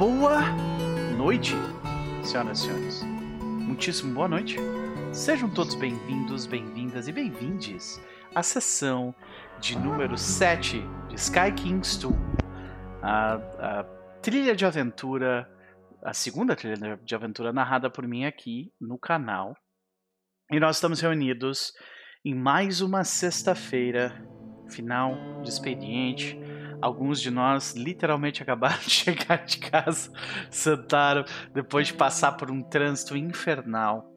[0.00, 0.40] Boa
[1.18, 1.52] noite,
[2.24, 3.02] senhoras e senhores.
[3.02, 4.56] Muitíssimo boa noite.
[5.12, 8.00] Sejam todos bem-vindos, bem-vindas e bem-vindes
[8.34, 9.14] à sessão
[9.60, 12.14] de número 7 de Sky King's 2.
[13.02, 13.84] A, a
[14.22, 15.46] trilha de aventura,
[16.02, 19.54] a segunda trilha de aventura narrada por mim aqui no canal.
[20.50, 21.74] E nós estamos reunidos
[22.24, 24.26] em mais uma sexta-feira,
[24.66, 26.39] final de expediente
[26.80, 30.10] Alguns de nós literalmente acabaram de chegar de casa,
[30.50, 34.10] sentaram depois de passar por um trânsito infernal.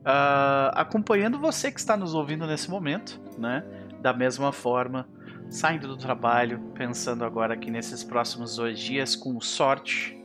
[0.00, 3.64] Uh, acompanhando você que está nos ouvindo nesse momento, né?
[4.02, 5.08] Da mesma forma,
[5.48, 10.20] saindo do trabalho, pensando agora que nesses próximos dois dias, com sorte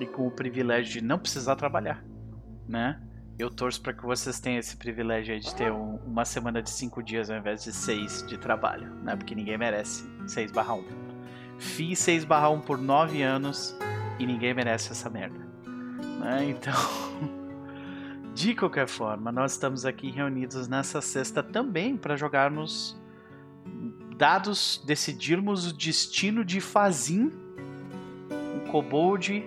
[0.00, 2.04] e com o privilégio de não precisar trabalhar,
[2.68, 3.00] né?
[3.38, 7.02] Eu torço para que vocês tenham esse privilégio de ter um, uma semana de cinco
[7.02, 9.16] dias ao invés de seis de trabalho, né?
[9.16, 10.52] Porque ninguém merece 6
[11.62, 11.72] barra 1.
[11.76, 13.76] Fiz 6 barra 1 por 9 anos
[14.18, 15.38] e ninguém merece essa merda.
[16.20, 16.50] Né?
[16.50, 16.74] Então,
[18.34, 23.00] de qualquer forma, nós estamos aqui reunidos nessa sexta também para jogarmos
[24.16, 27.32] dados, decidirmos o destino de Fazin,
[28.54, 29.44] um kobold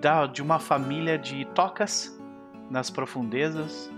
[0.00, 2.18] da, de uma família de tocas
[2.70, 3.90] nas profundezas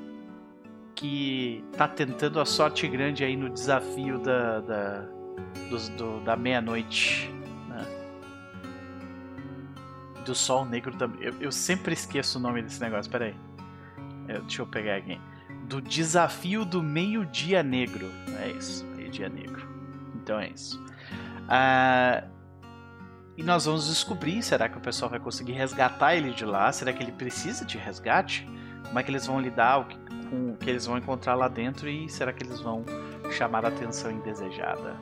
[0.94, 5.15] que está tentando a sorte grande aí no desafio da, da
[5.68, 7.32] do, do da meia-noite.
[7.68, 7.86] Né?
[10.24, 11.22] Do Sol Negro também.
[11.22, 13.34] Eu, eu, sempre esqueço o nome desse negócio, peraí.
[14.28, 15.20] Eu, deixa eu pegar aqui.
[15.64, 18.10] Do Desafio do Meio-Dia Negro.
[18.40, 19.66] É isso, Meio-Dia Negro.
[20.14, 20.84] Então é isso.
[21.48, 22.24] Ah,
[23.36, 26.72] e nós vamos descobrir: será que o pessoal vai conseguir resgatar ele de lá?
[26.72, 28.48] Será que ele precisa de resgate?
[28.86, 29.86] Como é que eles vão lidar
[30.30, 31.88] com o que eles vão encontrar lá dentro?
[31.88, 32.84] E será que eles vão
[33.30, 34.96] chamar a atenção indesejada?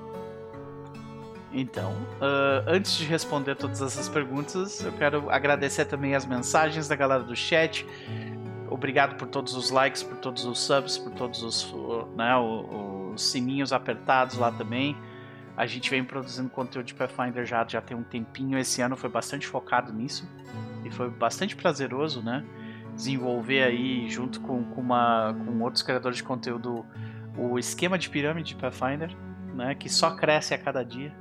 [1.55, 6.97] Então, uh, antes de responder todas essas perguntas, eu quero agradecer também as mensagens da
[6.97, 7.87] galera do chat.
[8.69, 11.73] Obrigado por todos os likes, por todos os subs, por todos os,
[12.17, 14.97] né, os, os sininhos apertados lá também.
[15.57, 18.59] A gente vem produzindo conteúdo de Pathfinder já, já tem um tempinho.
[18.59, 20.29] Esse ano foi bastante focado nisso.
[20.85, 22.45] E foi bastante prazeroso, né?
[22.97, 26.85] Desenvolver aí, junto com, com, uma, com outros criadores de conteúdo,
[27.39, 29.17] o esquema de pirâmide de Pathfinder,
[29.55, 29.77] né?
[29.77, 31.15] Que só cresce a cada dia.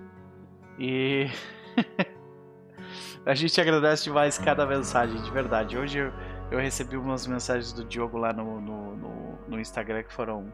[0.78, 1.30] E
[3.26, 5.78] a gente agradece demais cada mensagem, de verdade.
[5.78, 6.12] Hoje eu,
[6.52, 10.52] eu recebi umas mensagens do Diogo lá no, no, no, no, Instagram que foram,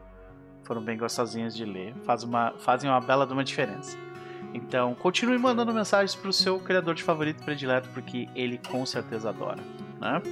[0.64, 1.94] foram bem gostosinhas de ler.
[2.04, 3.96] Faz uma, fazem uma bela de uma diferença.
[4.52, 9.28] Então, continue mandando mensagens para o seu criador de favorito predileto, porque ele com certeza
[9.28, 9.62] adora.
[10.00, 10.22] Né?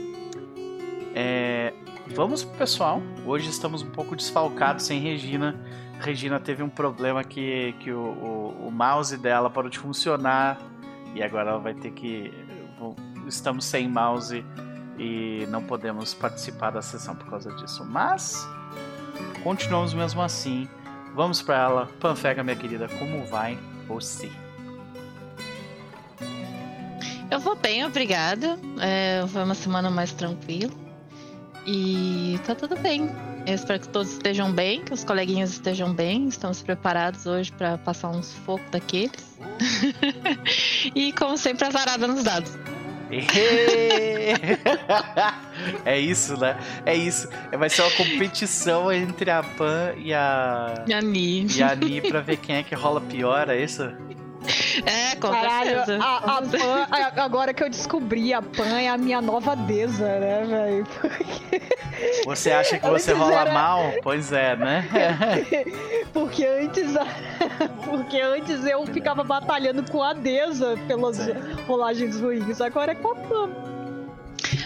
[1.15, 1.73] É,
[2.15, 3.01] vamos pro pessoal.
[3.25, 5.59] Hoje estamos um pouco desfalcados sem Regina
[6.01, 10.59] Regina teve um problema que, que o, o, o, mouse dela parou de funcionar
[11.15, 12.33] e agora ela vai ter que.
[13.27, 14.45] Estamos sem mouse
[14.99, 17.85] e não podemos participar da sessão por causa disso.
[17.85, 18.47] Mas
[19.43, 20.69] continuamos mesmo assim.
[21.15, 21.87] Vamos para ela.
[21.99, 24.31] Panfega, minha querida, como vai você?
[27.31, 28.59] Eu vou bem, obrigada.
[28.81, 30.73] É, foi uma semana mais tranquila.
[31.67, 33.11] E tá tudo bem.
[33.49, 36.29] Eu espero que todos estejam bem, que os coleguinhas estejam bem.
[36.29, 39.39] Estamos preparados hoje para passar uns focos daqueles.
[40.95, 42.59] e, como sempre, azarada nos dados.
[45.87, 46.59] é isso, né?
[46.85, 47.27] É isso.
[47.59, 50.85] Vai ser uma competição entre a Pan e a.
[50.87, 51.47] E a Ni.
[51.47, 53.91] E a Ni pra ver quem é que rola pior, é isso?
[54.87, 55.99] É, com Caralho, certeza.
[56.03, 56.87] A, a Pan,
[57.17, 60.87] agora que eu descobri, a Pan é a minha nova deza, né, velho?
[61.01, 61.63] Porque...
[62.25, 63.53] Você acha que você rola era...
[63.53, 63.93] mal?
[64.03, 64.89] Pois é, né?
[66.13, 66.95] Porque antes,
[67.85, 71.19] porque antes eu ficava batalhando com a Deza pelas
[71.67, 73.51] rolagens ruins, agora é com a Pan.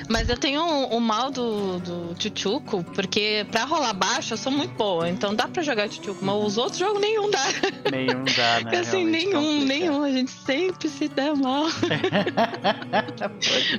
[0.08, 4.36] Mas eu tenho o um, um mal do, do Chuchuco, porque pra rolar baixo eu
[4.36, 5.08] sou muito boa.
[5.08, 7.44] Então dá pra jogar Chuchuco, mas os outros jogos nenhum dá.
[7.90, 8.78] Nenhum dá, né?
[8.80, 9.64] assim, nenhum, complica.
[9.66, 10.02] nenhum.
[10.02, 11.66] A gente sempre se dá mal.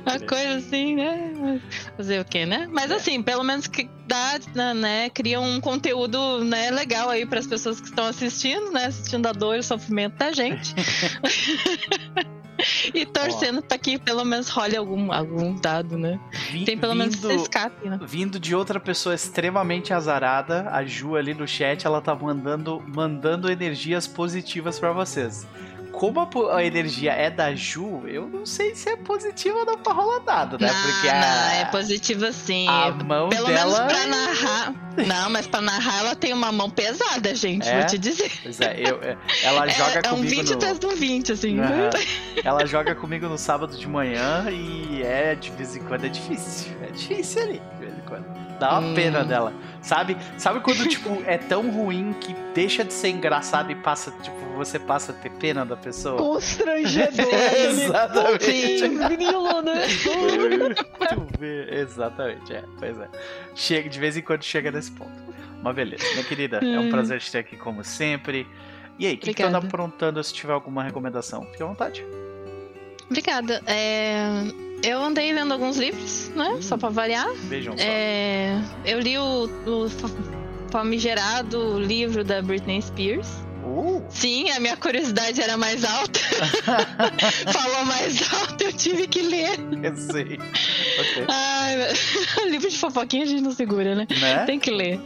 [0.06, 1.60] Uma coisa assim, né?
[1.96, 2.68] Fazer o quê, né?
[2.70, 2.94] Mas é.
[2.94, 4.38] assim, pelo menos que dá,
[4.74, 5.10] né?
[5.10, 8.86] Cria um conteúdo né, legal aí para as pessoas que estão assistindo, né?
[8.86, 10.74] Assistindo a dor e o sofrimento da gente.
[12.92, 16.18] e torcendo para que pelo menos role algum, algum dado, né?
[16.50, 17.98] Vi, Tem pelo vindo, menos escape, né?
[18.02, 23.50] Vindo de outra pessoa extremamente azarada, a Ju ali no chat, ela tá mandando, mandando
[23.50, 25.46] energias positivas para vocês.
[25.94, 29.78] Como a, a energia é da Ju, eu não sei se é positiva ou não
[29.78, 30.70] pra rolar nada, né?
[30.72, 32.66] Não, Porque a, não, é positivo sim.
[32.68, 33.86] a mão Pelo dela.
[33.86, 34.74] menos pra narrar.
[35.06, 37.78] Não, mas pra narrar ela tem uma mão pesada, gente, É?
[37.78, 38.30] vou te dizer.
[38.42, 40.54] Pois é, eu- é, ela joga é, é um comigo 20 no...
[40.54, 41.58] atrás de um 20, assim.
[41.60, 41.90] Aham.
[42.44, 46.72] Ela joga comigo no sábado de manhã e é de vez em quando é difícil.
[46.82, 48.43] É difícil ali, de vez em quando.
[48.58, 48.94] Dá uma Hum.
[48.94, 49.52] pena dela.
[49.82, 50.16] Sabe?
[50.38, 54.78] Sabe quando, tipo, é tão ruim que deixa de ser engrasado e passa, tipo, você
[54.78, 56.16] passa a ter pena da pessoa?
[56.16, 57.26] Constrangedor.
[57.68, 58.88] Exatamente.
[58.88, 59.82] Grilo, né?
[61.14, 62.64] Tu vê, Exatamente, é.
[62.78, 63.08] Pois é.
[63.54, 65.12] Chega, de vez em quando chega nesse ponto.
[65.62, 66.90] Mas beleza, minha querida, é um Hum.
[66.90, 68.46] prazer te ter aqui como sempre.
[68.98, 71.44] E aí, o que, que tu anda aprontando se tiver alguma recomendação?
[71.50, 72.04] Fique à vontade.
[73.10, 73.62] Obrigada.
[73.66, 74.24] É,
[74.84, 76.58] eu andei lendo alguns livros, né?
[76.60, 77.28] Só pra variar.
[77.44, 77.74] Beijão.
[77.78, 80.08] É, eu li o, o fa-
[80.70, 83.28] famigerado livro da Britney Spears.
[83.64, 84.02] Uh!
[84.10, 86.20] Sim, a minha curiosidade era mais alta.
[87.52, 89.58] Falou mais alto, eu tive que ler.
[89.82, 90.38] Eu sei.
[91.00, 91.24] Ok.
[91.28, 91.76] Ai,
[92.50, 94.06] livro de fofoquinha a gente não segura, né?
[94.20, 94.44] Né?
[94.44, 95.00] Tem que ler.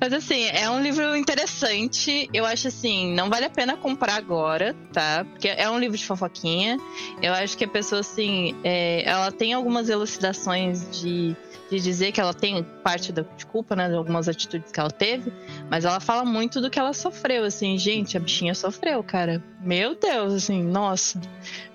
[0.00, 2.28] Mas assim, é um livro interessante.
[2.32, 5.24] Eu acho assim, não vale a pena comprar agora, tá?
[5.24, 6.78] Porque é um livro de fofoquinha.
[7.22, 11.36] Eu acho que a pessoa, assim, é, ela tem algumas elucidações de,
[11.70, 13.88] de dizer que ela tem parte da, culpa, né?
[13.88, 15.32] De algumas atitudes que ela teve.
[15.70, 17.76] Mas ela fala muito do que ela sofreu, assim.
[17.78, 19.42] Gente, a bichinha sofreu, cara.
[19.60, 21.20] Meu Deus, assim, nossa.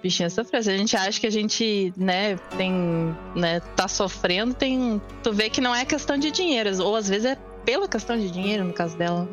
[0.02, 0.64] Bichinha sofreu.
[0.64, 2.74] Se a gente acha que a gente, né, tem,
[3.36, 5.02] né, tá sofrendo, tem.
[5.24, 8.32] Tu vê que não é questão de dinheiro, ou às vezes é pela questão de
[8.32, 9.28] dinheiro, no caso dela.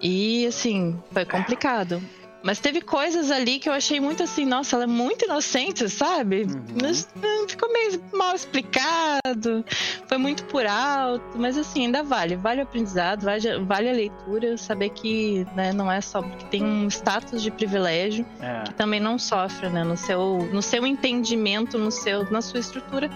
[0.00, 2.02] E assim, foi complicado.
[2.44, 6.42] Mas teve coisas ali que eu achei muito assim, nossa, ela é muito inocente, sabe?
[6.42, 6.62] Uhum.
[6.82, 9.64] Mas, hum, ficou meio mal explicado,
[10.06, 14.90] foi muito por alto, mas assim, ainda vale, vale o aprendizado, vale, a leitura, saber
[14.90, 18.64] que né, não é só porque tem um status de privilégio, É.
[18.64, 19.82] que também não sofre, né?
[19.82, 23.08] No seu, no seu entendimento, no seu, na sua estrutura,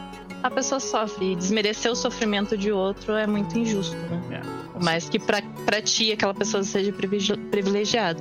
[0.42, 1.32] a pessoa sofre.
[1.32, 4.40] E desmerecer o sofrimento de outro é muito injusto, né?
[4.42, 4.69] é.
[4.82, 8.20] Mas que pra, pra ti aquela pessoa seja privile- privilegiada.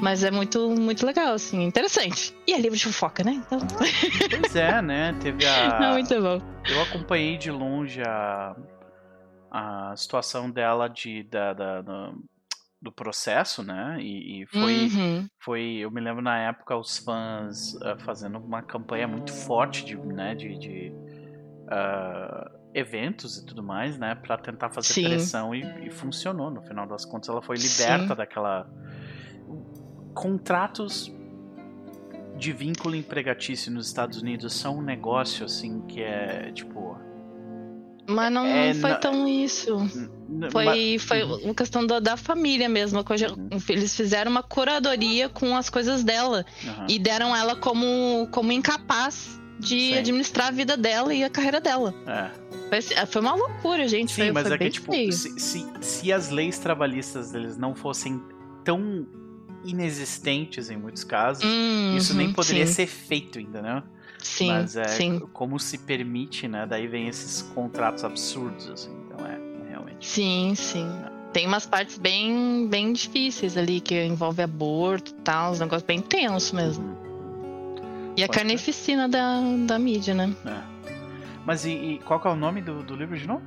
[0.00, 2.34] Mas é muito, muito legal, assim, interessante.
[2.46, 3.32] E é livro de fofoca, né?
[3.32, 3.58] Então,
[4.30, 5.12] Pois é, né?
[5.20, 5.78] Teve a.
[5.82, 6.40] é muito bom.
[6.68, 8.54] Eu acompanhei de longe a,
[9.50, 12.12] a situação dela de, da, da- da-
[12.80, 13.96] do processo, né?
[14.00, 15.26] E, e foi, Uhum.
[15.40, 15.62] foi.
[15.78, 20.34] Eu me lembro na época os fãs ah, fazendo uma campanha muito forte de, né,
[20.36, 20.92] de, de,
[21.70, 24.14] ah, eventos e tudo mais, né?
[24.14, 25.04] Pra tentar fazer Sim.
[25.08, 26.50] pressão e, e funcionou.
[26.50, 28.16] No final das contas, ela foi liberta Sim.
[28.16, 28.64] daquela.
[30.22, 31.12] Contratos
[32.36, 36.98] de vínculo empregatício nos Estados Unidos são um negócio assim que é tipo.
[38.08, 39.76] Mas não É, foi não- tão isso.
[39.78, 41.36] n- n- Foi, foi Uhum.
[41.44, 43.04] uma questão da, da família mesmo.
[43.04, 43.48] coisa- Uhum.
[43.68, 46.44] Eles fizeram uma curadoria com as coisas dela.
[46.66, 46.86] Aham.
[46.88, 49.98] E deram ela como, como incapaz de Sim.
[49.98, 51.94] administrar a vida dela e a carreira dela.
[52.08, 52.30] É.
[52.68, 54.10] Foi, assim, foi uma loucura, gente.
[54.12, 57.72] Sim, foi, mas foi é que tipo, se, se, se as leis trabalhistas deles não
[57.74, 58.20] fossem
[58.64, 59.06] tão
[59.64, 61.44] inexistentes em muitos casos,
[61.96, 63.82] isso nem Uhum, poderia sim, ser feito, entendeu?
[64.18, 66.66] Sim, mas é sim, como se permite, né?
[66.66, 68.90] Daí vem esses contratos absurdos, assim.
[69.06, 69.38] Então é,
[69.68, 70.06] realmente.
[70.06, 70.88] sim, sim.
[71.32, 76.00] Tem umas partes bem, bem difíceis ali, que envolve aborto e tal, uns negócios bem
[76.00, 76.84] tensos mesmo.
[76.84, 78.12] Uhum.
[78.16, 80.34] E a Pode carnificina da, da mídia, né?
[80.46, 80.90] É.
[81.44, 83.44] Mas e, e qual que é o nome do, do livro de novo?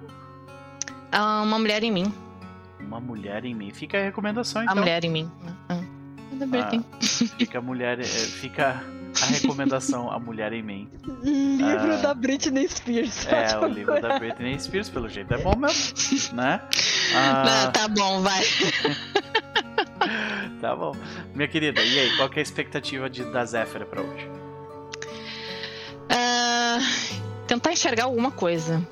[1.12, 2.14] Ah, Uma Mulher em Mim.
[2.80, 3.72] Uma Mulher em Mim.
[3.72, 4.78] Fica a recomendação, A então.
[4.78, 5.32] Mulher em Mim.
[6.44, 6.46] Ah.
[6.46, 6.86] Da Britney.
[7.38, 8.00] Fica a mulher.
[8.00, 8.84] é, Fica
[9.22, 10.90] a recomendação A Mulher em Mim.
[11.24, 11.98] Livro Ah.
[12.02, 13.26] da Britney Spears.
[13.28, 15.34] É, o livro da Britney Spears, pelo jeito.
[15.34, 16.62] É bom mesmo, né?
[17.16, 18.42] Ah, Não, tá bom, vai.
[20.62, 20.96] tá bom.
[21.36, 24.30] Minha querida, e aí, qual que é a expectativa de, da Zéfira pra hoje?
[26.10, 26.80] Ah,
[27.48, 28.86] tentar enxergar alguma coisa.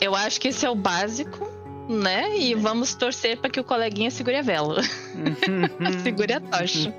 [0.00, 1.48] Eu acho que esse é o básico,
[1.88, 2.36] né?
[2.36, 4.82] E vamos torcer para que o coleguinha segure a vela.
[6.02, 6.92] segure a tocha.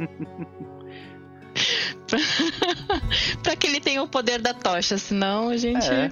[3.44, 6.12] pra que ele tenha o poder da tocha, senão a gente É.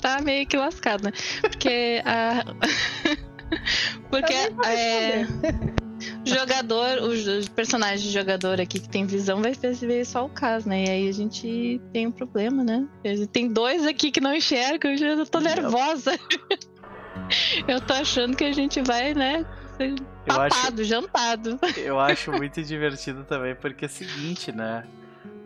[0.00, 1.12] tá meio que lascado, né?
[1.40, 2.44] Porque a.
[4.08, 5.26] Porque é,
[6.24, 10.84] jogador, os, personagens de jogador aqui que tem visão vai ver só o caso, né?
[10.84, 12.86] E aí a gente tem um problema, né?
[13.30, 16.18] Tem dois aqui que não enxergam, eu já tô nervosa.
[17.68, 19.44] Eu tô achando que a gente vai, né?
[19.76, 19.94] Ser
[20.26, 21.58] Eu acho, papado, jantado.
[21.76, 24.84] eu acho muito divertido também, porque é o seguinte, né?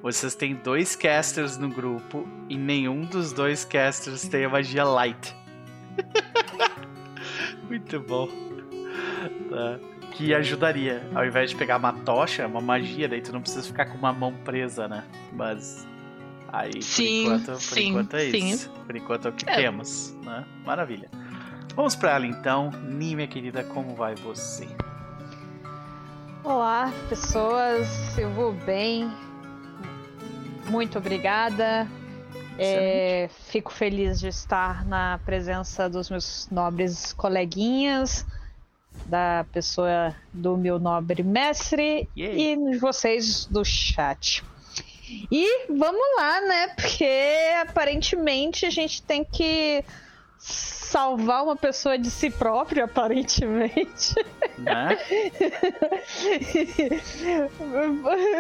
[0.02, 5.35] Vocês têm dois casters no grupo e nenhum dos dois casters tem a magia light.
[7.68, 8.28] muito bom.
[9.50, 9.78] Tá.
[10.12, 11.08] que ajudaria.
[11.14, 13.99] Ao invés de pegar uma tocha, é uma magia, daí tu não precisa ficar com
[13.99, 15.04] uma mão presa, né?
[15.32, 15.87] Mas.
[16.49, 18.50] Aí, Sim, por enquanto, por sim, enquanto é sim.
[18.50, 18.70] isso.
[18.87, 19.56] Por enquanto é o que É.
[19.56, 20.44] temos, né?
[20.64, 21.11] Maravilha.
[21.76, 22.71] Vamos pra ela então.
[22.71, 24.66] Minha querida, como vai você?
[26.42, 28.16] Olá, pessoas.
[28.16, 29.12] Eu vou bem.
[30.71, 31.87] Muito obrigada.
[32.59, 38.25] É, fico feliz de estar na presença dos meus nobres coleguinhas,
[39.04, 44.42] da pessoa do meu nobre mestre e de vocês do chat.
[45.30, 46.68] E vamos lá, né?
[46.68, 47.28] Porque
[47.61, 49.85] aparentemente a gente tem que
[50.87, 54.14] salvar uma pessoa de si própria, aparentemente.
[54.59, 54.97] Né?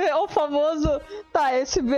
[0.06, 1.00] É o famoso,
[1.32, 1.96] tá, esse BO,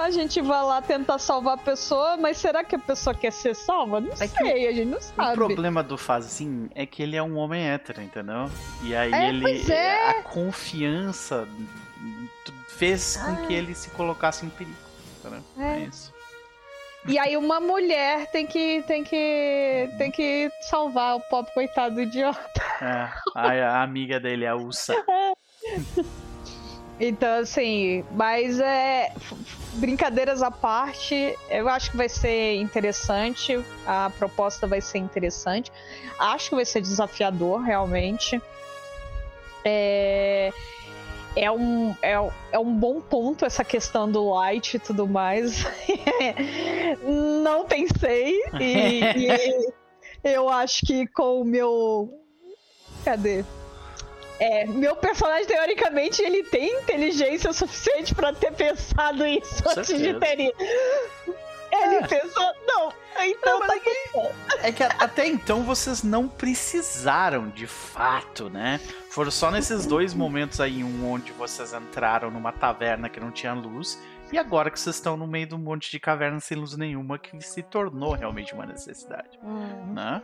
[0.00, 3.54] a gente vai lá tentar salvar a pessoa, mas será que a pessoa quer ser
[3.54, 4.00] salva?
[4.00, 5.34] Não É que sei, a gente não O sabe.
[5.34, 8.50] problema do Fazin é que ele é um homem hétero, entendeu?
[8.82, 9.72] E aí É, ele.
[9.72, 10.10] é.
[10.10, 11.46] A confiança
[12.68, 14.76] fez com que ele se colocasse em perigo.
[15.20, 15.40] Entendeu?
[15.58, 15.76] É.
[15.76, 16.11] É isso.
[17.06, 22.02] E aí uma mulher tem que, tem que, tem que salvar o pobre coitado do
[22.02, 22.62] idiota.
[22.80, 24.94] É, a, amiga dele, a Ursa.
[27.04, 29.12] Então, assim, mas é.
[29.74, 33.58] Brincadeiras à parte, eu acho que vai ser interessante.
[33.84, 35.72] A proposta vai ser interessante.
[36.16, 38.40] Acho que vai ser desafiador, realmente.
[39.64, 40.52] É.
[41.34, 42.12] É um, é,
[42.52, 45.64] é um bom ponto essa questão do light e tudo mais.
[47.42, 48.38] Não pensei.
[48.60, 49.58] E, e
[50.22, 52.12] eu acho que com o meu.
[53.04, 53.44] Cadê?
[54.38, 60.04] É, meu personagem, teoricamente, ele tem inteligência suficiente pra ter pensado isso Com antes de
[60.04, 60.20] certeza.
[60.20, 60.54] ter ido.
[61.72, 62.06] Ele É.
[62.06, 62.92] pensou, não,
[63.24, 68.78] então Não, tá mas É que a- até então vocês não precisaram de fato, né?
[69.10, 73.54] Foram só nesses dois momentos aí, um onde vocês entraram numa taverna que não tinha
[73.54, 73.98] luz,
[74.30, 77.18] e agora que vocês estão no meio de um monte de caverna sem luz nenhuma,
[77.18, 79.92] que se tornou realmente uma necessidade, Hum.
[79.94, 80.22] né?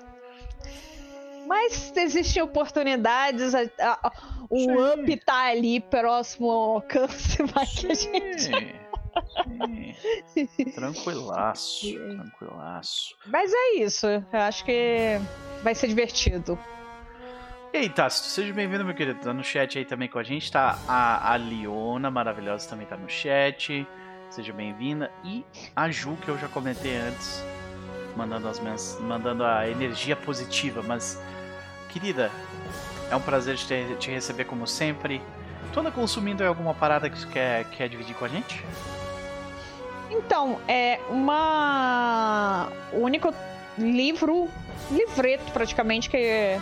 [1.47, 4.13] Mas existem oportunidades, a- a-
[4.51, 4.77] o Sim.
[5.03, 8.75] up tá ali próximo ao alcance, vai que a gente.
[10.27, 10.47] Sim.
[10.75, 13.15] Tranquilaço, tranquilaço.
[13.27, 15.19] Mas é isso, eu acho que
[15.63, 16.59] vai ser divertido.
[17.73, 19.21] E aí, Tássio, seja bem-vindo, meu querido.
[19.21, 20.51] Tá no chat aí também com a gente.
[20.51, 23.87] Tá a, a Liona, maravilhosa, também tá no chat.
[24.31, 25.11] Seja bem-vinda.
[25.23, 25.45] E
[25.77, 27.45] a Ju, que eu já comentei antes,
[28.17, 30.83] mandando, as mens mandando a energia positiva.
[30.83, 31.23] Mas,
[31.91, 32.31] querida,
[33.11, 35.21] é um prazer te, te receber como sempre.
[35.73, 38.65] Tu anda consumindo alguma parada que tu quer, quer dividir com a gente?
[40.11, 42.69] Então, é uma.
[42.93, 43.33] O único
[43.77, 44.49] livro,
[44.91, 46.59] livreto praticamente, que.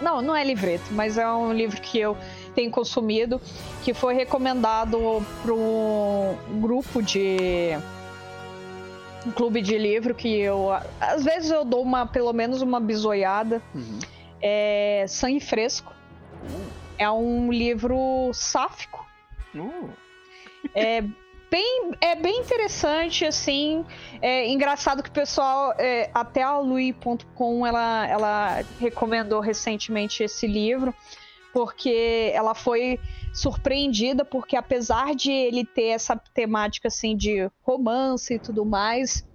[0.00, 2.16] Não, não é livreto, mas é um livro que eu
[2.54, 3.40] tenho consumido,
[3.82, 7.78] que foi recomendado para um grupo de.
[9.26, 10.68] Um clube de livro que eu.
[11.00, 13.62] Às vezes eu dou uma, pelo menos uma bisoiada.
[13.74, 13.98] Uhum.
[14.40, 15.92] É Sangue Fresco.
[16.98, 19.06] É um livro sáfico.
[19.54, 19.90] Uh,
[20.74, 21.02] É
[21.56, 23.82] bem, é bem interessante, assim.
[24.20, 30.94] É engraçado que o pessoal, é, até a Lui.com, ela, ela recomendou recentemente esse livro,
[31.54, 33.00] porque ela foi
[33.32, 39.26] surpreendida, porque apesar de ele ter essa temática, assim, de romance e tudo mais,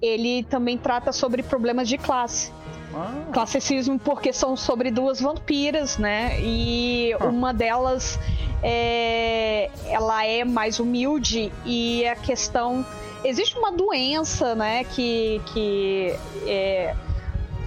[0.00, 2.50] ele também trata sobre problemas de classe
[2.94, 6.38] ah, classicismo porque são sobre duas vampiras, né?
[6.40, 7.26] E Ah.
[7.26, 8.18] uma delas
[8.62, 12.84] é, ela é mais humilde e a questão
[13.24, 14.84] existe uma doença, né?
[14.84, 16.14] Que, que
[16.46, 16.94] é,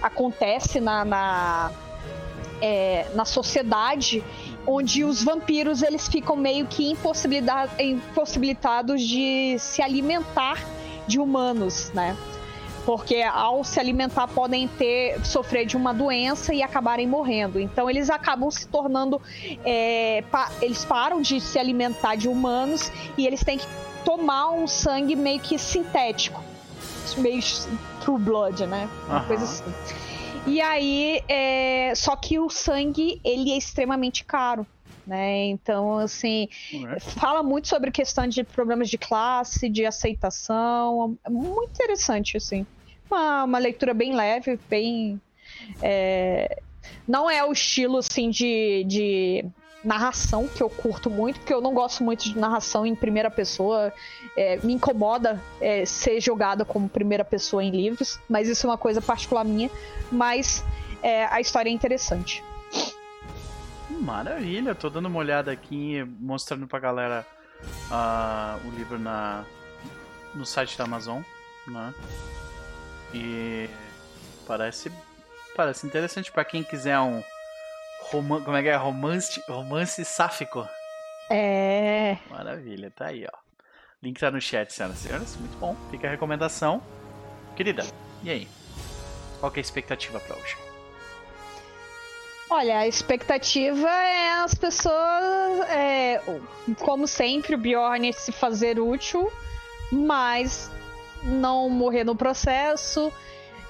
[0.01, 1.71] acontece na, na,
[2.61, 4.23] é, na sociedade
[4.67, 10.59] onde os vampiros eles ficam meio que impossibilitados de se alimentar
[11.07, 12.15] de humanos, né?
[12.85, 17.59] Porque ao se alimentar podem ter sofrer de uma doença e acabarem morrendo.
[17.59, 19.19] Então eles acabam se tornando,
[19.65, 23.65] é, pa- eles param de se alimentar de humanos e eles têm que
[24.03, 26.43] tomar um sangue meio que sintético,
[27.17, 27.41] meio
[28.01, 28.87] true blood, né?
[29.07, 29.27] Uma Aham.
[29.27, 29.63] coisa assim.
[30.45, 34.65] E aí, é, só que o sangue ele é extremamente caro.
[35.07, 35.45] Né?
[35.45, 36.99] Então, assim, né?
[36.99, 41.15] fala muito sobre questão de problemas de classe, de aceitação.
[41.23, 42.65] É muito interessante, assim.
[43.15, 45.21] Uma, uma leitura bem leve, bem.
[45.81, 46.61] é,
[47.07, 49.45] Não é o estilo assim de, de
[49.85, 53.93] narração que eu curto muito, porque eu não gosto muito de narração em primeira pessoa.
[54.35, 58.77] É, me incomoda é, ser jogada como primeira pessoa em livros, mas isso é uma
[58.77, 59.71] coisa particular minha.
[60.11, 60.61] Mas
[61.01, 62.43] é, a história é interessante.
[63.89, 67.25] Maravilha, tô dando uma olhada aqui, mostrando pra galera
[67.89, 69.45] uh, o livro na,
[70.33, 71.21] no site da Amazon,
[71.65, 71.93] né?
[73.15, 73.69] E
[74.45, 74.91] parece,
[75.55, 77.23] parece interessante para quem quiser um
[78.11, 78.75] roman, como é que é?
[78.75, 80.67] Romance, romance sáfico.
[81.29, 82.17] É.
[82.29, 83.37] Maravilha, tá aí, ó.
[84.03, 85.35] Link tá no chat, senhoras e senhores.
[85.37, 85.77] Muito bom.
[85.89, 86.83] Fica a recomendação.
[87.55, 87.85] Querida,
[88.21, 88.47] e aí?
[89.39, 90.57] Qual que é a expectativa para hoje?
[92.49, 96.21] Olha, a expectativa é as pessoas, é,
[96.79, 99.31] como sempre, o Bjorn se fazer útil,
[99.91, 100.69] mas
[101.25, 103.11] não morrer no processo,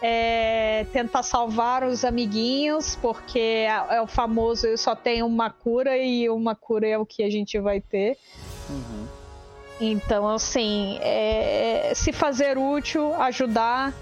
[0.01, 5.97] é, tentar salvar os amiguinhos, porque é, é, o famoso eu só tenho uma cura
[5.97, 8.17] e uma cura é o que a gente vai ter.
[8.69, 9.07] Uhum.
[9.79, 13.93] Então, assim, é, se fazer útil, ajudar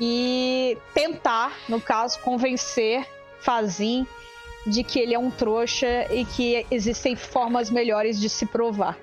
[0.00, 3.06] e tentar, no caso, convencer
[3.40, 4.06] Fazin
[4.66, 8.98] de que ele é um trouxa e que existem formas melhores de se provar.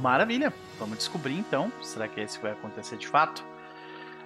[0.00, 0.52] Maravilha!
[0.78, 1.72] Vamos descobrir então.
[1.82, 3.44] Será que esse vai acontecer de fato?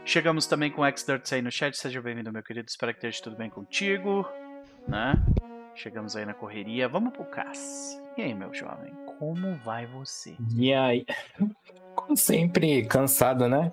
[0.04, 1.76] Chegamos também com o X-Dirt aí no chat.
[1.76, 2.66] Seja bem-vindo, meu querido.
[2.68, 4.26] Espero que esteja tudo bem contigo.
[4.86, 5.14] Né?
[5.74, 6.88] Chegamos aí na correria.
[6.88, 8.00] Vamos pro Cass.
[8.16, 8.92] E aí, meu jovem?
[9.18, 10.34] Como vai você?
[10.56, 11.04] E aí?
[11.94, 13.72] Como sempre, cansado, né?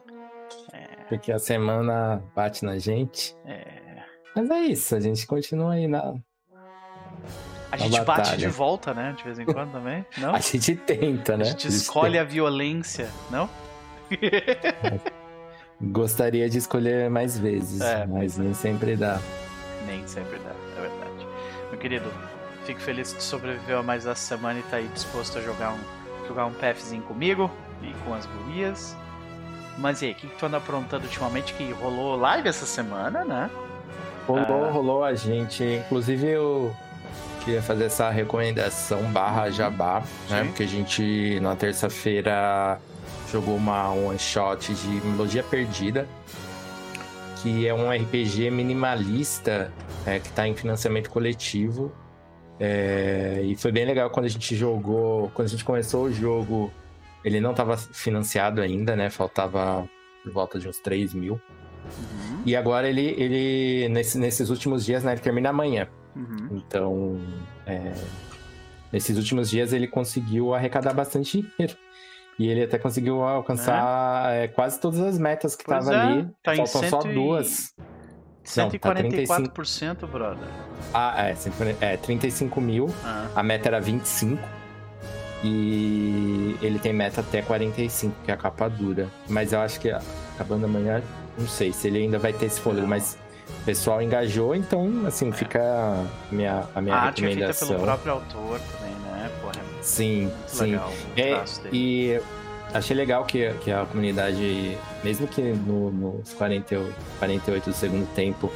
[0.74, 1.04] É.
[1.08, 3.36] Porque a semana bate na gente.
[3.46, 4.04] É.
[4.36, 6.16] Mas é isso, a gente continua aí na.
[7.76, 8.24] A gente batalha.
[8.24, 9.14] bate de volta, né?
[9.18, 10.34] De vez em quando também, não?
[10.34, 11.44] a gente tenta, né?
[11.44, 13.50] A gente escolhe a violência, não?
[15.82, 19.20] Gostaria de escolher mais vezes, é, mas nem sempre dá.
[19.86, 21.28] Nem sempre dá, é verdade.
[21.70, 22.10] Meu querido,
[22.64, 26.28] fico feliz que sobreviveu a mais essa semana e tá aí disposto a jogar um,
[26.28, 27.52] jogar um PFzinho comigo
[27.84, 28.96] e com as gurias.
[29.78, 31.54] Mas e aí, o que, que tu anda aprontando ultimamente?
[31.54, 33.50] Que rolou live essa semana, né?
[34.26, 34.72] Rolou, ah.
[34.72, 35.64] rolou a gente.
[35.64, 36.74] Inclusive eu
[37.46, 40.44] queria fazer essa recomendação barra jabá, né?
[40.46, 42.80] Porque a gente na terça-feira
[43.32, 46.08] jogou uma one shot de Melodia Perdida,
[47.44, 49.72] que é um RPG minimalista
[50.08, 51.92] é, que está em financiamento coletivo.
[52.60, 56.72] É, e foi bem legal quando a gente jogou, quando a gente começou o jogo,
[57.24, 59.12] ele não estava financiado ainda, né?
[59.12, 59.88] Faltava
[60.24, 61.34] por volta de uns 3 mil.
[61.34, 62.42] Uhum.
[62.44, 65.12] E agora ele, ele nesse, nesses últimos dias, né?
[65.12, 65.88] Ele termina amanhã.
[66.16, 66.50] Uhum.
[66.52, 67.22] Então,
[67.66, 67.94] é,
[68.92, 71.78] nesses últimos dias ele conseguiu arrecadar bastante dinheiro.
[72.38, 74.44] E ele até conseguiu alcançar é.
[74.44, 76.30] É, quase todas as metas que estavam é, ali.
[76.44, 77.74] Tá Faltam só duas.
[78.46, 80.48] 144%, Não, tá brother.
[80.94, 81.30] Ah,
[81.82, 82.94] é, é 35 mil.
[83.04, 83.30] Ah.
[83.36, 84.42] A meta era 25.
[85.44, 89.08] E ele tem meta até 45, que é a capa dura.
[89.30, 91.02] Mas eu acho que acabando amanhã,
[91.38, 93.18] não sei se ele ainda vai ter esse fôlego, mas
[93.66, 97.08] o pessoal engajou, então, assim, fica a minha, a minha a recomendação.
[97.08, 99.32] arte é feita pelo próprio autor também, né?
[99.42, 100.66] Porra, é sim, sim.
[100.66, 102.22] Legal, é, e
[102.72, 108.52] achei legal que, que a comunidade, mesmo que no, nos 48, 48 do segundo tempo,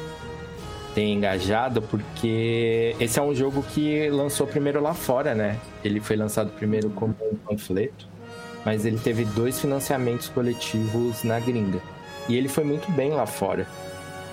[0.93, 5.57] tenha engajado, porque esse é um jogo que lançou primeiro lá fora, né?
[5.83, 8.07] Ele foi lançado primeiro como um panfleto,
[8.63, 11.81] mas ele teve dois financiamentos coletivos na gringa.
[12.27, 13.65] E ele foi muito bem lá fora.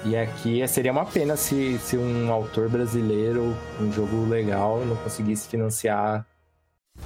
[0.07, 5.49] E aqui seria uma pena se, se um autor brasileiro, um jogo legal, não conseguisse
[5.49, 6.25] financiar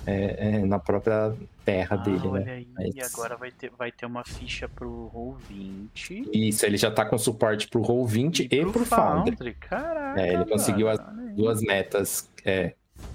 [0.07, 1.35] é, é, na própria
[1.65, 2.53] terra ah, dele, olha né?
[2.53, 2.95] Aí, Mas...
[2.95, 6.29] E agora vai ter, vai ter uma ficha pro Roll20.
[6.31, 9.37] Isso, ele já tá com suporte pro Roll20 e, e pro, pro Foundry.
[9.37, 9.55] Foundry.
[9.55, 11.01] Caraca, é, ele conseguiu as
[11.35, 12.75] duas metas é,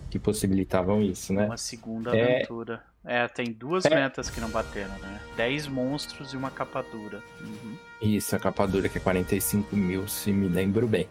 [0.09, 1.45] que possibilitavam isso, né?
[1.45, 2.81] Uma segunda é, aventura.
[3.05, 3.89] É, tem duas é.
[3.93, 5.21] metas que não bateram, né?
[5.37, 7.21] 10 monstros e uma capa dura.
[7.39, 7.77] Uhum.
[8.05, 11.07] Isso, a capa dura que é 45 mil, se me lembro bem.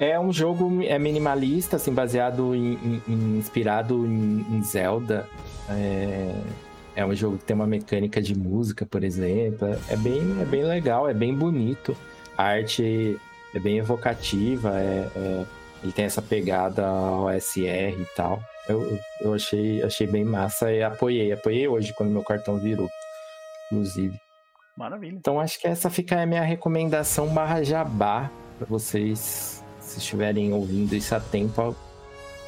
[0.00, 5.28] É um jogo é minimalista, assim, baseado em, em, inspirado em, em Zelda.
[5.68, 6.34] É,
[6.96, 9.68] é, um jogo que tem uma mecânica de música, por exemplo.
[9.88, 11.96] É bem, é bem legal, é bem bonito.
[12.36, 13.18] A arte
[13.52, 15.44] é bem evocativa, é, é
[15.82, 18.42] ele tem essa pegada OSR e tal.
[18.68, 21.32] Eu, eu achei, achei bem massa e apoiei.
[21.32, 22.88] Apoiei hoje quando meu cartão virou,
[23.70, 24.18] inclusive.
[24.78, 25.16] Maravilha.
[25.16, 30.94] Então acho que essa fica a minha recomendação barra jabá para vocês, se estiverem ouvindo
[30.94, 31.74] isso a tempo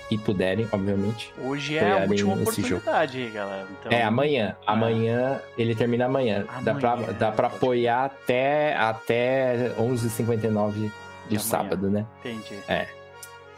[0.08, 1.32] e puderem, obviamente.
[1.42, 3.66] Hoje é a última oportunidade aí, galera.
[3.72, 4.56] Então, é, amanhã.
[4.60, 4.64] É.
[4.64, 6.46] Amanhã, ele termina amanhã.
[6.48, 10.92] amanhã dá pra, dá pra apoiar até, até 11h59 de,
[11.30, 12.06] de sábado, né?
[12.20, 12.58] Entendi.
[12.68, 12.86] É.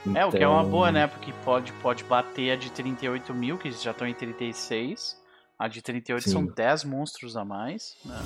[0.07, 0.23] Então...
[0.23, 1.07] É, o que é uma boa, né?
[1.07, 5.21] Porque pode, pode bater a de 38 mil, que já estão em 36.
[5.59, 6.31] A de 38 Sim.
[6.31, 7.97] são 10 monstros a mais.
[8.05, 8.19] Né?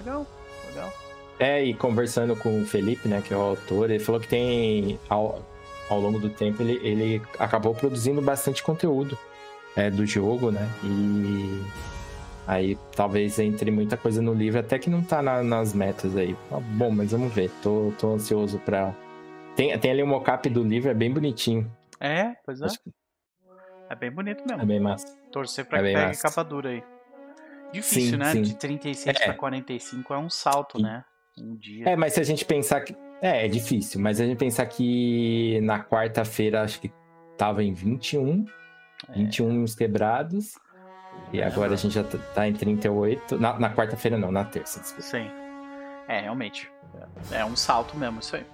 [0.00, 0.26] Legal,
[0.68, 0.92] legal.
[1.38, 4.98] É, e conversando com o Felipe, né, que é o autor, ele falou que tem
[5.08, 9.18] ao longo do tempo, ele, ele acabou produzindo bastante conteúdo
[9.74, 10.68] é, do jogo, né?
[10.84, 11.62] E
[12.46, 16.36] aí talvez entre muita coisa no livro, até que não tá na, nas metas aí.
[16.52, 17.50] Ah, bom, mas vamos ver.
[17.62, 18.94] Tô, tô ansioso pra.
[19.56, 21.70] Tem, tem ali o mocap do livro, é bem bonitinho.
[21.98, 22.66] É, pois é.
[23.88, 24.62] É bem bonito mesmo.
[24.62, 25.06] É bem massa.
[25.32, 26.22] Torcer pra É que pegue massa.
[26.22, 26.82] capa dura aí.
[27.72, 28.32] Difícil, Sim, né?
[28.32, 28.42] sim.
[28.42, 29.24] De 36 É.
[29.26, 30.84] pra 45 é um salto, Sim.
[30.84, 31.04] né?
[31.38, 31.88] Um dia.
[31.90, 32.96] É, mas se a gente pensar que.
[33.22, 36.90] É, é difícil, mas se a gente pensar que na quarta-feira acho que
[37.36, 38.44] tava em 21,
[39.08, 39.12] É.
[39.14, 40.54] 21 uns quebrados.
[41.32, 43.38] E agora a gente já tá- tá em 38.
[43.38, 45.02] Na, na quarta-feira não, na terça, desculpa.
[45.02, 45.30] Sim.
[46.08, 46.70] É, realmente.
[47.30, 48.44] É um salto mesmo, isso aí.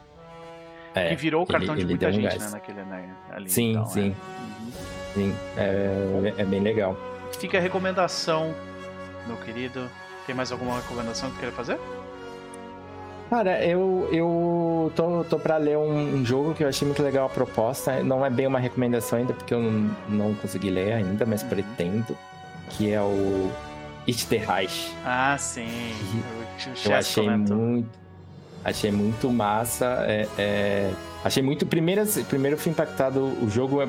[0.95, 2.39] É, e virou o cartão ele- de muita um gente, gás.
[2.45, 2.51] né?
[2.51, 3.49] Naquele, né, ali.
[3.51, 3.87] Sim, então, é.
[3.87, 4.09] sim.
[4.09, 4.73] Uhum.
[5.15, 6.97] Sim, é, é bem legal.
[7.39, 8.55] Fica a recomendação,
[9.27, 9.89] meu querido.
[10.27, 11.79] Tem mais alguma recomendação que queira fazer?
[13.31, 17.27] Cara, eu, eu tô, tô pra ler um, um jogo que eu achei muito legal
[17.27, 18.01] a proposta.
[18.03, 21.49] Não é bem uma recomendação ainda, porque eu não, não consegui ler ainda, mas Uhum.
[21.49, 22.17] pretendo.
[22.71, 23.51] Que é o
[24.07, 24.93] It the Reich.
[25.05, 25.67] Ah, sim.
[26.15, 27.57] Eu Chess achei comentou.
[27.57, 27.89] muito.
[28.65, 30.05] Achei muito massa.
[30.09, 30.93] é- é,
[31.25, 31.67] achei muito.
[31.67, 33.21] Primeiro, primeiro eu fui impactado.
[33.43, 33.89] O jogo é-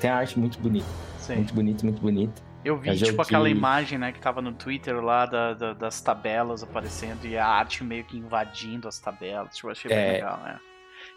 [0.00, 0.86] tem a arte muito bonita.
[1.18, 1.36] Sim.
[1.36, 2.42] Muito bonito, muito bonito.
[2.64, 5.72] Eu vi, É tipo, aquela que- imagem, né, que tava no Twitter lá da- da-
[5.74, 9.54] das tabelas aparecendo e a arte meio que invadindo as tabelas.
[9.56, 10.12] Tipo, eu achei bem É.
[10.12, 10.58] legal, né?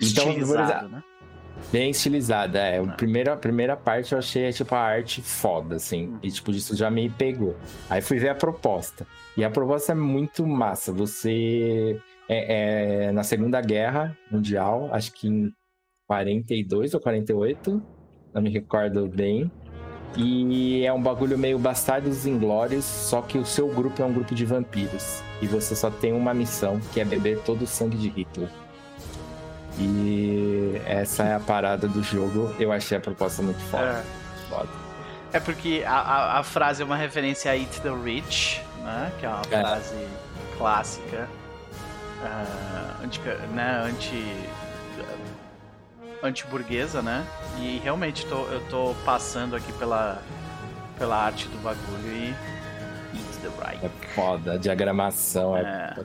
[0.01, 1.03] Então, Estilizado, né?
[1.71, 2.75] Bem estilizada, é.
[2.77, 2.79] É.
[2.79, 6.07] A primeira, a primeira parte eu achei, tipo, a arte foda, assim.
[6.07, 6.19] Uhum.
[6.23, 7.55] E, tipo, isso já me pegou.
[7.89, 9.05] Aí fui ver a proposta.
[9.37, 10.91] E a proposta é muito massa.
[10.91, 12.01] Você...
[12.27, 15.53] É, é na Segunda Guerra Mundial, acho que em
[16.07, 17.81] 42 ou 48,
[18.33, 19.49] não me recordo bem.
[20.17, 24.33] E é um bagulho meio Bastardos Inglórios, só que o seu grupo é um grupo
[24.33, 25.21] de vampiros.
[25.41, 28.49] E você só tem uma missão, que é beber todo o sangue de Hitler.
[29.77, 32.53] E essa é a parada do jogo.
[32.59, 33.83] Eu achei a proposta muito foda.
[33.83, 34.03] É.
[34.49, 34.69] foda.
[35.33, 39.11] É porque a, a, a frase é uma referência a Eat the Rich, né?
[39.19, 39.59] Que é uma É.
[39.59, 40.07] frase
[40.57, 41.27] clássica.
[42.23, 43.19] ah, anti,
[43.53, 43.81] né?
[43.85, 44.23] Anti.
[46.25, 47.25] Anti-burguesa, né?
[47.59, 50.21] E realmente tô, eu tô passando aqui pela,
[50.97, 52.33] pela arte do bagulho e.
[53.15, 54.07] Eat the É Right.
[54.13, 54.53] foda.
[54.53, 55.95] A diagramação é.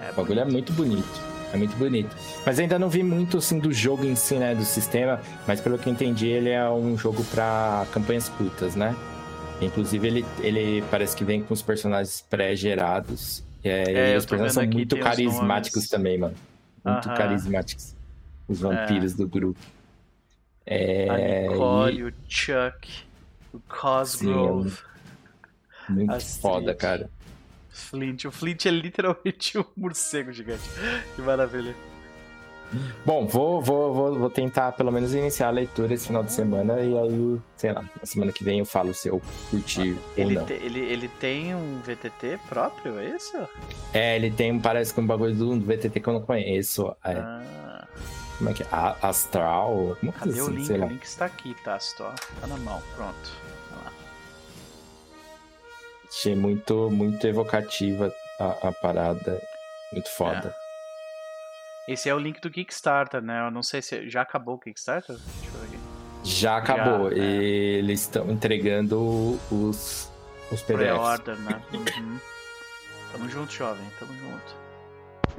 [0.00, 1.30] É, o bagulho é muito bonito.
[1.52, 2.14] É muito bonito.
[2.46, 4.54] Mas ainda não vi muito assim do jogo em si, né?
[4.54, 5.20] Do sistema.
[5.46, 8.94] Mas pelo que eu entendi, ele é um jogo pra campanhas curtas, né?
[9.60, 13.42] Inclusive, ele, ele parece que vem com os personagens pré-gerados.
[13.62, 16.34] É, É, e os personagens são muito carismáticos também, mano.
[16.84, 17.16] Muito Aham.
[17.16, 17.94] carismáticos.
[18.50, 19.60] Os vampiros do grupo.
[20.66, 23.04] É, a Nicole, o Chuck,
[23.52, 24.76] o Cosgrove,
[25.88, 26.40] e muito Astrid.
[26.42, 27.10] foda, cara.
[27.70, 28.24] Flint.
[28.26, 30.62] O Flint é literalmente um morcego gigante.
[31.16, 31.74] Que maravilha.
[33.04, 36.80] Bom, vou, vou, vou, vou tentar pelo menos iniciar a leitura esse final de semana
[36.80, 40.34] e aí, sei lá, na semana que vem eu falo se eu curti ou Ele,
[40.36, 40.46] não.
[40.46, 43.36] te- ele, ele tem um VTT próprio, é isso?
[43.92, 46.94] É, ele tem, parece que um bagulho do, do VTT que eu não conheço.
[47.04, 47.69] É, Ah,
[48.40, 48.66] Como é que é?
[48.72, 49.98] A- Astral?
[50.00, 50.72] Como cadê assim, o link?
[50.72, 51.78] O link está aqui, tá?
[51.78, 52.14] Só.
[52.40, 53.30] Tá na mão, pronto.
[56.08, 59.40] Achei muito, muito evocativa a, a parada.
[59.92, 60.56] Muito foda.
[61.86, 63.46] Esse é o link do Kickstarter, né?
[63.46, 65.16] Eu não sei se já acabou o Kickstarter.
[65.16, 65.78] Deixa eu ver aqui.
[66.24, 67.10] Já acabou.
[67.14, 67.26] Já, é.
[67.26, 70.10] Eles estão entregando os,
[70.50, 70.66] os PDFs.
[70.66, 71.62] Pre-order, né?
[71.74, 72.18] Uhum.
[73.12, 73.86] Tamo junto, jovem.
[73.98, 74.59] Tamo junto.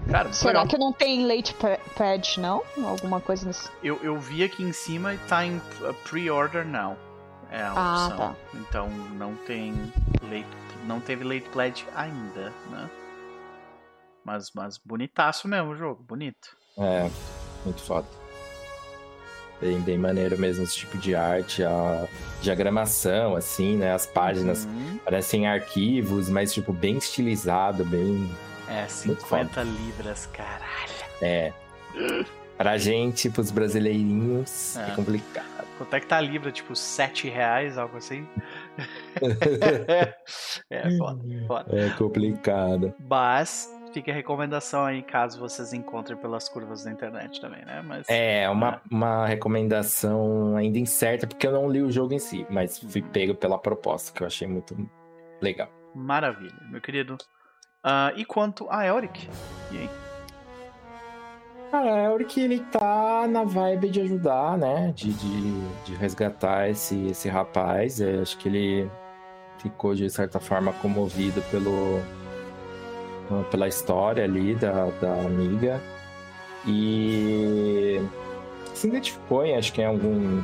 [0.09, 0.67] Cara, Será legal.
[0.67, 2.63] que não tem late pa- pad, não?
[2.83, 3.69] Alguma coisa nesse.
[3.83, 5.61] Eu, eu vi aqui em cima e tá em
[6.09, 6.97] pre-order now.
[7.51, 8.17] É a Ah, opção.
[8.17, 8.35] tá.
[8.55, 9.73] Então não tem
[10.23, 10.47] late,
[10.85, 12.89] não teve late pledge ainda, né?
[14.23, 16.55] Mas, mas bonitaço mesmo o jogo, bonito.
[16.77, 17.09] É,
[17.65, 18.07] muito foda.
[19.59, 22.07] Bem, bem maneiro mesmo esse tipo de arte, a
[22.41, 23.93] diagramação, assim, né?
[23.93, 24.99] As páginas Uhum.
[25.05, 28.27] parecem arquivos, mas, tipo, bem estilizado, bem.
[28.71, 30.91] É, Muito 50 libras, caralho.
[31.21, 31.51] É.
[32.57, 34.95] Pra gente, pros brasileirinhos, é, É.
[34.95, 35.67] complicado.
[35.77, 36.51] Quanto é que tá a libra?
[36.51, 38.27] Tipo, 7 reais, algo assim?
[40.69, 41.75] é, foda, foda.
[41.75, 42.93] É complicado.
[42.99, 47.81] Mas fica a recomendação aí, caso vocês encontrem pelas curvas da internet também, né?
[47.85, 52.45] Mas É, uma, uma recomendação ainda incerta, porque eu não li o jogo em si,
[52.49, 54.77] mas fui pego pela proposta, que eu achei muito
[55.41, 55.69] legal.
[55.93, 57.17] Maravilha, meu querido.
[57.83, 59.27] Ah, e quanto a Elric?
[59.71, 59.89] E aí?
[61.71, 64.91] Cara, o que ele tá na vibe de ajudar, né?
[64.93, 68.01] De, de, de resgatar esse, esse rapaz.
[68.01, 68.91] É, acho que ele
[69.57, 72.01] ficou, de certa forma, comovido pelo,
[73.49, 75.81] pela história ali da, da amiga.
[76.67, 78.01] E
[78.73, 80.43] se identificou acho que em algum,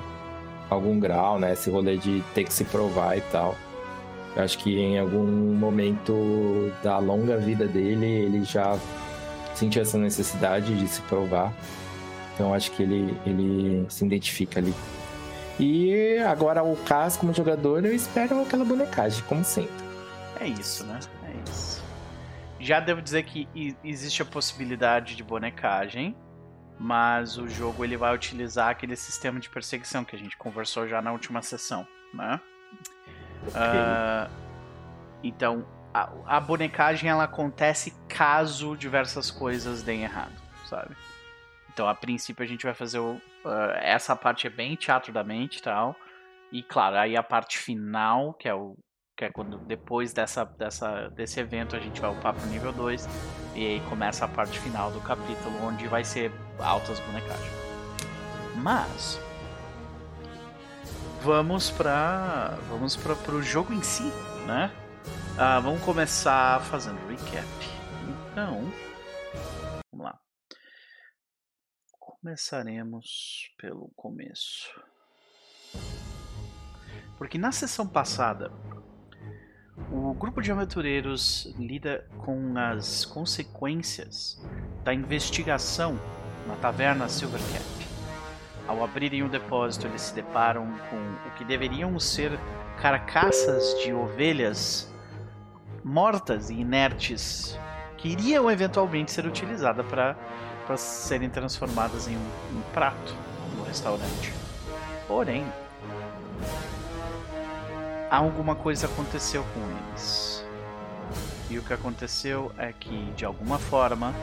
[0.69, 1.53] algum grau, né?
[1.53, 3.53] Esse rolê de ter que se provar e tal.
[4.37, 8.77] Eu acho que em algum momento da longa vida dele, ele já
[9.55, 11.51] sentiu essa necessidade de se provar.
[12.35, 14.75] Então acho que ele, ele se identifica ali.
[15.59, 19.73] E agora o Cas como jogador, eu espero aquela bonecagem, como sempre.
[20.39, 20.99] É isso, né?
[21.23, 21.83] É isso.
[22.59, 23.47] Já devo dizer que
[23.83, 26.15] existe a possibilidade de bonecagem,
[26.79, 31.01] mas o jogo ele vai utilizar aquele sistema de perseguição que a gente conversou já
[31.01, 32.39] na última sessão, né?
[33.55, 34.29] Uh,
[35.23, 40.33] então, a, a, bonecagem ela acontece caso diversas coisas deem errado,
[40.65, 40.95] sabe?
[41.73, 45.23] Então, a princípio, a gente vai fazer o, uh, essa parte é bem teatro da
[45.23, 45.95] mente e tal.
[46.51, 48.75] E claro, aí a parte final, que é o
[49.17, 53.09] que é quando depois dessa, dessa, desse evento a gente vai upar pro nível 2
[53.55, 57.51] e aí começa a parte final do capítulo onde vai ser altas bonecagens.
[58.57, 59.19] Mas
[61.27, 64.09] vamos para vamos para pro jogo em si,
[64.47, 64.71] né?
[65.37, 67.45] Ah, vamos começar fazendo recap.
[68.31, 68.61] Então,
[69.91, 70.17] vamos lá.
[71.99, 74.69] Começaremos pelo começo.
[77.17, 78.49] Porque na sessão passada,
[79.91, 84.41] o grupo de aventureiros lida com as consequências
[84.81, 85.99] da investigação
[86.47, 87.86] na taverna Silvercap.
[88.67, 92.37] Ao abrirem o depósito, eles se deparam com o que deveriam ser
[92.81, 94.91] carcaças de ovelhas
[95.83, 97.57] mortas e inertes
[97.97, 100.15] que iriam eventualmente ser utilizadas para
[100.77, 103.15] serem transformadas em um, um prato
[103.55, 104.33] no restaurante.
[105.07, 105.45] Porém,
[108.11, 110.45] alguma coisa aconteceu com eles.
[111.49, 114.13] E o que aconteceu é que, de alguma forma,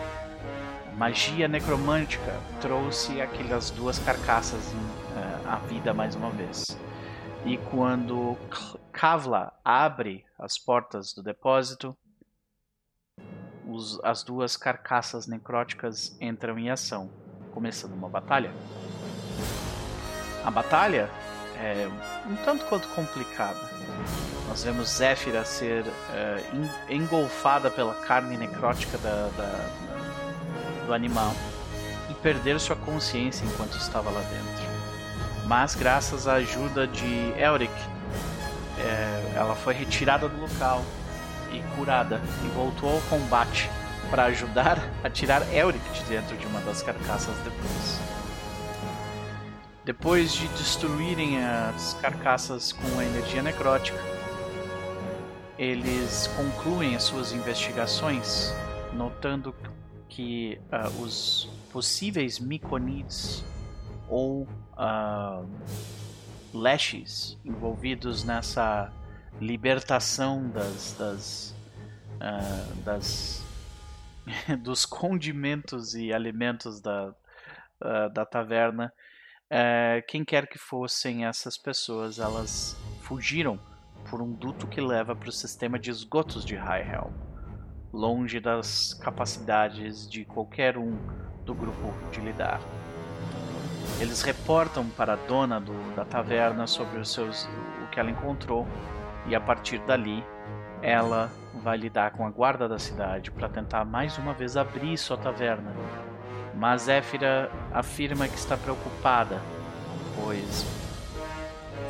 [0.96, 6.78] magia necromântica trouxe aquelas duas carcaças uh, à vida mais uma vez.
[7.44, 8.36] E quando
[8.92, 11.96] Kavla abre as portas do depósito,
[13.66, 17.10] os, as duas carcaças necróticas entram em ação,
[17.52, 18.52] começando uma batalha.
[20.44, 21.10] A batalha
[21.56, 21.88] é
[22.28, 23.58] um tanto quanto complicada.
[24.48, 29.93] Nós vemos Zéfira ser uh, engolfada pela carne necrótica da, da,
[30.84, 31.34] do animal
[32.10, 34.64] e perder sua consciência enquanto estava lá dentro.
[35.46, 37.72] Mas, graças à ajuda de Elric,
[38.78, 40.82] é, ela foi retirada do local
[41.52, 43.70] e curada e voltou ao combate
[44.10, 48.00] para ajudar a tirar Elric de dentro de uma das carcaças depois.
[49.84, 53.98] Depois de destruírem as carcaças com a energia necrótica,
[55.58, 58.52] eles concluem as suas investigações,
[58.92, 59.54] notando
[60.14, 63.44] que uh, os possíveis Miconids
[64.08, 64.42] ou
[64.76, 65.48] uh,
[67.44, 68.92] envolvidos nessa
[69.40, 71.54] libertação das, das,
[72.14, 73.42] uh, das
[74.62, 77.12] dos condimentos e alimentos da,
[78.12, 78.92] da taverna
[79.50, 83.58] é, quem quer que fossem essas pessoas, elas fugiram
[84.10, 87.12] por um duto que leva para o sistema de esgotos de High Helm,
[87.94, 90.96] longe das capacidades de qualquer um
[91.44, 92.60] do grupo de lidar.
[94.00, 97.48] Eles reportam para a dona do, da taverna sobre os seus,
[97.82, 98.66] o que ela encontrou
[99.26, 100.24] e a partir dali
[100.82, 101.30] ela
[101.62, 105.72] vai lidar com a guarda da cidade para tentar mais uma vez abrir sua taverna
[106.56, 109.40] mas Zéfira afirma que está preocupada,
[110.16, 110.64] pois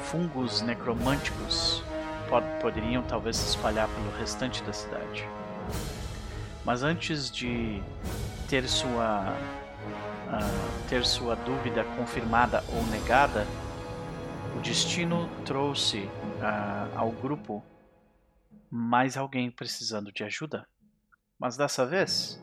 [0.02, 1.82] fungos necromânticos
[2.28, 5.28] pod poderiam talvez se espalhar pelo restante da cidade.
[6.64, 7.82] Mas antes de
[8.48, 9.34] ter sua
[10.28, 13.46] uh, ter sua dúvida confirmada ou negada,
[14.56, 17.62] o destino trouxe uh, ao grupo
[18.70, 20.66] mais alguém precisando de ajuda.
[21.38, 22.40] Mas dessa vez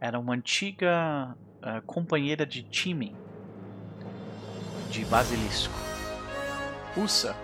[0.00, 3.14] era uma antiga uh, companheira de time
[4.90, 5.74] de Basilisco.
[6.96, 7.36] Usa,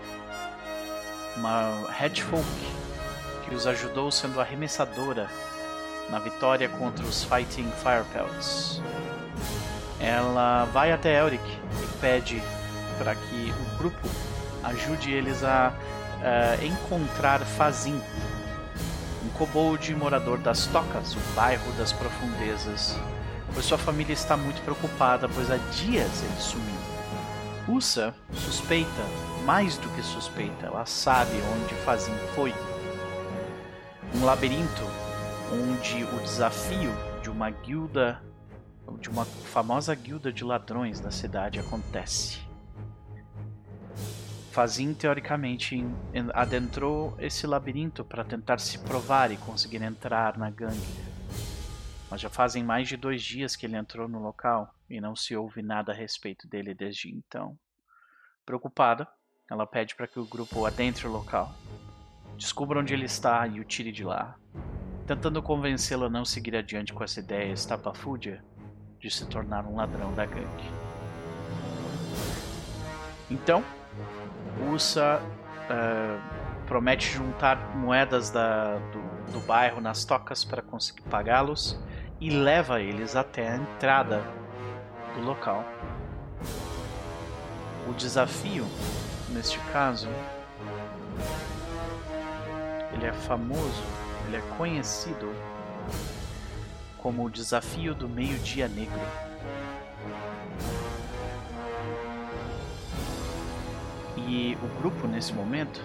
[1.37, 2.45] uma headfolk
[3.47, 5.29] que os ajudou sendo arremessadora
[6.09, 8.81] na vitória contra os Fighting Firepelts.
[9.99, 12.41] Ela vai até Elric e pede
[12.97, 14.07] para que o grupo
[14.63, 18.01] ajude eles a uh, encontrar Fazin,
[19.23, 22.97] um kobold morador das Tocas, o bairro das profundezas
[23.57, 26.79] pois sua família está muito preocupada, pois há dias ele sumiu.
[27.67, 29.01] Usa suspeita,
[29.45, 32.53] mais do que suspeita, ela sabe onde Fazin foi.
[34.15, 34.83] Um labirinto
[35.51, 36.91] onde o desafio
[37.21, 38.21] de uma guilda
[38.99, 42.39] de uma famosa guilda de ladrões da cidade acontece.
[44.51, 45.85] Fazin, teoricamente,
[46.33, 51.07] adentrou esse labirinto para tentar se provar e conseguir entrar na gangue.
[52.09, 55.35] Mas já fazem mais de dois dias que ele entrou no local e não se
[55.35, 57.57] ouve nada a respeito dele desde então.
[58.45, 59.07] Preocupada,
[59.49, 61.53] ela pede para que o grupo adentre o local,
[62.37, 64.35] descubra onde ele está e o tire de lá,
[65.05, 68.43] tentando convencê-lo a não seguir adiante com essa ideia estapafúrdia
[68.99, 70.71] de se tornar um ladrão da gangue.
[73.29, 73.63] Então,
[74.71, 81.79] Ursa uh, promete juntar moedas da, do, do bairro nas tocas para conseguir pagá-los
[82.19, 84.23] e leva eles até a entrada
[85.15, 85.63] do local.
[87.89, 88.65] O desafio,
[89.29, 90.07] neste caso,
[92.97, 93.83] ele é famoso,
[94.25, 95.27] ele é conhecido
[96.97, 98.99] como o desafio do meio-dia negro.
[104.27, 105.79] E o grupo nesse momento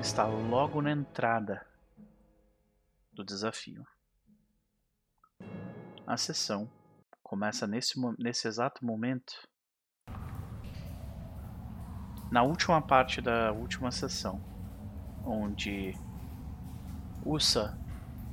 [0.00, 1.64] está logo na entrada
[3.12, 3.86] do desafio.
[6.06, 6.70] A sessão
[7.22, 9.34] começa nesse, nesse exato momento.
[12.30, 14.42] Na última parte da última sessão,
[15.24, 15.94] onde
[17.24, 17.76] Usa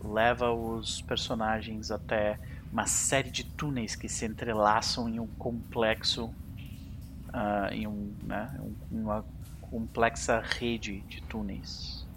[0.03, 2.39] leva os personagens até
[2.71, 9.25] uma série de túneis que se entrelaçam em um complexo, uh, em um, né, uma
[9.61, 12.07] complexa rede de túneis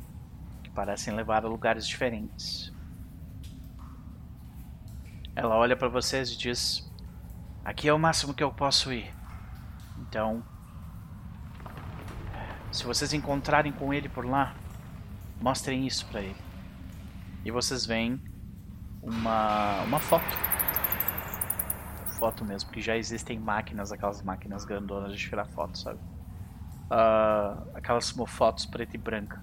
[0.62, 2.72] que parecem levar a lugares diferentes.
[5.36, 6.88] Ela olha para vocês e diz:
[7.64, 9.12] Aqui é o máximo que eu posso ir.
[9.98, 10.44] Então,
[12.70, 14.54] se vocês encontrarem com ele por lá,
[15.40, 16.43] mostrem isso para ele.
[17.44, 18.20] E vocês veem
[19.02, 20.24] uma, uma foto.
[22.18, 25.98] Foto mesmo, que já existem máquinas, aquelas máquinas grandonas de tirar foto, sabe?
[26.84, 29.42] Uh, aquelas fotos preta e branca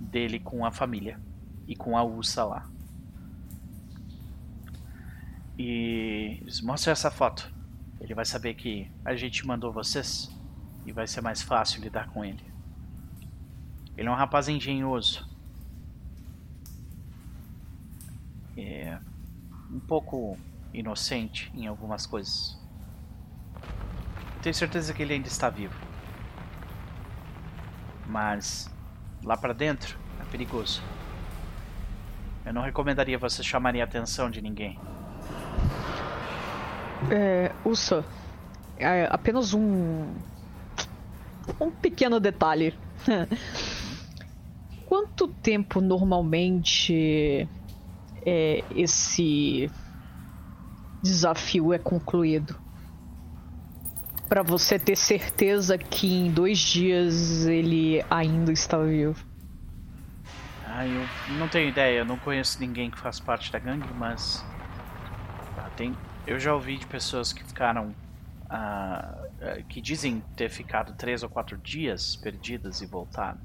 [0.00, 1.18] dele com a família
[1.66, 2.68] e com a Ursa lá.
[5.58, 7.52] E eles mostram essa foto.
[8.00, 10.28] Ele vai saber que a gente mandou vocês
[10.84, 12.44] e vai ser mais fácil lidar com ele.
[13.96, 15.31] Ele é um rapaz engenhoso.
[18.56, 18.98] É
[19.70, 20.36] um pouco
[20.72, 22.58] inocente em algumas coisas.
[24.42, 25.74] Tenho certeza que ele ainda está vivo.
[28.06, 28.68] Mas
[29.24, 30.82] lá para dentro é perigoso.
[32.44, 34.78] Eu não recomendaria você chamarem a atenção de ninguém.
[37.10, 38.04] É, Usa,
[38.76, 40.12] é apenas um.
[41.60, 42.76] Um pequeno detalhe.
[44.86, 47.48] Quanto tempo normalmente
[48.24, 49.70] é, esse
[51.02, 52.60] desafio é concluído?
[54.28, 59.26] Para você ter certeza que em dois dias ele ainda está vivo.
[60.66, 61.06] Ah, eu
[61.38, 64.42] não tenho ideia, eu não conheço ninguém que faz parte da gangue, mas.
[65.58, 65.94] Ah, tem,
[66.26, 67.94] eu já ouvi de pessoas que ficaram.
[68.46, 73.40] Uh, que dizem ter ficado três ou quatro dias perdidas e voltado.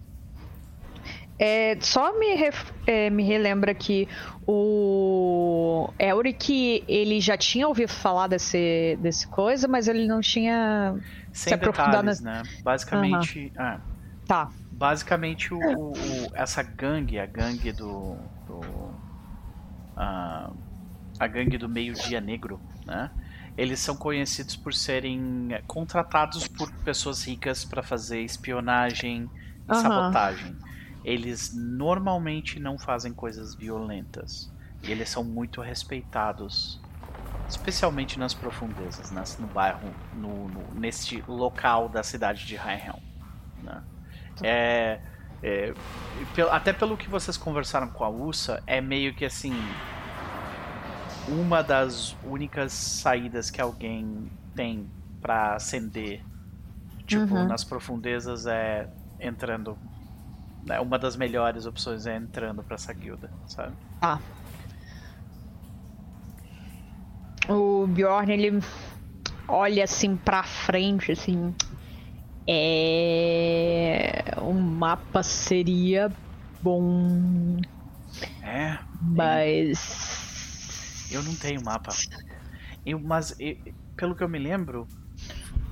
[1.39, 4.07] É, só me, ref, é, me relembra que
[4.45, 10.95] o Elric ele já tinha ouvido falar desse, desse coisa, mas ele não tinha
[11.31, 12.41] Sem se aprofundado detalhes, na...
[12.41, 12.43] né?
[12.63, 13.63] Basicamente, uhum.
[13.63, 13.79] ah,
[14.25, 14.49] tá.
[14.71, 15.93] Basicamente o, o,
[16.33, 18.15] essa gangue, a gangue do,
[18.47, 18.59] do
[19.95, 20.55] uh,
[21.19, 23.11] a gangue do meio-dia negro, né?
[23.55, 29.29] Eles são conhecidos por serem contratados por pessoas ricas para fazer espionagem
[29.67, 29.81] e uhum.
[29.81, 30.55] sabotagem.
[31.07, 34.51] Eles normalmente não fazem coisas violentas.
[34.83, 36.81] E eles são muito respeitados,
[37.47, 42.99] especialmente nas profundezas, nas, no bairro, no, no, neste local da cidade de Highhelm.
[43.63, 43.83] Né?
[44.43, 44.99] É,
[45.41, 45.73] é,
[46.51, 49.55] até pelo que vocês conversaram com a Ursa, é meio que assim
[51.29, 54.89] uma das únicas saídas que alguém tem
[55.21, 56.21] para ascender,
[57.05, 57.47] tipo, uhum.
[57.47, 58.89] nas profundezas é
[59.19, 59.77] entrando.
[60.67, 63.73] Né, uma das melhores opções é entrando para essa guilda, sabe?
[64.01, 64.19] Ah.
[67.47, 68.59] O Bjorn, ele
[69.47, 71.55] olha assim pra frente, assim.
[72.45, 74.25] É.
[74.41, 76.11] O mapa seria
[76.61, 77.61] bom.
[78.43, 78.77] É.
[79.01, 81.07] Mas.
[81.09, 81.93] Eu não tenho mapa.
[82.85, 83.55] Eu, mas eu,
[83.95, 84.85] pelo que eu me lembro,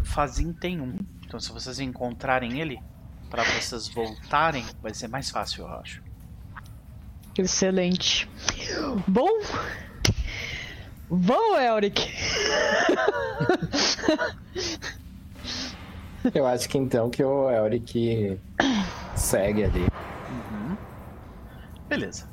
[0.05, 0.97] Fazin tem um.
[1.25, 2.79] Então se vocês encontrarem ele,
[3.29, 6.01] para vocês voltarem, vai ser mais fácil, eu acho.
[7.37, 8.29] Excelente.
[9.07, 9.29] Bom,
[11.09, 12.11] Vamos, Elric!
[16.33, 18.39] Eu acho que então que o Elric
[19.15, 19.81] segue ali.
[19.81, 20.75] Uhum.
[21.87, 22.27] Beleza.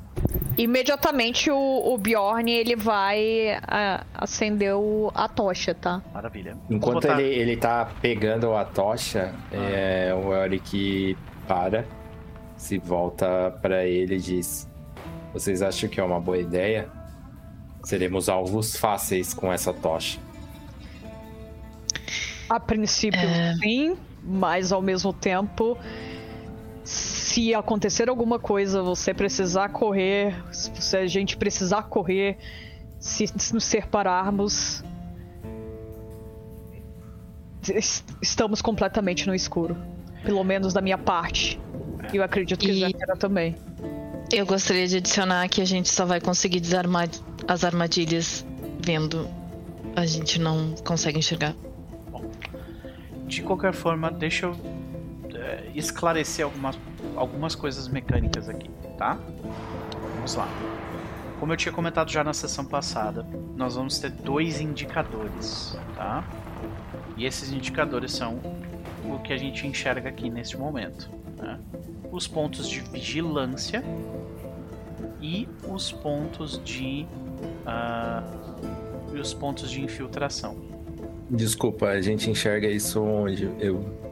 [0.57, 6.01] Imediatamente o, o, Bjorn ele vai a, acender o, a tocha, tá?
[6.13, 6.55] Maravilha.
[6.69, 9.55] Enquanto ele, ele tá pegando a tocha, ah.
[9.55, 11.17] é, o Elric
[11.47, 11.85] para,
[12.55, 14.69] se volta para ele e diz:
[15.33, 16.87] Vocês acham que é uma boa ideia?
[17.83, 20.19] Seremos alvos fáceis com essa tocha.
[22.49, 23.55] A princípio, é...
[23.55, 25.77] sim, mas ao mesmo tempo,
[27.33, 32.37] se acontecer alguma coisa, você precisar correr, se a gente precisar correr,
[32.99, 34.83] se nos separarmos,
[38.21, 39.75] estamos completamente no escuro.
[40.23, 41.59] Pelo menos da minha parte.
[42.13, 42.79] E eu acredito que e...
[42.81, 43.55] Zéfira também.
[44.31, 47.09] Eu gostaria de adicionar que a gente só vai conseguir desarmar
[47.47, 48.45] as armadilhas
[48.79, 49.27] vendo.
[49.95, 51.55] A gente não consegue enxergar.
[52.11, 52.29] Bom,
[53.25, 54.82] de qualquer forma, deixa eu
[55.53, 56.79] é, esclarecer algumas,
[57.15, 59.19] algumas coisas mecânicas aqui, tá?
[60.15, 60.47] Vamos lá.
[61.39, 63.25] Como eu tinha comentado já na sessão passada,
[63.55, 66.23] nós vamos ter dois indicadores, tá?
[67.17, 68.39] E esses indicadores são
[69.05, 71.09] o que a gente enxerga aqui neste momento.
[71.37, 71.59] Né?
[72.11, 73.83] Os pontos de vigilância
[75.21, 77.05] e os pontos de
[77.67, 80.55] uh, e os pontos de infiltração.
[81.29, 84.02] Desculpa, a gente enxerga isso onde eu.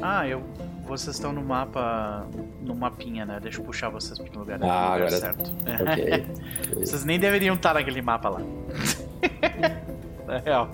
[0.00, 0.42] Ah, eu.
[0.86, 2.26] Vocês estão no mapa,
[2.62, 3.38] no mapinha, né?
[3.40, 5.10] Deixa eu puxar vocês para o lugar, ah, lugar agora...
[5.10, 5.50] certo.
[5.80, 6.26] Ok.
[6.80, 8.40] vocês nem deveriam estar naquele mapa lá.
[10.28, 10.70] é real.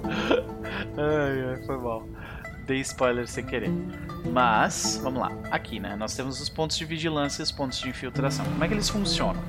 [0.97, 2.07] Ai, ai, foi mal.
[2.67, 3.71] Dei spoiler sem querer.
[4.33, 5.33] Mas, vamos lá.
[5.51, 5.97] Aqui, né?
[5.97, 8.45] Nós temos os pontos de vigilância e os pontos de infiltração.
[8.45, 9.43] Como é que eles funcionam?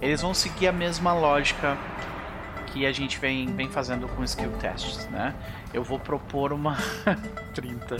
[0.00, 1.76] Eles vão seguir a mesma lógica
[2.66, 5.34] que a gente vem, vem fazendo com skill tests, né?
[5.72, 6.76] Eu vou propor uma
[7.54, 7.96] 30.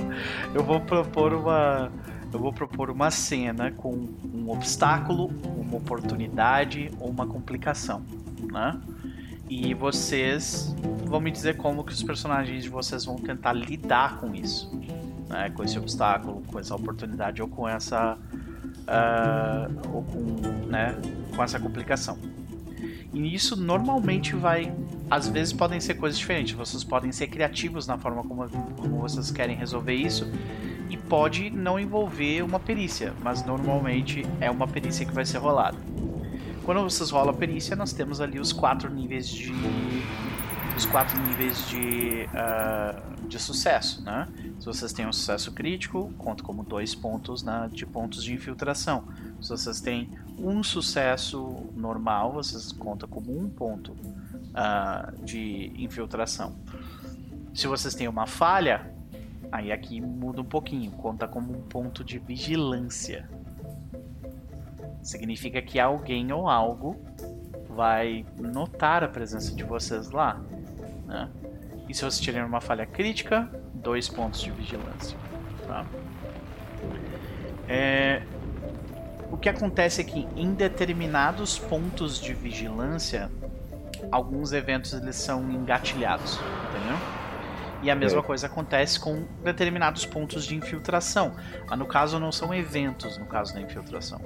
[0.54, 1.90] Eu vou propor uma
[2.32, 8.02] eu vou propor uma cena com um obstáculo, uma oportunidade ou uma complicação,
[8.52, 8.78] né?
[9.48, 10.74] E vocês
[11.06, 14.70] vão me dizer como que os personagens de vocês vão tentar lidar com isso,
[15.26, 15.48] né?
[15.50, 20.94] Com esse obstáculo, com essa oportunidade ou com essa uh, ou com, né?
[21.34, 22.18] Com essa complicação.
[23.12, 24.72] E isso normalmente vai,
[25.10, 26.52] às vezes podem ser coisas diferentes.
[26.52, 30.30] Vocês podem ser criativos na forma como, como vocês querem resolver isso
[30.90, 35.78] e pode não envolver uma perícia, mas normalmente é uma perícia que vai ser rolada.
[36.64, 39.52] Quando vocês rolam a perícia, nós temos ali os quatro níveis de
[40.76, 44.28] os quatro níveis de, uh, de sucesso, né?
[44.60, 49.08] Se vocês têm um sucesso crítico, conta como dois pontos de pontos de infiltração.
[49.40, 56.56] Se vocês têm um sucesso normal, vocês conta como um ponto uh, de infiltração.
[57.54, 58.92] Se vocês têm uma falha,
[59.50, 63.28] aí aqui muda um pouquinho, conta como um ponto de vigilância.
[65.02, 66.96] Significa que alguém ou algo
[67.70, 70.40] vai notar a presença de vocês lá.
[71.06, 71.30] Né?
[71.88, 75.16] E se vocês tiverem uma falha crítica, dois pontos de vigilância.
[75.66, 75.86] Tá?
[77.68, 78.22] É...
[79.30, 83.30] O que acontece é que em determinados pontos de vigilância,
[84.10, 86.96] alguns eventos eles são engatilhados, entendeu?
[87.82, 88.22] E a mesma é.
[88.22, 91.36] coisa acontece com determinados pontos de infiltração.
[91.68, 94.20] Mas no caso não são eventos, no caso da infiltração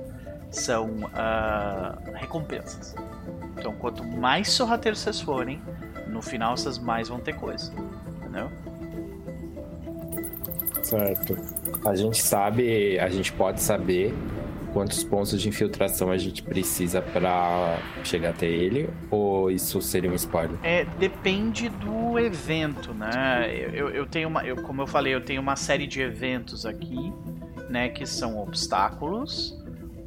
[0.53, 2.95] são uh, recompensas.
[3.59, 5.61] Então, quanto mais sorrateiros vocês forem,
[6.07, 7.73] no final vocês mais vão ter coisa.
[8.19, 8.51] Entendeu?
[10.83, 11.37] Certo.
[11.87, 14.15] A gente sabe, a gente pode saber
[14.73, 18.89] quantos pontos de infiltração a gente precisa para chegar até ele?
[19.11, 20.59] Ou isso seria um spoiler?
[20.63, 23.49] É, depende do evento, né?
[23.73, 27.13] Eu, eu tenho uma, eu, como eu falei, eu tenho uma série de eventos aqui,
[27.69, 29.59] né, que são obstáculos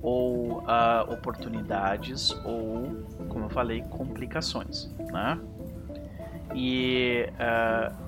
[0.02, 2.96] ou uh, oportunidades ou,
[3.28, 5.40] como eu falei, complicações, né?
[6.54, 8.05] E uh,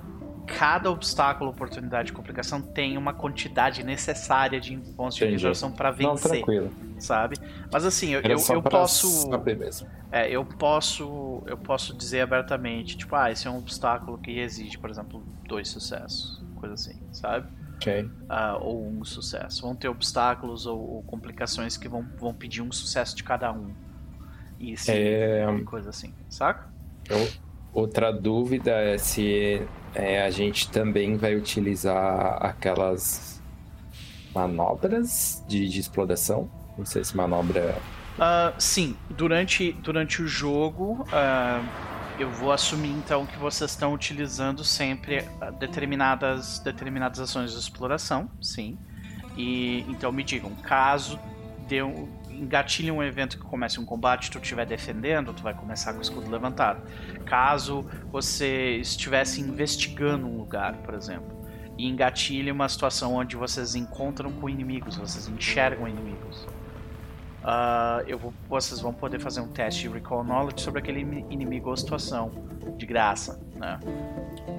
[0.48, 6.08] cada obstáculo, oportunidade complicação tem uma quantidade necessária de pontos de interação para vencer.
[6.08, 6.72] Não, tranquilo.
[6.98, 7.36] Sabe?
[7.72, 9.30] Mas assim, eu, eu, eu posso.
[10.12, 11.44] É, eu posso.
[11.46, 15.68] Eu posso dizer abertamente, tipo, ah, esse é um obstáculo que exige, por exemplo, dois
[15.68, 16.42] sucessos.
[16.56, 17.48] Coisa assim, sabe?
[17.76, 18.04] Okay.
[18.04, 19.62] Uh, ou um sucesso.
[19.62, 23.72] Vão ter obstáculos ou, ou, complicações que vão, vão pedir um sucesso de cada um.
[24.60, 25.46] E sim, é...
[25.66, 26.68] coisa assim, saca?
[27.08, 27.28] Eu,
[27.72, 29.62] outra dúvida é se
[29.98, 33.42] é, a gente também vai utilizar aquelas
[34.34, 36.50] manobras de, de exploração.
[36.78, 37.76] Não sei se manobra
[38.18, 41.64] Uh, sim, durante, durante o jogo, uh,
[42.18, 48.28] eu vou assumir então que vocês estão utilizando sempre ah, determinadas, determinadas ações de exploração,
[48.42, 48.76] sim.
[49.38, 51.20] E então me digam, caso
[51.68, 51.84] dê
[52.40, 56.02] engatilhe um evento que comece um combate, tu estiver defendendo, tu vai começar com o
[56.02, 56.82] escudo levantado.
[57.26, 61.36] Caso você estivesse investigando um lugar, por exemplo,
[61.78, 66.48] e engatilhe uma situação onde vocês encontram com inimigos, vocês enxergam inimigos
[67.48, 71.70] uh, eu vou, vocês vão poder fazer um teste de Recall Knowledge sobre aquele inimigo
[71.70, 72.32] ou situação,
[72.78, 73.80] de graça, né?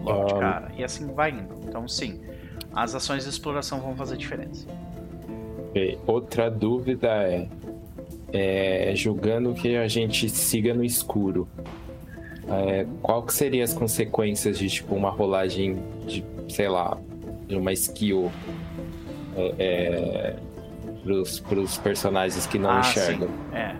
[0.03, 0.72] Logo de cara.
[0.76, 1.55] E assim vai indo.
[1.66, 2.20] Então, sim,
[2.74, 4.66] as ações de exploração vão fazer diferença.
[6.07, 7.49] Outra dúvida é,
[8.33, 11.49] é julgando que a gente siga no escuro,
[12.49, 16.99] é, qual que seriam as consequências de tipo uma rolagem de, sei lá,
[17.47, 18.31] de uma skill
[19.37, 20.37] é, é
[21.49, 23.29] para os personagens que não ah, enxergam.
[23.29, 23.57] Sim.
[23.57, 23.76] É.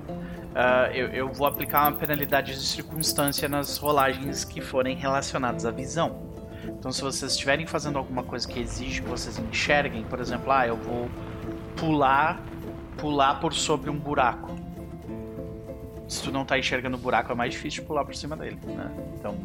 [0.49, 5.70] Uh, eu, eu, vou aplicar uma penalidade de circunstância nas rolagens que forem relacionadas à
[5.70, 6.28] visão.
[6.64, 10.66] Então, se vocês estiverem fazendo alguma coisa que exige que vocês enxerguem, por exemplo, ah,
[10.66, 11.09] eu vou
[11.76, 12.42] pular,
[12.99, 14.55] pular por sobre um buraco.
[16.09, 18.90] Se tu não está enxergando o buraco, é mais difícil pular por cima dele, né?
[19.14, 19.36] Então,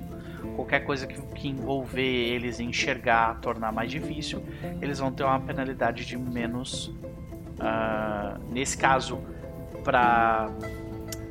[0.55, 4.43] qualquer coisa que, que envolver eles enxergar, tornar mais difícil,
[4.81, 6.93] eles vão ter uma penalidade de menos
[7.63, 9.21] Uh, nesse caso,
[9.83, 10.49] para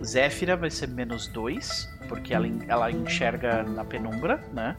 [0.02, 4.76] Zéfira vai ser menos 2, porque ela, ela enxerga na penumbra, né?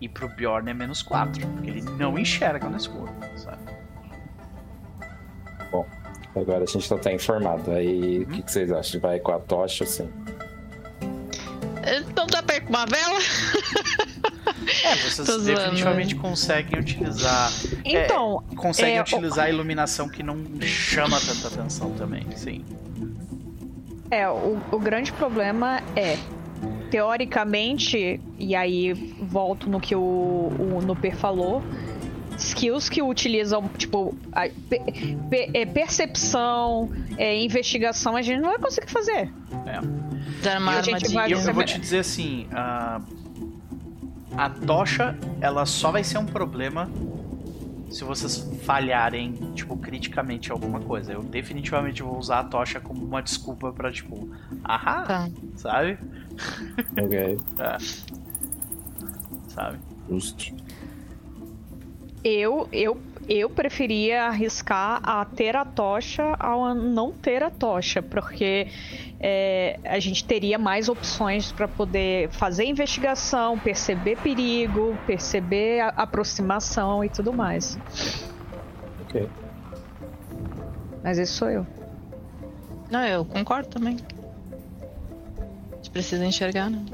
[0.00, 3.62] E pro Bjorn é menos 4, porque ele não enxerga no escuro, sabe?
[5.70, 5.86] Bom,
[6.34, 7.70] agora a gente já tá informado.
[7.70, 9.00] Aí o que, que, vocês acham?
[9.00, 10.08] Vai com a tocha assim?
[12.08, 13.18] Então tá perto uma vela?
[14.84, 16.28] É, vocês Tô definitivamente zoando.
[16.28, 17.52] conseguem utilizar.
[17.84, 18.42] É, então.
[18.50, 19.48] É, conseguem é, utilizar o...
[19.48, 22.64] a iluminação que não chama tanta atenção também, sim.
[24.10, 26.16] É, o, o grande problema é.
[26.90, 31.62] Teoricamente, e aí volto no que o, o Nuper falou,
[32.36, 39.32] skills que utilizam, tipo, a, é, percepção, é, investigação, a gente não vai conseguir fazer.
[39.66, 39.78] É.
[39.78, 43.00] Eu, eu, eu, vou te dizer assim, uh,
[44.36, 46.90] a tocha, ela só vai ser um problema
[47.92, 51.12] se vocês falharem, tipo, criticamente alguma coisa.
[51.12, 54.30] Eu definitivamente vou usar a tocha como uma desculpa pra, tipo,
[54.64, 55.30] ahá, tá.
[55.56, 55.98] sabe?
[57.00, 57.18] Ok.
[57.58, 57.76] é.
[59.48, 59.78] Sabe?
[60.08, 60.54] Justo.
[62.24, 68.68] Eu, eu, eu preferia arriscar a ter a tocha ao não ter a tocha, porque
[69.18, 77.04] é, a gente teria mais opções para poder fazer investigação, perceber perigo, perceber a aproximação
[77.04, 77.76] e tudo mais.
[79.00, 79.28] Ok.
[81.02, 81.66] Mas esse sou eu.
[82.88, 83.96] Não, eu concordo também.
[85.72, 86.84] A gente precisa enxergar, né?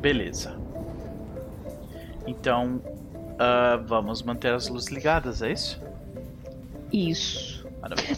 [0.00, 0.65] Beleza.
[2.26, 5.80] Então, uh, vamos manter as luzes ligadas, é isso?
[6.92, 7.56] Isso.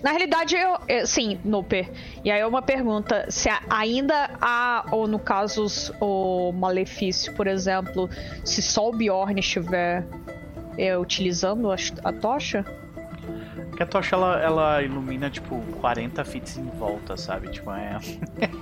[0.03, 1.91] Na realidade, eu, eu, sim, Noper.
[2.25, 5.67] E aí é uma pergunta: se ainda há, ou no caso,
[6.01, 8.09] o malefício, por exemplo,
[8.45, 10.07] se só o Bjorn estiver
[10.77, 12.65] é, utilizando a, a tocha?
[13.77, 17.49] Que a tocha ela, ela ilumina tipo 40 fits em volta, sabe?
[17.51, 17.99] Tipo, é.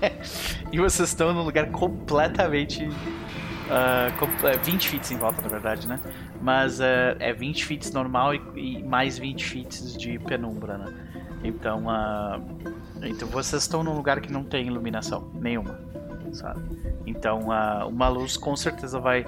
[0.72, 2.88] e vocês estão num lugar completamente
[3.66, 5.98] Uh, 20 fits em volta, na verdade, né?
[6.40, 10.94] Mas uh, é 20 fits normal e, e, mais 20 fits de penumbra, né?
[11.42, 15.80] Então, uh, então vocês estão num lugar que não tem iluminação nenhuma,
[16.32, 16.60] sabe?
[17.06, 19.26] Então, uh, uma luz com certeza vai,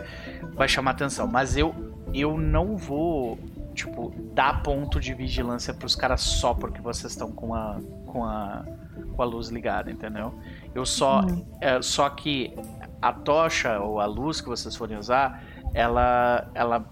[0.55, 1.27] vai chamar atenção.
[1.27, 1.75] Mas eu,
[2.15, 3.39] eu não vou,
[3.75, 8.25] tipo, dar ponto de vigilância para os caras só porque vocês estão com a, com
[8.25, 8.65] a,
[9.17, 10.33] com a luz ligada, entendeu?
[10.75, 11.45] Eu só, uhum.
[11.61, 12.55] é, só que
[13.01, 15.43] a tocha ou a luz que vocês forem usar,
[15.75, 16.85] ela, ela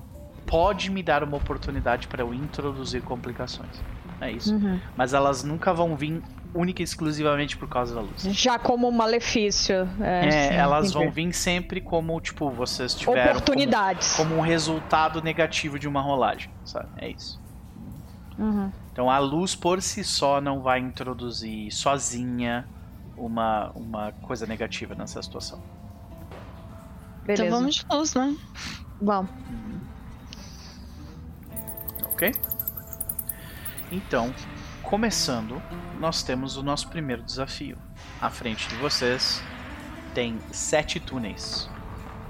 [0.47, 3.83] pode me dar uma oportunidade para eu introduzir complicações.
[4.21, 4.55] É isso.
[4.55, 4.81] Uhum.
[4.97, 6.23] Mas elas nunca vão vir
[6.55, 8.23] única e exclusivamente por causa da luz.
[8.23, 9.89] Já como um malefício.
[10.01, 13.33] É, é sim, elas vão vir sempre como, tipo, vocês tiveram.
[13.33, 14.15] Oportunidades.
[14.15, 16.89] Como, como, um resultado negativo de uma rolagem, sabe?
[16.97, 17.39] É isso.
[18.39, 18.71] Uhum.
[18.93, 22.67] Então a luz por si só não vai introduzir sozinha
[23.17, 25.61] uma, uma coisa negativa nessa situação.
[27.27, 27.45] Beleza.
[27.45, 28.37] Então vamos de luz, né?
[29.01, 29.31] Vamos.
[32.05, 32.35] Ok.
[33.93, 34.35] Então,
[34.83, 35.61] começando,
[36.01, 37.77] nós temos o nosso primeiro desafio.
[38.20, 39.43] À frente de vocês
[40.14, 41.68] tem sete túneis.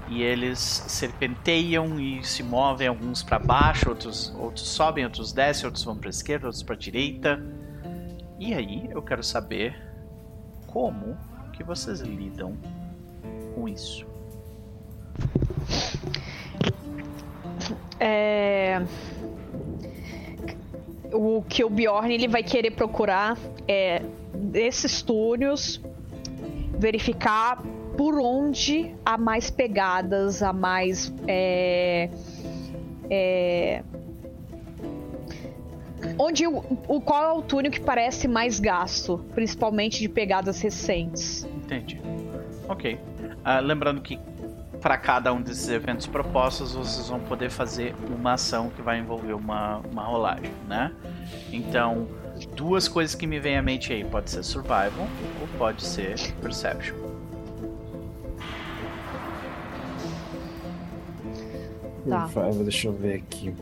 [0.09, 5.83] e eles serpenteiam e se movem alguns para baixo, outros, outros sobem, outros descem, outros
[5.83, 7.43] vão para esquerda, outros para direita.
[8.39, 9.75] E aí eu quero saber
[10.65, 11.17] como
[11.51, 12.57] que vocês lidam
[13.53, 14.06] com isso.
[17.99, 18.81] É...
[21.13, 23.37] O que o Bjorn ele vai querer procurar
[23.67, 24.01] é
[24.33, 25.81] desses túneis
[26.77, 27.63] verificar
[27.97, 31.11] por onde há mais pegadas, há mais.
[31.27, 32.09] É,
[33.09, 33.83] é,
[36.19, 41.43] onde o, o, qual é o túnel que parece mais gasto, principalmente de pegadas recentes.
[41.45, 41.99] Entendi.
[42.69, 42.93] Ok.
[42.93, 44.19] Uh, lembrando que
[44.81, 49.33] para cada um desses eventos propostos, vocês vão poder fazer uma ação que vai envolver
[49.33, 50.93] uma, uma rolagem, né?
[51.51, 52.07] Então,
[52.55, 55.07] duas coisas que me vêm à mente aí: pode ser Survival
[55.41, 56.95] ou pode ser Perception.
[62.07, 62.27] Tá.
[62.27, 63.53] Survival, deixa eu ver aqui.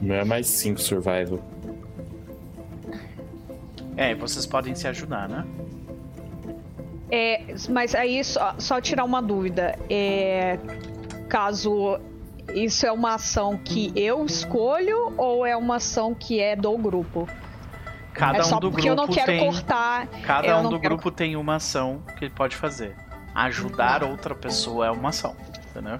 [0.00, 1.40] Não é mais 5 Survival.
[3.96, 5.46] É, vocês podem se ajudar, né?
[7.14, 9.78] É, mas aí só, só tirar uma dúvida.
[9.90, 10.58] É,
[11.28, 12.00] caso
[12.54, 17.28] isso é uma ação que eu escolho ou é uma ação que é do grupo?
[18.14, 20.06] Cada é um do porque grupo eu não quero tem, cortar.
[20.22, 20.94] Cada um do quero...
[20.94, 22.96] grupo tem uma ação que ele pode fazer.
[23.34, 25.36] Ajudar outra pessoa é uma ação,
[25.70, 25.98] entendeu?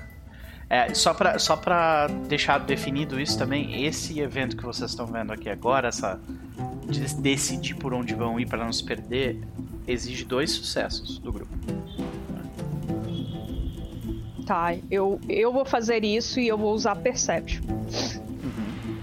[0.72, 5.30] É, só para só pra deixar definido isso também, esse evento que vocês estão vendo
[5.30, 6.18] aqui agora, essa
[6.88, 9.38] de decidir por onde vão ir para não se perder,
[9.86, 11.52] exige dois sucessos do grupo.
[14.46, 17.62] Tá, eu, eu vou fazer isso e eu vou usar Perception.
[17.68, 18.96] Uhum.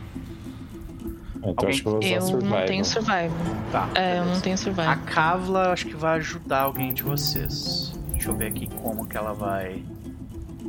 [1.51, 2.59] Então acho que eu vou usar eu Survival.
[2.59, 3.37] não tenho Survival.
[3.71, 3.89] Tá.
[3.93, 4.91] É, eu não tenho Survival.
[4.91, 7.93] A Kavla acho que vai ajudar alguém de vocês.
[8.09, 9.83] Deixa eu ver aqui como que ela vai.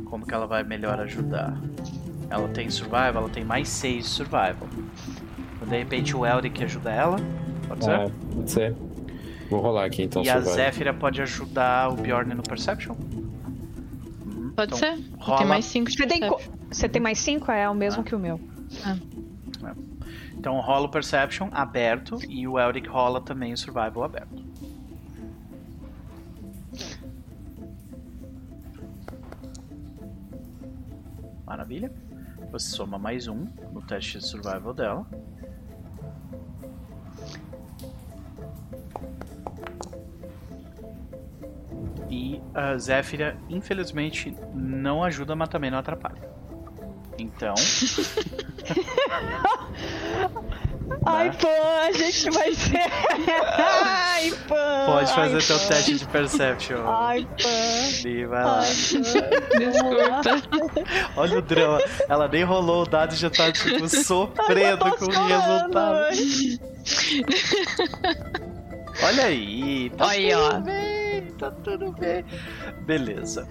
[0.05, 1.55] Como que ela vai melhor ajudar.
[2.29, 4.67] Ela tem Survival, ela tem mais 6 Survival.
[5.55, 7.17] Então, de repente o Elric ajuda ela.
[7.67, 7.91] Pode ser?
[7.91, 8.75] É, pode ser.
[9.49, 10.23] Vou rolar aqui então.
[10.23, 12.95] E a Zéfira pode ajudar o Bjorn no Perception?
[14.55, 14.97] Pode Então, ser.
[15.19, 16.21] rola- Tem mais 5 de Você tem,
[16.69, 17.51] você tem mais cinco?
[17.51, 18.03] É o mesmo Ah.
[18.03, 18.39] que o meu.
[20.37, 24.43] Então rola o Perception aberto e o Elric rola também o Survival aberto.
[31.51, 31.91] Maravilha.
[32.49, 35.05] Você soma mais um no teste de Survival dela.
[42.09, 46.21] E a Zéfira, infelizmente, não ajuda, mas também não atrapalha.
[47.19, 47.55] Então,
[51.05, 51.35] Ai, Né?
[51.39, 52.77] pô, a gente vai ser.
[53.57, 54.55] Ai, pô.
[54.85, 55.67] pode fazer Ai, teu pã.
[55.67, 56.87] teste de Perception.
[56.87, 58.07] Ai, pã.
[58.07, 58.59] Li, vai lá.
[58.59, 58.67] Ai,
[59.59, 60.83] Desculpa.
[61.17, 61.79] Olha o drama.
[62.07, 66.07] Ela nem rolou o dado e já tá, tipo, sofrendo com o resultado.
[69.03, 69.89] Olha aí.
[69.97, 70.59] Tá Aí, tudo ó.
[70.59, 72.25] bem, tá tudo bem.
[72.81, 73.47] Beleza.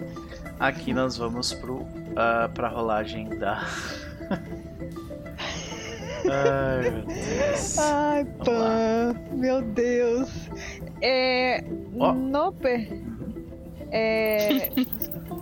[0.59, 1.87] Aqui nós vamos pro,
[2.17, 3.65] ah, pra rolagem da...
[6.29, 7.79] Ai, meu Deus.
[7.79, 9.15] Ai, pã.
[9.33, 10.29] Meu Deus.
[11.01, 11.65] É.
[11.99, 12.13] Ó.
[12.13, 13.03] Nope.
[13.93, 14.69] É.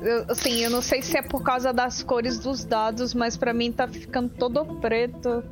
[0.01, 3.53] eu- assim, eu não sei se é por causa das cores dos dados, mas pra
[3.53, 5.43] mim tá ficando todo preto.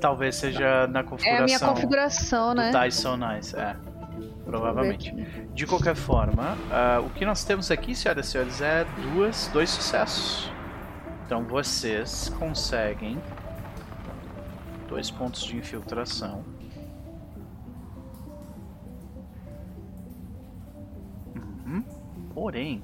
[0.00, 2.70] Talvez seja na É configuração a minha configuração, né?
[2.70, 3.76] Dice So Nice, é.
[4.44, 5.12] Provavelmente.
[5.54, 9.70] De qualquer forma, ah, o que nós temos aqui, senhoras e senhores, é duas, dois
[9.70, 10.52] sucessos.
[11.24, 13.18] Então vocês conseguem
[14.88, 16.44] dois pontos de infiltração.
[21.66, 21.82] Uhum.
[22.32, 22.82] Porém,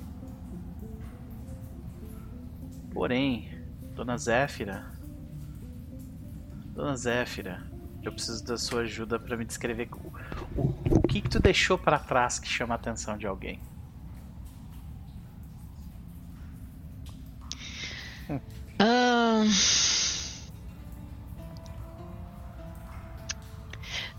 [2.92, 3.50] porém,
[3.94, 4.86] Dona Zéfira,
[6.74, 7.62] Dona Zéfira,
[8.02, 11.78] eu preciso da sua ajuda para me descrever o, o, o que que tu deixou
[11.78, 13.60] para trás que chama a atenção de alguém.
[18.78, 19.91] Ahn.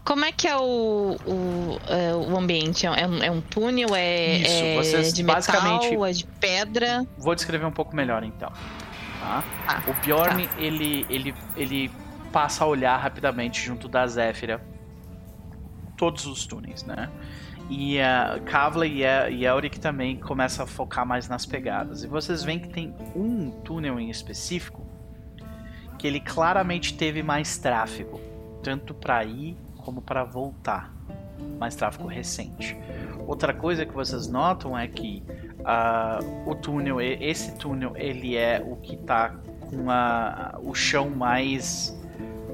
[0.04, 2.86] Como é que é o, o, é, o ambiente?
[2.86, 3.96] É um, é um túnel?
[3.96, 6.06] É, Isso, é vocês de basicamente- metal?
[6.06, 7.08] É de pedra?
[7.18, 8.52] Vou descrever um pouco melhor então.
[9.22, 9.44] Tá?
[9.68, 11.90] Ah, O Bjorn, ele, ele, ele
[12.34, 14.62] passa a olhar rapidamente junto da Zéfira
[15.96, 17.10] todos os túneis, né?
[17.70, 22.04] E a Kavla e, a, e Elric também começam a focar mais nas pegadas.
[22.04, 24.86] E vocês veem que tem um túnel em específico
[25.98, 28.20] que ele claramente teve mais tráfego,
[28.62, 30.94] tanto para ir como para voltar.
[31.60, 32.78] Mais tráfego recente.
[33.28, 35.24] Outra coisa que vocês notam é que
[35.60, 39.36] uh, o túnel, esse túnel, ele é o que tá
[39.70, 41.98] com a, o chão mais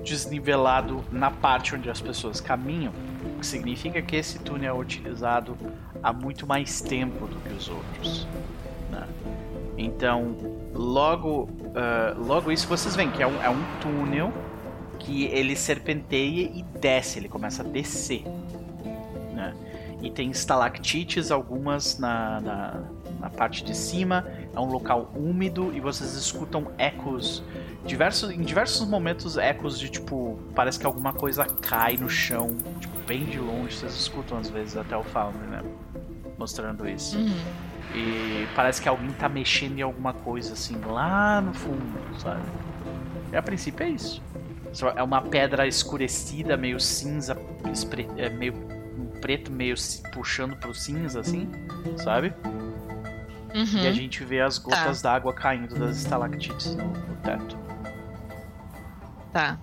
[0.03, 5.57] desnivelado na parte onde as pessoas caminham, o que significa que esse túnel é utilizado
[6.01, 8.27] há muito mais tempo do que os outros.
[8.91, 9.07] Né?
[9.77, 10.35] Então,
[10.73, 14.31] logo, uh, logo isso vocês veem que é um, é um túnel
[14.99, 18.23] que ele serpenteia e desce, ele começa a descer.
[19.33, 19.55] Né?
[20.01, 22.83] E tem estalactites, algumas na, na,
[23.19, 24.25] na parte de cima.
[24.53, 27.43] É um local úmido e vocês escutam ecos.
[27.85, 30.39] Diversos, em diversos momentos, ecos de tipo.
[30.53, 33.75] Parece que alguma coisa cai no chão, tipo, bem de longe.
[33.75, 35.63] Vocês escutam às vezes até o Founder, né?
[36.37, 37.17] Mostrando isso.
[37.17, 37.33] Uhum.
[37.95, 42.43] E parece que alguém tá mexendo em alguma coisa assim lá no fundo, sabe?
[43.31, 44.21] E a princípio é isso.
[44.95, 47.37] É uma pedra escurecida, meio cinza,
[48.17, 48.53] é meio
[49.21, 49.75] preto, meio
[50.13, 51.49] puxando pro cinza, assim,
[51.97, 52.33] sabe?
[53.53, 53.83] Uhum.
[53.83, 55.13] E a gente vê as gotas tá.
[55.13, 57.57] d'água caindo das estalactites no, no teto.
[59.33, 59.59] Tá.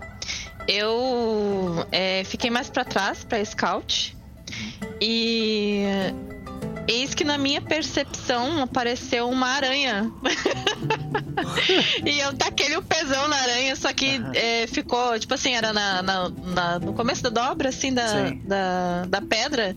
[0.66, 4.16] Eu é, fiquei mais para trás, para scout.
[4.50, 4.96] Uhum.
[5.00, 5.84] E
[6.88, 10.10] Eis que na minha percepção apareceu uma aranha.
[12.04, 14.30] e eu taquei o pesão na aranha, só que uhum.
[14.34, 19.04] é, ficou, tipo assim, era na, na, na, no começo da dobra, assim, da, da,
[19.08, 19.76] da, pedra.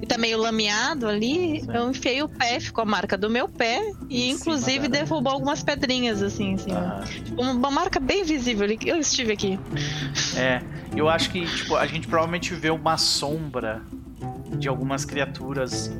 [0.00, 1.60] E tá meio lameado ali.
[1.60, 1.68] Sim.
[1.72, 3.80] Eu enfiei o pé, ficou a marca do meu pé.
[4.08, 6.72] E inclusive derrubou algumas pedrinhas, assim, assim.
[6.72, 7.52] Uhum.
[7.52, 8.66] Uma marca bem visível.
[8.84, 9.58] Eu estive aqui.
[10.36, 10.62] É,
[10.96, 13.82] eu acho que, tipo, a gente provavelmente vê uma sombra
[14.58, 15.90] de algumas criaturas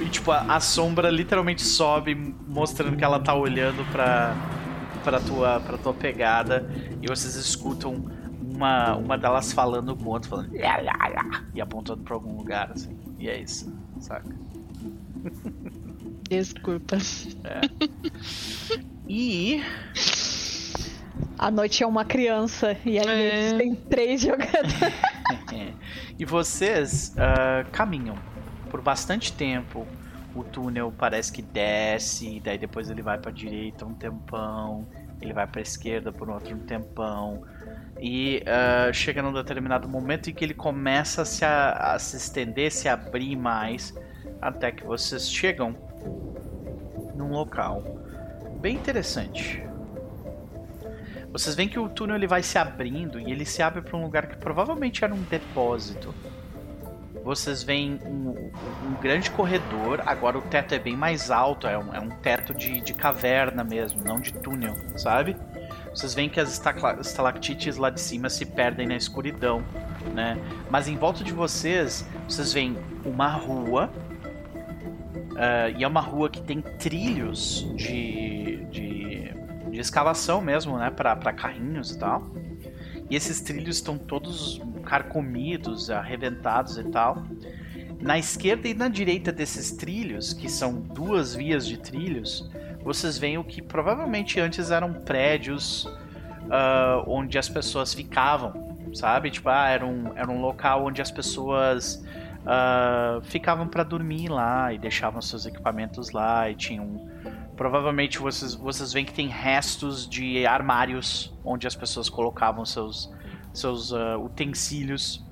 [0.00, 4.34] e, tipo, a, a, sombra literalmente sobe, mostrando que ela tá olhando pra,
[5.04, 6.68] pra, tua, pra tua pegada.
[7.02, 10.54] E vocês escutam uma, uma delas falando com o outro, falando.
[11.54, 12.98] E apontando pra algum lugar, assim.
[13.18, 14.34] E é isso, saca?
[16.28, 16.96] Desculpa.
[17.44, 17.60] É.
[19.12, 19.60] E.
[21.36, 23.48] A noite é uma criança e aí é.
[23.48, 24.72] eles têm três jogadores.
[26.16, 28.14] e vocês uh, caminham
[28.70, 29.86] por bastante tempo
[30.34, 34.86] o túnel parece que desce, daí depois ele vai para direita um tempão,
[35.20, 37.42] ele vai para esquerda por outro um tempão.
[38.00, 42.16] E uh, chega num determinado momento em que ele começa a se, a, a se
[42.16, 43.92] estender, se abrir mais,
[44.40, 45.74] até que vocês chegam
[47.14, 47.82] num local
[48.60, 49.62] bem interessante.
[51.32, 54.02] Vocês veem que o túnel ele vai se abrindo e ele se abre para um
[54.02, 56.14] lugar que provavelmente era um depósito
[57.24, 58.50] vocês veem um,
[58.86, 60.02] um, grande corredor.
[60.06, 63.62] Agora o teto é bem mais alto, é um, é um teto de, de, caverna
[63.62, 65.36] mesmo, não de túnel, sabe?
[65.94, 66.60] Vocês veem que as
[67.00, 69.62] estalactites lá de cima se perdem na escuridão,
[70.14, 70.38] né?
[70.70, 73.90] Mas em volta de vocês, vocês veem uma rua.
[75.30, 79.32] Uh, e é uma rua que tem trilhos de, de,
[79.70, 80.90] de escavação mesmo, né?
[80.90, 82.26] Para carrinhos e tal.
[83.10, 87.24] E esses trilhos estão todos carcomidos, arrebentados e tal.
[88.00, 92.48] Na esquerda e na direita desses trilhos, que são duas vias de trilhos,
[92.82, 99.30] vocês veem o que provavelmente antes eram prédios uh, onde as pessoas ficavam, sabe?
[99.30, 102.02] Tipo, ah, era um, era um local onde as pessoas
[102.40, 107.06] uh, ficavam para dormir lá e deixavam seus equipamentos lá e tinham
[107.60, 113.12] provavelmente vocês, vocês veem que tem restos de armários onde as pessoas colocavam seus,
[113.52, 115.22] seus uh, utensílios.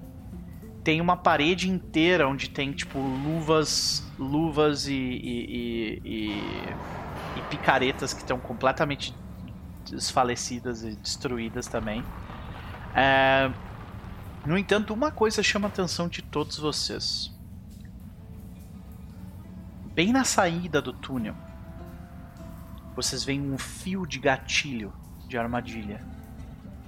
[0.85, 6.31] Tem uma parede inteira onde tem tipo luvas, luvas e, e, e,
[7.39, 9.15] e picaretas que estão completamente
[9.91, 12.05] desfalecidas e destruídas também.
[12.95, 13.51] É...
[14.45, 17.35] No entanto, uma coisa chama a atenção de todos vocês.
[19.95, 21.35] Bem na saída do túnel,
[22.99, 24.93] vocês veem um fio de gatilho
[25.29, 26.05] de armadilha.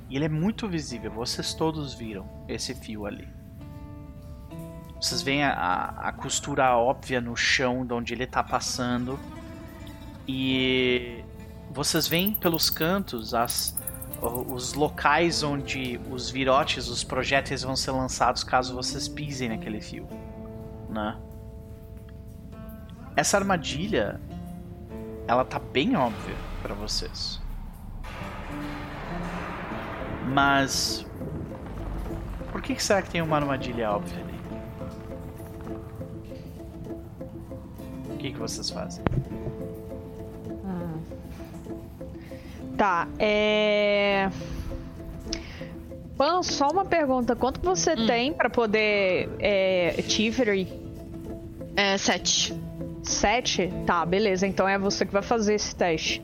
[0.09, 3.29] E ele é muito visível, vocês todos viram esse fio ali.
[5.01, 5.53] Vocês veem a,
[5.97, 9.21] a costura óbvia no chão de onde ele está passando.
[10.27, 11.23] E
[11.71, 13.79] vocês veem pelos cantos as,
[14.21, 20.09] os locais onde os virotes, os projéteis vão ser lançados caso vocês pisem naquele fio.
[20.89, 21.17] Né?
[23.15, 24.21] Essa armadilha
[25.31, 27.41] ela tá bem óbvia para vocês.
[30.27, 31.07] Mas
[32.51, 34.35] por que, será que tem uma armadilha óbvia ali?
[38.13, 39.05] O que, que vocês fazem?
[40.65, 41.01] Hum.
[42.77, 44.29] Tá, é.
[46.19, 47.37] Pan, só uma pergunta.
[47.37, 48.07] Quanto você hum.
[48.09, 50.67] tem para poder é, Thievery?
[51.77, 52.53] É, sete.
[53.03, 53.73] Sete?
[53.87, 54.47] Tá, beleza.
[54.47, 56.23] Então é você que vai fazer esse teste.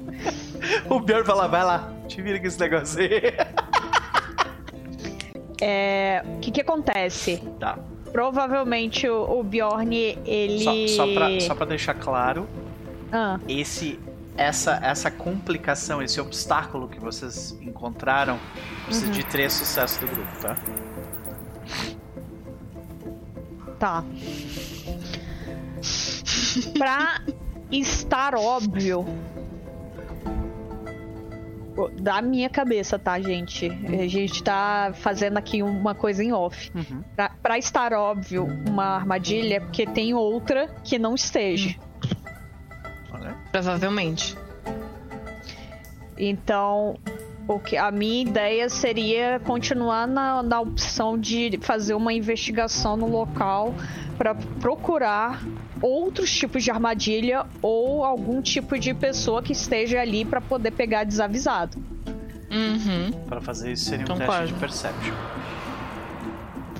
[0.88, 1.92] o Bjorn vai lá, vai lá.
[2.08, 3.10] Te vira com esse negócio aí.
[5.60, 6.22] É.
[6.36, 7.42] O que que acontece?
[7.58, 7.78] Tá.
[8.12, 10.88] Provavelmente o, o Bjorn, ele.
[10.88, 12.46] Só, só, pra, só pra deixar claro,
[13.10, 13.98] Ah, esse
[14.36, 18.38] essa essa complicação, esse obstáculo que vocês encontraram
[18.84, 20.56] precisa de três sucessos do grupo, tá?
[23.78, 24.04] tá.
[26.62, 27.20] Pra
[27.70, 29.04] estar óbvio.
[32.00, 33.68] Da minha cabeça, tá, gente?
[33.68, 36.70] A gente tá fazendo aqui uma coisa em off.
[36.72, 37.02] Uhum.
[37.16, 41.74] Pra, pra estar óbvio uma armadilha, é porque tem outra que não esteja.
[43.50, 44.36] Provavelmente.
[46.16, 46.96] Então,
[47.46, 53.08] o que, a minha ideia seria continuar na, na opção de fazer uma investigação no
[53.08, 53.74] local
[54.16, 55.42] para procurar
[55.86, 61.04] outros tipos de armadilha ou algum tipo de pessoa que esteja ali para poder pegar
[61.04, 61.76] desavisado.
[62.50, 63.10] Uhum.
[63.26, 64.32] Pra fazer isso seria um Concordo.
[64.32, 65.14] teste de perception.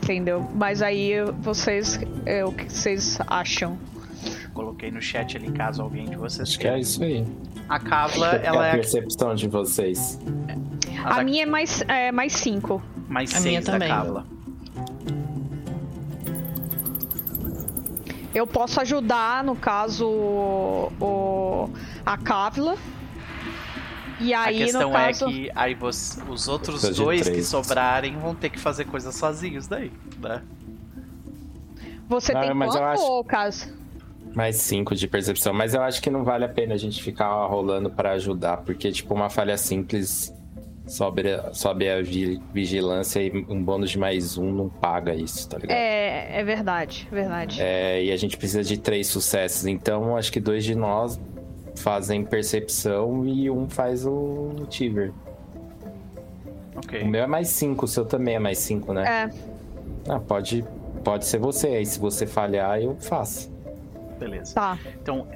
[0.03, 0.49] Entendeu?
[0.55, 1.99] Mas aí vocês.
[2.27, 3.79] É, o que vocês acham?
[4.53, 7.27] Coloquei no chat ali caso alguém de vocês Acho que é isso aí.
[7.69, 10.19] A Kavla, é ela a é percepção de vocês.
[11.05, 12.83] a A da- minha é mais, é mais cinco.
[13.09, 13.89] mais a minha seis da também.
[13.89, 14.27] Kavla.
[18.35, 21.71] Eu posso ajudar, no caso, o, o-
[22.05, 22.77] a Kavla.
[24.21, 25.25] E aí, a questão no caso.
[25.27, 29.67] é que aí você- os outros dois que sobrarem vão ter que fazer coisas sozinhos
[29.67, 30.43] daí, né?
[32.09, 33.73] Você Ah, tem mas quanto, acho- ô, caso?
[34.35, 35.53] Mais cinco de percepção.
[35.55, 38.91] Mas eu acho que não vale a pena a gente ficar rolando pra ajudar, porque,
[38.93, 40.33] tipo, uma falha simples
[40.87, 41.23] sobe,
[41.53, 45.77] sobe a vi- vigilância e um bônus de mais um não paga isso, tá ligado?
[45.77, 47.61] É, é verdade, verdade.
[47.63, 49.67] É, e a gente precisa de três sucessos.
[49.67, 51.21] Então, acho que dois de nós
[51.77, 55.11] fazem percepção e um faz o Tiver.
[56.77, 57.03] Ok.
[57.03, 59.05] O meu é mais cinco, o seu também é mais cinco, né?
[59.29, 60.65] É, Ah, pode,
[61.03, 61.69] pode ser você.
[61.69, 63.53] Aí, se você falhar, eu faço.
[64.19, 64.55] Beleza.
[64.55, 64.79] tá.
[65.03, 65.27] Então,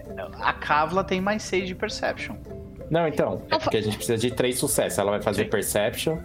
[0.40, 2.36] a Kavla tem mais seis de perception.
[2.90, 4.98] Não, então, é porque a gente precisa de três sucessos.
[4.98, 5.50] Ela vai fazer Sim.
[5.50, 6.18] Perception,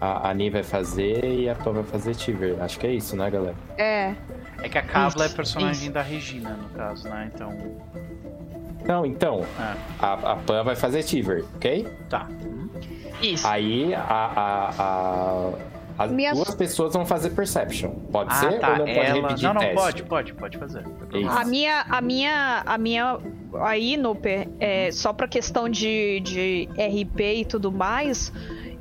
[0.00, 2.60] a Ani vai fazer e a Pan vai fazer Tiver.
[2.60, 3.56] Acho que é isso, né, galera?
[3.76, 4.14] É.
[4.62, 5.92] É que a Kavla é personagem isso.
[5.92, 7.30] da Regina, no caso, né?
[7.34, 7.52] Então.
[8.84, 11.86] Não, então, Ah, a, a Pan vai fazer Tiver, ok?
[12.08, 12.28] tá.
[13.20, 13.46] Isso.
[13.46, 15.52] Aí a, a, a-
[15.98, 17.90] as Minha- duas pessoas vão fazer Perception.
[18.12, 18.70] Pode Ah, ser tá.
[18.70, 19.14] ou não pode Ela...
[19.22, 19.74] repetir Não, não, teste?
[19.76, 20.82] pode, pode, pode fazer.
[20.84, 21.40] Problema.
[21.40, 23.18] A minha, a minha, a minha,
[23.62, 28.32] aí, Nooper, é, só pra questão de, de RP e tudo mais,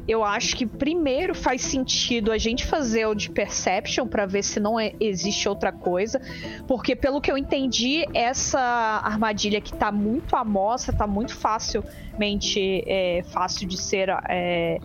[0.07, 4.59] eu acho que primeiro faz sentido a gente fazer o de Perception pra ver se
[4.59, 6.21] não é- existe outra coisa,
[6.67, 8.59] porque pelo que eu entendi, essa
[9.03, 14.79] armadilha que tá muito à mostra, tá muito facilmente é, fácil de ser é,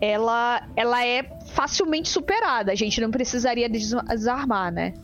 [0.00, 1.22] ela, ela é
[1.52, 2.72] facilmente superada.
[2.72, 4.94] A gente não precisaria des- desarmar, né?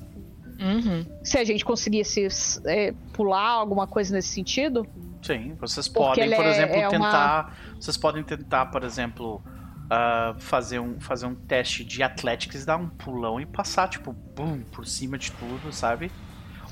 [0.60, 1.06] Uhum.
[1.24, 2.26] Se a gente conseguisse
[2.66, 4.86] é, pular alguma coisa nesse sentido.
[5.22, 7.56] Sim, vocês Porque podem, por é- exemplo, é uma- tentar.
[7.80, 9.42] Vocês podem tentar, por exemplo,
[9.90, 14.60] ah, fazer, um, fazer um teste de Athletics, dar um pulão e passar, tipo, bum,
[14.72, 16.10] por cima de tudo, sabe?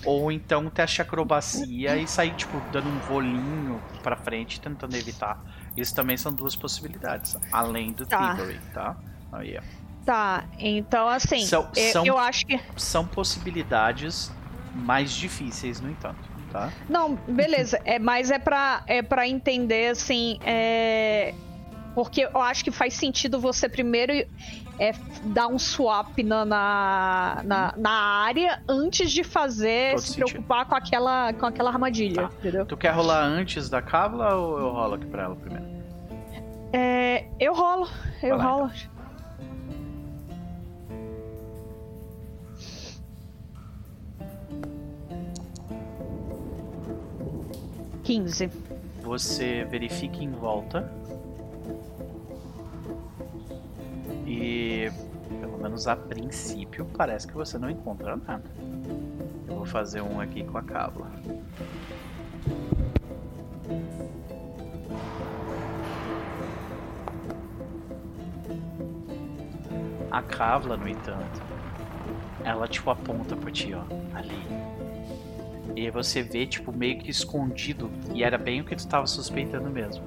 [0.04, 4.94] Ou então um teste de acrobacia e sair, tipo, dando um volinho pra frente, tentando
[4.96, 5.42] evitar.
[5.80, 8.34] Isso também são duas possibilidades, além do Tá.
[8.34, 8.96] Thievery, tá?
[9.32, 9.62] Aí, ó.
[10.04, 12.58] Tá, então assim, São- eu, são- eu acho que.
[12.76, 14.32] São possibilidades
[14.74, 16.18] mais difíceis, no entanto,
[16.50, 16.72] tá?
[16.88, 17.78] Não, beleza.
[17.84, 20.38] É, mas é pra, é pra entender, assim.
[20.42, 21.34] É...
[21.98, 24.12] Porque eu acho que faz sentido você primeiro
[24.78, 24.92] é,
[25.24, 30.26] dar um swap na, na, na, na área antes de fazer, Todo se sentido.
[30.28, 32.34] preocupar com aquela, com aquela armadilha, Tá.
[32.38, 32.64] entendeu?
[32.64, 35.66] Tu quer rolar antes da Kavla ou eu rolo aqui pra ela primeiro?
[36.72, 37.88] É, eu rolo,
[38.22, 38.70] eu lá, rolo.
[48.04, 48.50] Quinze.
[49.02, 50.90] Você verifica em volta.
[55.40, 58.44] Pelo menos a princípio parece que você não encontra nada.
[59.46, 61.10] Eu vou fazer um aqui com a Kavla.
[70.10, 71.42] A Kavla, no entanto,
[72.44, 73.82] ela tipo aponta pra ti, ó,
[74.16, 74.46] ali.
[75.76, 77.90] E você vê, tipo, meio que escondido.
[78.12, 80.02] E era bem o que tu tava suspeitando mesmo.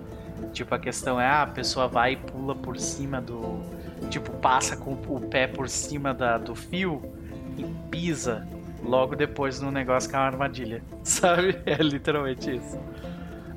[0.52, 3.60] Tipo, a questão é, ah, a pessoa vai e pula por cima do.
[4.10, 7.02] Tipo, passa com o pé por cima da, do fio
[7.58, 8.48] e pisa
[8.84, 10.84] logo depois no negócio que é uma armadilha.
[11.04, 11.60] Sabe?
[11.66, 12.78] É literalmente isso.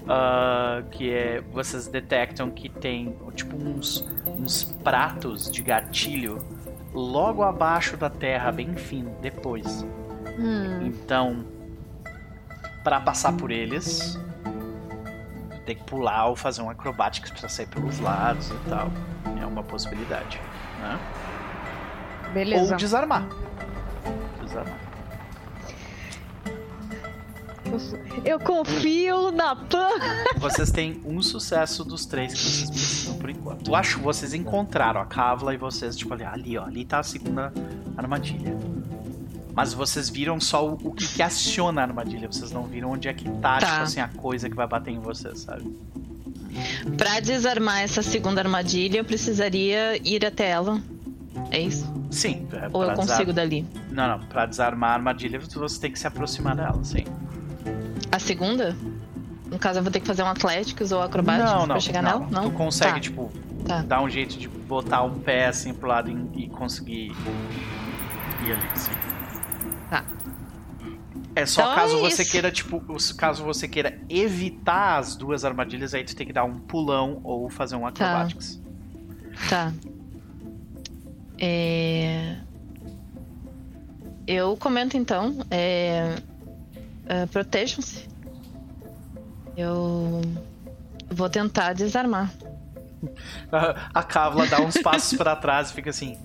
[0.04, 1.40] Uh, que é.
[1.52, 6.38] Vocês detectam que tem tipo uns, uns pratos de gatilho
[6.92, 9.82] logo abaixo da terra, bem fino, depois.
[10.38, 10.86] Hum.
[10.86, 11.44] Então,
[12.82, 14.20] para passar por eles,
[15.64, 18.90] tem que pular ou fazer um acrobático para sair pelos lados e tal.
[19.40, 20.40] É uma possibilidade.
[20.80, 21.00] Né?
[22.32, 22.72] Beleza.
[22.72, 23.26] Ou desarmar.
[24.42, 24.84] Desarmar.
[28.24, 29.88] Eu confio na Pan.
[30.36, 33.68] Vocês têm um sucesso dos três que vocês precisam por enquanto.
[33.68, 37.00] Eu acho que vocês encontraram a Kavla e vocês, tipo, ali, ali, ó, ali tá
[37.00, 37.52] a segunda
[37.96, 38.56] armadilha.
[39.54, 42.26] Mas vocês viram só o, o que, que aciona a armadilha.
[42.30, 43.66] Vocês não viram onde é que tá, Tá.
[43.66, 45.64] tipo assim, a coisa que vai bater em vocês, sabe?
[46.96, 50.80] Pra desarmar essa segunda armadilha, eu precisaria ir até ela.
[51.50, 51.92] É isso?
[52.10, 52.46] Sim.
[52.52, 53.66] é, Ou eu consigo desar- dali?
[53.90, 54.26] Não, não.
[54.26, 57.04] Pra desarmar a armadilha, você tem que se aproximar dela, sim.
[58.10, 58.76] A segunda?
[59.50, 61.66] No caso, eu vou ter que fazer um Atléticos ou acrobáticos não, não.
[61.68, 62.20] pra chegar não.
[62.20, 62.30] nela?
[62.30, 62.50] Não?
[62.50, 63.00] Tu consegue, Tá.
[63.00, 63.32] tipo,
[63.66, 63.82] Tá.
[63.82, 67.12] dar um jeito de botar um pé assim pro lado e, e conseguir
[68.44, 68.90] ir ali, sim.
[71.34, 71.40] Tá.
[71.40, 72.82] É só Então caso é você queira, tipo,
[73.16, 77.50] caso você queira evitar as duas armadilhas, aí tu tem que dar um pulão ou
[77.50, 78.60] fazer um acrobatics.
[79.48, 79.72] Tá.
[81.38, 82.36] É...
[84.26, 85.36] Eu comento então.
[85.50, 86.16] É...
[87.06, 88.08] é, Protejam-se.
[89.56, 90.22] Eu
[91.10, 92.32] vou tentar desarmar.
[93.92, 96.18] A, Kavla dá uns passos pra trás e fica assim,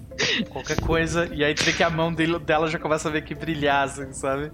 [0.49, 3.23] qualquer coisa, e aí tu vê que a mão dele, dela já começa a ver
[3.23, 4.51] que brilhar, assim, sabe?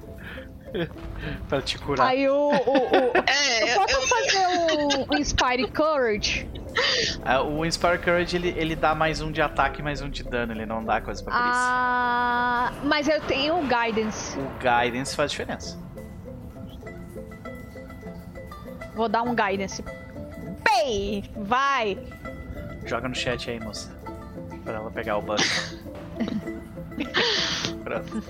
[1.48, 2.08] pra te curar.
[2.08, 2.34] Aí o.
[2.34, 3.12] o, o...
[3.28, 4.48] É, Eu posso fazer
[5.10, 6.50] um Inspire Courage?
[7.24, 10.24] Ah, o Inspire Courage, ele, ele dá mais um de ataque e mais um de
[10.24, 11.54] dano, ele não dá coisa pra perícia.
[11.54, 14.38] Ah, mas eu tenho um Guidance.
[14.38, 15.80] O Guidance faz diferença.
[18.94, 19.84] Vou dar um Guidance.
[20.64, 21.24] Pei!
[21.36, 21.98] Vai!
[22.86, 23.92] Joga no chat aí, moça.
[24.64, 25.80] Pra ela pegar o buff.
[27.84, 28.24] Pronto.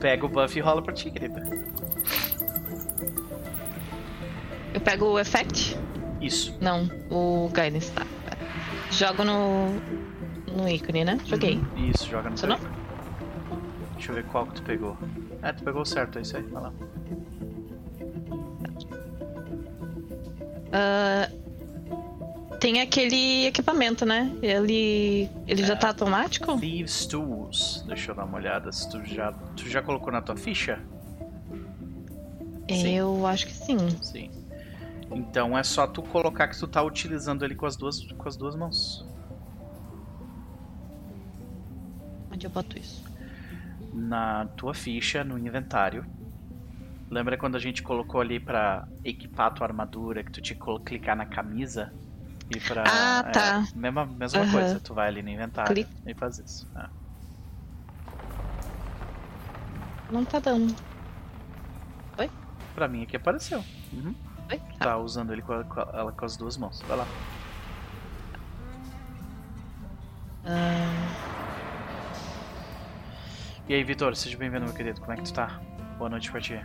[0.00, 1.42] Pega o buff e rola pra ti, querida.
[4.72, 5.76] Eu pego o Effect?
[6.20, 6.56] Isso.
[6.60, 8.06] Não, o Guidance, tá.
[8.90, 9.66] Jogo no.
[10.56, 11.18] no ícone, né?
[11.26, 11.56] Joguei.
[11.56, 11.90] Uhum.
[11.90, 12.58] Isso, joga no Funcionou?
[12.58, 12.68] teu.
[13.94, 14.96] Deixa eu ver qual que tu pegou.
[15.42, 16.42] É, tu pegou certo, é isso aí.
[16.44, 16.72] Vai lá.
[20.72, 21.28] Ah,
[22.60, 24.30] tem aquele equipamento, né?
[24.42, 25.28] Ele.
[25.46, 26.58] Ele já tá automático?
[26.60, 27.82] Thieves Tools.
[27.88, 29.32] Deixa eu dar uma olhada se tu já.
[29.56, 30.78] Tu já colocou na tua ficha?
[32.68, 32.94] Sim.
[32.94, 33.78] Eu acho que sim.
[34.02, 34.30] Sim.
[35.10, 38.36] Então é só tu colocar que tu tá utilizando ele com as duas, com as
[38.36, 39.04] duas mãos.
[42.30, 43.02] Onde eu boto isso?
[43.92, 46.06] Na tua ficha, no inventário.
[47.10, 51.16] Lembra quando a gente colocou ali pra equipar tua armadura, que tu tinha que clicar
[51.16, 51.92] na camisa?
[52.50, 52.84] E pra.
[52.86, 53.64] Ah, é, tá.
[53.74, 54.50] mesma mesma Aham.
[54.52, 55.90] coisa, tu vai ali no inventário Clica.
[56.06, 56.68] e faz isso.
[56.76, 56.88] é.
[60.10, 60.74] Não tá dando.
[62.74, 63.62] Pra mim aqui apareceu.
[63.92, 64.14] Uhum.
[64.50, 64.58] Oi?
[64.78, 64.84] Tá.
[64.86, 66.80] Tá usando ele com, a- com a- ela com as duas mãos.
[66.82, 67.06] Vai lá.
[70.44, 71.16] Ah,
[73.68, 75.00] E aí, Vitor, seja bem-vindo, meu querido.
[75.00, 75.60] Como é que tu tá?
[75.98, 76.60] Boa noite pra ti.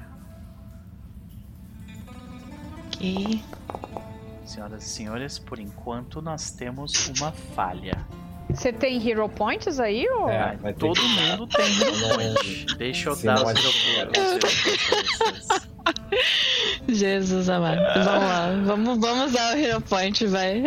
[2.87, 3.43] ok.
[4.45, 7.97] Senhoras e senhores, por enquanto nós temos uma falha.
[8.49, 10.07] Você tem Hero Points aí?
[10.07, 10.29] Ou...
[10.29, 10.55] É.
[10.77, 12.65] Todo que- mundo tem Hero Não, Point.
[12.77, 13.51] Deixa eu se dar os
[13.97, 15.65] Hero Points.
[16.87, 17.81] Jesus amado.
[18.03, 18.49] Vamos lá.
[18.65, 20.63] Vamos, vamos dar o Hero Point, vai.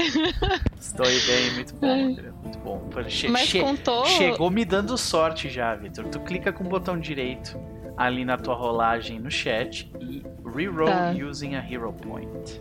[0.79, 2.89] Estou bem, muito bom, querido, muito bom.
[3.09, 4.05] Che- Mas che- contou.
[4.07, 6.07] Chegou me dando sorte já, Vitor.
[6.07, 7.59] Tu clica com o botão direito
[7.97, 11.11] ali na tua rolagem no chat e reroll Tá.
[11.13, 12.61] using a Hero Point.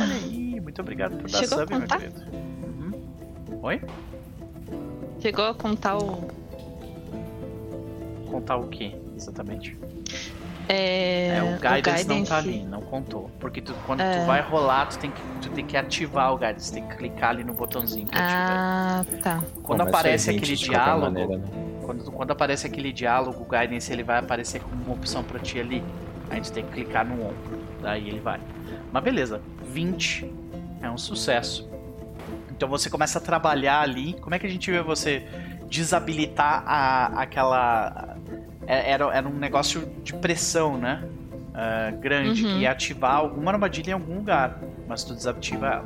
[0.00, 2.20] Olha aí, muito obrigado por dar Chegou a sub, meu querido.
[2.64, 3.58] Uhum.
[3.62, 3.80] Oi?
[5.20, 6.28] Chegou a contar o.
[8.30, 9.76] Contar o que, exatamente?
[10.68, 12.48] É, É, o guidance, não tá guidance.
[12.58, 13.30] ali, não contou.
[13.38, 14.18] Porque tu- quando É.
[14.18, 17.30] tu vai rolar, tu tem, que, tu tem que ativar o guidance, tem que clicar
[17.30, 18.36] ali no botãozinho que ativa.
[18.50, 19.44] Ah, tá.
[19.62, 21.46] Quando Bom, aparece foi 20 aquele diálogo, maneira, né?
[21.84, 25.60] quando, quando aparece aquele diálogo, o guidance ele vai aparecer como uma opção pra ti
[25.60, 25.84] ali.
[26.28, 28.40] A gente tem que clicar no ombro, daí ele vai.
[28.96, 30.32] Mas beleza, 20
[30.80, 31.68] é um sucesso.
[32.50, 34.14] Então você começa a trabalhar ali.
[34.22, 35.28] Como é que a gente vê você
[35.68, 38.16] desabilitar a, aquela.
[38.66, 41.06] é- Era, era um negócio de pressão, né?
[41.52, 42.52] Ah, grande, Uhum.
[42.54, 44.58] que ia ativar alguma armadilha em algum lugar.
[44.88, 45.84] Mas tu desativa ela.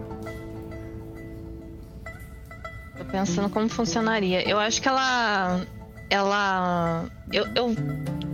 [2.96, 4.48] Tô pensando como funcionaria.
[4.48, 5.66] Eu acho que ela.
[6.10, 7.06] Ela.
[7.32, 7.74] Eu, eu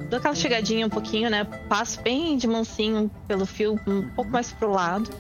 [0.09, 1.45] dou aquela chegadinha um pouquinho, né?
[1.69, 5.11] Passo bem de mansinho pelo fio, um pouco mais pro lado.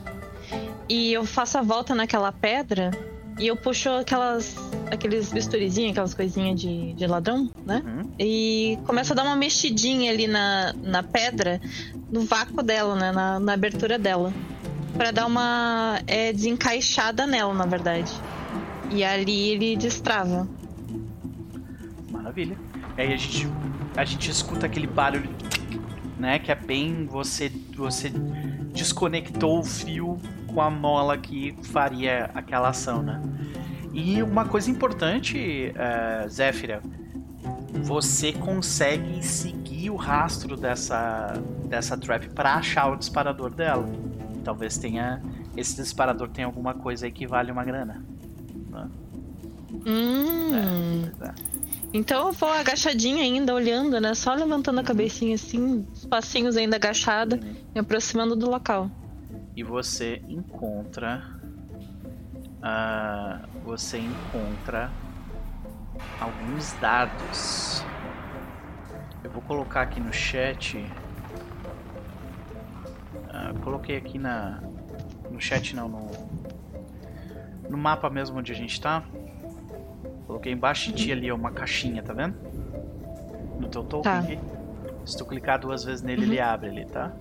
[0.89, 2.91] E eu faço a volta naquela pedra
[3.39, 4.57] e eu puxo aquelas.
[4.91, 7.83] aqueles bisturizinhos, aquelas coisinhas de, de ladrão, né?
[7.85, 8.11] Uhum.
[8.19, 11.61] E começo a dar uma mexidinha ali na, na pedra,
[12.11, 13.13] no vácuo dela, né?
[13.13, 14.33] Na, na abertura dela.
[14.97, 18.11] Pra dar uma é, desencaixada nela, na verdade.
[18.91, 20.49] E ali ele destrava.
[22.37, 22.59] Maravilha.
[22.99, 23.49] E aí a gente,
[23.97, 25.31] a gente escuta aquele barulho,
[26.19, 26.39] né?
[26.39, 28.11] Que é bem você, você
[28.75, 33.23] desconectou o fio com a mola que faria aquela ação, né?
[33.95, 36.83] E uma coisa importante, uh, Zéfira,
[37.83, 41.33] você consegue seguir o rastro dessa,
[41.67, 43.89] dessa trap para achar o disparador dela.
[44.45, 45.23] Talvez tenha
[45.57, 48.05] esse disparador tenha alguma coisa aí que vale uma grana.
[48.71, 48.89] Né?
[49.87, 51.11] Hum.
[51.23, 51.56] É, é.
[51.97, 54.15] Então eu vou agachadinha ainda, olhando, né?
[54.15, 57.55] Só levantando a cabecinha assim, os passinhos ainda agachada, Uhum.
[57.75, 58.91] me aproximando do local.
[59.57, 61.25] E você encontra.
[62.63, 64.93] ah, você encontra
[66.21, 67.87] alguns dados.
[69.25, 70.93] Eu vou colocar aqui no chat.
[73.31, 74.61] Ah, coloquei aqui na.
[75.31, 76.11] No chat não, no.
[77.71, 79.03] No mapa mesmo onde a gente tá.
[80.27, 82.35] Coloquei embaixo de ti ali ó, uma caixinha, tá vendo?
[83.61, 84.19] No teu token Tá.
[84.19, 84.39] aqui.
[85.05, 87.13] Se tu clicar duas vezes nele, ele abre ali, tá?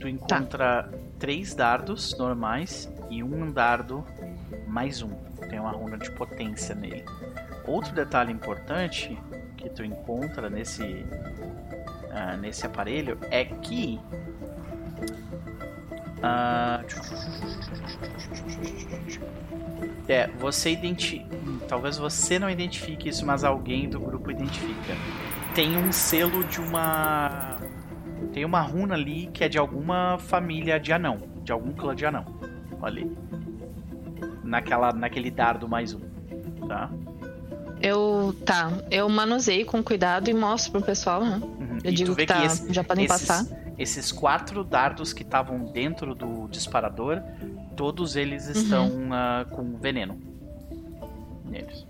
[0.00, 4.04] Tu encontra três dardos normais e um dardo
[4.66, 5.10] mais um.
[5.48, 7.04] Tem uma runa de potência nele.
[7.66, 9.16] Outro detalhe importante
[9.56, 11.06] que tu encontra nesse
[12.10, 13.98] ah, nesse aparelho é que
[16.22, 16.82] ah,
[20.08, 21.24] é, você identi...
[21.32, 24.94] hum, Talvez você não identifique isso, mas alguém do grupo identifica.
[25.54, 27.58] Tem um selo de uma.
[28.32, 31.18] Tem uma runa ali que é de alguma família de anão.
[31.42, 32.24] De algum clã de anão.
[32.80, 33.16] Olha ali.
[34.42, 36.00] Naquela, naquele dardo mais um.
[36.68, 36.90] Tá?
[37.80, 38.34] Eu.
[38.44, 41.40] Tá, eu manuseio com cuidado e mostro pro pessoal, né?
[41.42, 41.78] Uhum.
[41.82, 43.44] Eu E digo que, tá, esse- já podem esses, passar.
[43.78, 47.20] Esses quatro dardos que estavam dentro do disparador,
[47.76, 48.52] todos eles Uhum.
[48.52, 50.20] estão ah, com veneno.
[51.44, 51.84] Neles.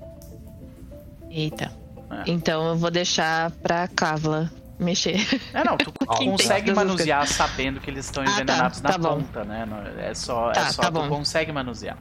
[1.30, 1.70] Eita.
[2.10, 2.30] É.
[2.30, 5.16] Então eu vou deixar pra Kavla mexer.
[5.52, 9.16] É, não, tu consegue manusear sabendo que eles estão Ah, tá, envenenados na tá bom.
[9.20, 9.66] ponta, né?
[9.98, 11.08] É só, é Tá, só tá tu bom.
[11.08, 11.98] consegue manusear.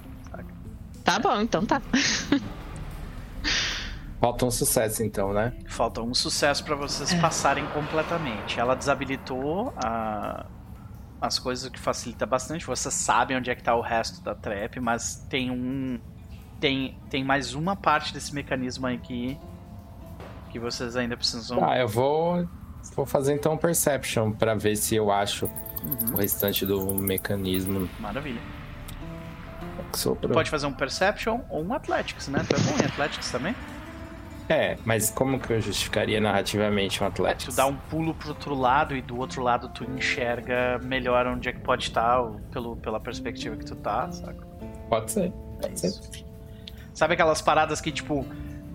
[1.03, 1.81] Tá bom, então tá.
[4.23, 5.51] Falta um sucesso, então, né?
[5.67, 7.19] Falta um sucesso pra vocês É.
[7.19, 8.57] passarem completamente.
[8.57, 10.45] Ela desabilitou a-
[11.19, 12.65] as coisas o que facilita bastante.
[12.65, 15.99] Vocês sabem onde é que tá o resto da trap, mas tem um
[16.57, 19.37] tem tem mais uma parte desse mecanismo aí que
[20.51, 21.61] que vocês ainda precisam.
[21.61, 22.47] Ah, eu vou,
[22.95, 25.47] vou fazer então um Perception pra ver se eu acho
[25.83, 28.39] Uhum, o restante do mecanismo Maravilha.
[29.93, 30.31] sobrou.
[30.31, 32.39] Pode fazer um Perception ou um Athletics, né?
[32.47, 33.53] Tu é bom em Athletics também?
[34.49, 37.53] É, mas como que eu justificaria narrativamente um É, Athletics?
[37.53, 41.47] tu dá um pulo pro outro lado e do outro lado tu enxerga melhor onde
[41.49, 44.45] é que pode estar, ou pelo, pela perspectiva que tu tá, saca?
[44.89, 45.31] Pode ser, É
[45.61, 45.87] pode ser.
[45.87, 46.11] isso.
[46.93, 48.25] Sabe aquelas paradas que, tipo,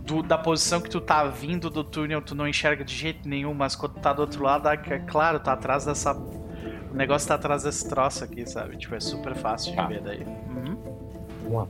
[0.04, 3.52] do- da posição que tu tá vindo do túnel, tu não enxerga de jeito nenhum,
[3.52, 6.12] mas quando tu tá do outro lado, é claro, tá atrás dessa.
[6.14, 8.76] O negócio tá atrás desse troço aqui, sabe?
[8.78, 9.86] Tipo, é super fácil de Tá.
[9.86, 10.24] ver daí.
[10.24, 11.54] Uhum.
[11.54, 11.66] Lá.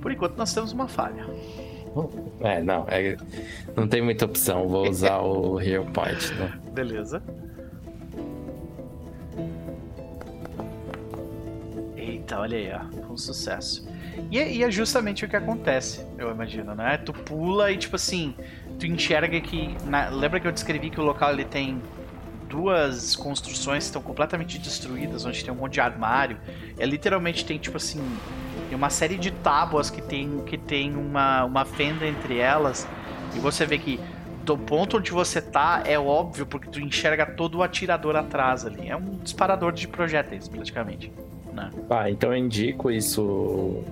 [0.00, 1.26] Por enquanto nós temos uma falha.
[2.40, 3.16] É, não, é,
[3.76, 4.68] não tem muita opção.
[4.68, 6.52] Vou usar o Hero Point, né?
[6.72, 7.22] Beleza.
[11.96, 13.12] Eita, olha aí, ó.
[13.12, 13.86] Um sucesso.
[14.30, 16.96] E é, e é justamente o que acontece, eu imagino, né?
[16.98, 18.34] Tu pula e, tipo assim,
[18.78, 19.74] tu enxerga que.
[19.86, 21.80] na- lembra que eu descrevi que o local ele tem
[22.48, 26.36] duas construções que estão completamente destruídas, onde tem um monte de armário.
[26.78, 28.02] É literalmente tem, tipo assim.
[28.70, 32.86] Tem uma série de tábuas que tem, que tem uma, uma fenda entre elas.
[33.34, 33.98] E você vê que
[34.44, 38.88] do ponto onde você tá é óbvio, porque tu enxerga todo o atirador atrás ali.
[38.88, 41.12] É um disparador de projéteis, praticamente.
[41.52, 41.68] Né?
[41.90, 43.82] Ah, então eu indico isso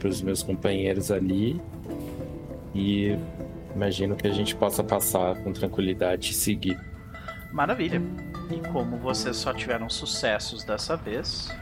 [0.00, 1.60] para os meus companheiros ali.
[2.74, 3.16] E
[3.72, 6.76] imagino que a gente possa passar com tranquilidade e seguir.
[7.52, 8.02] Maravilha.
[8.50, 11.54] E como vocês só tiveram sucessos dessa vez,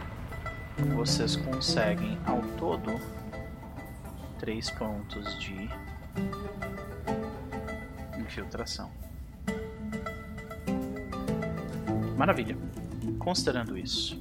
[0.94, 3.00] vocês conseguem ao todo
[4.38, 5.68] três pontos de
[8.18, 8.90] infiltração.
[12.16, 12.56] Maravilha.
[13.18, 14.18] Considerando isso,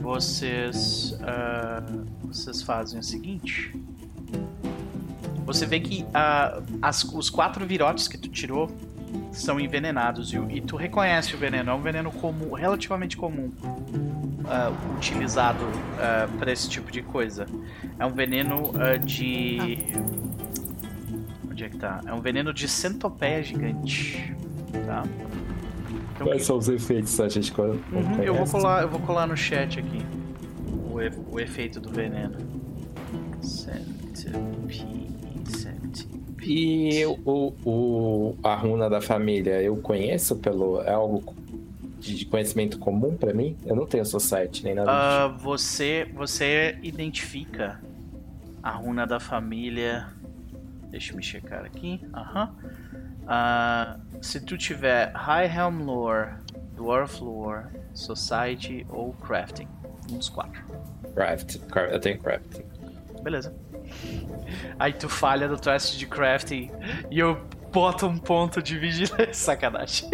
[0.00, 1.82] vocês ah,
[2.22, 3.72] vocês fazem o seguinte.
[5.44, 8.70] você vê que uh, as, os quatro virotes que tu tirou
[9.32, 11.70] são envenenados e, e, tu reconhece o veneno.
[11.70, 17.46] É um veneno comum, relativamente comum, uh, utilizado uh, para esse tipo de coisa.
[17.98, 19.78] É um veneno uh, de.
[21.50, 22.00] Onde é que tá?
[22.06, 24.34] É um veneno de centopeia gigante.
[24.86, 25.04] Tá?
[26.14, 29.36] Então, Quais são os efeitos a gente uhum, eu vou colar Eu vou colar no
[29.36, 30.02] chat aqui
[30.96, 32.36] o, o efeito do veneno.
[33.42, 35.15] Centipede.
[36.46, 40.80] E o, o, a runa da família, eu conheço pelo.
[40.82, 41.34] É algo
[41.98, 43.56] de conhecimento comum para mim?
[43.64, 45.38] Eu não tenho Society nem nada uh.
[45.38, 47.80] Você, você identifica
[48.62, 50.06] a runa da família.
[50.90, 52.00] Deixa eu me checar aqui.
[52.14, 52.54] Aham.
[53.26, 56.34] Uh, se tu tiver High Helm Lore,
[56.76, 59.68] Dwarf Lore, Society ou Crafting.
[60.10, 60.62] Um dos quatro.
[61.14, 61.56] Craft.
[61.90, 62.62] Eu tenho Crafting.
[63.22, 63.52] Beleza.
[64.78, 66.70] Aí tu falha no teste de crafting
[67.10, 67.40] e eu
[67.72, 69.32] boto um ponto de vigilância.
[69.34, 70.10] Sacanagem.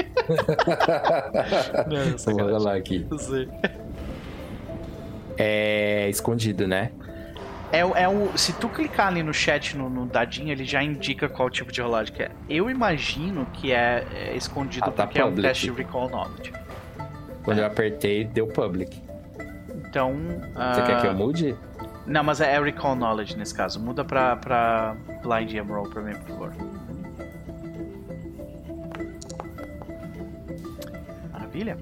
[1.89, 2.59] Não, sacanagem.
[2.59, 3.07] Lá aqui.
[5.39, 6.91] É escondido, né?
[7.73, 11.27] É, é o, se tu clicar ali no chat, no, no, dadinho, ele já indica
[11.27, 12.31] qual tipo de rolagem que é.
[12.49, 15.39] Eu imagino que é, é escondido ah, tá porque public.
[15.39, 16.53] é um teste de Recall Knowledge.
[17.43, 17.63] Quando é.
[17.63, 19.01] eu apertei, deu public.
[19.75, 20.15] Então.
[20.55, 20.85] Você uh...
[20.85, 21.57] quer que eu mude?
[22.07, 23.79] Não, mas é Recall Knowledge nesse caso.
[23.81, 26.53] Muda pra, pra Blind Emerald pra mim, por favor.
[31.33, 31.79] Maravilha.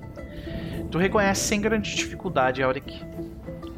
[0.91, 3.03] Tu reconhece sem grande dificuldade, Auric.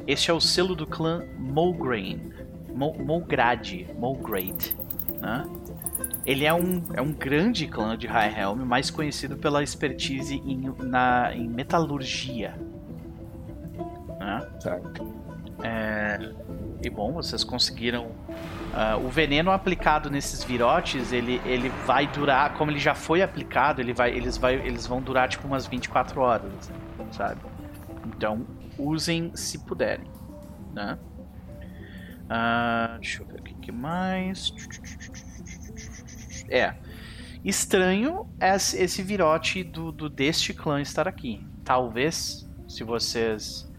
[0.07, 2.33] Este é o selo do clã Mograine.
[2.75, 3.89] Mo, Mograde.
[3.97, 4.77] Mograde.
[5.21, 5.47] Né?
[6.27, 10.73] Ele é um, é um grande clã de High Helm, mais conhecido pela expertise em,
[10.79, 12.57] na, em metalurgia.
[14.19, 14.49] Né?
[14.61, 15.22] Certo.
[15.63, 16.19] É,
[16.83, 18.07] e bom, vocês conseguiram.
[18.73, 23.83] Uh, o veneno aplicado nesses virotes, ele, ele vai durar, como ele já foi aplicado,
[23.83, 26.73] ele vai, eles, vai, eles vão durar tipo umas 24 horas,
[27.11, 27.41] sabe?
[28.07, 28.47] Então,
[28.79, 30.07] usem se puderem,
[30.73, 30.99] né?
[32.25, 34.55] Uh, deixa eu ver o que, mais.
[36.49, 36.75] É.
[37.45, 41.45] Estranho esse virote do, do deste clã estar aqui.
[41.65, 43.71] Talvez, se vocês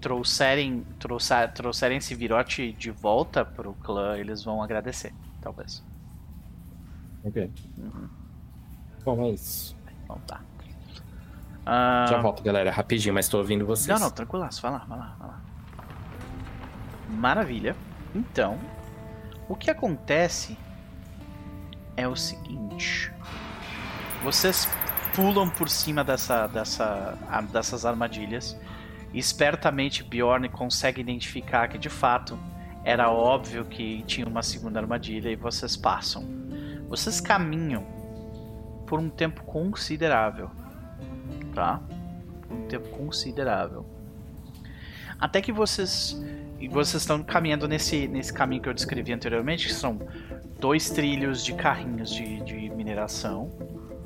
[0.00, 5.84] trouxerem, trouxer, trouxerem esse virote de volta pro clã, eles vão agradecer, talvez.
[7.24, 7.50] Ok.
[7.76, 8.08] Uhum.
[9.04, 9.76] Bom, é isso.
[10.04, 10.40] Então tá.
[12.08, 13.88] Já volto, galera, rapidinho, mas tô ouvindo vocês.
[13.88, 15.40] Não, não, tranquilaço, vai lá, vai lá, vai lá.
[17.10, 17.76] Maravilha.
[18.14, 18.58] Então,
[19.48, 20.56] o que acontece
[21.94, 23.12] é o seguinte.
[24.22, 24.66] Vocês
[25.14, 27.18] pulam por cima dessa, dessa,
[27.52, 28.56] dessas armadilhas
[29.14, 32.38] espertamente Bjorn consegue identificar que de fato
[32.84, 36.26] era óbvio que tinha uma segunda armadilha e vocês passam.
[36.88, 37.84] Vocês caminham
[38.86, 40.50] por um tempo considerável,
[41.54, 41.80] tá?
[42.46, 43.84] Por um tempo considerável.
[45.20, 46.18] Até que vocês
[46.66, 50.00] vocês estão caminhando nesse, nesse caminho que eu descrevi anteriormente, que são
[50.58, 53.48] dois trilhos de carrinhos de, de mineração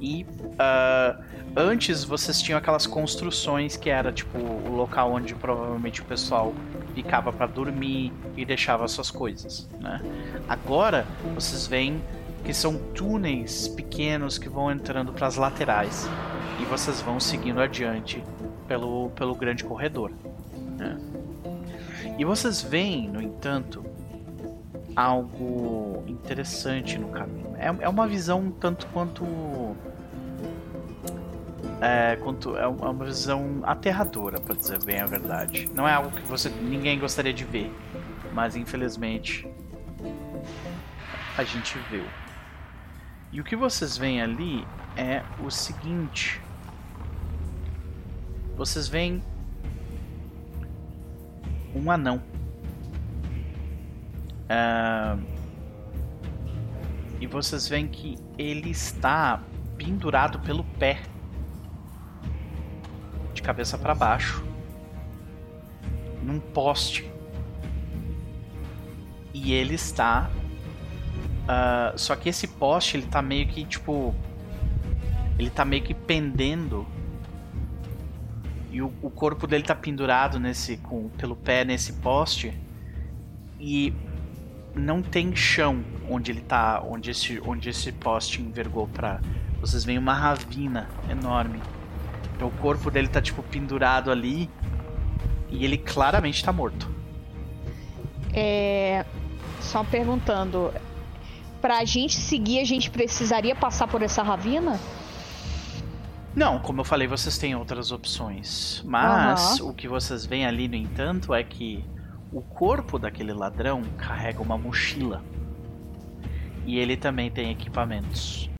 [0.02, 1.22] e uh,
[1.56, 6.52] antes vocês tinham aquelas construções que era tipo o local onde provavelmente o pessoal
[6.92, 10.02] ficava para dormir e deixava suas coisas, né?
[10.48, 12.02] Agora vocês veem
[12.44, 16.08] que são túneis pequenos que vão entrando para as laterais
[16.60, 18.22] e vocês vão seguindo adiante
[18.66, 20.10] pelo, pelo grande corredor.
[20.76, 20.98] Né?
[22.18, 23.84] E vocês veem, no entanto,
[24.96, 27.54] algo interessante no caminho.
[27.56, 29.24] É, é uma visão um tanto quanto
[31.82, 35.68] é, quanto, é uma visão aterradora, para dizer bem a verdade.
[35.74, 37.72] Não é algo que você ninguém gostaria de ver,
[38.32, 39.48] mas infelizmente
[41.36, 42.04] a gente viu.
[43.32, 44.64] E o que vocês veem ali
[44.96, 46.40] é o seguinte:
[48.56, 49.20] vocês veem
[51.74, 52.22] um anão.
[54.44, 55.20] Uh,
[57.20, 59.40] e vocês veem que ele está
[59.76, 61.00] pendurado pelo pé
[63.42, 64.44] de cabeça para baixo
[66.22, 67.10] num poste.
[69.34, 70.30] E ele está.
[71.42, 74.14] Uh, só que esse poste ele tá meio que tipo.
[75.38, 76.86] Ele tá meio que pendendo.
[78.70, 80.76] E o, o corpo dele tá pendurado nesse.
[80.76, 82.56] Com, pelo pé nesse poste.
[83.58, 83.92] E
[84.74, 86.80] não tem chão onde ele tá.
[86.86, 89.20] Onde esse, onde esse poste envergou pra.
[89.60, 91.60] Vocês veem uma ravina enorme
[92.42, 94.48] o corpo dele tá tipo pendurado ali
[95.50, 96.88] e ele claramente tá morto.
[98.32, 99.04] É.
[99.60, 100.72] Só perguntando.
[101.60, 104.80] pra gente seguir, a gente precisaria passar por essa ravina?
[106.34, 108.82] Não, como eu falei, vocês têm outras opções.
[108.84, 109.70] Mas Aham.
[109.70, 111.84] o que vocês veem ali, no entanto, é que
[112.32, 115.22] o corpo daquele ladrão carrega uma mochila.
[116.64, 118.50] E ele também tem equipamentos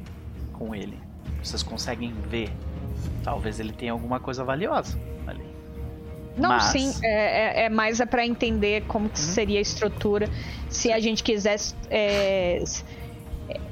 [0.52, 1.00] com ele.
[1.42, 2.52] Vocês conseguem ver.
[3.22, 5.44] Talvez ele tenha alguma coisa valiosa ali.
[6.36, 10.28] Não, Mas- sim, é, é, é mais é para entender como que seria a estrutura
[10.68, 11.74] se a gente quisesse.
[11.90, 12.62] é,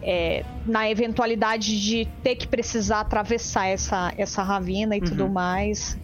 [0.02, 5.31] é, na eventualidade de ter que precisar atravessar essa, essa ravina e tudo Uhum.
[5.32, 5.98] mais.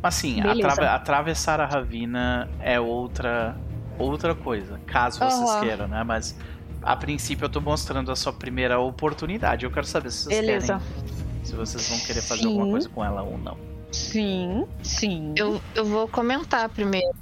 [0.00, 3.56] Mas sim, atrave- atravessar a ravina é outra
[3.98, 5.60] outra coisa, caso vocês Aham.
[5.60, 6.04] queiram, né?
[6.04, 6.36] Mas
[6.82, 9.64] a princípio eu tô mostrando a sua primeira oportunidade.
[9.64, 10.78] Eu quero saber se vocês Beleza.
[10.78, 11.15] querem,
[11.46, 12.48] se vocês vão querer fazer Sim.
[12.48, 13.56] alguma coisa com ela ou não.
[13.92, 15.32] Sim, sim.
[15.36, 17.14] Eu, eu vou comentar primeiro.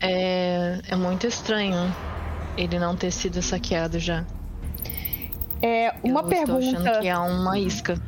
[0.00, 1.94] É, é muito estranho
[2.56, 4.24] ele não ter sido saqueado já.
[5.60, 7.00] É, uma eu Tô achando pergunta.
[7.00, 8.00] que é uma isca.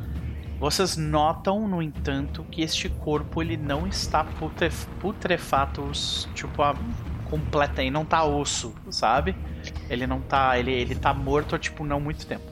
[0.59, 5.89] Vocês notam, no entanto, que este corpo ele não está putre- putrefato,
[6.33, 6.75] tipo, a
[7.29, 9.35] completa e não tá osso, sabe?
[9.89, 12.43] Ele não tá, ele, ele tá morto há, tipo, não muito tempo.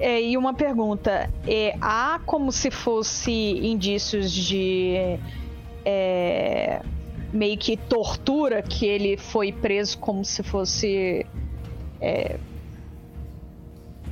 [0.00, 1.30] É, e uma pergunta.
[1.46, 5.18] É, há como se fosse indícios de.
[5.84, 6.80] é,
[7.32, 11.24] meio que tortura, que ele foi preso como se fosse.
[12.00, 12.36] é,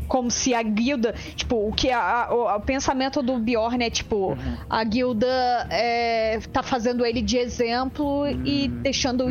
[0.09, 1.15] como se a guilda.
[1.35, 4.33] Tipo, o que a- a- o, pensamento do Bjorn é tipo.
[4.33, 4.57] Uhum.
[4.69, 9.29] A guilda é, tá fazendo ele de exemplo e deixando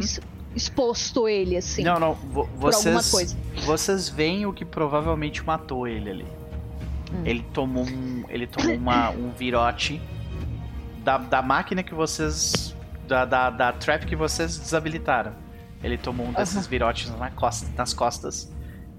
[0.56, 1.84] exposto ele, assim.
[1.84, 2.14] Não, não,
[2.58, 6.26] vocês, vocês veem o que provavelmente matou ele ali.
[7.14, 7.24] Hum.
[7.26, 10.02] Ele tomou um, ele tomou uma, um virote
[11.04, 12.76] da, da máquina que vocês,
[13.08, 15.34] da, da, da trap que vocês desabilitaram.
[15.84, 18.52] Ele tomou um desses virotes na costa, nas costas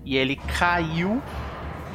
[0.04, 1.22] e ele caiu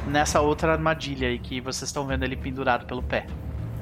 [0.06, 3.26] nessa outra armadilha aí que vocês estão vendo ele pendurado pelo pé.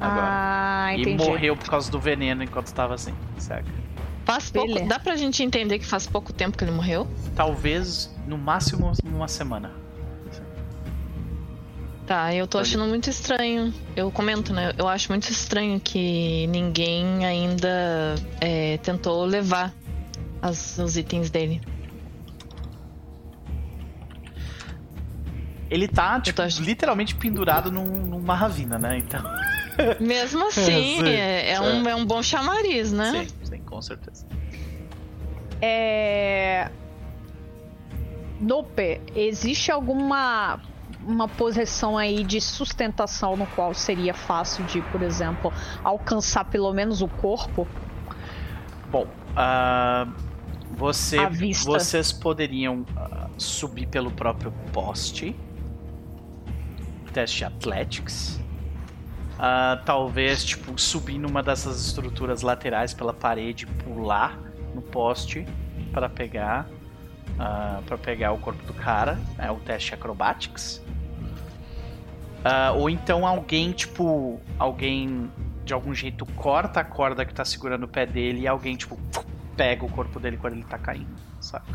[0.01, 0.27] Agora.
[0.29, 1.25] Ah, e entendi.
[1.25, 3.71] morreu por causa do veneno enquanto estava assim, certo?
[4.25, 4.89] Faz pouco, Beleza.
[4.89, 7.07] dá pra gente entender que faz pouco tempo que ele morreu?
[7.35, 9.86] Talvez no máximo uma semana.
[12.07, 13.75] Tá, eu tô achando muito estranho.
[13.97, 14.73] Eu comento, né?
[14.79, 19.75] Eu acho muito estranho que ninguém ainda é, tentou levar
[20.41, 21.61] as- os itens dele.
[25.69, 28.99] Ele tá, tipo, achando- literalmente pendurado num- numa ravina, né?
[28.99, 29.21] Então.
[30.01, 31.09] Mesmo assim, sim.
[31.09, 33.27] é, é um, é um bom chamariz, né?
[33.29, 34.25] Sim, sim, com certeza.
[35.61, 36.71] É...
[38.41, 40.61] Nope, existe alguma
[41.07, 45.53] uma posição aí de sustentação no qual seria fácil de, por exemplo,
[45.83, 47.67] alcançar pelo menos o corpo?
[48.91, 49.07] Bom,
[49.37, 50.07] ah,
[50.77, 51.19] você,
[51.65, 55.35] vocês poderiam ah, subir pelo próprio poste.
[57.13, 58.41] Teste Athletics.
[59.39, 64.39] Ah, talvez, tipo, subir numa dessas estruturas laterais pela parede, pular
[64.75, 65.47] no poste
[65.93, 66.69] para pegar
[67.87, 69.19] para pegar o corpo do cara.
[69.39, 70.83] É o teste Acrobatics.
[72.49, 75.31] Ah, ou então alguém, tipo, alguém
[75.65, 78.97] de algum jeito corta a corda que tá segurando o pé dele e alguém, tipo,
[79.57, 81.09] pega o corpo dele quando ele tá caindo,
[81.41, 81.67] saca?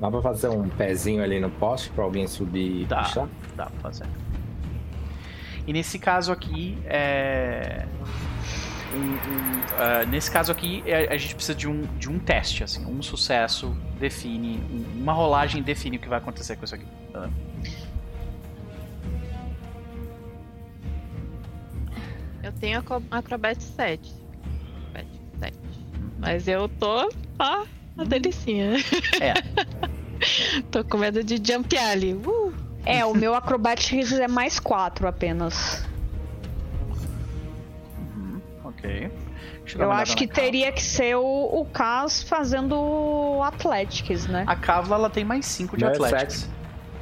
[0.00, 3.02] Dá pra fazer um pezinho ali no poste pra alguém subir e Dá.
[3.02, 3.28] puxar?
[3.54, 4.06] Dá pra fazer.
[5.66, 7.86] E nesse caso aqui, é.
[8.94, 12.64] um- um, ah, nesse caso aqui, é- a gente precisa de um, de um teste,
[12.64, 12.84] assim.
[12.84, 14.60] Um sucesso define.
[14.70, 16.84] um- Uma rolagem define o que vai acontecer com isso aqui.
[17.14, 17.28] Ah,
[22.42, 24.12] Eu tenho acro- Acrobat 7.
[24.94, 25.06] Acrobat
[25.40, 25.54] 7.
[26.18, 27.08] Mas eu tô.
[27.38, 27.64] Ó,
[27.96, 28.74] uma delicinha.
[29.20, 29.34] É,
[30.70, 32.14] tô com medo de jumpear ali.
[32.14, 32.52] Uh!
[32.84, 35.86] É, o meu Acrobatics é mais 4 apenas.
[37.98, 39.10] uhum, ok.
[39.78, 40.42] Eu acho que Kavla.
[40.42, 41.22] teria que ser o,
[41.60, 44.42] o Cas fazendo o Athletics, né?
[44.48, 46.48] A Kavla ela tem mais 5 de é Athletics.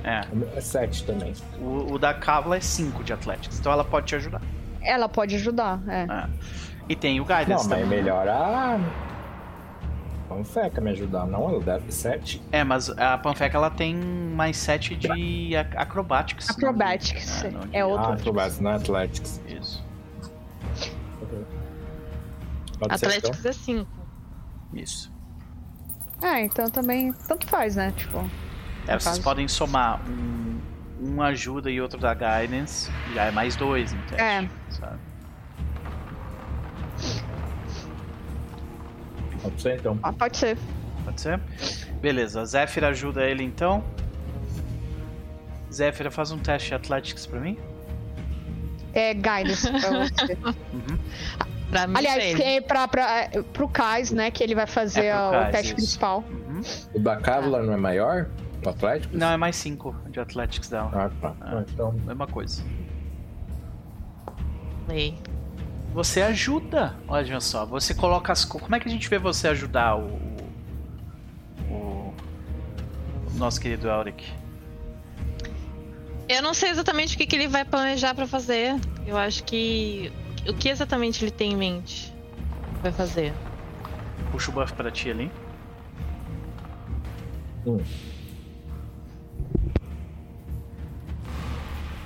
[0.05, 1.33] É, O meu É 7 também.
[1.59, 4.43] o, o da Kavla é 5 de Athletics, então ela pode te ajudar.
[4.83, 6.03] Ela pode ajudar, é.
[6.11, 6.29] É.
[6.89, 7.87] E tem o Guidance Não, mas também.
[7.87, 8.79] melhor a.
[10.29, 11.49] Panfeca me ajudar, não?
[11.49, 12.41] Ela deve 7.
[12.53, 16.47] É, mas a Panfeca ela tem mais 7 de ac- Acrobatics.
[16.49, 18.07] não de- Acrobatics, não de- é outro.
[18.07, 19.41] Ah, Acrobatics, não é Athletics.
[19.49, 19.85] Isso,
[22.79, 23.31] Pode ser, então?
[23.45, 23.87] É 5.
[24.75, 25.13] isso.
[26.23, 27.93] Ah, então também tanto faz, né?
[27.97, 28.19] Tipo,
[28.87, 29.23] É, vocês caso.
[29.23, 30.60] podem somar um,
[31.01, 34.23] um ajuda e outro da Guidance, já é mais dois no teste.
[34.23, 34.49] É.
[34.71, 34.99] Sabe?
[39.43, 39.99] Pode ser, então.
[40.03, 40.59] ah, pode ser.
[41.05, 41.41] Pode ser?
[42.01, 43.83] Beleza, Zephyr ajuda ele então.
[45.73, 47.57] Zéfira, faz um teste de Athletics pra mim.
[48.93, 50.37] É guidance pra você.
[50.73, 50.99] Uhum.
[51.71, 52.43] Pra mim, Aliás, ele.
[52.43, 54.29] é pra, pra, pro Kais, né?
[54.33, 55.75] Que ele vai fazer É pro o Kais, teste isso.
[55.77, 56.25] principal.
[56.29, 56.61] Uhum.
[56.95, 58.27] O Bacávula não é maior?
[58.65, 59.17] O Atlético?
[59.17, 60.91] Não, é mais 5 de Athletics dela.
[60.93, 61.35] Ah, tá.
[61.41, 61.65] Ah.
[61.69, 62.63] Então, Mesma coisa.
[64.89, 65.17] Lei.
[65.95, 66.95] Você ajuda.
[67.09, 68.45] Olha só, você coloca as.
[68.45, 70.19] co- Como é que a gente vê você ajudar o.
[71.71, 74.25] O, o nosso querido Auric?
[76.29, 78.77] Eu não sei exatamente o que, que ele vai planejar pra fazer.
[79.07, 80.13] Eu acho que.
[80.49, 82.15] O que exatamente ele tem em mente?
[82.83, 83.33] Vai fazer.
[84.31, 85.31] Puxa o buff pra ti ali.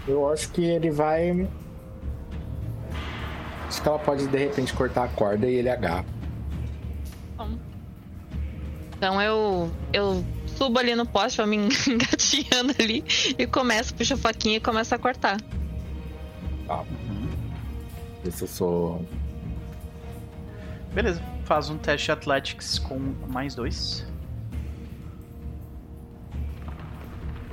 [0.07, 1.49] Eu acho que ele vai.
[3.69, 6.05] Acho que ela pode de repente cortar a corda e ele agarra.
[8.97, 9.71] Então eu.
[9.93, 11.57] Eu subo ali no poste, eu me
[11.89, 13.05] engateando ali
[13.37, 15.39] e começo, puxo a faquinha e começo a cortar.
[16.69, 17.29] Uhum.
[18.23, 19.07] Ver se eu sou.
[20.95, 22.99] Beleza, faz um teste de Athletics com
[23.29, 24.07] mais dois.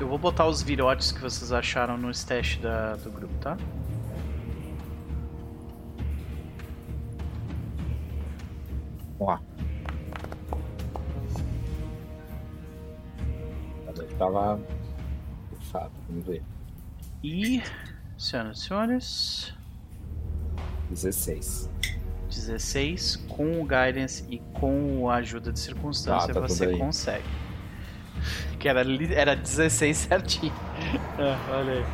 [0.02, 3.56] Eu vou botar os virotes que vocês acharam no teste da, do grupo, tá?
[9.20, 9.42] Vamos lá.
[13.96, 14.60] Ele tava.
[15.72, 16.42] Fato, vamos ver.
[17.24, 17.62] E.
[18.18, 19.54] Senhoras e senhores.
[20.90, 21.70] 16.
[22.28, 27.26] 16 com o guidance e com a ajuda de circunstância Ah, tá você consegue.
[28.60, 28.84] Que era,
[29.14, 30.54] era 16 certinho.
[31.18, 31.86] Ah, olha aí.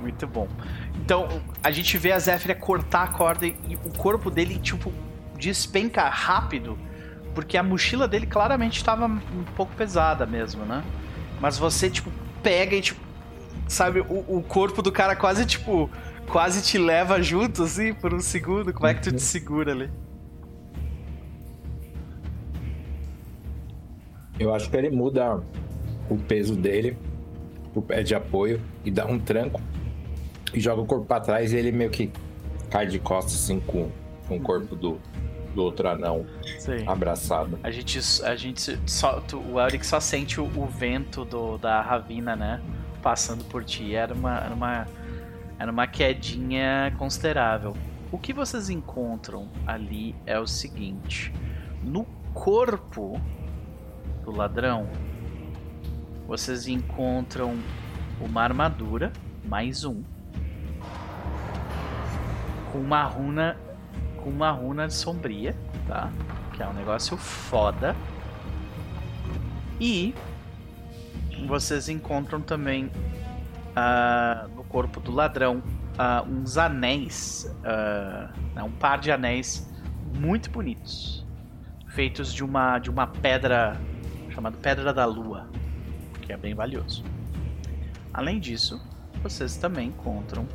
[0.00, 0.48] Muito bom.
[0.96, 4.92] Então, a gente vê a Zéfira cortar a corda e e o corpo dele, tipo,
[5.38, 6.78] despenca rápido,
[7.34, 10.82] porque a mochila dele claramente estava um pouco pesada mesmo, né?
[11.40, 12.10] Mas você, tipo,
[12.42, 13.00] pega e, tipo,
[13.68, 15.90] sabe, o, o corpo do cara quase, tipo,
[16.28, 18.72] quase te leva junto, assim, por um segundo.
[18.72, 19.90] Como é que tu te segura ali?
[24.40, 25.38] Eu acho que ele muda
[26.08, 26.96] o peso dele,
[27.74, 29.60] o pé de apoio, e dá um tranco
[30.54, 32.10] e joga o corpo pra trás e ele meio que
[32.70, 33.90] cai de costas assim com,
[34.26, 34.98] com o corpo do,
[35.54, 36.24] do outro anão
[36.58, 36.84] Sim.
[36.86, 37.58] abraçado.
[37.62, 41.82] A gente, a gente só, tu- o Elric só sente o, o vento do, da
[41.82, 42.62] Ravina, né?
[43.02, 43.94] Passando por ti.
[43.94, 44.86] Era uma, era uma,
[45.58, 47.76] era uma quedinha considerável.
[48.10, 51.32] O que vocês encontram ali é o seguinte:
[51.82, 52.04] no
[52.34, 53.20] corpo
[54.30, 54.88] do ladrão,
[56.26, 57.58] vocês encontram
[58.20, 59.12] uma armadura,
[59.44, 60.02] mais um,
[62.70, 63.56] com uma runa,
[64.22, 65.56] com uma runa sombria,
[65.88, 66.10] tá?
[66.52, 67.96] que é um negócio foda.
[69.80, 70.14] E
[71.48, 72.90] vocês encontram também
[73.74, 75.62] ah, no corpo do ladrão
[75.98, 77.52] ah, uns anéis,
[78.54, 79.68] né, um par de anéis
[80.14, 81.26] muito bonitos,
[81.88, 83.80] feitos de uma de uma pedra
[84.30, 85.48] chamada Pedra da Lua,
[86.22, 87.04] que é bem valioso.
[88.12, 88.80] Além disso,
[89.22, 90.46] vocês também encontram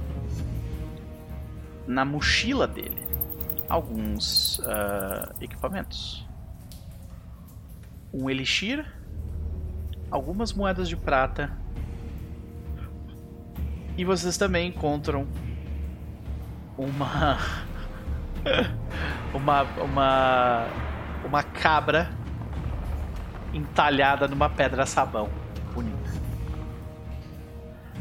[1.88, 3.06] na mochila dele
[3.69, 6.26] alguns ah, equipamentos.
[8.14, 8.85] Um elixir,
[10.10, 11.52] algumas moedas de prata.
[13.97, 15.27] E vocês também encontram
[16.77, 17.38] uma
[19.34, 20.68] uma uma
[21.26, 22.10] uma cabra
[23.56, 25.30] entalhada numa pedra sabão
[25.73, 26.11] bonita.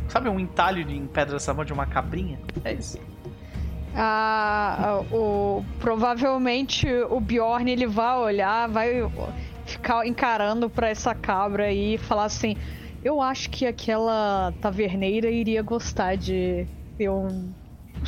[0.09, 2.39] Sabe um entalho em pedra sabão de uma cabrinha?
[2.65, 2.99] É isso.
[3.97, 9.09] Ah, o, provavelmente o Bjorn ele vai olhar, vai
[9.65, 12.57] ficar encarando pra essa cabra e falar assim:
[13.05, 16.67] Eu acho que aquela taverneira iria gostar de
[16.99, 17.53] ter um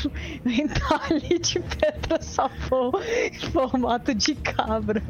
[0.46, 5.02] entalhe de pedra sabão em formato de cabra.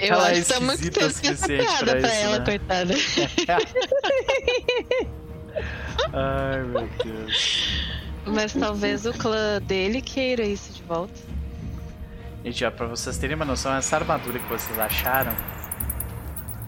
[0.00, 1.12] Eu Ela é acho que tá muito piada
[1.84, 2.44] pra pra ela, né?
[2.44, 2.94] coitada.
[6.12, 7.82] Ai meu Deus.
[8.26, 11.14] Mas talvez o clã dele queira isso de volta.
[12.44, 15.32] Gente, ó, pra vocês terem uma noção, essa armadura que vocês acharam,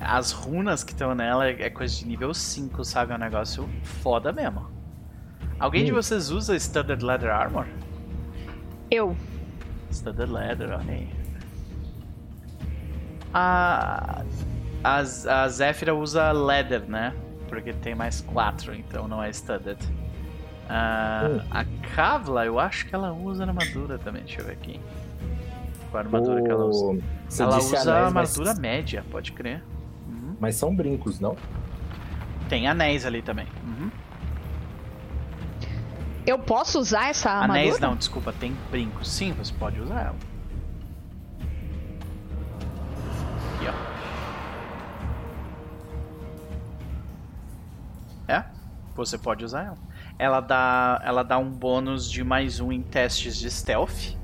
[0.00, 3.12] as runas que estão nela é é coisa de nível 5, sabe?
[3.12, 3.68] É um negócio
[4.02, 4.68] foda mesmo.
[5.60, 5.96] Alguém de Hum.
[5.96, 7.66] vocês usa Studded Leather Armor?
[8.90, 9.14] Eu.
[9.92, 11.08] Studded Leather, olha aí.
[13.32, 14.22] A,
[14.82, 17.14] a, a Zephyra usa Leather, né?
[17.48, 19.78] Porque tem mais 4, então não é Studded.
[20.68, 21.40] Ah, Hum.
[21.50, 21.64] A
[21.94, 24.80] Kavla, eu acho que ela usa armadura também, deixa eu ver aqui.
[25.90, 27.02] Qual a armadura que ela usa?
[27.40, 29.62] Ela usa anéis, mas- armadura média, pode crer.
[30.08, 30.36] Uhum.
[30.40, 31.36] Mas são brincos, não?
[32.48, 33.46] Tem anéis ali também.
[36.30, 37.58] Eu posso usar essa armadura?
[37.58, 39.10] Anéis não, desculpa, tem brincos.
[39.10, 40.16] Sim, você pode usar ela.
[43.56, 43.66] Aqui,
[48.28, 48.32] ó.
[48.32, 48.44] É,
[48.94, 49.78] você pode usar ela.
[50.20, 54.14] Ela dá, ela dá um bônus de mais um em testes de stealth.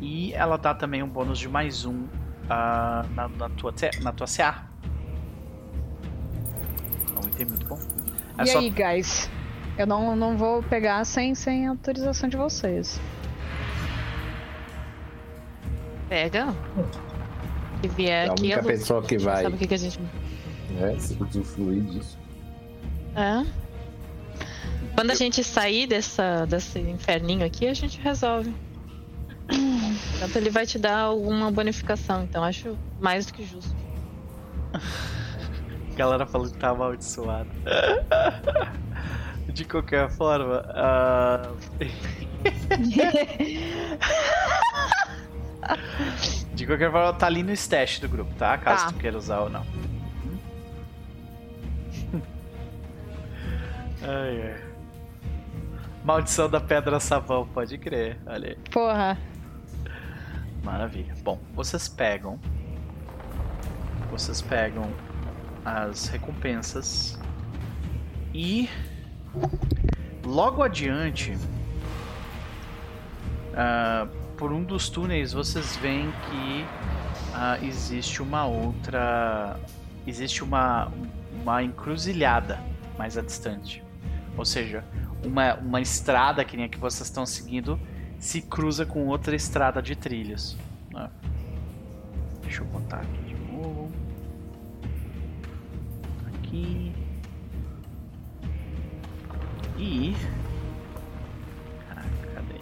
[0.00, 3.72] E ela dá também um bônus de mais um uh, na, na, tua,
[4.02, 4.66] na tua CA.
[7.14, 7.78] É um item muito bom.
[8.36, 8.58] É e só...
[8.58, 9.30] aí, guys?
[9.76, 13.00] Eu não, não vou pegar sem, sem autorização de vocês.
[16.08, 16.54] Pega.
[17.80, 19.42] Se vier é a aqui, única pessoa que vai.
[19.42, 19.98] Sabe o que, que a gente.
[20.80, 22.18] É, se usufruir disso.
[23.16, 23.44] É.
[24.94, 28.54] Quando a gente sair dessa, desse inferninho aqui, a gente resolve.
[30.20, 33.74] Tanto ele vai te dar alguma bonificação, então acho mais do que justo.
[35.92, 37.48] A galera falou que tá amaldiçoado.
[39.54, 40.62] De qualquer forma.
[40.68, 41.56] Uh...
[46.54, 48.58] De qualquer forma, tá ali no stash do grupo, tá?
[48.58, 48.92] Caso tá.
[48.92, 49.62] tu queira usar ou não.
[54.02, 54.60] ai, ai.
[56.04, 58.18] Maldição da pedra sabão, pode crer.
[58.26, 58.58] Olha aí.
[58.70, 59.16] Porra.
[60.62, 61.14] Maravilha.
[61.22, 62.38] Bom, vocês pegam.
[64.10, 64.92] Vocês pegam
[65.64, 67.18] as recompensas.
[68.34, 68.68] E
[70.24, 71.36] logo adiante,
[73.52, 76.66] uh, por um dos túneis, vocês veem que
[77.32, 79.58] uh, existe uma outra.
[80.06, 80.92] Existe uma,
[81.40, 82.60] uma encruzilhada
[82.98, 83.82] mais a distante.
[84.36, 84.84] Ou seja,
[85.24, 87.78] uma, uma estrada que nem a que vocês estão seguindo
[88.18, 90.56] se cruza com outra estrada de trilhos.
[90.90, 91.08] Né?
[92.42, 93.90] Deixa eu botar aqui de novo.
[96.26, 97.03] Aqui.
[99.76, 100.14] E.
[101.88, 102.60] Caraca, cadê?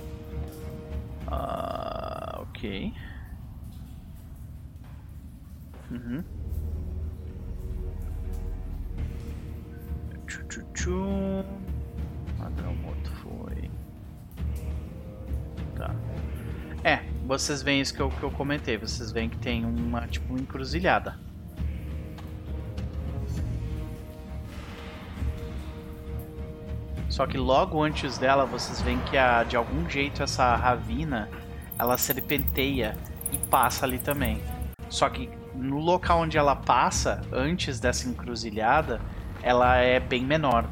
[1.27, 2.93] Ah, ok.
[5.91, 6.25] Uhum.
[10.27, 11.45] Tchu, tchu, tchu.
[12.39, 13.71] Padrão moto foi.
[15.77, 15.95] Tá.
[16.83, 18.79] É, vocês veem isso que eu, que eu comentei.
[18.79, 21.22] Vocês veem que tem uma, tipo, encruzilhada.
[27.13, 31.29] Só que logo antes dela, vocês veem que a, de algum jeito essa ravina
[31.79, 32.97] ela serpenteia
[33.31, 34.41] e passa ali também.
[34.89, 38.99] Só que no local onde ela passa, antes dessa encruzilhada,
[39.43, 40.65] ela é bem menor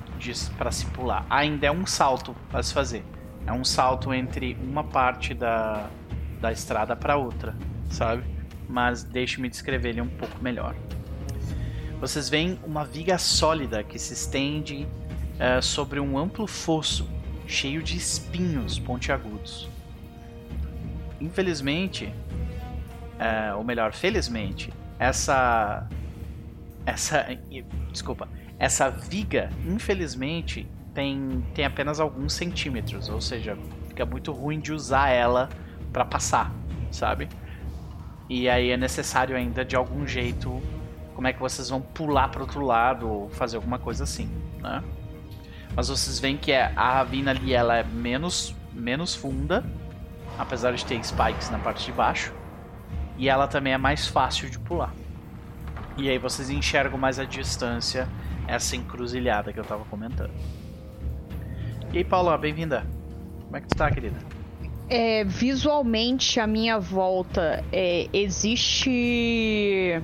[0.56, 1.26] para se pular.
[1.28, 3.04] Ainda é um salto a se fazer.
[3.46, 5.90] É um salto entre uma parte da,
[6.40, 7.54] da estrada para outra,
[7.90, 8.24] sabe?
[8.66, 10.74] Mas deixe-me descrever ele um pouco melhor.
[12.00, 14.88] Vocês veem uma viga sólida que se estende
[15.40, 17.08] uh, sobre um amplo fosso
[17.46, 19.68] cheio de espinhos pontiagudos.
[21.20, 25.88] Infelizmente, uh, ou melhor, felizmente, essa
[26.86, 27.26] essa
[27.90, 33.56] desculpa, essa viga, infelizmente, tem, tem apenas alguns centímetros, ou seja,
[33.88, 35.48] fica muito ruim de usar ela
[35.92, 36.52] para passar,
[36.90, 37.28] sabe?
[38.28, 40.62] E aí é necessário ainda de algum jeito
[41.14, 44.30] como é que vocês vão pular para outro lado ou fazer alguma coisa assim,
[44.60, 44.82] né?
[45.80, 49.64] Mas vocês veem que é, a ravina ali ela é menos, menos funda,
[50.38, 52.34] apesar de ter spikes na parte de baixo.
[53.16, 54.92] E ela também é mais fácil de pular.
[55.96, 58.06] E aí vocês enxergam mais a distância
[58.46, 60.32] essa encruzilhada que eu tava comentando.
[61.94, 62.84] E aí, Paula, bem-vinda.
[63.44, 64.18] Como é que tu tá, querida?
[64.86, 69.98] É, visualmente, a minha volta é, existe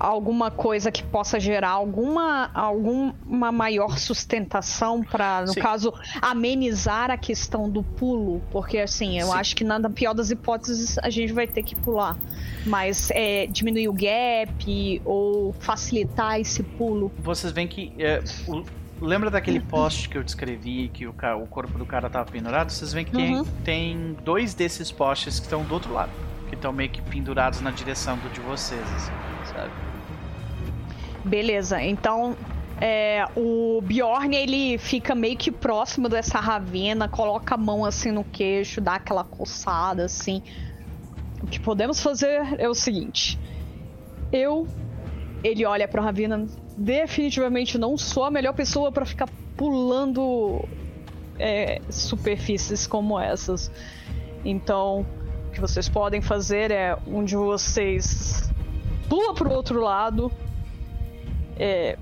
[0.00, 5.60] alguma coisa que possa gerar alguma, alguma maior sustentação para, no Sim.
[5.60, 8.40] caso, amenizar a questão do pulo?
[8.50, 9.34] Porque, assim, eu Sim.
[9.34, 12.16] acho que na pior das hipóteses a gente vai ter que pular.
[12.64, 17.12] Mas é, diminuir o gap ou facilitar esse pulo.
[17.18, 17.92] Vocês veem que.
[17.98, 18.64] É, o,
[19.00, 22.70] lembra daquele poste que eu descrevi que o, o corpo do cara tava pendurado?
[22.70, 23.44] Vocês veem que uhum.
[23.44, 26.12] tem, tem dois desses postes que estão do outro lado.
[26.48, 29.12] Que estão meio que pendurados na direção do de vocês, assim,
[29.52, 29.89] sabe?
[31.24, 32.36] Beleza, então
[32.80, 38.24] é, o Bjorn ele fica meio que próximo dessa ravena, coloca a mão assim no
[38.24, 40.42] queixo, dá aquela coçada assim.
[41.42, 43.38] O que podemos fazer é o seguinte:
[44.32, 44.66] eu,
[45.44, 49.28] ele olha para Ravena, definitivamente não sou a melhor pessoa para ficar
[49.58, 50.64] pulando
[51.38, 53.70] é, superfícies como essas.
[54.42, 55.04] Então,
[55.48, 58.50] o que vocês podem fazer é um de vocês
[59.06, 60.32] pula pro outro lado
[61.60, 61.98] é,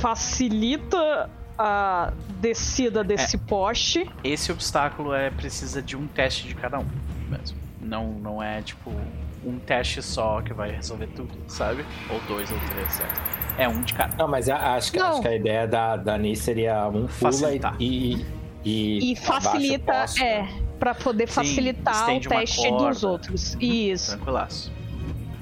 [0.00, 4.08] facilita a descida desse poste.
[4.24, 6.86] Esse obstáculo é precisa de um teste de cada um
[7.30, 7.56] mesmo.
[7.80, 8.90] Não, não é tipo
[9.44, 11.84] um teste só que vai resolver tudo, sabe?
[12.10, 13.20] Ou dois ou três, certo?
[13.58, 14.16] É um de cada.
[14.16, 15.08] Não, mas acho que, Não.
[15.12, 17.76] acho que a ideia da, da Nis seria um pula Facilitar.
[17.78, 18.24] e,
[18.64, 20.22] e, E facilita, o poste.
[20.22, 20.48] é,
[20.78, 22.88] pra poder Sim, facilitar o estende uma teste corda.
[22.88, 23.56] dos outros.
[23.60, 24.16] Isso.
[24.16, 24.72] Tranquilaço.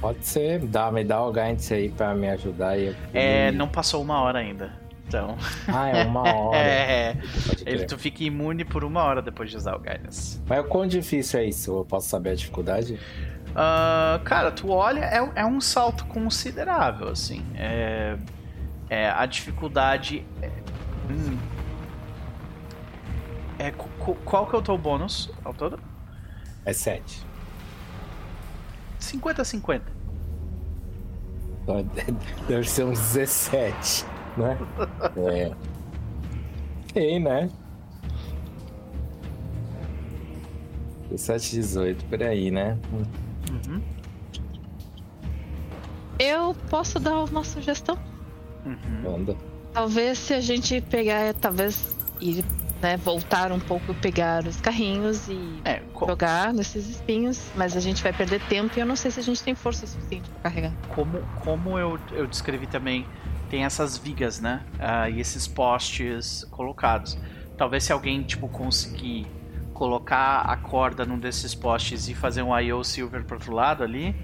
[0.01, 2.79] Pode ser, dá, me dá o guidance aí pra me ajudar.
[2.79, 2.95] E eu...
[3.13, 4.73] É, não passou uma hora ainda.
[5.07, 5.37] Então.
[5.69, 6.57] Ah, é uma hora.
[6.61, 7.15] É,
[7.47, 10.41] Pode ele, tu fica imune por uma hora depois de usar o Guidance.
[10.47, 11.77] Mas o quão difícil é isso?
[11.77, 12.99] Eu posso saber a dificuldade?
[13.55, 17.45] Ah, cara, tu olha, é, é um salto considerável, assim.
[17.57, 18.17] É,
[18.89, 20.25] é, a dificuldade.
[20.41, 20.49] É,
[21.11, 21.37] hum.
[23.59, 25.79] É, qu- qu- qual que é o teu bônus ao todo?
[26.65, 27.27] É 7.
[29.19, 29.83] 50-50.
[32.49, 34.05] Deve ser uns 17,
[34.37, 34.59] né?
[35.17, 35.53] É.
[36.99, 37.49] Ei, né?
[41.11, 42.79] 17, 18, por aí, né?
[42.93, 43.83] Uhum,
[46.19, 47.99] Eu posso dar uma sugestão?
[48.65, 49.17] uhum.
[49.17, 49.37] Anda.
[49.73, 52.45] Talvez se a gente pegar, talvez ir,
[52.83, 58.03] né, voltar um pouco, pegar os carrinhos e É, jogar nesses espinhos, mas a gente
[58.03, 60.73] vai perder tempo e eu não sei se a gente tem força suficiente pra carregar.
[60.95, 63.07] como, como eu, eu descrevi também,
[63.51, 64.63] tem essas vigas, né?
[64.79, 67.19] Ah, e esses postes colocados.
[67.59, 69.27] Talvez se alguém, tipo, conseguir
[69.75, 74.15] colocar a corda num desses postes e fazer um IO Silver pro outro lado ali,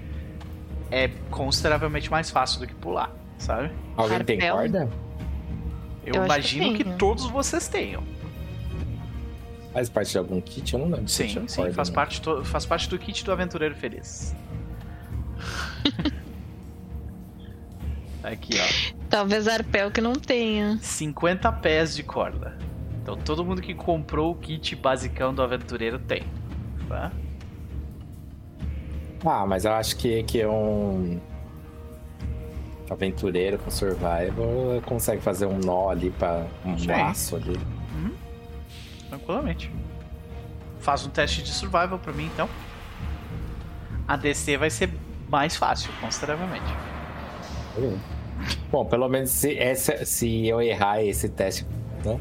[0.89, 3.71] é consideravelmente mais fácil do que pular, sabe?
[3.95, 4.89] Alguém tem corda?
[6.05, 6.97] Eu, Eu que imagino que, tem, né?
[6.97, 8.01] todos vocês tenham.
[9.77, 10.73] Faz parte de algum kit?
[10.73, 11.07] Eu não lembro.
[11.07, 11.95] Sim, sim, corda, faz não.
[11.95, 14.35] parte, to- faz parte do kit do aventureiro feliz.
[18.23, 18.95] Aqui, ó.
[19.07, 20.79] Talvez arpel que não tenha.
[20.81, 22.57] 50 pés de corda.
[23.03, 26.23] Então todo mundo que comprou o kit basicão do aventureiro tem.
[26.89, 27.11] Tá?
[29.23, 31.19] Ah, mas eu acho que, que é um
[32.89, 36.87] aventureiro com survival consegue fazer um nó ali para um Sim.
[36.87, 37.59] laço ali.
[39.09, 39.71] Tranquilamente.
[40.79, 42.49] Faz um teste de survival pra mim então.
[44.07, 44.91] A DC vai ser
[45.29, 46.65] mais fácil, consideravelmente.
[48.71, 51.65] Bom, pelo menos se, essa, se eu errar esse teste,
[52.05, 52.19] né?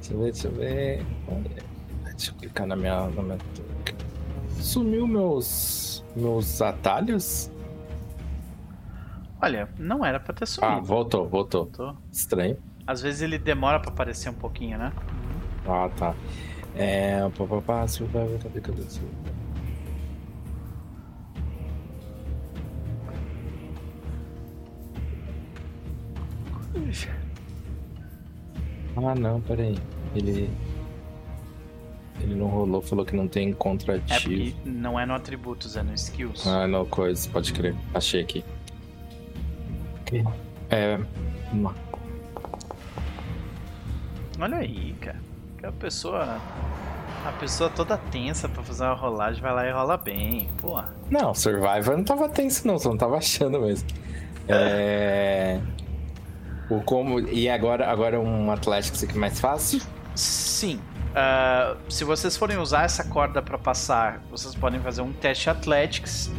[0.00, 1.06] Deixa eu ver, deixa eu ver.
[2.04, 3.08] Deixa eu clicar na minha.
[3.08, 3.38] Na minha...
[4.60, 6.04] Sumiu meus.
[6.16, 7.50] meus atalhos?
[9.40, 10.82] Olha, não era pra ter Ah, sumido.
[10.86, 11.66] voltou, voltou.
[11.66, 12.56] Tô- Estranho.
[12.86, 14.92] Às vezes ele demora pra aparecer um pouquinho, né?
[15.66, 16.14] Ah, tá.
[16.74, 17.20] É.
[17.36, 18.82] Pá, pá, pá, survival, cadê, cadê?
[18.82, 19.34] survival?
[28.96, 29.76] Ah, não, peraí.
[30.14, 30.50] Ele.
[32.20, 34.20] Ele não rolou, falou que não tem É contrativo.
[34.20, 36.46] porque não é no atributos, é no skills.
[36.46, 37.74] Ah, não, coisa, pode crer.
[37.94, 38.44] Achei aqui.
[40.70, 40.98] É.
[41.52, 41.74] uma-
[44.38, 45.18] Olha aí, cara.
[45.58, 46.38] Que a pessoa.
[47.24, 50.48] A pessoa toda tensa pra fazer uma rolagem vai lá e rola bem.
[50.58, 50.80] Pô.
[51.10, 53.88] Não, Survivor não tava tenso, não, só não tava achando mesmo.
[54.48, 55.60] É.
[56.70, 57.20] O como.
[57.20, 59.80] E agora, agora um Atlético aqui mais fácil?
[60.14, 60.80] Sim.
[61.14, 66.30] Ah, se vocês forem usar essa corda pra passar, vocês podem fazer um teste Athletics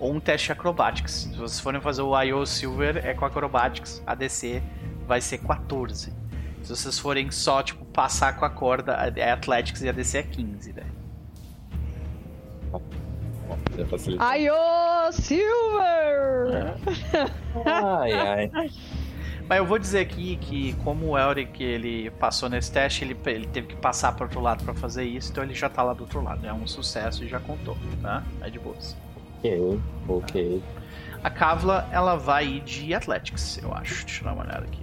[0.00, 1.28] ou um teste Acrobatics.
[1.30, 4.02] Se vocês forem fazer o IO Silver, é com Acrobatics.
[4.06, 4.62] A DC
[5.06, 6.21] vai ser 14.
[6.62, 10.22] Se vocês forem só, tipo, passar com a corda, é Athletics e a DC é
[10.22, 10.84] 15, né?
[14.18, 16.74] Ai, ô, Silver!
[17.66, 18.50] Ai, ai.
[19.48, 23.46] Mas eu vou dizer aqui que como o Elric ele passou nesse teste, ele, ele
[23.46, 26.02] teve que passar para outro lado para fazer isso, então ele já tá lá do
[26.04, 26.46] outro lado.
[26.46, 28.22] É um sucesso e já contou, tá?
[28.40, 28.96] É de boas.
[29.38, 30.62] Ok, ok.
[31.22, 34.06] A Kavla, ela vai ir de Athletics, eu acho.
[34.06, 34.82] Deixa eu dar uma olhada aqui.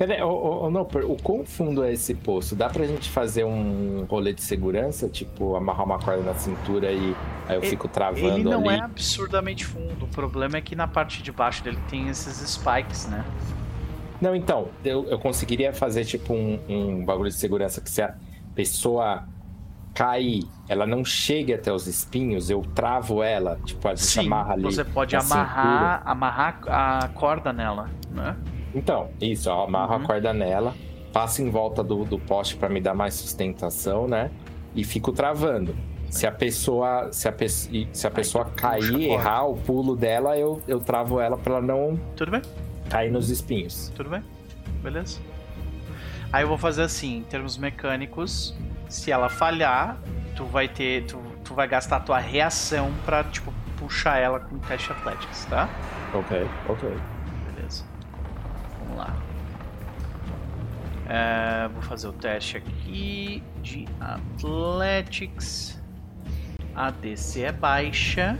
[0.00, 2.56] Peraí, ô, ô, não, o quão fundo é esse poço?
[2.56, 5.10] Dá pra gente fazer um rolê de segurança?
[5.10, 7.14] Tipo, amarrar uma corda na cintura e
[7.46, 8.78] aí eu Ele- fico travando Ele não ali?
[8.78, 10.06] é absurdamente fundo.
[10.06, 13.22] O problema é que na parte de baixo dele tem esses spikes, né?
[14.22, 18.14] Não, então, eu, eu conseguiria fazer tipo um, um bagulho de segurança que se a
[18.54, 19.24] pessoa
[19.92, 24.54] cair, ela não chegue até os espinhos, eu travo ela, tipo, a gente Sim, amarra
[24.54, 24.62] ali.
[24.62, 28.34] você pode amarrar, amarrar a corda nela, né?
[28.74, 30.02] Então, isso, eu amarro Uhum.
[30.04, 30.74] a corda nela,
[31.12, 34.30] passo em volta do, do poste pra me dar mais sustentação, né?
[34.74, 35.74] E fico travando.
[36.08, 39.94] Se a pessoa, se a, pe- se a pessoa puxa a cair, errar o pulo
[39.96, 42.42] dela, eu, eu travo ela pra ela não, Tudo bem?
[42.88, 43.92] cair nos espinhos.
[43.94, 44.22] Tudo bem?
[44.82, 45.20] Beleza.
[46.32, 48.56] Aí eu vou fazer assim, em termos mecânicos,
[48.88, 49.98] se ela falhar,
[50.36, 51.04] tu vai ter.
[51.06, 55.68] Tu, tu vai gastar a tua reação pra, tipo, puxar ela com teste Athletics, tá?
[56.14, 56.88] Ok, ok.
[61.12, 65.76] É, vou fazer o teste aqui de Athletics.
[66.72, 68.38] A DC é baixa.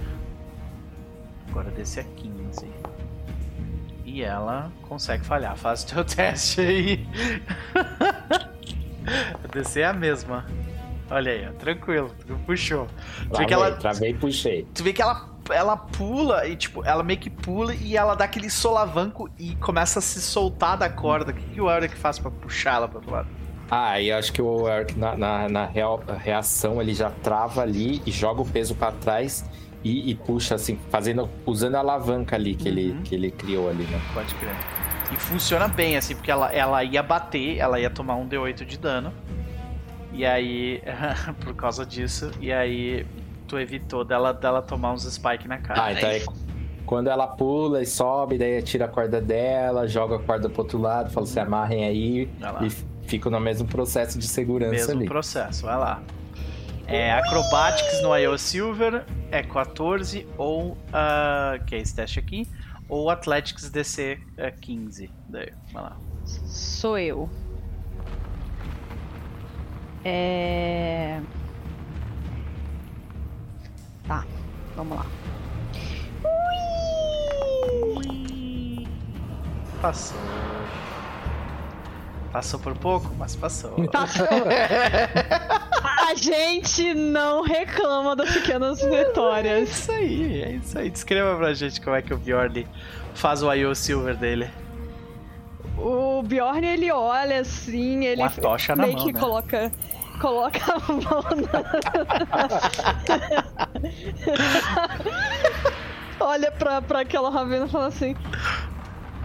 [1.49, 2.71] Agora a DC é 15.
[4.05, 5.57] E ela consegue falhar.
[5.57, 7.09] Faz o teu teste aí.
[7.75, 10.47] a DC é a mesma.
[11.11, 12.15] Olha aí, ó, tranquilo,
[12.47, 12.87] puxou.
[12.87, 14.65] Tu vê que Travei, ela, travei e puxei.
[14.73, 18.25] tu vê que ela, ela pula e, tipo, ela meio que pula e ela dá
[18.25, 21.31] aquele solavanco e começa a se soltar da corda.
[21.33, 23.29] O que, que o Eric faz pra puxar ela pro outro lado?
[23.71, 27.63] Ah, e eu acho que o Eric, na, na, na real- reação, ele já trava
[27.63, 29.45] ali e joga o peso pra trás
[29.85, 33.03] e, e puxa, assim, fazendo, usando a alavanca ali que, ele, Uhum.
[33.03, 34.01] que ele criou ali, né?
[34.13, 34.55] Pode crer.
[35.13, 38.77] E funciona bem, assim, porque ela, ela ia bater, ela ia tomar um D8 de
[38.79, 39.13] dano.
[40.13, 40.83] E aí,
[41.45, 43.07] por causa disso, e aí
[43.51, 45.83] tu evitou dela, dela tomar uns spike na cara.
[45.83, 46.25] Ah, então aí,
[46.87, 50.79] quando ela pula e sobe, daí tira a corda dela, joga a corda pro outro
[50.79, 52.31] lado, fala, se amarrem aí
[52.63, 52.71] e
[53.09, 55.07] fica no mesmo processo de segurança Mesmo ali.
[55.07, 56.01] processo, vai lá.
[56.87, 62.49] É Acrobatics no IO Silver é 14 ou ah, que é esse teste aqui,
[62.89, 65.11] ou Athletics DC é 15.
[65.29, 65.97] Daí, vai lá.
[66.25, 67.29] Sou eu.
[70.05, 71.21] É.
[74.11, 74.25] Tá,
[74.75, 75.07] vamos lá.
[79.81, 80.19] Passou.
[82.33, 83.71] Passou por pouco, mas passou.
[83.89, 84.27] Passou.
[86.09, 89.71] A gente não reclama das pequenas É vitórias.
[89.71, 90.91] isso aí, é isso aí.
[90.91, 92.67] Descreva pra gente como é que o Bjorn
[93.15, 94.51] faz o IO Silver dele.
[95.79, 99.21] O Bjorn, ele olha assim, ele Com a tocha na meio mão, que né?
[99.21, 99.73] coloca.
[100.21, 101.65] Coloca a mão na...
[106.21, 108.15] Olha pra, pra aquela ravena e fala assim: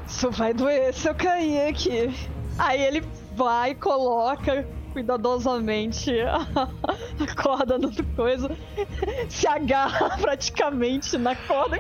[0.08, 2.16] Isso vai doer se eu cair aqui.
[2.58, 3.04] Aí ele
[3.36, 6.48] vai e coloca cuidadosamente a,
[7.44, 8.50] corda no coisa,
[9.28, 11.78] se agarra praticamente na corda.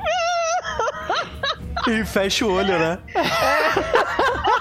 [1.88, 3.00] E fecha o olho, né?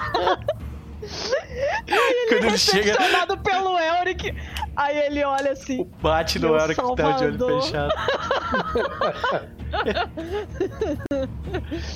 [2.29, 2.97] Quando ele chega,
[3.43, 4.35] pelo Elric.
[4.75, 5.89] Aí ele olha assim.
[6.01, 7.93] bate no hora que tá de olho fechado.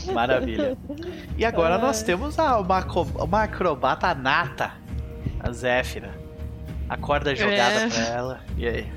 [0.13, 0.77] Maravilha.
[1.37, 1.81] E agora Ai.
[1.81, 2.85] nós temos a, uma,
[3.23, 4.73] uma acrobata nata,
[5.39, 6.17] a Zéfira.
[6.87, 7.89] A corda jogada É.
[7.89, 8.39] pra ela.
[8.57, 8.91] E aí?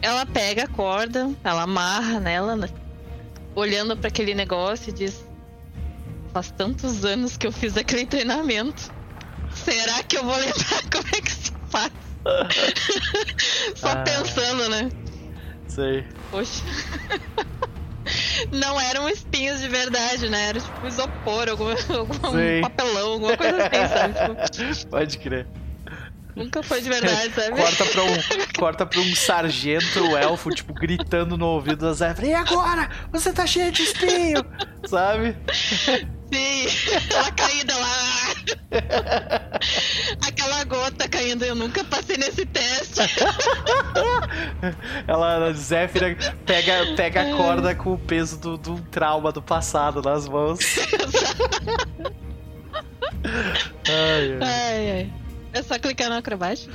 [0.00, 2.68] Ela pega a corda, ela amarra nela, né?
[3.56, 5.26] olhando pra aquele negócio e diz:
[6.32, 8.94] Faz tantos anos que eu fiz aquele treinamento.
[9.66, 11.90] Será que eu vou lembrar como é que se faz?
[13.76, 13.96] Só Ah.
[14.04, 14.88] pensando, né?
[15.68, 16.04] Sei.
[16.30, 16.62] Poxa.
[18.52, 20.50] Não eram espinhos de verdade, né?
[20.50, 24.50] Era tipo isopor, algum, algum papelão, alguma coisa assim, sabe?
[24.50, 25.46] Tipo, Pode crer.
[26.36, 27.56] nunca foi de verdade, sabe?
[27.60, 28.16] Corta pra um,
[28.58, 32.26] corta pra um sargento elfo, tipo, gritando no ouvido da Zéfira.
[32.28, 32.88] E agora?
[33.10, 34.44] Você tá cheio de espinho!
[34.88, 35.36] Sabe?
[36.32, 36.66] Sim,
[37.14, 38.34] ela caída lá.
[40.26, 43.00] Aquela gota caindo, eu nunca passei nesse teste.
[45.06, 50.28] Ela, Zéfira, pega, pega a corda com o peso do, do trauma do passado nas
[50.28, 50.58] mãos.
[53.88, 54.38] Ai, ai.
[54.42, 55.12] Ai, ai.
[55.52, 56.72] É só clicar no acrobático?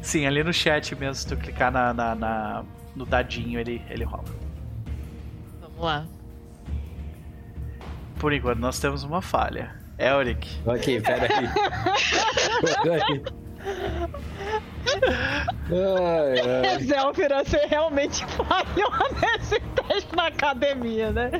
[0.00, 2.64] Sim, ali no chat mesmo, se tu clicar na, na- na-
[2.96, 4.24] no dadinho, ele, ele rola.
[5.60, 6.06] Vamos lá.
[8.20, 9.74] Por enquanto, nós temos uma falha.
[9.98, 10.46] Elric.
[10.66, 11.48] Ok, pera aí.
[12.82, 13.22] Pera aí.
[15.70, 16.82] Ai, ai.
[16.84, 21.30] Zélfira, você realmente falhou nesse teste na academia, né?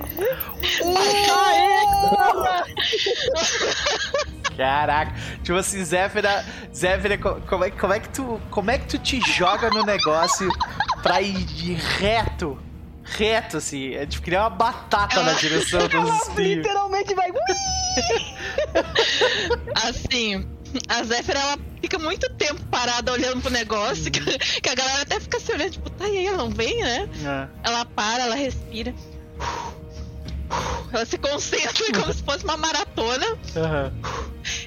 [4.57, 5.13] Caraca.
[5.43, 6.45] Tipo assim, Zéfira.
[6.75, 9.83] Zéfira, co- como é, como, é que tu, como é que tu te joga no
[9.85, 10.49] negócio
[11.03, 12.59] pra ir de reto?
[13.17, 13.95] Reto, assim.
[13.95, 16.57] É tipo criar uma batata na direção dos Ela espinhos.
[16.57, 17.31] literalmente vai.
[19.89, 20.47] Assim,
[20.89, 24.21] a Zéfira, ela fica muito tempo parada olhando pro negócio, que,
[24.61, 27.09] que a galera até fica se olhando, tipo, tá aí, ela não vem, né?
[27.25, 27.49] É.
[27.69, 28.95] Ela para, ela respira.
[30.93, 33.27] Ela se concentra como se fosse uma maratona.
[33.57, 33.93] Aham.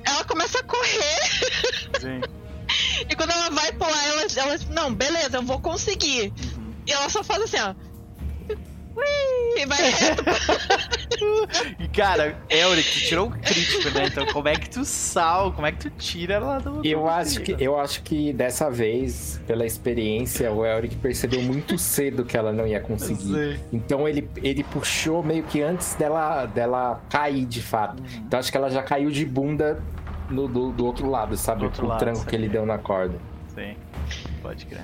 [0.06, 1.20] Ela começa a correr.
[2.00, 2.22] Sim.
[3.10, 6.34] E quando ela vai pular, ela, ela não, beleza, eu vou conseguir.
[6.58, 6.74] Uhum.
[6.88, 7.74] E ela só faz assim, ó.
[8.96, 10.24] Ui, vai reto.
[11.80, 14.08] E cara, Elric, tu tirou um crítico, né?
[14.08, 16.86] Então como é que tu sal, como é que tu tira ela do.
[16.86, 21.78] Eu do acho, que, eu acho que dessa vez, pela experiência, o Elric percebeu muito
[21.78, 23.60] cedo que ela não ia conseguir.
[23.72, 28.00] Então ele, ele puxou meio que antes dela, dela cair de fato.
[28.00, 28.24] Uhum.
[28.28, 29.82] Então acho que ela já caiu de bunda
[30.30, 31.60] no, do, do outro lado, sabe?
[31.60, 33.18] Do outro o lado, tranco que ele deu na corda.
[33.56, 33.76] Sim,
[34.42, 34.84] pode crer.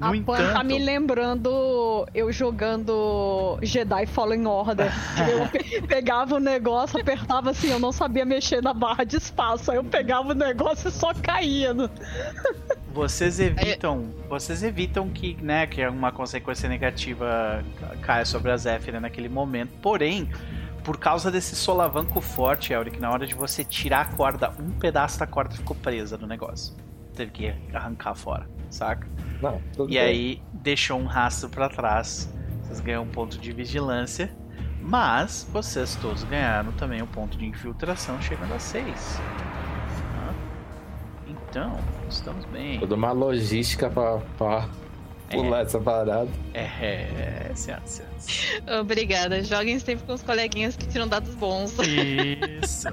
[0.00, 4.92] A No Pan tá entanto, me lembrando eu jogando Jedi Fallen Order.
[5.30, 9.70] Eu pe- pegava o negócio, apertava assim, eu não sabia mexer na barra de espaço.
[9.70, 11.72] Aí eu pegava o negócio e só caía.
[11.72, 11.88] No...
[12.92, 19.00] vocês evitam, vocês evitam que, né, que uma consequência negativa ca- caia sobre a Zephyr
[19.00, 19.70] naquele momento.
[19.80, 20.28] Porém,
[20.84, 25.18] por causa desse solavanco forte, Elric, na hora de você tirar a corda, um pedaço
[25.18, 26.74] da corda ficou presa no negócio.
[27.14, 29.06] Teve que arrancar fora, saca?
[29.42, 30.00] Não, tudo E bem.
[30.02, 32.28] aí deixou um rastro pra trás.
[32.62, 34.30] Vocês ganham um ponto de vigilância.
[34.80, 39.20] Mas vocês todos ganharam também um ponto de infiltração, chegando a 6.
[41.28, 42.78] Então, estamos bem.
[42.80, 44.68] Toda uma logística pra, pra
[45.30, 46.28] pular essa parada.
[46.54, 47.94] É, senhoras e
[48.28, 48.62] senhores.
[48.80, 49.42] Obrigada.
[49.42, 51.74] Joguem sempre com os coleguinhas que tiram dados bons.
[52.62, 52.88] Isso.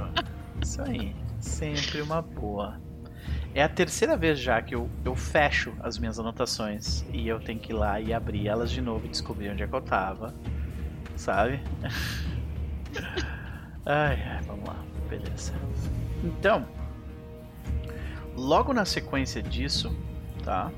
[0.62, 1.16] Isso aí.
[1.40, 2.80] Sempre uma boa.
[3.56, 7.60] É a terceira vez já que eu, eu fecho as minhas anotações e eu tenho
[7.60, 10.34] que ir lá e abrir elas de novo e descobrir onde é que eu tava.
[11.16, 11.62] Sabe?
[13.86, 14.76] ai, ai, vamos lá.
[15.08, 15.54] Beleza.
[16.24, 16.66] Então,
[18.36, 19.96] logo na sequência disso,
[20.44, 20.72] tá?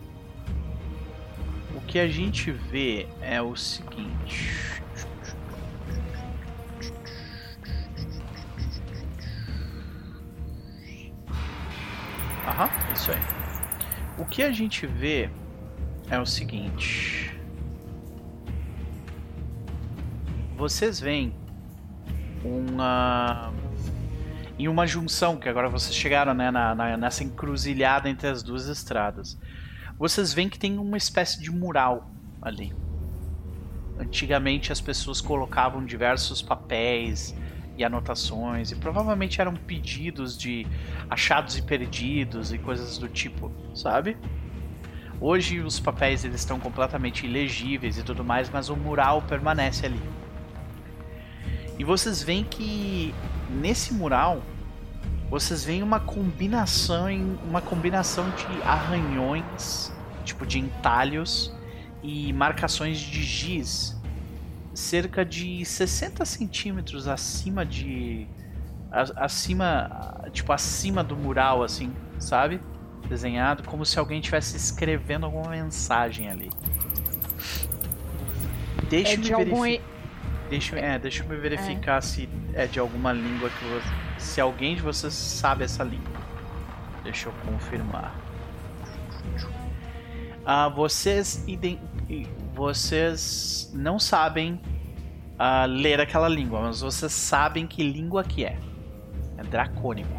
[1.74, 4.75] O que a gente vê é o seguinte.
[12.48, 13.20] Aham, isso aí.
[14.18, 15.30] O que a gente vê
[16.10, 17.36] é o seguinte.
[20.58, 21.34] Vocês veem
[22.44, 23.52] uma.
[24.58, 28.68] Em uma junção, que agora vocês chegaram né, na, na- nessa encruzilhada entre as duas
[28.70, 29.38] estradas.
[30.00, 32.10] Vocês veem que tem uma espécie de mural
[32.42, 32.74] ali.
[34.00, 37.36] Antigamente as pessoas colocavam diversos papéis
[37.78, 40.66] e anotações, e provavelmente eram pedidos de
[41.10, 44.18] achados e perdidos e coisas do tipo, sabe?
[45.20, 50.02] Hoje os papéis eles estão completamente ilegíveis e tudo mais, mas o mural permanece ali.
[51.78, 53.14] E vocês veem que
[53.50, 54.42] nesse mural
[55.30, 57.08] vocês veem uma combinação
[57.48, 59.92] uma combinação de arranhões,
[60.24, 61.54] tipo de entalhos
[62.04, 63.96] e marcações de giz
[64.76, 68.28] cerca de 60 centímetros acima de
[69.16, 72.62] acima tipo acima do mural assim sabe?
[73.10, 76.50] Desenhado como se alguém estivesse escrevendo alguma mensagem ali.
[78.78, 79.62] É deixa de me algum.
[79.62, 79.96] verificar
[80.50, 83.88] deixa, é, deixa eu me verificar se é de alguma língua que você,
[84.20, 86.16] se alguém de vocês sabe essa língua.
[87.04, 88.16] Deixa eu confirmar.
[90.46, 91.80] Ah, vocês iden-
[92.10, 94.60] e- vocês não sabem
[95.38, 98.58] ah, ler aquela língua, mas vocês sabem que língua que é.
[99.38, 100.10] É dracônico.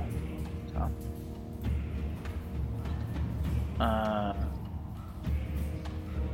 [0.72, 0.90] Tá?
[3.80, 4.36] Ah,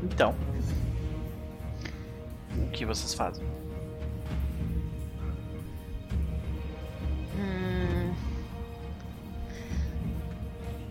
[0.03, 0.35] então,
[2.59, 3.47] o que vocês fazem?
[7.39, 8.13] Hum.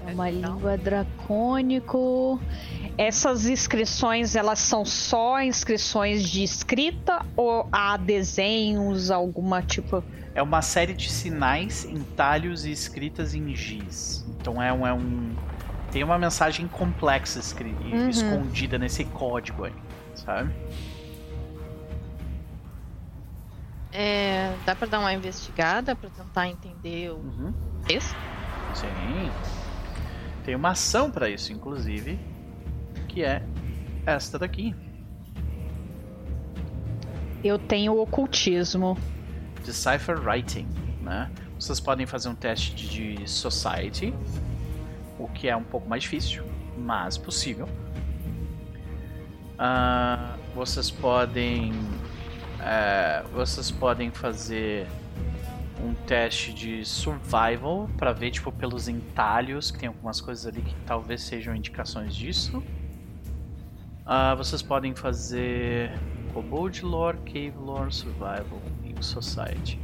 [0.08, 2.40] É uma língua dracônico.
[2.98, 10.04] Essas inscrições, elas são só inscrições de escrita ou há desenhos, alguma tipo.
[10.36, 14.24] É uma série de sinais, entalhos e escritas em giz.
[14.40, 15.36] Então é um, é um
[15.92, 18.08] tem uma mensagem complexa escri- Uhum.
[18.10, 19.74] escondida nesse código aí,
[20.16, 20.54] sabe?
[23.92, 27.54] É, dá pra dar uma investigada pra tentar entender o Uhum.
[27.86, 28.16] texto?
[28.74, 29.30] Sim.
[30.46, 32.18] Tem uma ação pra isso, inclusive,
[33.12, 33.44] que é
[34.06, 34.74] esta daqui,
[37.44, 38.98] Eu tenho ocultismo.
[39.66, 40.68] Decipher Writing,
[41.02, 41.30] né?
[41.60, 44.14] Vocês podem fazer um teste de de Society,
[45.20, 46.44] o que é um pouco mais difícil,
[46.78, 47.68] mas possível.
[49.58, 51.74] Ah, vocês podem,
[52.60, 54.88] é, vocês podem fazer
[55.84, 60.76] um teste de Survival para ver tipo pelos entalhos que tem algumas coisas ali que
[60.86, 62.64] talvez sejam indicações disso.
[64.14, 65.90] Ah, vocês podem fazer
[66.34, 69.80] Kobold Lore, Cave Lore, Survival e Society.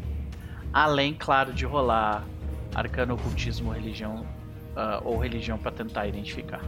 [0.73, 2.25] Além, claro, de rolar
[2.75, 4.25] Arcano, Ocultismo, Religião
[4.75, 6.61] ah, ou Religião para tentar identificar.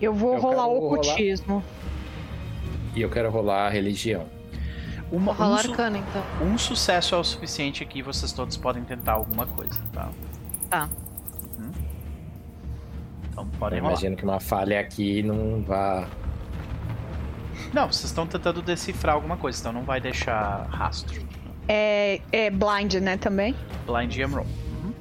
[0.00, 1.62] Eu vou Eu rolar quero rolar- ocultismo.
[2.96, 4.24] E eu quero rolar a religião.
[5.12, 6.22] Uma, Vou rolar um, su- arcana, então.
[6.46, 10.08] um sucesso é o suficiente aqui, vocês todos podem tentar alguma coisa, tá?
[10.70, 10.88] Tá.
[11.58, 11.70] Uhum.
[13.30, 13.92] Então podem rolar.
[13.92, 16.08] imagino que uma falha aqui não vá.
[17.72, 21.26] Não, vocês estão tentando decifrar alguma coisa, então não vai deixar rastro.
[21.68, 23.54] É, é blind, né, também?
[23.86, 24.46] Blind Jam Roll.
[24.46, 24.94] Uhum.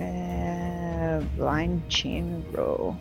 [0.00, 2.96] É, blind team roll.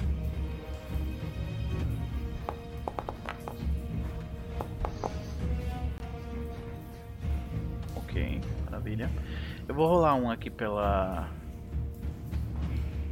[7.96, 9.10] Ok, maravilha.
[9.68, 11.30] Eu vou rolar um aqui pela.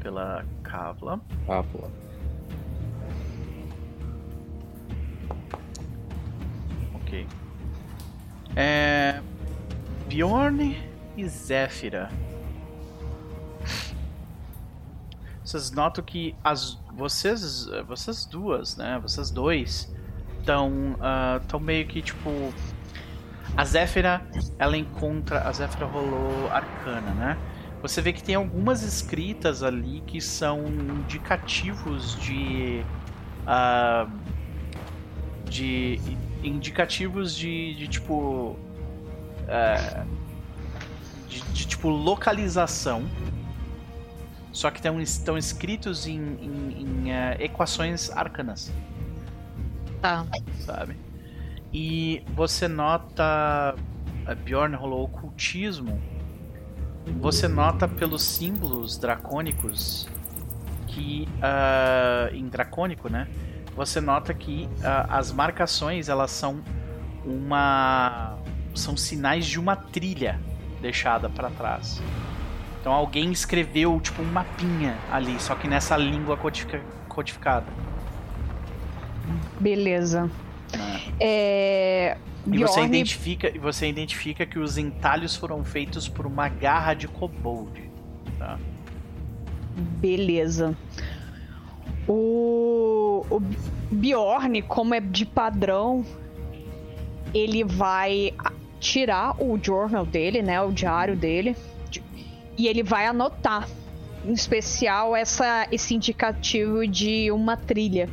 [0.02, 1.20] pela Kavla.
[1.48, 1.64] Ah,
[8.56, 9.22] É.
[10.08, 10.78] Bjorn
[11.18, 12.10] e Zéfira.
[15.44, 19.00] Vocês notam que as vocês vocês duas, né?
[19.02, 19.94] Vocês dois
[20.40, 20.96] estão
[21.42, 22.30] estão meio que tipo
[23.56, 24.26] a Zéfira,
[24.58, 27.38] ela encontra a Zéfira rolou arcana, né?
[27.82, 32.84] Você vê que tem algumas escritas ali que são indicativos de
[33.46, 34.08] ah,
[35.46, 36.00] de
[36.44, 38.58] indicativos de, de tipo
[39.48, 40.04] é,
[41.28, 43.04] de, de, tipo localização.
[44.52, 48.72] Só que tão, estão escritos em, em- em, é, equações arcanas.
[50.02, 50.26] Tá.
[50.60, 50.98] sabe?
[51.74, 53.76] E você nota
[54.26, 56.00] a Bjorn rolou ocultismo.
[57.20, 60.08] Você nota pelos símbolos dracônicos
[60.88, 63.28] que ah, em dracônico né
[63.76, 66.62] você nota que ah, as marcações elas são
[67.26, 68.38] uma
[68.76, 70.40] são sinais de uma trilha
[70.82, 72.02] deixada para trás.
[72.82, 77.66] Então alguém escreveu tipo um mapinha ali, só que nessa língua codifica- codificada.
[79.60, 80.30] Beleza.
[81.20, 86.50] É, E você Bjorn- identifica, e você identifica que os entalhos foram feitos por uma
[86.50, 87.90] garra de kobold.
[88.38, 88.58] Tá?
[90.02, 90.76] Beleza.
[92.08, 93.42] O, o
[93.92, 96.06] Bjorn, como é de padrão,
[97.34, 98.34] ele vai
[98.80, 101.56] tirar o journal dele, né, o diário dele,
[101.90, 102.04] de-
[102.58, 103.68] e ele vai anotar,
[104.26, 108.10] em especial essa, esse indicativo de uma trilha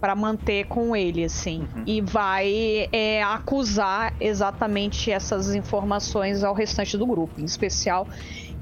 [0.00, 1.82] para manter com ele, assim, Uhum.
[1.86, 8.06] e vai é, acusar exatamente essas informações ao restante do grupo, em especial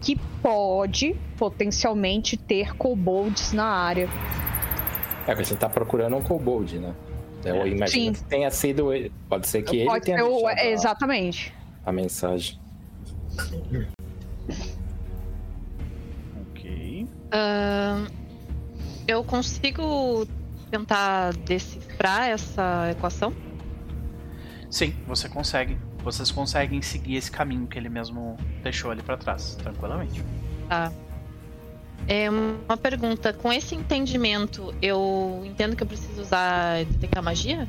[0.04, 4.06] que pode potencialmente ter kobolds na área.
[5.26, 6.94] É que a gente tá procurando um kobold, né?
[7.44, 7.68] Eu É.
[7.68, 8.12] imagino Sim.
[8.12, 9.10] que tenha sido ele.
[9.28, 11.54] Pode ser que ele pode tenha ser o- a- exatamente.
[11.86, 12.58] a mensagem.
[16.50, 17.06] Ok.
[17.32, 18.06] Ahn,
[19.08, 20.26] eu consigo
[20.70, 23.32] tentar decifrar essa equação?
[24.70, 25.78] Sim, você consegue.
[26.04, 30.22] Vocês conseguem seguir esse caminho que ele mesmo deixou ali pra trás, tranquilamente.
[30.68, 30.92] Tá.
[32.06, 33.32] É uma pergunta.
[33.32, 37.66] Com esse entendimento, eu entendo que eu preciso usar detectar magia?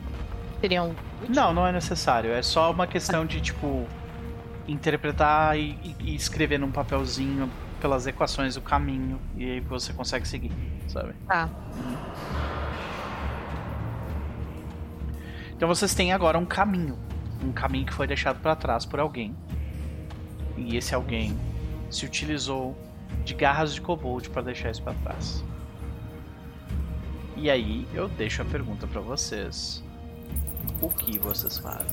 [0.59, 0.89] Seria um.
[0.89, 1.33] útil?
[1.33, 2.31] Não, não é necessário.
[2.33, 3.87] É só uma questão de, tipo,
[4.67, 7.49] interpretar e, e- e escrever num papelzinho
[7.79, 10.51] pelas equações o caminho e aí você consegue seguir,
[10.89, 11.13] sabe?
[11.27, 11.49] Tá.
[15.55, 16.97] Então vocês têm agora um caminho.
[17.45, 19.35] Um caminho que foi deixado pra trás por alguém.
[20.57, 21.37] E esse alguém
[21.89, 22.75] se utilizou
[23.23, 25.43] de garras de kobold pra deixar isso pra trás.
[27.37, 29.83] E aí eu deixo a pergunta pra vocês.
[30.81, 31.85] O que vocês fazem?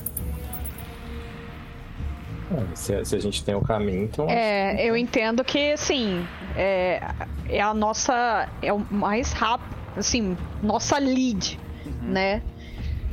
[2.51, 4.27] É, Se, se a gente tem o caminho, então.
[4.29, 6.25] É, eu entendo que, assim,
[6.55, 7.01] é,
[7.47, 8.49] é a nossa.
[8.61, 9.73] É o mais rápido.
[9.95, 11.91] Assim, nossa lead, Uhum.
[12.09, 12.41] né?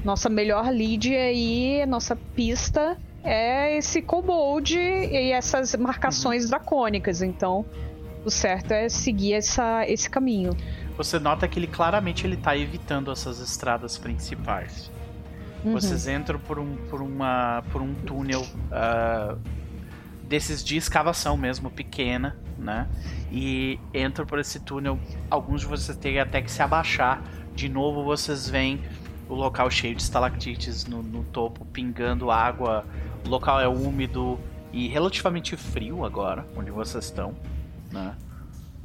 [0.04, 7.20] Nossa melhor lead aí, nossa pista é esse kobold e essas marcações dracônicas.
[7.22, 7.66] Então,
[8.24, 10.56] o certo é seguir essa, esse caminho.
[10.96, 14.90] Você nota que ele claramente ele tá evitando essas estradas principais.
[15.64, 15.72] Uhum.
[15.72, 19.36] Vocês entram por um, por uma, por um túnel ah,
[20.24, 22.88] desses de escavação mesmo, pequena, né?
[23.30, 24.98] E entram por esse túnel.
[25.30, 27.22] Alguns de vocês têm até que se abaixar.
[27.54, 28.80] De novo, vocês veem
[29.30, 32.84] o local cheio de estalactites no, no topo, pingando água.
[33.24, 34.38] O local é úmido
[34.72, 37.34] e relativamente frio agora, onde vocês estão,
[37.92, 38.14] né?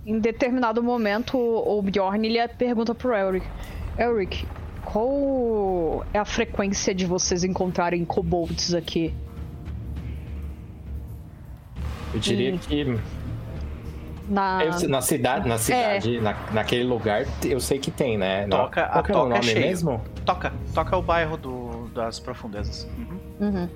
[0.05, 3.45] Em determinado momento, o Bjorn ele pergunta pro Elric:
[3.97, 4.45] Elric,
[4.83, 9.13] qual é a frequência de vocês encontrarem kobolds aqui?
[12.13, 12.57] Eu diria Hum.
[12.59, 12.99] que
[14.29, 14.63] Na...
[14.63, 18.47] eu- na cidade, na cidade, na, naquele lugar, eu sei que tem, né?
[18.47, 19.59] Toca- Qual a que é o toca é nome cheio.
[19.59, 20.01] mesmo?
[20.25, 22.87] Toca, toca o bairro do, das profundezas.
[22.97, 23.19] Uhum.
[23.47, 23.69] Uhum.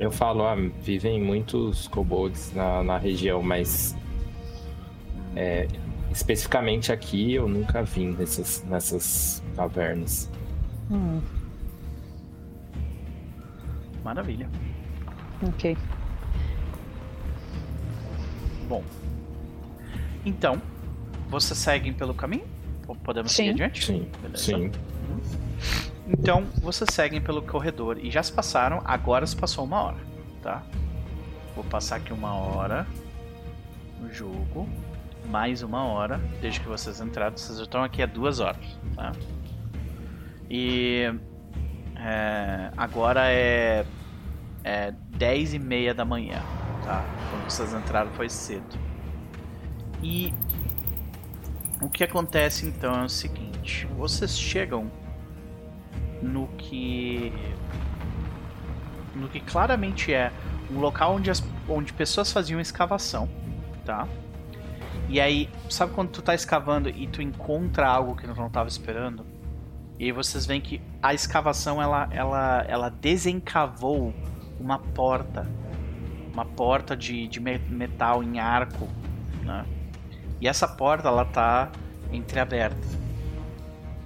[0.00, 3.94] Eu falo, ah, vivem muitos kobolds na, na região, mas
[5.36, 5.68] é,
[6.10, 10.28] especificamente aqui eu nunca vim nessas, nessas cavernas.
[10.90, 11.20] Hum,
[14.02, 14.48] Maravilha.
[15.46, 15.76] ok.
[18.68, 18.82] Bom.
[20.24, 20.60] Então,
[21.28, 22.44] vocês seguem pelo caminho?
[22.88, 23.54] Ou Podemos seguir Sim.
[23.54, 23.84] adiante?
[23.84, 24.42] Sim, Beleza.
[24.44, 24.70] sim.
[26.06, 29.98] Então, vocês seguem pelo corredor e já se passaram, agora se passou uma hora,
[30.42, 30.62] tá?
[31.54, 32.86] Vou passar aqui uma hora
[34.00, 34.68] no jogo,
[35.28, 39.12] mais uma hora, desde que vocês entraram, vocês já estão aqui há duas horas, tá?
[40.50, 41.04] E
[41.96, 43.86] é, agora é,
[44.64, 46.42] é 10 e meia da manhã,
[46.84, 47.04] tá?
[47.30, 48.76] Quando vocês entraram foi cedo.
[50.02, 50.34] E
[51.80, 54.90] o que acontece então é o seguinte: vocês chegam
[56.22, 57.32] no que
[59.14, 60.32] no que claramente é
[60.70, 63.28] um local onde, as, onde pessoas faziam escavação,
[63.84, 64.08] tá?
[65.08, 68.68] E aí, sabe quando tu tá escavando e tu encontra algo que tu não tava
[68.68, 69.26] esperando?
[69.98, 74.14] E aí vocês veem que a escavação ela ela ela desencavou
[74.58, 75.46] uma porta,
[76.32, 78.88] uma porta de, de me- metal em arco,
[79.42, 79.66] né?
[80.40, 81.70] E essa porta ela tá
[82.10, 82.88] entreaberta,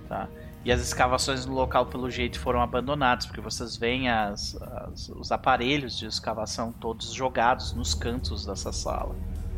[0.09, 0.29] tá?
[0.67, 5.31] E as escavações no local, pelo jeito, foram abandonadas, porque vocês veem as, as- os
[5.31, 9.15] aparelhos de escavação todos jogados nos cantos dessa sala.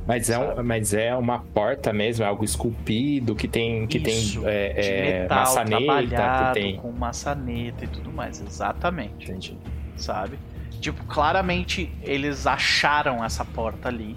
[0.07, 4.43] Mas é, um, mas é uma porta mesmo, é algo esculpido que tem, que Isso,
[4.43, 6.77] tem é, de é, metal maçaneta, que tem.
[6.77, 9.57] com maçaneta e tudo mais, exatamente, Entendi.
[9.97, 10.39] sabe?
[10.79, 14.15] Tipo, claramente eles acharam essa porta ali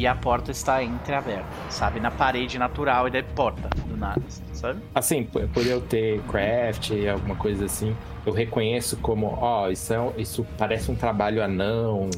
[0.00, 2.00] e a porta está entreaberta, sabe?
[2.00, 4.22] Na parede natural e daí porta, do nada,
[4.54, 4.80] sabe?
[4.94, 7.94] Assim, por, eu ter craft e alguma coisa assim,
[8.24, 12.08] eu reconheço como, ó, isso, é, um- isso parece um trabalho anão,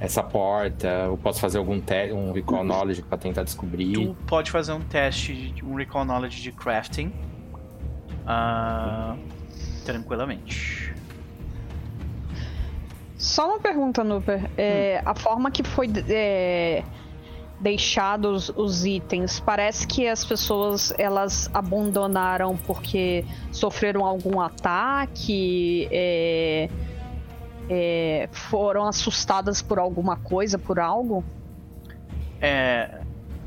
[0.00, 3.92] essa porta, eu posso fazer algum teste, um recall knowledge pra tentar descobrir.
[3.92, 7.12] Tu pode fazer um teste, de- um recall knowledge de crafting.
[8.26, 9.16] ah,
[9.84, 10.94] tranquilamente.
[13.16, 14.50] Só uma pergunta, Nuper.
[14.58, 16.82] É, A forma que foi é,
[17.62, 26.68] deixados os itens, parece que as pessoas elas abandonaram porque sofreram algum ataque, é,
[27.70, 31.24] é, foram assustadas por alguma coisa, por algo.
[32.40, 33.00] É.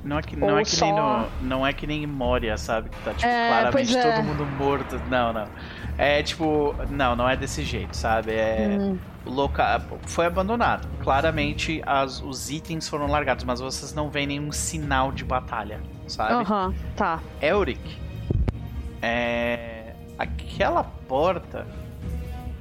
[0.03, 2.07] Não é que, não Ou é que nem só- no, Não é que nem em
[2.07, 2.89] Moria, sabe?
[2.89, 4.11] Que tá, tipo, É, claramente é.
[4.13, 5.01] todo mundo morto.
[5.09, 5.47] Não, não.
[5.97, 6.75] É tipo.
[6.89, 8.31] Não, não é desse jeito, sabe?
[8.33, 8.77] É.
[8.79, 10.87] Hum, O local foi abandonado.
[11.01, 16.33] Claramente as, os itens foram largados, mas vocês não veem nenhum sinal de batalha, sabe?
[16.33, 17.19] Aham, tá.
[17.41, 17.97] Elric,
[19.01, 21.65] é, aquela porta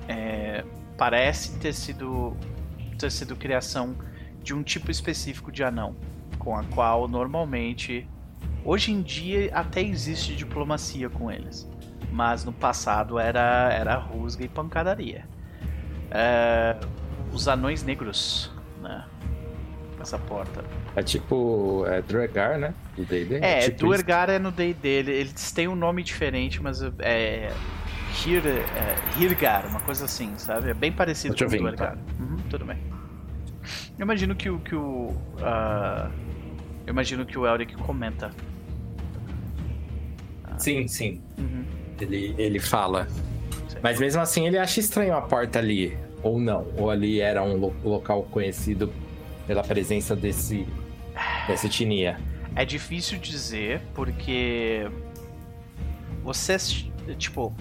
[0.08, 0.64] é,
[0.96, 2.36] parece ter sido
[2.98, 3.96] ter sido criação
[4.42, 5.96] de um tipo específico de anão,
[6.38, 8.08] com a qual normalmente
[8.64, 11.68] hoje em dia até existe diplomacia com eles,
[12.14, 15.24] mas no passado era era rusga e pancadaria.
[16.12, 16.76] É,
[17.32, 19.04] os anões negros, né?
[20.00, 20.64] Essa porta.
[20.94, 22.72] É tipo é Dragar, né?
[22.96, 23.40] Do D&D.
[23.42, 23.94] É, tipo isso.
[23.94, 27.50] Ergar é no D&D, ele- eles têm um nome diferente, mas é...
[28.24, 30.70] Hir, é Hirgar, uma coisa assim, sabe?
[30.70, 31.98] É bem parecido com o ver, Ergar.
[32.20, 32.78] Uhum, tudo bem.
[33.98, 34.60] Eu imagino que o...
[34.60, 35.12] Que o
[35.42, 36.08] ah,
[36.86, 38.30] eu imagino que o Elric comenta.
[40.58, 41.20] Sim, sim.
[41.38, 41.64] Uhum.
[42.00, 43.08] Ele, ele fala.
[43.82, 45.96] Mas mesmo assim ele acha estranho a porta ali.
[46.22, 46.66] Ou não.
[46.76, 48.92] Ou ali era um lo- local conhecido
[49.46, 50.66] pela presença desse.
[51.46, 52.18] dessa etnia.
[52.56, 54.88] É difícil dizer, porque...
[56.22, 56.86] Vocês,
[57.18, 57.54] tipo...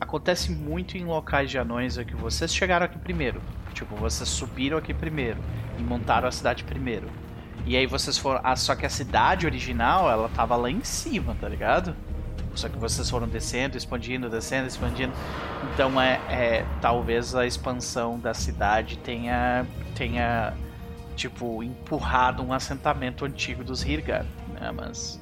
[0.00, 3.40] Acontece muito em locais de anões é que vocês chegaram aqui primeiro.
[3.72, 5.38] Tipo, vocês subiram aqui primeiro
[5.78, 7.08] e montaram a cidade primeiro.
[7.64, 8.40] E aí vocês foram.
[8.44, 11.96] Ah, só que a cidade original, ela tava lá em cima, tá ligado?
[12.56, 15.12] Só que vocês foram descendo, expandindo, descendo, expandindo.
[15.72, 20.54] Então é, é talvez a expansão da cidade tenha tenha
[21.16, 24.24] tipo empurrado um assentamento antigo dos Hirgar,
[24.60, 24.72] né?
[24.72, 25.20] Mas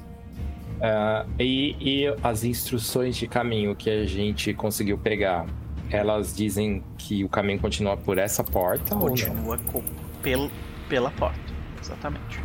[0.81, 5.45] Ah, e, e as instruções de caminho que a gente conseguiu pegar,
[5.89, 9.09] elas dizem que o caminho continua por essa porta ou não?
[9.09, 9.83] continua co-
[10.21, 10.49] pel,
[10.89, 11.39] pela porta,
[11.81, 12.39] exatamente.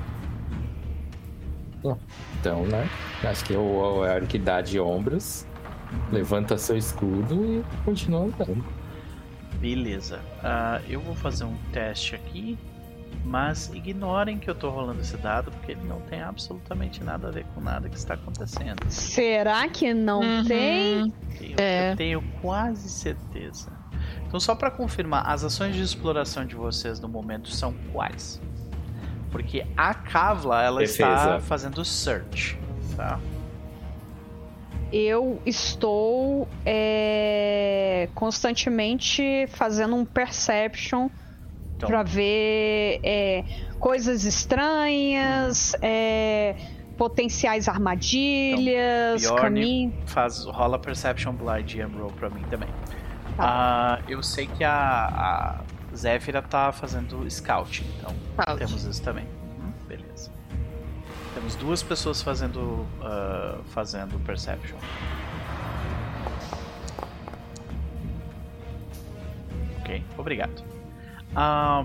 [2.41, 2.89] Então, né?
[3.25, 3.61] Acho que o,
[3.99, 5.47] o Eric dá de ombros,
[6.13, 8.65] levanta seu escudo e continua andando.
[9.61, 10.21] Beleza.
[10.43, 12.59] Ah, eu vou fazer um teste aqui.
[13.25, 17.31] Mas ignorem que eu tô rolando esse dado, porque ele não tem absolutamente nada a
[17.31, 18.79] ver com nada que está acontecendo.
[18.89, 20.45] Será que não Uhum.
[20.45, 21.13] tem?
[21.41, 21.93] Eu, É.
[21.93, 23.71] eu tenho quase certeza.
[24.27, 28.41] Então, só para confirmar, as ações de exploração de vocês no momento são quais?
[29.31, 31.41] Porque a Kavla, ela está Defesa.
[31.41, 32.59] fazendo search,
[32.97, 33.19] tá?
[34.91, 41.09] Eu estou é, constantemente fazendo um perception
[41.77, 43.45] Então, pra ver é,
[43.79, 46.55] coisas estranhas, é,
[46.97, 49.93] potenciais armadilhas, Então, caminho.
[50.07, 52.69] faz, rola Perception Blind e Roll pra mim também.
[53.37, 53.99] Tá.
[53.99, 55.61] Ah, eu sei que a, a
[55.99, 58.59] Zéfira tá fazendo Scout, então Scout.
[58.59, 59.25] temos isso também.
[59.25, 60.31] Uhum, beleza.
[61.35, 64.79] Temos duas pessoas fazendo, ah, fazendo Perception.
[69.81, 70.63] Ok, obrigado.
[71.35, 71.85] Ah,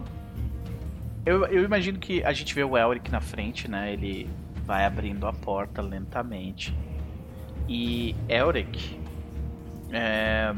[1.25, 3.93] eu, eu imagino que a gente vê o Elric na frente, né?
[3.93, 4.29] Ele
[4.65, 6.77] vai abrindo a porta lentamente.
[7.67, 8.99] E Elric,
[9.91, 10.53] é,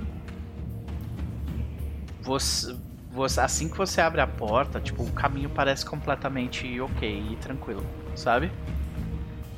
[2.22, 2.76] você,
[3.16, 7.84] você- assim que você abre a porta, tipo, o caminho parece completamente ok e tranquilo,
[8.16, 8.52] sabe?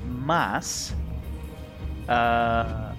[0.06, 0.96] Mas,
[2.08, 2.94] ah,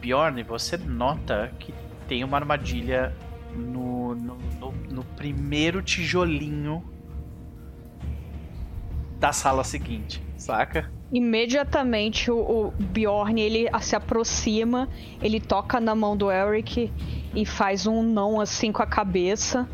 [0.00, 1.74] Bjorn, você nota que
[2.06, 3.14] tem uma armadilha
[3.54, 6.82] no, no, no- no primeiro tijolinho
[9.18, 10.90] da sala seguinte, saca?
[11.10, 12.38] Imediatamente o,
[12.68, 14.88] o Bjorn ele se aproxima,
[15.22, 16.92] ele toca na mão do Eric
[17.34, 19.68] e faz um não assim com a cabeça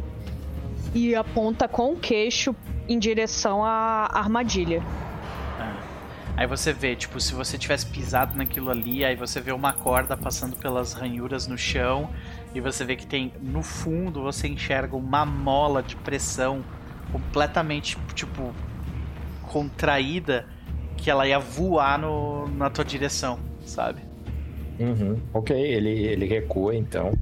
[0.94, 2.54] e aponta com o queixo
[2.88, 4.82] em direção à armadilha.
[5.58, 5.76] Ah.
[6.36, 10.16] Aí você vê, tipo, se você tivesse pisado naquilo ali, aí você vê uma corda
[10.16, 12.10] passando pelas ranhuras no chão,
[12.54, 16.64] e você vê que tem no fundo você enxerga uma mola de pressão
[17.10, 18.52] completamente, tipo,
[19.42, 20.46] contraída,
[20.96, 24.00] que ela ia voar no, na tua direção, sabe?
[24.78, 25.20] Uhum.
[25.32, 27.12] Ok, ele, ele recua então.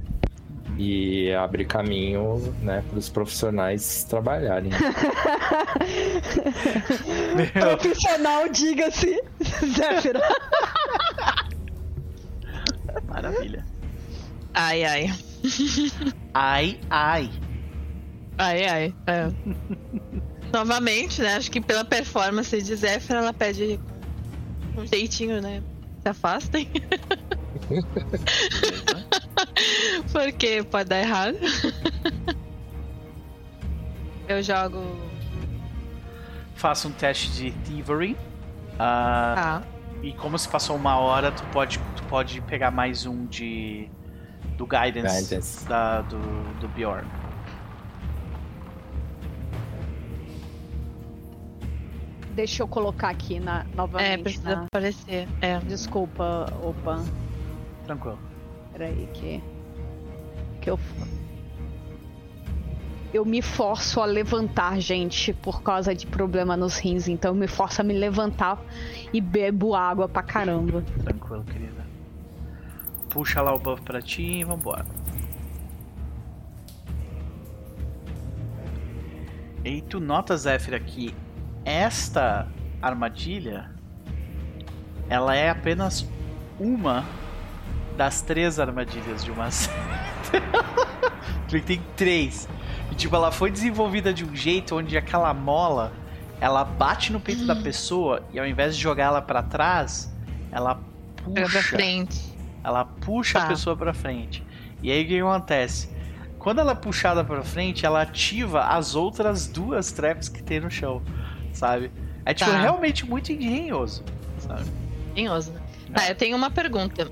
[0.77, 4.71] E abre caminho, né, para os profissionais trabalharem.
[7.53, 9.21] Profissional, diga-se,
[9.75, 10.19] Zéfira.
[13.07, 13.65] maravilha.
[14.53, 15.13] Ai, ai.
[16.33, 17.29] Ai, ai.
[18.37, 18.95] Ai, ai.
[19.07, 19.31] É.
[20.51, 21.35] Novamente, né?
[21.35, 23.79] Acho que pela performance de Zephyr, ela pede
[24.77, 25.61] um jeitinho, né?
[26.01, 26.69] Se afastem.
[30.11, 31.37] Porque pode dar errado.
[34.27, 34.81] Eu jogo.
[36.55, 38.17] Faça um teste de thievery.
[38.79, 39.63] Ah, Tá.
[40.01, 43.89] E como se passou uma hora, tu pode, tu pode pegar mais um de.
[44.57, 45.65] do guidance, Guidance.
[45.65, 46.17] Da, do,
[46.59, 47.07] do Bjorn.
[52.35, 54.23] Deixa eu colocar aqui na, É, novamente.
[54.23, 55.27] precisa na- aparecer.
[55.39, 55.59] É.
[55.59, 57.03] Desculpa, opa.
[57.85, 58.19] Tranquilo.
[58.73, 59.41] Peraí que.
[60.59, 60.79] Que eu.
[63.13, 67.07] Eu me forço a levantar, gente, por causa de problema nos rins.
[67.07, 68.59] Então eu me forço a me levantar
[69.13, 70.83] e bebo água pra caramba.
[71.03, 71.85] Tranquilo, querida.
[73.11, 74.83] Puxa lá o buff pra ti e vambora.
[79.63, 81.13] E tu nota, Zéfira, que
[81.63, 82.47] esta
[82.81, 83.71] armadilha
[85.07, 86.05] ela é apenas
[86.59, 87.05] uma
[87.97, 89.73] das três armadilhas de uma série.
[91.41, 92.47] Porque tem três.
[92.91, 95.91] E tipo, ela foi desenvolvida de um jeito onde aquela mola
[96.39, 100.13] ela bate no peito da pessoa e ao invés de jogar ela pra trás,
[100.51, 100.75] ela
[101.33, 102.21] Pega pra puxa frente.
[102.63, 103.47] ela puxa a Tá.
[103.47, 104.43] pessoa pra frente.
[104.81, 105.89] E aí o que acontece?
[106.37, 110.69] Quando ela é puxada pra frente, ela ativa as outras duas traps que tem no
[110.69, 111.01] chão,
[111.53, 111.89] sabe?
[112.25, 112.59] É tipo Tá.
[112.59, 114.03] realmente muito engenhoso,
[114.39, 114.65] sabe?
[115.15, 115.53] Engenhoso.
[115.93, 117.09] Tá, eu tenho uma pergunta.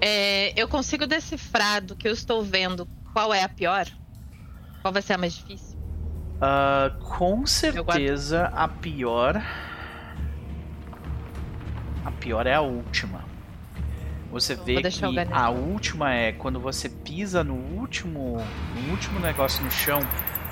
[0.00, 3.86] É, eu consigo decifrar do que eu estou vendo qual é a pior?
[4.82, 5.76] Qual vai ser a mais difícil?
[6.40, 9.42] Ah, com certeza a pior.
[12.04, 13.24] A pior é a última.
[14.30, 18.36] Você vê que a última é quando você pisa no último,
[18.74, 20.00] no último negócio no chão,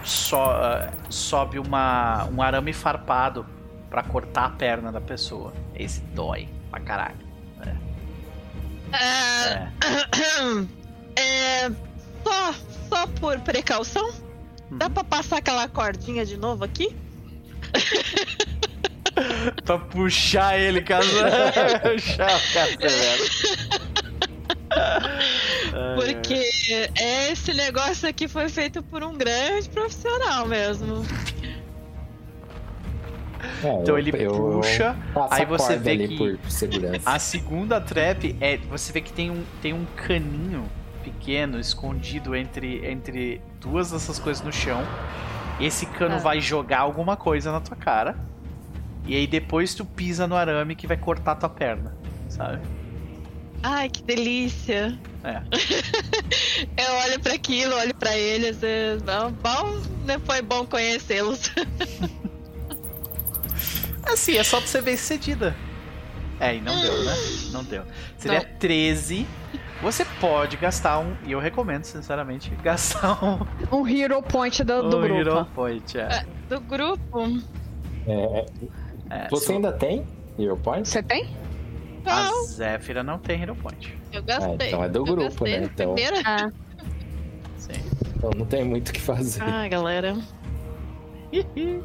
[0.02, 3.44] so- ah, sobe uma, um arame farpado
[3.90, 5.52] pra cortar a perna da pessoa.
[5.74, 7.23] Esse dói pra caralho.
[8.92, 9.68] É, É.
[11.20, 11.70] é,
[12.24, 12.54] só,
[12.88, 14.12] só por precaução?
[14.70, 14.92] Dá Uhum.
[14.92, 16.94] pra passar aquela cordinha de novo aqui?
[19.64, 21.08] pra puxar ele, caso.
[21.82, 22.40] puxar o
[25.94, 26.50] Porque
[27.30, 31.04] esse negócio aqui foi feito por um grande profissional mesmo.
[33.62, 37.02] É, Então eu- ele eu puxa, passo aí a você vê ali que por segurança.
[37.10, 38.56] A segunda trap é.
[38.70, 40.64] Você vê que tem um, tem um caninho
[41.02, 44.82] pequeno escondido entre, entre duas dessas coisas no chão.
[45.60, 46.18] Esse cano Ah.
[46.18, 48.16] vai jogar alguma coisa na tua cara.
[49.06, 51.94] E aí depois tu pisa no arame que vai cortar tua perna.
[52.28, 52.60] Sabe?
[53.62, 54.98] Ai, que delícia.
[55.22, 55.40] É.
[56.76, 58.58] Eu olho pra aquilo, olho pra eles.
[59.04, 61.50] Bom, bom, né, foi bom conhecê-los.
[64.12, 65.54] Assim, é só pra você ver cedida.
[66.40, 67.14] É, e não deu, né?
[67.52, 67.82] Não deu.
[68.18, 68.58] Seria Não.
[68.58, 69.26] 13.
[69.82, 71.16] Você pode gastar um.
[71.24, 73.40] E eu recomendo, sinceramente, gastar um,
[73.80, 75.14] Um hero point do, do um grupo.
[75.20, 75.98] Hero Point.
[75.98, 76.24] É.
[76.48, 77.20] Do grupo.
[78.06, 78.46] É,
[79.10, 80.06] É, você ainda tem
[80.38, 80.88] Hero Point?
[80.88, 81.28] Você tem?
[82.04, 83.96] A Não, Zéfira não tem Hero Point.
[84.12, 84.50] eu gastei.
[84.50, 85.70] Ah, então é do Eu grupo, gastei né?
[85.72, 85.94] Então-.
[86.24, 86.50] Ah,
[87.56, 87.72] Sim.
[88.16, 89.42] Então não tem muito o que fazer.
[89.42, 90.16] Ah, galera.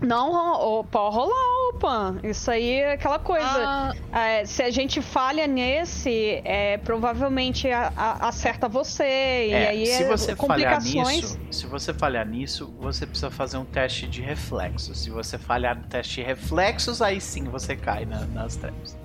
[0.00, 2.14] não, pode rolar, opa.
[2.22, 3.46] Isso aí é aquela coisa.
[3.46, 9.04] Ah, É, se a gente falha nesse, é, provavelmente a- a- acerta você.
[9.04, 11.22] e É, aí se é você falhar complicações.
[11.22, 14.98] nisso, se você falhar nisso, você precisa fazer um teste de reflexos.
[15.02, 18.96] Se você falhar no teste de reflexos, aí sim você cai na- nas traps.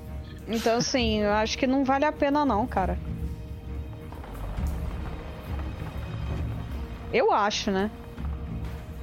[0.47, 2.97] Então, assim, eu acho que não vale a pena, não, cara.
[7.13, 7.91] Eu acho, né?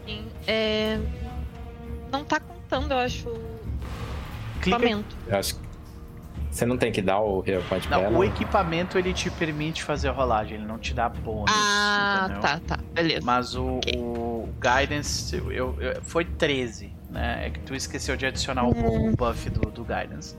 [0.07, 0.99] sim, é...
[2.10, 3.35] Não tá contando, eu acho, o
[4.60, 4.76] Clica.
[4.78, 5.16] equipamento.
[5.26, 5.60] Eu acho que
[6.51, 8.18] você não tem que dar o Hero Point pra ela.
[8.18, 11.51] o equipamento ele te permite fazer a rolagem, ele não te dá bônus.
[11.55, 12.40] Ah, entendeu?
[12.43, 12.78] tá, tá.
[12.93, 13.24] Beleza.
[13.24, 13.93] Mas o, Ok.
[13.98, 17.47] o Guidance eu, eu- foi 13, né?
[17.47, 19.12] É que tu esqueceu de adicionar o- Hum.
[19.12, 20.35] o, buff do, do Guidance.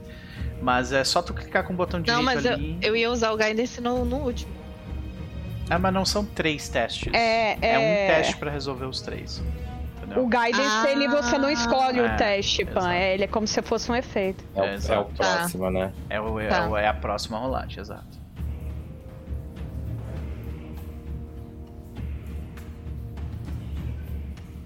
[0.60, 2.76] Mas é só tu clicar com o botão direito Não, mas eu, ali.
[2.82, 4.52] eu ia usar o guidance no, no último.
[5.70, 7.10] Ah, mas não são três testes.
[7.14, 9.40] É, É um é- teste pra resolver os três.
[10.10, 10.24] Entendeu?
[10.24, 10.90] O guidance, Ah.
[10.90, 12.70] ele você não escolhe É, o teste, Pan.
[12.80, 12.88] exato.
[12.88, 14.44] É, ele é como se fosse um efeito.
[14.54, 15.92] É o, É, é o próximo, né?
[16.08, 16.68] É, o, é, Tá.
[16.68, 18.18] o- é a próxima rolagem, exato.
[18.18, 18.20] É.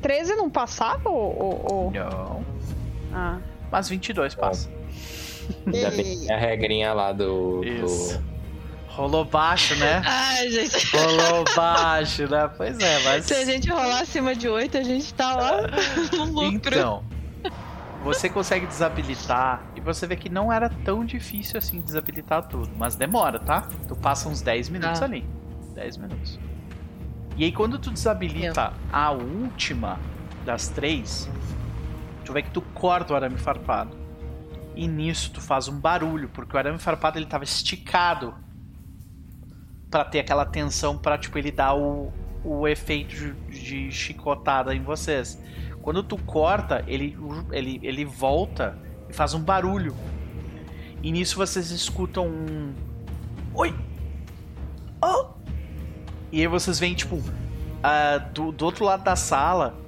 [0.01, 1.43] 13 não passava ou.
[1.43, 2.45] ou- ou- Não.
[3.12, 3.39] Ah.
[3.71, 4.71] Mas 22 passa.
[5.66, 7.61] Ainda bem que tem a regrinha lá do.
[7.61, 8.23] do- Isso.
[8.95, 10.03] Rolou baixo, né?
[10.07, 10.97] Ai, gente.
[10.97, 12.49] Rolou baixo, né?
[12.57, 13.25] Pois é, mas.
[13.27, 15.53] Se a gente rolar acima de 8, a gente tá lá
[16.16, 16.75] no lucro.
[16.75, 17.05] Então,
[18.05, 22.95] você consegue desabilitar e você vê que não era tão difícil assim desabilitar tudo, mas
[22.97, 23.62] demora, tá?
[23.89, 25.07] Tu passa uns 10 minutos Tá.
[25.07, 25.27] ali.
[25.75, 26.39] 10 minutos.
[27.37, 29.99] E aí quando tu desabilita a última
[30.45, 31.29] das três,
[32.25, 33.97] tu vê que tu corta o arame farpado.
[34.77, 38.35] E nisso tu faz um barulho, porque o arame farpado ele tava esticado
[39.95, 42.12] Pra ter aquela tensão pra tipo ele dar o,
[42.43, 45.41] o efeito de, chicotada em vocês.
[45.81, 47.16] Quando tu corta, ele,
[47.53, 48.77] ele, ele volta
[49.09, 49.95] e faz um barulho.
[51.01, 52.75] E nisso vocês escutam um.
[53.55, 53.73] Oi!
[55.01, 55.27] Oh!
[56.33, 57.23] E aí vocês veem, tipo,
[57.81, 59.79] ah, do, do outro lado da sala,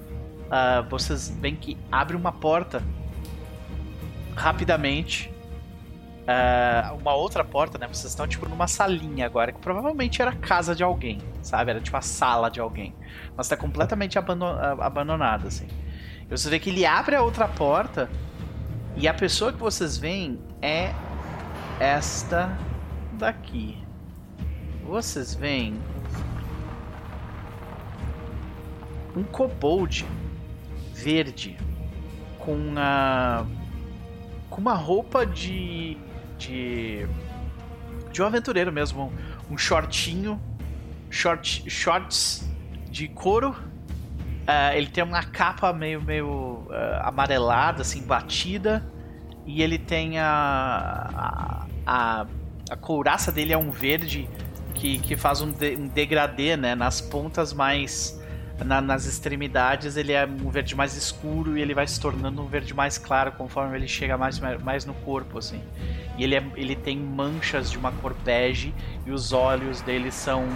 [0.48, 2.80] ah, vocês veem que abre uma porta
[4.36, 5.34] rapidamente.
[6.26, 7.86] Ah, uma outra porta, né?
[7.86, 11.70] Vocês estão tipo numa salinha agora, que provavelmente era a casa de alguém, sabe?
[11.70, 12.94] Era tipo a sala de alguém.
[13.36, 14.22] Mas tá completamente ah,
[14.80, 15.68] abandonada, assim.
[16.22, 18.10] E você vê que ele abre a outra porta
[18.96, 20.92] e a pessoa que vocês veem é
[21.78, 22.58] esta
[23.12, 23.78] daqui.
[24.84, 25.80] Vocês veem
[29.14, 30.06] um kobold
[30.92, 31.56] verde
[32.38, 33.44] com a
[34.50, 35.98] com uma roupa de
[36.38, 37.06] de
[38.12, 39.12] de um aventureiro mesmo,
[39.50, 40.40] um shortinho,
[41.10, 42.48] short, shorts
[42.90, 43.54] de couro.
[44.46, 48.84] Ah, ele tem uma capa meio meio ah, amarelada, assim, batida,
[49.44, 52.26] e ele tem a a, a
[52.70, 54.28] a couraça dele é um verde
[54.74, 58.20] que, que faz um, de, um degradê, né, nas pontas mais
[58.64, 62.46] na- nas extremidades ele é um verde mais escuro e ele vai se tornando um
[62.46, 65.60] verde mais claro conforme ele chega mais, mais no corpo, assim.
[66.16, 68.74] E ele, é, ele tem manchas de uma cor bege
[69.04, 70.46] e os olhos dele são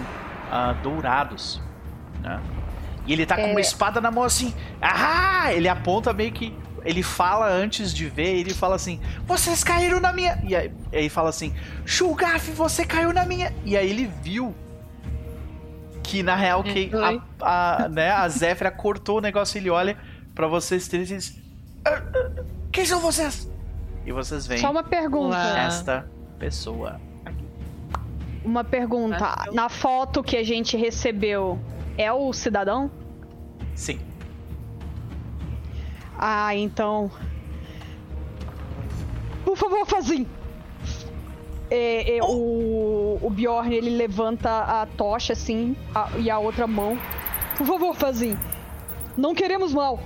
[0.51, 1.61] ah, dourados,
[2.21, 2.39] né?
[3.05, 3.51] E ele tá com É.
[3.51, 5.51] uma espada na mão assim, ah!
[5.53, 6.53] Ele aponta meio que
[6.83, 10.39] ele fala antes de ver, ele fala assim: "Vocês caíram na minha".
[10.43, 11.53] E aí ele fala assim:
[11.85, 13.53] "Shulgaf, você caiu na minha".
[13.65, 14.55] E aí ele viu
[16.11, 16.91] que na real que
[17.41, 19.97] a, a, né, a Zéfira cortou o negócio, ele olha
[20.35, 21.41] pra vocês três e diz:
[21.85, 22.01] "Ah,
[22.69, 23.49] Quem são vocês?
[24.05, 25.37] E vocês veem Só uma pergunta.
[25.37, 26.05] Esta
[26.37, 26.99] pessoa.
[28.43, 29.45] Uma pergunta.
[29.53, 31.57] Na foto que a gente recebeu,
[31.97, 32.91] é o cidadão?
[33.73, 33.99] Sim.
[36.17, 37.09] Ah, então.
[39.45, 40.27] Por favor, Fazim.
[41.73, 44.49] É, é, o, o Bjorn ele levanta
[44.81, 46.97] a tocha assim a- e a outra mão.
[47.57, 48.37] Por favor, Fazim.
[49.15, 49.97] Não queremos mal.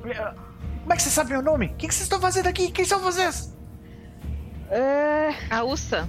[0.00, 1.66] Como é que você sabe meu nome?
[1.66, 2.70] O que, que vocês estão fazendo aqui?
[2.72, 3.54] Quem são vocês?
[4.70, 5.28] É.
[5.50, 6.08] A Ursa.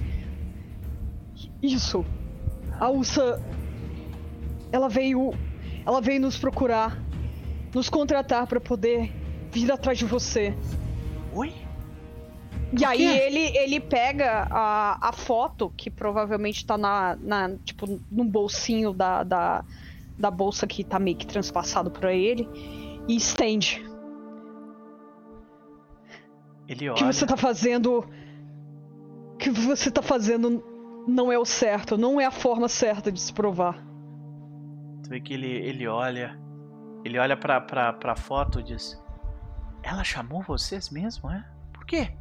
[1.62, 2.06] Isso.
[2.80, 3.42] A Ursa.
[4.72, 5.34] Ela veio.
[5.86, 6.98] Ela veio nos procurar.
[7.76, 9.12] Nos contratar pra poder
[9.52, 10.56] vir atrás de você.
[11.34, 11.54] Oi?
[12.80, 17.56] E aí ele, ele pega a, a foto, que provavelmente tá na, na.
[17.64, 19.64] Tipo, num bolsinho da, da,
[20.18, 22.48] da bolsa que tá meio que transpassado pra ele.
[23.08, 23.86] E estende.
[26.68, 27.14] Ele O que olha.
[27.14, 28.00] você tá fazendo.
[29.34, 30.64] O que você tá fazendo
[31.08, 31.98] não é o certo.
[31.98, 33.84] Não é a forma certa de se provar.
[35.04, 36.40] Tu vê que ele, ele olha.
[37.04, 39.00] Ele olha pra, pra, pra foto e diz:
[39.84, 41.46] Ela chamou vocês mesmo, é?
[41.74, 42.14] Por quê?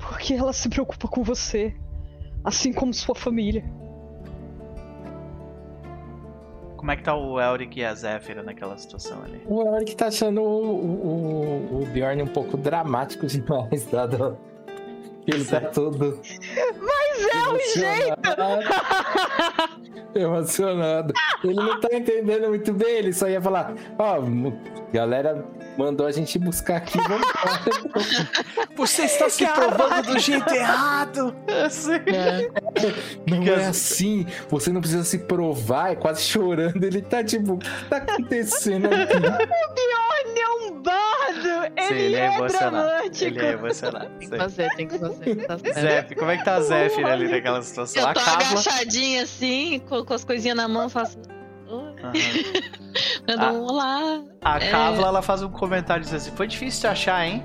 [0.00, 1.74] Porque ela se preocupa com você.
[2.42, 3.64] Assim como sua família.
[6.76, 9.42] Como é que tá o Elric e a Zéfira naquela situação ali?
[9.46, 14.38] O Elric tá achando o, o, o Bjorn um pouco dramático demais, dado
[15.30, 16.20] ele tá todo.
[16.80, 18.20] Mas é o jeito!
[20.14, 21.14] Emocionado.
[21.44, 24.60] Ele não tá entendendo muito bem, ele só ia falar: Ó, mu-
[24.92, 25.44] galera
[25.78, 27.60] mandou a gente buscar aqui, vamos embora.
[28.76, 31.34] Você está se provando do jeito errado!
[33.26, 36.82] Não é assim, você não precisa se provar, é quase chorando.
[36.82, 39.12] Ele tá tipo: O que tá acontecendo aqui?
[40.26, 40.99] Ele é um bardo!
[41.78, 42.90] Sim, ele é emocionado.
[43.20, 44.08] Ele é emocionado.
[44.18, 45.34] Tem que fazer, tem que fazer.
[45.46, 45.56] Tá.
[45.56, 48.02] Zef, como é que tá a Zéfira ali naquela situação?
[48.02, 48.46] Eu A tô Cabla.
[48.50, 51.18] agachadinha assim, com, com as coisinhas na mão, faço.
[51.68, 52.12] Aham.
[53.26, 53.52] Dando Ah.
[53.52, 54.22] um olá.
[54.42, 54.70] A É.
[54.70, 57.42] Kavla, ela faz um comentário dizendo assim: Foi difícil de achar, hein?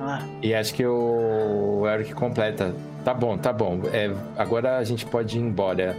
[0.00, 2.74] Ah, E acho que o Eric completa.
[3.04, 3.80] Tá bom, tá bom.
[3.92, 5.96] É, agora a gente pode ir embora.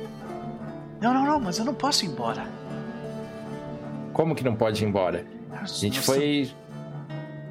[1.01, 2.45] não, não, não, mas eu não posso ir embora.
[4.18, 5.27] Como que não pode ir embora?
[5.52, 6.52] A gente foi.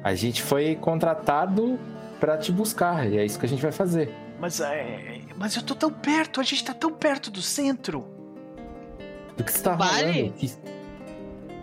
[0.03, 1.79] A gente foi contratado
[2.19, 3.09] pra te buscar.
[3.09, 4.13] E é isso que a gente vai fazer.
[4.37, 8.05] Mas, é, mas eu tô tão perto, a gente tá tão perto do centro.
[9.37, 10.33] Do que você tá Vale?
[10.37, 10.49] Que...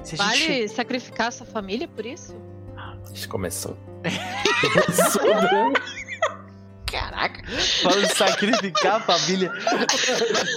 [0.03, 0.69] Se a Vale gente.
[0.71, 2.35] sacrificar sua família por isso?
[2.75, 3.77] A gente começou.
[5.21, 5.73] Começou?
[6.91, 7.43] Caraca,
[7.83, 9.53] vamos sacrificar a família.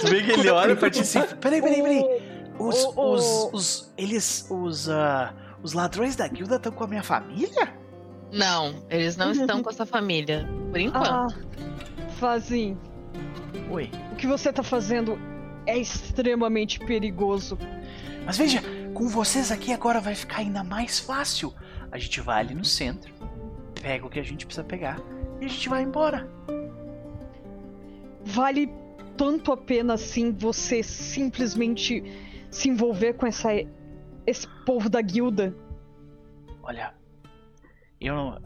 [0.00, 2.27] tu vê que ele olha pra ti assim: Peraí, peraí, peraí.
[2.58, 2.84] Os.
[2.84, 3.50] O- o- Os.
[3.52, 4.46] os eles.
[4.50, 4.88] Os.
[4.88, 7.74] ah, os ladrões da guilda estão com a minha família?
[8.32, 10.48] Não, eles não estão com a sua família.
[10.70, 11.06] Por enquanto.
[11.10, 11.26] Ah,
[12.18, 12.76] Fazim,
[13.70, 13.90] Oi.
[14.12, 15.18] o que você tá fazendo
[15.66, 17.56] é extremamente perigoso.
[18.26, 18.60] Mas veja,
[18.92, 21.54] com vocês aqui agora vai ficar ainda mais fácil.
[21.92, 23.12] A gente vai ali no centro,
[23.80, 25.00] pega o que a gente precisa pegar
[25.40, 26.28] e a gente vai embora.
[28.24, 28.68] Vale
[29.16, 32.02] tanto a pena assim você simplesmente
[32.50, 33.48] se envolver com essa
[34.26, 35.54] esse povo da guilda.
[36.62, 36.92] Olha,
[38.00, 38.40] eu não.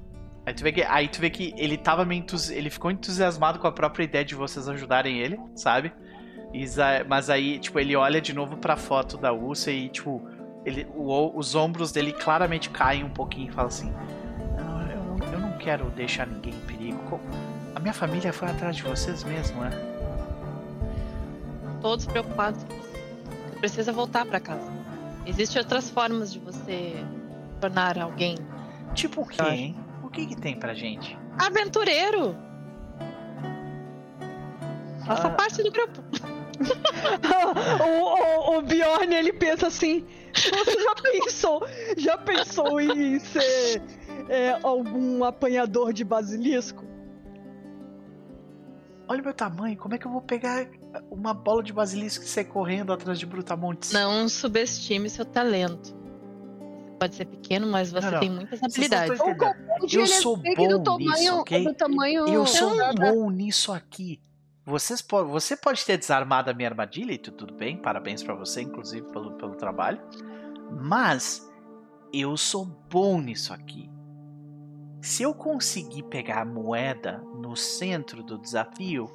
[0.46, 2.52] Aí tu vê que, aí tu vê que ele tava meio entusi...
[2.54, 5.92] ele ficou entusiasmado com a própria ideia de vocês ajudarem ele, sabe?
[6.52, 6.64] E
[7.08, 10.20] mas aí, tipo, ele olha de novo pra foto da Ursa e, tipo,
[10.64, 13.92] ele, o- os ombros dele claramente caem um pouquinho e fala assim:
[14.58, 17.20] eu não, eu, não, eu não quero deixar ninguém em perigo.
[17.74, 19.70] A minha família foi atrás de vocês mesmo, né?
[21.80, 22.64] Todos preocupados.
[22.64, 22.91] Você
[23.62, 24.68] precisa voltar pra casa.
[25.24, 26.94] Existem outras formas de você
[27.60, 28.36] tornar alguém
[28.92, 29.76] Tipo o quê, hein?
[30.02, 31.16] O que que tem pra gente?
[31.38, 32.36] aventureiro.
[35.06, 35.30] Faça Ah.
[35.30, 36.02] parte do grupo.
[37.86, 41.66] o, o, o Bjorn ele pensa assim: você já pensou,
[41.96, 43.80] já pensou em ser
[44.28, 46.84] é, algum apanhador de basilisco?
[49.08, 50.66] Olha o meu tamanho, como é que eu vou pegar
[51.10, 53.92] uma bola de basilisco e sair correndo atrás de Brutamontes?
[53.92, 55.94] Não subestime seu talento.
[56.98, 58.20] Pode ser pequeno, mas você Não, não.
[58.20, 59.18] tem muitas habilidades.
[59.92, 61.64] Eu sou bom nisso, ok?
[61.64, 64.20] do tamanho Eu sou bom nisso aqui.
[64.64, 68.34] Vocês po você pode ter desarmado a minha armadilha e tu- tudo bem, parabéns pra
[68.34, 70.00] você, inclusive, pelo, pelo trabalho.
[70.80, 71.50] Mas
[72.12, 73.90] eu sou bom nisso aqui.
[75.00, 79.10] Se eu conseguir pegar a moeda no centro do desafio,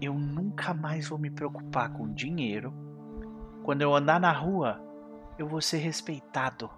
[0.00, 2.72] eu nunca mais vou me preocupar com dinheiro.
[3.62, 4.80] Quando eu andar na rua,
[5.38, 6.70] eu vou ser respeitado.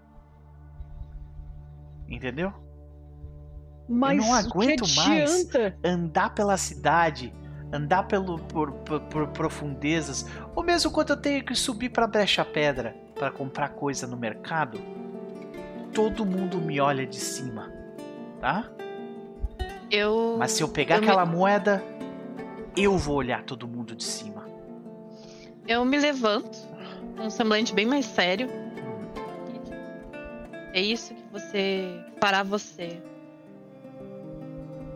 [2.09, 2.53] Entendeu?
[3.89, 5.49] Mas não o aguento que mais.
[5.49, 5.79] adianta?
[5.85, 7.33] andar pela cidade
[7.73, 12.45] andar pelo, por, por, por profundezas, ou mesmo quando eu tenho que subir para brecha
[12.45, 14.81] pedra para comprar coisa no mercado,
[15.95, 17.71] todo mundo me olha de cima,
[18.41, 18.69] tá?
[19.91, 20.37] Eu.
[20.39, 21.83] Mas se eu pegar eu aquela me, moeda,
[22.77, 24.45] eu vou olhar todo mundo de cima.
[25.67, 26.59] eu me levanto
[27.17, 28.49] com um semblante bem mais sério.
[30.73, 33.01] É isso que você fará você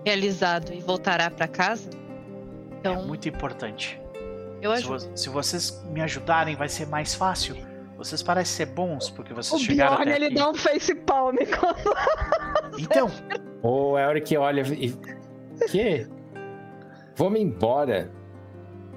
[0.05, 1.91] realizado e voltará pra casa?
[1.91, 4.01] É Então, muito importante.
[4.61, 7.57] eu Se, vo- se vocês me ajudarem, vai ser mais fácil.
[7.97, 10.35] Vocês parecem ser bons porque O vocês chegaram Bjorn, até ele aqui.
[10.35, 12.79] dá um face palm quando...
[12.79, 13.09] Então,
[13.63, 14.93] O Elric olha e.
[15.71, 16.07] Que?
[17.17, 18.11] Vamos embora.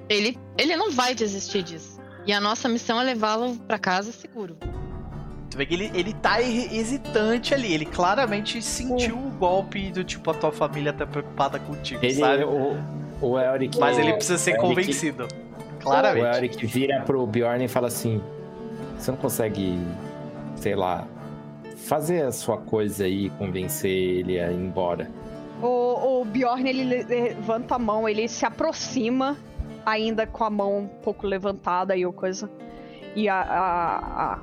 [0.08, 1.98] Ele, ele não vai desistir disso.
[2.26, 4.56] E a nossa missão é levá-lo pra casa seguro.
[5.50, 7.72] tu vê que ele, ele tá he- hesitante ali.
[7.72, 12.44] Ele claramente sentiu o golpe do tipo, a tua família tá preocupada contigo, Ele, sabe?
[12.44, 12.76] o,
[13.20, 13.78] o Elric.
[13.78, 15.24] Mas ele precisa ser Elric- convencido.
[15.24, 16.36] O Claramente.
[16.36, 18.20] Elric vira pro Bjorn e fala assim:
[18.98, 19.78] Você não consegue,
[20.56, 21.06] sei lá,
[21.76, 25.10] fazer a sua coisa aí e convencer ele a ir embora.
[25.62, 29.36] O, o Bjorn, ele le- levanta a mão, ele se aproxima,
[29.84, 32.48] ainda com a mão um pouco levantada e o coisa.
[33.16, 34.38] E a, a, a,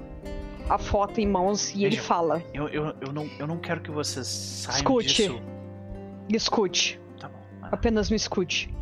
[0.76, 2.02] a foto em mãos, e ele Veja.
[2.02, 5.08] fala: Eu, eu, eu, não, eu não quero que vocês saiam Escute.
[5.08, 5.42] disso.
[6.30, 7.40] escute, Tá bom.
[7.72, 8.74] apenas me escute.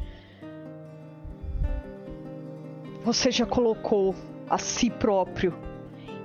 [3.03, 4.15] Você já colocou
[4.49, 5.53] a si próprio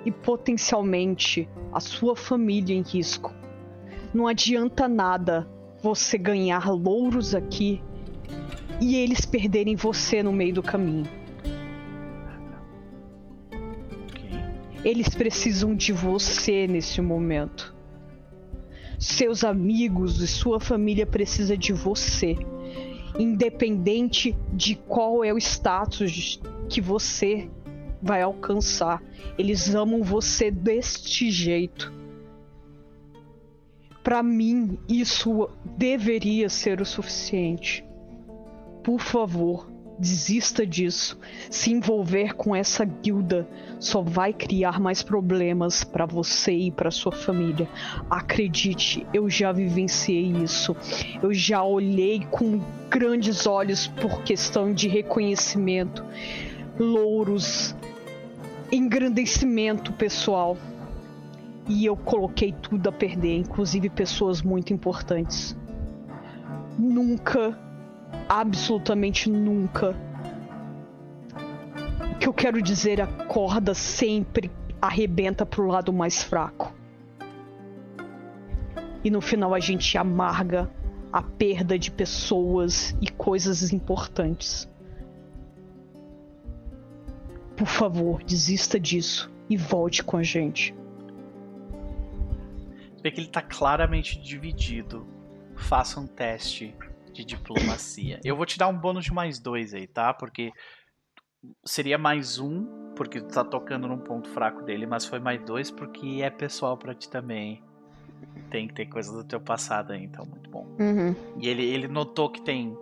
[0.04, 3.34] e potencialmente a sua família em risco.
[4.14, 5.46] Não adianta nada
[5.82, 7.82] você ganhar louros aqui
[8.80, 11.06] e eles perderem você no meio do caminho.
[14.84, 17.74] Eles precisam de você nesse momento.
[18.98, 22.36] Seus amigos e sua família precisam de você.
[23.18, 27.50] Independente de qual é o status que você
[28.00, 29.02] vai alcançar.
[29.36, 31.92] Eles amam você deste jeito.
[34.08, 37.84] Pra mim, isso deveria ser o suficiente.
[38.82, 41.18] Por favor, desista disso.
[41.50, 43.46] Se envolver com essa guilda
[43.78, 47.68] só vai criar mais problemas pra você e pra sua família.
[48.08, 50.74] Acredite, eu já vivenciei isso.
[51.22, 56.02] Eu já olhei com grandes olhos por questão de reconhecimento,
[56.80, 57.76] louros,
[58.72, 60.56] engrandecimento pessoal.
[61.68, 65.54] E eu coloquei tudo a perder, inclusive pessoas muito importantes.
[66.78, 67.58] Nunca,
[68.26, 69.94] absolutamente nunca.
[72.14, 74.50] O que eu quero dizer, a corda sempre
[74.80, 76.72] arrebenta pro lado mais fraco.
[79.04, 80.70] E no final a gente amarga
[81.12, 84.68] a perda de pessoas e coisas importantes.
[87.56, 90.77] Por favor, desista disso e volte com a gente.
[93.02, 95.06] Vê que ele tá claramente dividido.
[95.56, 96.74] Faça um teste
[97.12, 98.20] de diplomacia.
[98.24, 100.14] Eu vou te dar um bônus de mais dois aí, tá?
[100.14, 100.52] Porque
[101.64, 105.70] seria mais um, porque tu tá tocando num ponto fraco dele, mas foi mais dois
[105.70, 107.62] porque é pessoal pra ti também.
[108.50, 110.66] Tem que ter coisa do teu passado aí, então muito bom.
[110.80, 111.14] Uhum.
[111.38, 112.76] E ele, ele notou que tem.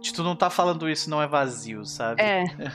[0.00, 2.22] De tu não tá falando isso, não é vazio, sabe?
[2.22, 2.44] É.
[2.46, 2.70] Tem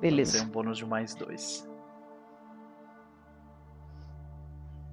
[0.00, 0.42] Beleza.
[0.42, 1.67] um bônus de mais dois.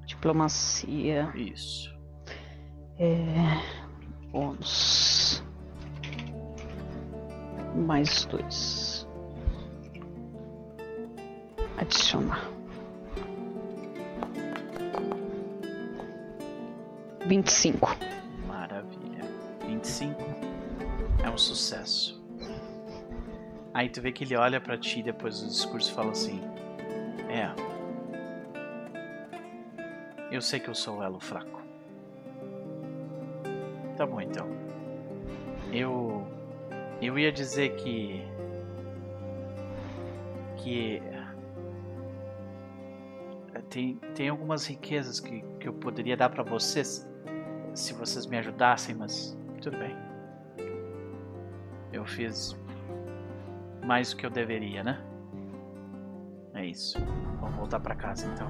[0.06, 1.32] Diplomacia.
[1.36, 1.94] Isso.
[3.00, 3.62] É.
[4.32, 5.44] Bônus.
[7.76, 9.08] Mais dois.
[11.78, 12.50] Adicionar.
[17.28, 17.98] Vinte e cinco.
[18.48, 19.24] Maravilha.
[19.68, 20.16] 25
[21.24, 22.24] é um sucesso.
[23.74, 26.42] Aí tu vê que ele olha pra ti depois do discurso e fala assim:
[27.28, 27.75] É.
[30.32, 31.62] Eu sei que eu sou elo fraco.
[33.98, 34.48] Tá bom então.
[35.72, 36.26] Eu.
[37.02, 38.22] Eu ia dizer que.
[40.58, 40.98] Que.
[43.54, 47.10] eh, Tem, tem algumas riquezas que, que eu poderia dar pra vocês
[47.74, 49.96] se vocês me ajudassem, mas tudo bem.
[51.92, 52.58] Eu fiz
[53.86, 55.02] mais do que eu deveria, né?
[56.54, 56.98] É isso.
[57.40, 58.48] Vamos voltar pra casa então.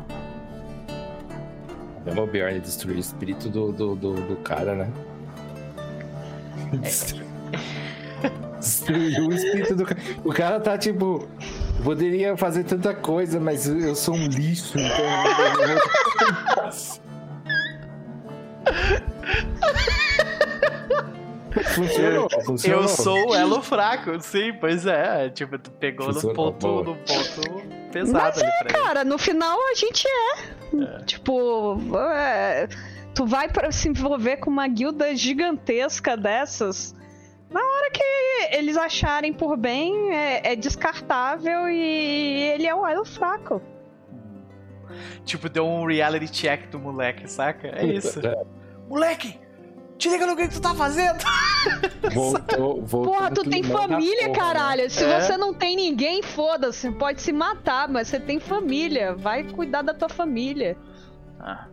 [2.05, 4.91] Chama o Bjorn destruir o espírito do, do, do, do cara, né?
[8.59, 10.01] Destruiu o espírito do cara.
[10.23, 11.27] O cara tá tipo.
[11.83, 15.05] Poderia fazer tanta coisa, mas eu sou um lixo, então.
[21.73, 22.81] Funcionou, funcionou.
[22.81, 25.29] Eu sou o elo fraco, sim, pois é.
[25.29, 26.83] Tipo, tu pegou no ponto, boa.
[26.83, 28.73] no ponto pesado Mas ele.
[28.73, 30.55] Cara, no final a gente é.
[31.05, 31.77] Tipo,
[32.09, 32.67] é,
[33.13, 36.95] tu vai para se envolver com uma guilda gigantesca dessas.
[37.49, 38.03] Na hora que
[38.55, 43.61] eles acharem por bem, é, é descartável e ele é o elo fraco.
[45.23, 47.67] Tipo, deu um reality check do moleque, saca?
[47.67, 48.19] É isso.
[48.87, 49.39] Moleque,
[49.97, 51.17] te liga no que tu tá fazendo.
[52.13, 54.35] Voltou, voltou Porra, tu tem família, porra, né?
[54.35, 54.89] caralho.
[54.91, 55.19] Se É.
[55.19, 56.91] você não tem ninguém, foda-se.
[56.91, 59.15] Pode se matar, mas você tem família.
[59.15, 60.77] Vai cuidar da tua família.
[61.39, 61.67] Ah,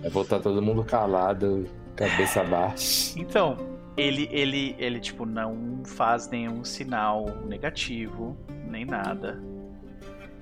[0.00, 3.16] Vai voltar todo mundo calado, cabeça baixa.
[3.18, 3.56] Então,
[3.96, 8.36] ele, ele, ele, tipo, não faz nenhum sinal negativo,
[8.68, 9.40] nem nada.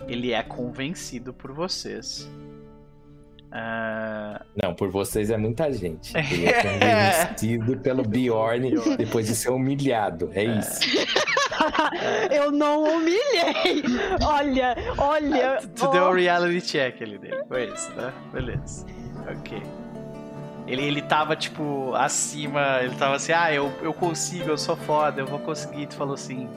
[0.09, 2.29] Ele é convencido por vocês.
[3.55, 6.17] Ah, Não, por vocês é muita gente.
[6.17, 10.31] Ele é convencido pelo Bjorn depois de ser humilhado.
[10.33, 10.81] É isso.
[12.33, 13.85] Eu não humilhei.
[14.25, 15.61] Olha, olha.
[15.77, 18.11] tu deu um reality check ali dele, foi isso, né?
[18.33, 18.87] Beleza.
[19.39, 19.63] Ok.
[20.67, 25.21] Ele, ele tava, tipo, acima, ele tava assim, ah, eu, eu consigo, eu sou foda,
[25.21, 25.87] eu vou conseguir.
[25.87, 26.49] Tu falou assim,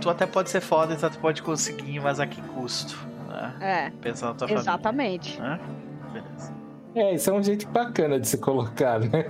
[0.00, 2.98] tu até pode ser foda, tu até pode conseguir, mas a que custo?
[3.28, 3.54] Né?
[3.60, 4.62] É, Pensando na tua família.
[4.62, 5.40] exatamente.
[5.40, 5.60] Né?
[6.12, 6.54] Beleza.
[6.94, 9.24] É, isso é um jeito bacana de se colocar, né?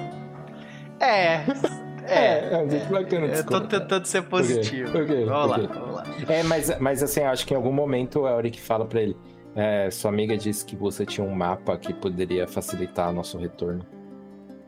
[1.01, 1.41] É,
[2.11, 2.53] É, é.
[2.55, 3.81] é um jeito bacana de se Eu tô colocar.
[3.81, 4.89] tentando ser positivo.
[4.91, 5.67] Ok, ok, vamos ok.
[5.67, 6.05] lá, vamos lá.
[6.29, 9.15] É, mas, mas assim, acho que em algum momento a Auric fala pra ele:
[9.55, 13.85] é, sua amiga disse que você tinha um mapa que poderia facilitar nosso retorno.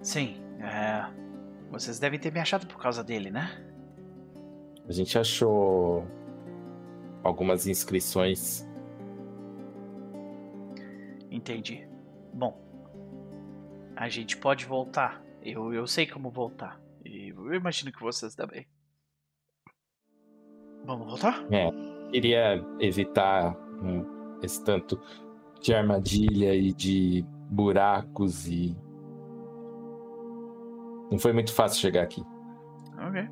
[0.02, 1.05] Sim, é,
[1.70, 3.51] vocês devem ter me achado por causa dele, né?
[4.86, 6.05] A gente achou
[7.24, 8.69] algumas inscrições.
[11.31, 11.86] Entendi.
[12.35, 12.59] Bom,
[13.97, 15.23] a gente pode voltar.
[15.43, 16.81] Eu, eu sei como voltar.
[17.05, 18.66] E eu imagino que vocês também.
[20.85, 21.47] Vamos voltar?
[22.11, 25.01] Queria evitar um, esse tanto
[25.61, 28.77] de armadilha e de buracos e.
[31.11, 32.23] Não foi muito fácil chegar aqui.
[32.98, 33.28] Ok.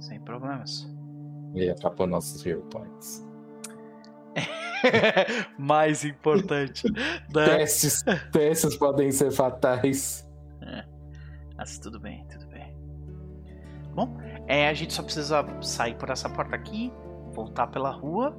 [0.00, 0.92] Sem problemas.
[1.54, 3.25] E acabou nossos hero points.
[5.58, 6.90] Mais importante.
[6.90, 7.44] né?
[7.44, 10.26] Testes, testes podem ser fatais.
[11.56, 12.76] Mas tudo bem, tudo bem.
[13.94, 16.92] Bom, é, a gente só precisa sair por essa porta aqui,
[17.32, 18.36] voltar pela rua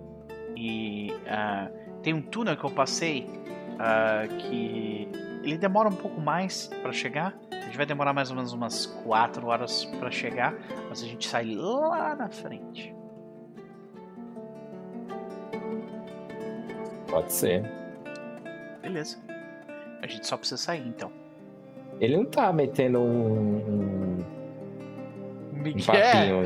[0.56, 1.70] e ah,
[2.03, 3.28] tem um túnel que eu passei
[3.80, 5.10] ah, que
[5.44, 7.36] ele demora um pouco mais pra chegar.
[7.52, 10.53] A gente vai demorar mais ou menos umas 4 horas pra chegar,
[10.90, 12.97] mas a gente sai lá na frente.
[17.18, 17.64] Pode ser.
[18.82, 19.18] Beleza.
[20.04, 21.12] A gente só precisa sair então.
[22.00, 24.26] Ele não tá metendo um, um,
[25.52, 26.44] um Miguel, papinho.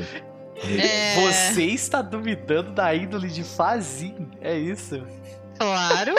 [0.79, 5.03] É, você está duvidando da índole de Fazin, é isso?
[5.59, 6.13] Claro.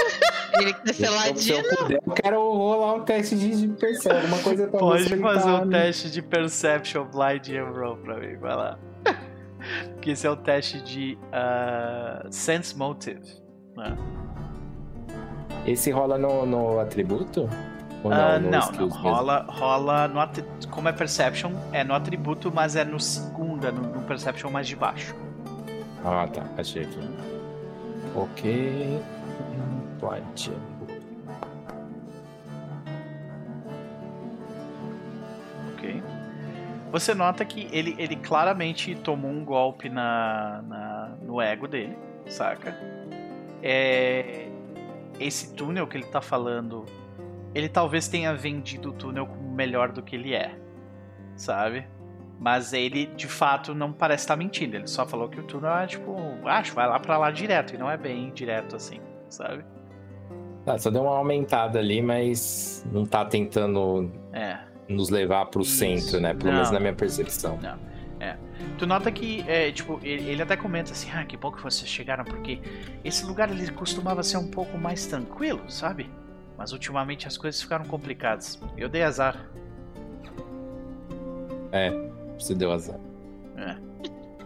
[0.60, 1.56] Ele quer ser Se eu- se ladino.
[1.56, 5.16] eu puder, eu quero rolar um teste de, de percepção, alguma coisa pra Pode você
[5.16, 8.78] fazer um no- teste de Perception Blind and Roll pra mim, vai lá.
[10.02, 13.22] que esse é o teste de ah, Sense Motive.
[13.76, 13.96] né?
[15.66, 17.48] Esse rola no, no atributo?
[18.02, 20.18] Ou Ah, no não, não, rola, rola no
[20.70, 24.74] como é Perception, é no atributo, mas é no segunda, no, no Perception mais de
[24.74, 25.14] baixo.
[26.04, 26.42] Ah, tá.
[26.58, 26.98] Achei aqui.
[28.16, 29.00] Ok.
[30.00, 30.48] Blind.
[35.74, 36.02] Ok.
[36.90, 42.76] Você nota que ele, ele claramente tomou um golpe na, na- no ego dele, saca?
[43.62, 44.48] É,
[45.22, 46.84] esse túnel que ele tá falando,
[47.54, 50.54] ele talvez tenha vendido o túnel como melhor do que ele é,
[51.36, 51.86] sabe?
[52.38, 54.74] Mas ele, de fato, não parece estar mentindo.
[54.76, 57.74] Ele só falou que o túnel é tipo, acho, vai lá pra lá direto.
[57.74, 59.64] E não é bem direto assim, sabe?
[60.64, 64.58] Tá, só deu uma aumentada ali, mas não tá tentando É.
[64.88, 65.76] nos levar pro Isso.
[65.76, 66.34] centro, né?
[66.34, 66.54] Pelo Não.
[66.54, 67.58] menos na minha percepção.
[68.78, 71.88] Tu nota que, é, tipo, ele, ele até comenta assim, ah, que bom que vocês
[71.88, 72.60] chegaram, porque
[73.04, 76.08] esse lugar ele costumava ser um pouco mais tranquilo, sabe?
[76.56, 78.60] Mas ultimamente as coisas ficaram complicadas.
[78.76, 79.48] Eu dei azar.
[82.38, 82.98] Você deu azar.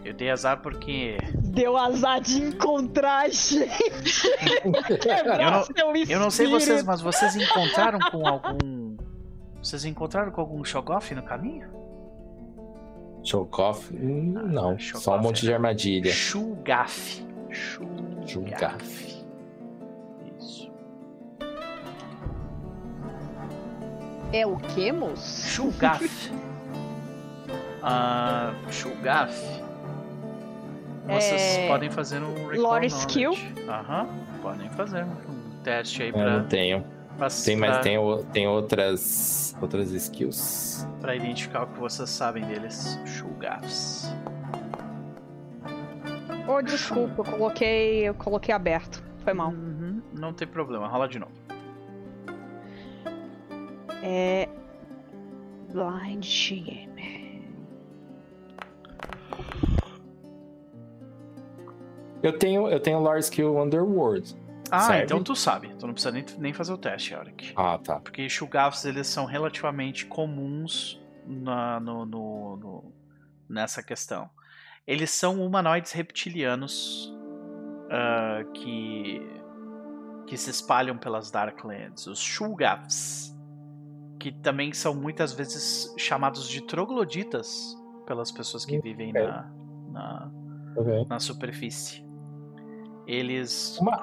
[0.03, 1.17] Eu dei azar porque.
[1.43, 4.27] Deu azar de encontrar a gente.
[5.45, 5.63] Eu não-
[6.11, 8.95] Eu não sei vocês, mas vocês encontraram com algum.
[9.61, 11.67] Vocês encontraram com algum Shogoff no caminho?
[13.27, 13.93] Chocoff?
[13.93, 15.55] Hum, Não, Ah, só um monte de é.
[15.55, 16.11] armadilha.
[16.11, 17.25] Shugaf.
[18.25, 19.23] Shugaf.
[20.39, 20.71] Isso.
[24.33, 25.47] É o que, moço?
[25.49, 26.31] Shugaf.
[27.89, 29.33] Ah, Shugaf.
[31.07, 32.95] Vocês É, podem fazer um recall Lore knowledge.
[32.97, 33.31] skill?
[33.69, 34.07] Aham,
[34.41, 36.83] podem fazer um teste aí Eu pra, não tenho.
[37.17, 37.97] Pra, Tem, mas pra- tem,
[38.31, 40.87] tem outras, outras skills.
[41.01, 42.99] pra identificar o que vocês sabem deles.
[43.05, 44.13] Shugafs.
[46.47, 49.03] Oh, desculpa, eu coloquei, eu coloquei aberto.
[49.23, 49.49] Foi mal.
[49.49, 51.31] Uhum, não tem problema, rola de novo.
[54.01, 54.47] É.
[55.73, 56.25] Blind
[56.63, 57.47] Game.
[62.23, 64.35] Eu tenho, eu tenho Lore Skill Underworld.
[64.71, 65.03] Ah, Serve?
[65.03, 65.73] então tu sabe.
[65.79, 67.53] Tu não precisa nem, nem fazer o teste, Yorick.
[67.55, 67.99] Ah, tá.
[67.99, 72.93] Porque Shugafs, eles são relativamente comuns na, no, no- no-
[73.49, 74.29] nessa questão.
[74.85, 77.13] Eles são humanoides reptilianos
[77.91, 79.21] ah, que,
[80.25, 82.07] que se espalham pelas Darklands.
[82.07, 83.35] Os Shugafs,
[84.19, 89.21] que também são muitas vezes chamados de trogloditas pelas pessoas que vivem Ok.
[89.21, 89.51] na,
[89.91, 90.31] na,
[90.77, 91.05] Ok.
[91.09, 92.05] na superfície.
[93.05, 93.77] Eles...
[93.79, 94.01] Uma-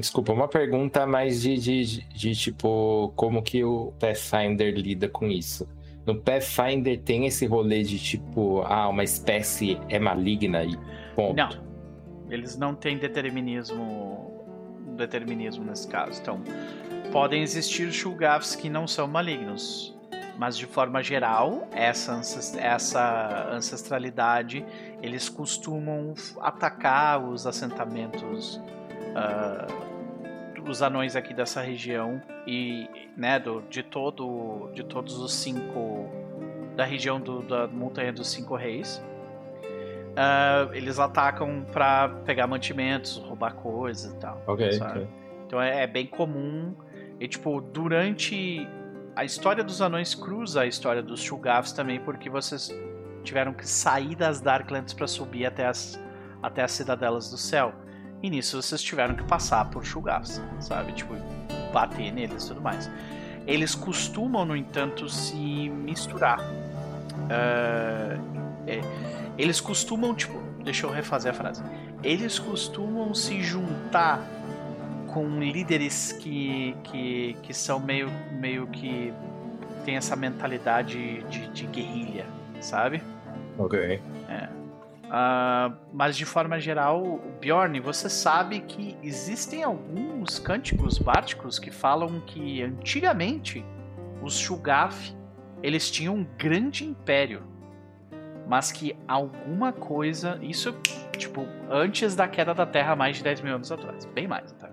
[0.00, 5.26] Desculpa, uma pergunta mais de, de, de, de, tipo, como que o Pathfinder lida com
[5.26, 5.66] isso?
[6.04, 10.76] No Pathfinder tem esse rolê de tipo, ah, uma espécie é maligna e
[11.14, 11.34] ponto.
[11.34, 11.48] Não.
[12.28, 14.32] Eles não têm determinismo
[14.96, 16.20] determinismo nesse caso.
[16.20, 16.42] Então,
[17.12, 19.94] podem existir Shulgafs que não são malignos.
[20.38, 22.20] Mas de forma geral, essa,
[22.58, 24.64] essa ancestralidade,
[25.02, 28.60] eles costumam atacar os assentamentos
[29.14, 29.66] ah,
[30.70, 36.08] os anões aqui dessa região e né, do, de todo de todos os cinco
[36.76, 39.02] da região do- da montanha dos cinco reis.
[40.16, 44.42] Ah, eles atacam pra pegar mantimentos, roubar coisas e tal.
[44.46, 44.90] Ok, sabe?
[45.00, 45.08] ok.
[45.46, 46.74] Então é, é bem comum.
[47.20, 48.66] E tipo, durante.
[49.14, 52.70] A história dos anões cruza a história dos Shugafs também, porque vocês
[53.24, 55.98] tiveram que sair das Darklands pra subir até as,
[56.42, 57.72] até as cidadelas do céu.
[58.22, 60.92] E nisso vocês tiveram que passar por Shugafs, sabe?
[60.92, 61.14] Tipo,
[61.72, 62.90] bater neles e tudo mais.
[63.46, 65.36] Eles costumam, no entanto, se
[65.68, 66.40] misturar.
[67.30, 68.18] Ah,
[68.66, 68.80] é,
[69.38, 71.62] eles costumam, tipo, deixa eu refazer a frase.
[72.02, 74.20] Eles costumam se juntar
[75.06, 79.12] com líderes que, que, que são meio, meio que
[79.84, 82.26] tem essa mentalidade de, de guerrilha,
[82.60, 83.02] sabe?
[83.56, 84.02] Ok.
[85.18, 92.20] Ah, mas de forma geral, Bjorn, você sabe que existem alguns cânticos bárticos que falam
[92.20, 93.64] que antigamente
[94.22, 95.16] os Shugaf
[95.62, 97.44] eles tinham um grande império,
[98.46, 100.74] mas que alguma coisa, isso
[101.16, 104.70] tipo antes da queda da Terra, mais de 10 mil anos atrás, bem mais até,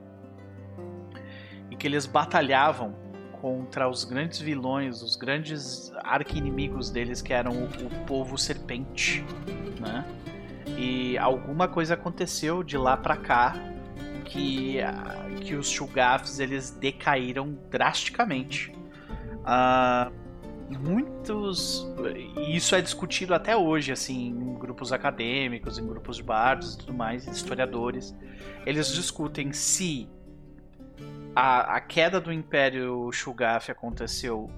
[1.72, 2.94] e que eles batalhavam
[3.40, 9.24] contra os grandes vilões, os grandes arqui-inimigos deles, que eram o, o povo serpente,
[9.80, 10.04] né?
[10.78, 13.54] E alguma coisa aconteceu de lá pra cá
[14.26, 14.78] que,
[15.42, 18.74] que os Shugafs eles decaíram drasticamente.
[19.46, 20.12] Ah,
[20.80, 21.88] muitos.
[22.38, 26.78] E isso é discutido até hoje, assim, em grupos acadêmicos, em grupos de bardos e
[26.80, 28.16] tudo mais, historiadores.
[28.66, 30.10] Eles discutem se
[31.36, 34.50] a, a queda do Império Shugaf aconteceu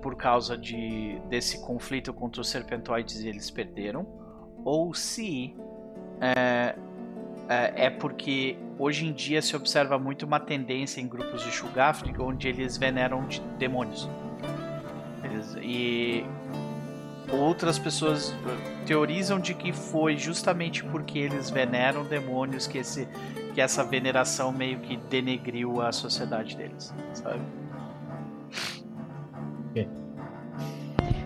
[0.00, 4.06] por causa de, desse conflito contra os serpentoides e eles perderam,
[4.64, 5.54] ou se
[6.20, 6.74] é,
[7.48, 12.14] é, é porque hoje em dia se observa muito uma tendência em grupos de Shugafni
[12.18, 14.08] onde eles veneram de demônios.
[15.24, 16.24] Eles- e
[17.32, 23.06] outras pessoas eh, teorizam de que foi justamente porque eles veneram demônios que, esse,
[23.54, 27.40] que essa veneração meio que denegriu a sociedade deles, sabe?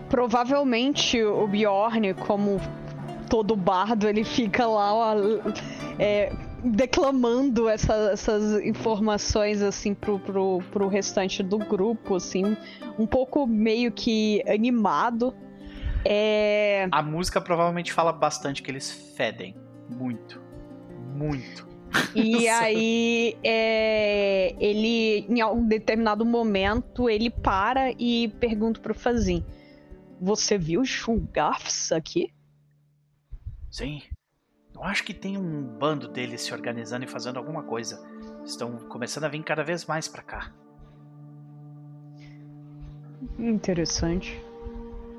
[0.09, 2.61] Provavelmente o Bjorn, como
[3.29, 5.15] todo bardo, ele fica lá ó,
[5.99, 6.31] é,
[6.63, 12.55] declamando essa- essas informações assim pro, pro, pro restante do grupo, assim,
[12.97, 15.33] um pouco meio que animado.
[16.03, 19.55] É, A música provavelmente fala bastante que eles fedem.
[19.89, 20.41] Muito.
[21.15, 21.67] Muito.
[22.13, 29.43] E aí, é, ele, em algum determinado momento, ele para e pergunta pro Fazin:
[30.21, 32.31] Você viu Shulgafs aqui?
[33.75, 34.01] Sim.
[34.73, 38.01] Eu acho que tem um bando deles se organizando e fazendo alguma coisa.
[38.45, 40.49] Estão começando a vir cada vez mais pra cá.
[43.37, 44.41] Interessante.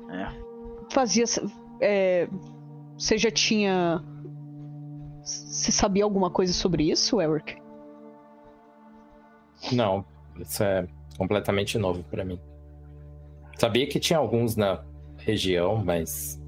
[0.09, 0.91] É.
[0.91, 1.23] Fazia.
[1.79, 2.27] É,
[2.97, 4.03] você já tinha.
[5.21, 7.61] Você sabia alguma coisa sobre isso, Eric?
[9.71, 10.03] Não,
[10.39, 12.39] isso é completamente novo pra mim.
[13.55, 14.83] Sabia que tinha alguns na
[15.15, 16.41] região, mas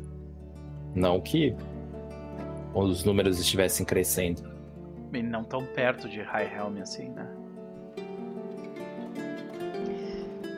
[0.95, 1.55] não que
[2.83, 4.41] os números estivessem crescendo.
[5.13, 7.27] E não tão perto de High Helm assim, né?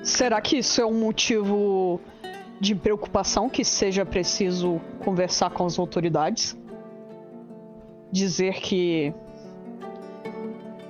[0.04, 2.02] Será que isso é um motivo
[2.60, 6.58] de preocupação que seja preciso conversar com as autoridades?
[8.12, 9.14] Dizer que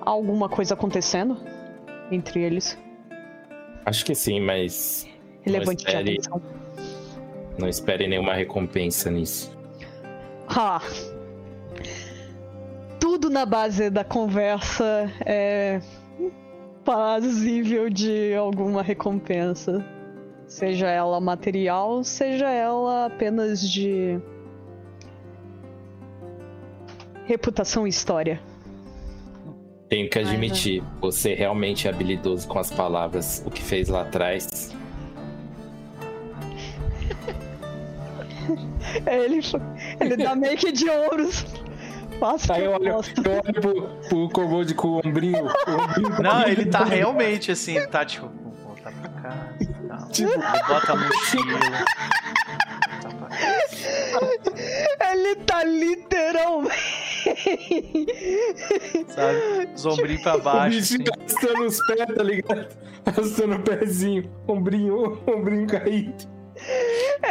[0.02, 1.38] há alguma coisa acontecendo
[2.12, 2.78] entre eles?
[3.86, 5.08] Acho que sim, mas
[5.42, 6.04] Relevante espere.
[6.04, 6.42] de atenção.
[7.58, 9.56] não espere nenhuma recompensa nisso.
[10.48, 10.82] Ah.
[13.22, 15.80] Tudo na base da conversa é
[16.84, 19.86] passível de alguma recompensa.
[20.48, 24.20] Seja ela material, seja ela apenas de
[27.26, 28.42] reputação e história.
[29.88, 33.44] Tenho que admitir, você realmente é habilidoso com as palavras.
[33.46, 34.76] O que fez lá atrás.
[39.06, 39.40] Ele,
[40.02, 41.46] ele dá meio que de ouros.
[42.22, 43.14] Faça Aí eu olho, eu olho
[43.62, 45.44] pro, pro kobold com o ombrinho.
[45.44, 50.08] o ombrinho Não, ele tá realmente assim, tá tipo, vou voltar pra casa e tal.
[50.10, 51.60] Tipo- bota a mochila.
[53.02, 53.28] Tá pra
[55.12, 56.76] Ele tá literalmente.
[59.08, 59.70] sabe?
[59.76, 60.78] Os ombrinhos pra O baixo.
[60.78, 61.10] bichinho Assim.
[61.42, 62.68] arrastando os pés, tá ligado?
[63.04, 64.30] Arrastando o pezinho.
[64.48, 66.30] Ombrinho, ombrinho caído.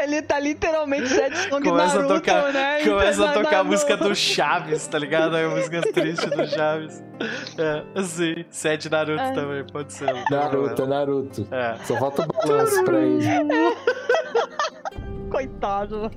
[0.02, 2.84] Ele tá literalmente Sete Song Começa a Naruto, tocar- né?
[2.84, 5.36] Começa a tocar a música do Chaves, tá ligado?
[5.36, 7.02] A música triste do Chaves.
[7.58, 9.32] É, assim, sete Naruto É.
[9.32, 10.06] também, pode ser.
[10.30, 10.86] Naruto, problema.
[10.86, 11.48] Naruto.
[11.52, 11.76] É.
[11.84, 13.20] Só falta o balanço pra ele.
[15.30, 16.10] Coitado.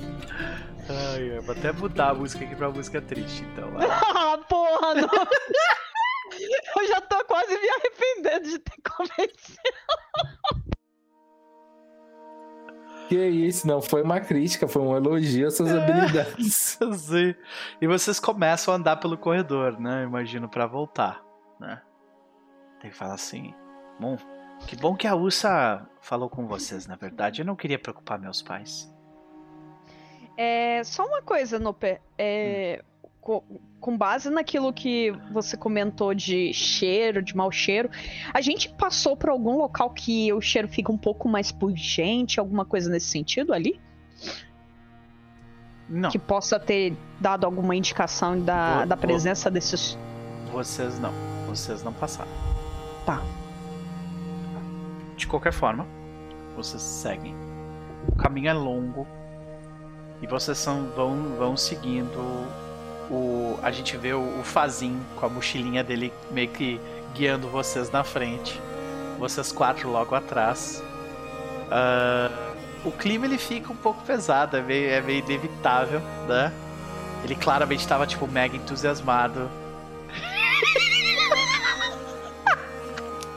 [0.90, 3.72] Ai, ai, vou até mudar a música aqui pra música triste, então.
[3.72, 3.88] vai.
[3.90, 5.10] Ah, porra, não.
[6.82, 10.73] Eu já tô quase me arrependendo de ter convencido.
[13.10, 16.78] Que isso, não foi uma crítica, foi um elogio às suas habilidades.
[16.82, 17.36] Assim.
[17.82, 20.04] E vocês começam a andar pelo corredor, né?
[20.04, 21.24] Imagino, pra voltar,
[21.60, 21.82] né?
[22.82, 23.54] Tem que falar assim.
[24.00, 24.18] Bom,
[24.68, 27.42] que bom que a Ursa falou com vocês, na verdade.
[27.42, 28.92] Eu não queria preocupar meus pais.
[30.38, 32.02] É, só uma coisa, Noper.
[32.18, 32.84] É,
[33.22, 33.44] co-
[33.84, 37.90] com base naquilo que você comentou de cheiro, de mau cheiro,
[38.34, 42.64] a gente passou por algum local que o cheiro fica um pouco mais pungente, alguma
[42.64, 43.78] coisa nesse sentido ali?
[45.90, 49.98] Não, Que possa ter dado alguma indicação da, Vou- da vou- presença desses.
[50.52, 51.12] vocês não.
[51.48, 52.32] Vocês não passaram.
[53.06, 53.22] Tá.
[55.18, 55.86] De qualquer forma,
[56.56, 57.36] vocês seguem.
[58.08, 59.06] O caminho é longo.
[60.22, 62.18] E vocês são, vão, vão seguindo
[63.10, 63.60] o.
[63.62, 64.44] A gente vê o, o
[65.16, 66.80] com a mochilinha dele meio que
[67.14, 68.60] guiando vocês na frente.
[69.20, 70.84] Vocês quatro logo atrás.
[71.70, 72.30] Ah,
[72.86, 76.52] o clima ele fica um pouco pesado, é meio, é meio inevitável, né?
[77.24, 79.50] Ele claramente estava tipo mega entusiasmado.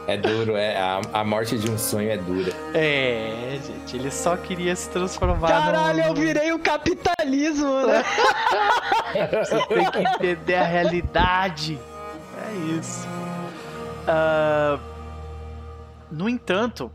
[0.07, 0.77] É duro, é.
[0.77, 2.53] A, a morte de um sonho é dura.
[2.73, 6.05] É, gente, ele só queria se transformar Caralho, no...
[6.05, 8.05] eu virei o capitalismo, né?
[9.45, 11.79] Você tem que entender a realidade.
[12.39, 13.07] É isso.
[14.07, 14.79] Ah,
[16.11, 16.93] no entanto,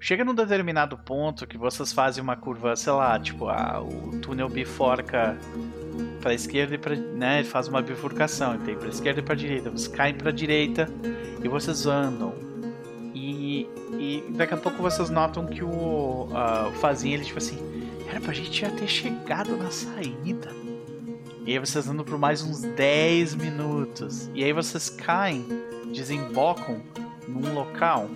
[0.00, 4.48] chega num determinado ponto que vocês fazem uma curva, sei lá, tipo, ah, o túnel
[4.48, 5.38] biforca
[6.22, 6.96] pra esquerda e pra.
[6.96, 7.40] né?
[7.40, 9.68] Ele faz uma bifurcação, tem pra esquerda e pra direita.
[9.70, 10.88] Vocês caem pra direita
[11.42, 12.32] e vocês andam.
[13.14, 13.68] E,
[13.98, 17.58] e daqui a pouco vocês notam que o, ah, o Fazinho, ele tipo assim,
[18.08, 20.50] era pra gente já ter chegado na saída.
[21.44, 24.30] E aí vocês andam por mais uns 10 minutos.
[24.32, 25.44] E aí vocês caem,
[25.92, 26.80] desembocam
[27.28, 28.08] num local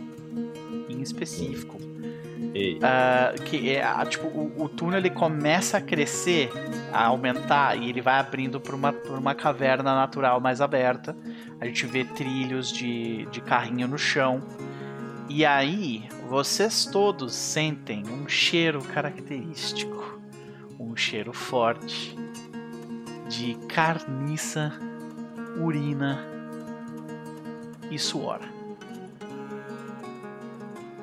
[0.89, 1.86] em específico.
[2.83, 6.51] Ah, que é, tipo, o, o túnel ele começa a crescer,
[6.93, 11.17] a aumentar, e ele vai abrindo por uma, por uma caverna natural mais aberta.
[11.61, 14.43] A gente vê trilhos de, de carrinho no chão.
[15.29, 20.21] E aí, vocês todos sentem um cheiro característico.
[20.79, 22.17] Um cheiro forte
[23.29, 24.73] de carniça,
[25.59, 26.25] urina
[27.91, 28.41] e suor.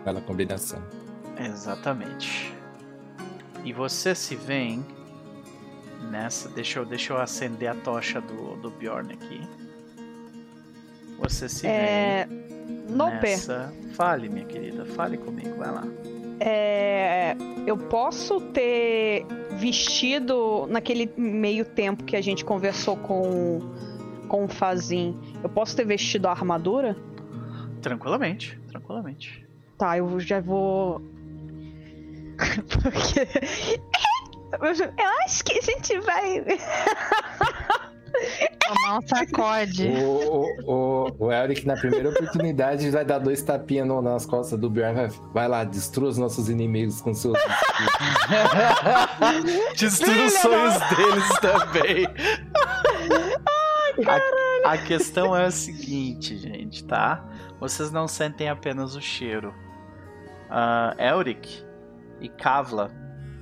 [0.03, 1.03] bela combinação.
[1.40, 2.53] Exatamente.
[3.64, 4.78] E você se vê
[6.12, 6.50] nessa.
[6.50, 9.42] Deixa eu, deixa eu acender a tocha do, do Bjorn aqui.
[11.20, 12.28] Você se É.
[12.28, 13.74] vê Noper, nessa.
[13.94, 15.84] Fale, minha querida, fale comigo, vai lá.
[16.40, 19.26] é, eu posso ter
[19.58, 23.62] vestido naquele meio tempo que a gente conversou com,
[24.28, 25.18] com o Fazin.
[25.42, 26.98] Eu posso ter vestido a armadura?
[27.82, 29.45] Tranquilamente, tranquilamente.
[29.78, 31.02] Tá, eu já vou.
[32.82, 33.28] Porque.
[34.54, 36.44] Eu acho que a gente vai.
[38.68, 39.88] Tomar um sacode.
[39.88, 44.60] O, o, o, o Eric, na primeira oportunidade, vai dar dois tapinhas no- nas costas
[44.60, 44.94] do Bjorn.
[44.94, 47.36] Vai, vai lá, destrua os nossos inimigos com seus.
[49.78, 52.08] Destrua os sonhos deles também.
[54.66, 57.26] A, a questão é a seguinte, gente, tá?
[57.60, 59.54] Vocês não sentem apenas o cheiro.
[60.50, 61.64] Ah, Elric
[62.19, 62.92] e Kavla,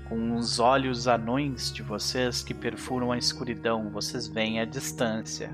[0.08, 5.50] com os olhos anões de vocês que perfuram a escuridão, vocês veem a distância.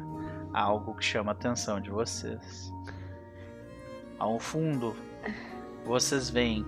[0.54, 2.74] Algo que chama a atenção de vocês.
[4.18, 4.96] Ao fundo,
[5.86, 6.66] vocês veem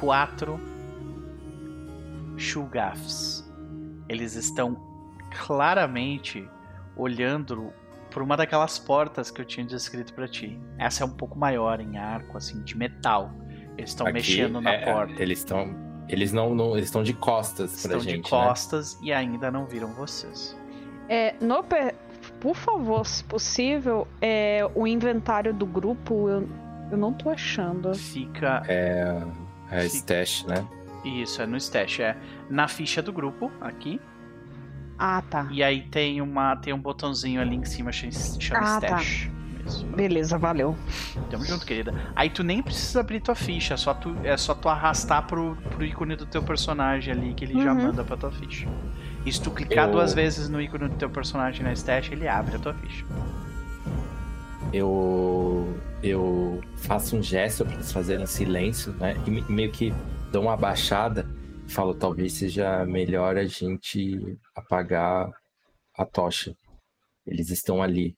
[0.00, 0.58] quatro
[2.36, 3.48] Shugafs.
[4.08, 4.76] Eles estão
[5.30, 6.48] claramente
[6.96, 7.72] olhando
[8.10, 10.58] por uma daquelas portas que eu tinha descrito pra ti.
[10.78, 13.30] Essa é um pouco maior em arco, assim, de metal.
[13.76, 15.22] Eles estão mexendo na é, porta.
[15.22, 15.74] Eles estão.
[16.08, 18.22] Eles não, não- Eles estão de costas pra Estão gente.
[18.24, 20.56] de costas e ainda não viram vocês.
[21.08, 21.64] É, no
[22.40, 26.48] Por favor, se possível, é, o inventário do grupo eu,
[26.90, 27.94] eu não tô achando.
[27.94, 28.60] Fica.
[28.60, 28.66] Né?
[28.68, 29.22] É.
[29.70, 30.64] É Fica- stash, né?
[31.04, 32.00] Isso, é no stash.
[32.00, 32.16] É
[32.48, 34.00] na ficha do grupo, aqui.
[34.98, 35.48] Ah, tá.
[35.50, 37.90] E aí tem, uma, tem um botãozinho ali em cima
[38.40, 38.86] chama Ah, tá.
[38.86, 39.06] stash.
[39.24, 39.35] Isso.
[39.94, 40.76] Beleza, valeu.
[41.30, 41.92] Tamo junto, querida.
[42.14, 45.56] Aí tu nem precisa abrir tua ficha, é só tu, é só tu arrastar pro,
[45.70, 47.82] pro ícone do teu personagem ali que ele já Uhum.
[47.84, 48.68] manda pra tua ficha.
[49.24, 52.28] E se tu clicar Eu- duas vezes no ícone do teu personagem na stash, ele
[52.28, 53.04] abre a tua ficha.
[54.72, 55.74] Eu.
[56.02, 59.16] Eu faço um gesto pra eles fazerem silêncio, né?
[59.26, 59.92] E me- meio que
[60.30, 61.26] dou uma abaixada.
[61.68, 65.28] Falo, talvez seja melhor a gente apagar
[65.96, 66.54] a tocha.
[67.26, 68.14] Eles estão ali.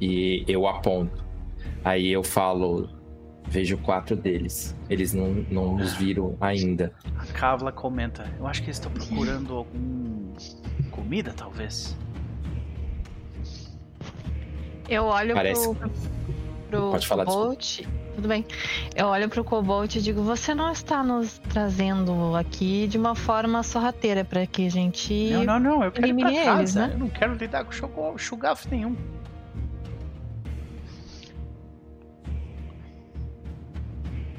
[0.00, 1.22] E eu aponto.
[1.84, 2.88] Aí eu falo,
[3.46, 4.76] vejo quatro deles.
[4.88, 6.92] Eles não, não nos viram ainda.
[7.18, 10.32] A Kavla comenta: Eu acho que eles estão procurando algum.
[10.90, 11.96] comida, talvez.
[14.88, 15.90] Eu olho Parece- pro,
[16.68, 17.24] pro Pode falar.
[17.24, 18.44] Tudo bem.
[18.94, 23.62] Eu olho pro Cobalt e digo: Você não está nos trazendo aqui de uma forma
[23.62, 25.30] sorrateira para que a gente.
[25.30, 26.58] Não, não, não, eu quero ir pra elimine casa.
[26.58, 26.90] eles, né?
[26.92, 28.96] Eu não quero lidar com chugaf nenhum.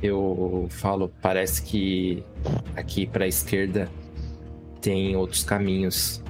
[0.01, 2.23] Eu falo, parece que
[2.75, 3.89] aqui pra esquerda
[4.81, 6.23] tem outros caminhos.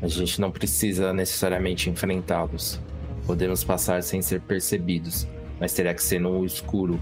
[0.00, 2.80] A gente não precisa necessariamente enfrentá-los.
[3.26, 5.28] Podemos passar sem ser percebidos,
[5.60, 6.98] mas terá que ser no escuro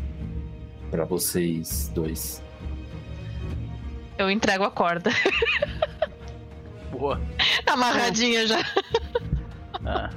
[0.90, 2.42] Pra vocês dois.
[4.18, 5.10] Eu entrego a corda.
[6.90, 7.20] Boa.
[7.66, 8.60] Amarradinha já.
[9.84, 10.10] Ah.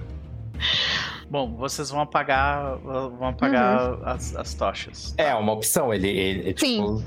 [1.30, 5.14] Bom, vocês vão apagar, vão apagar as, as tochas.
[5.16, 7.04] É uma opção, ele, ele tipo,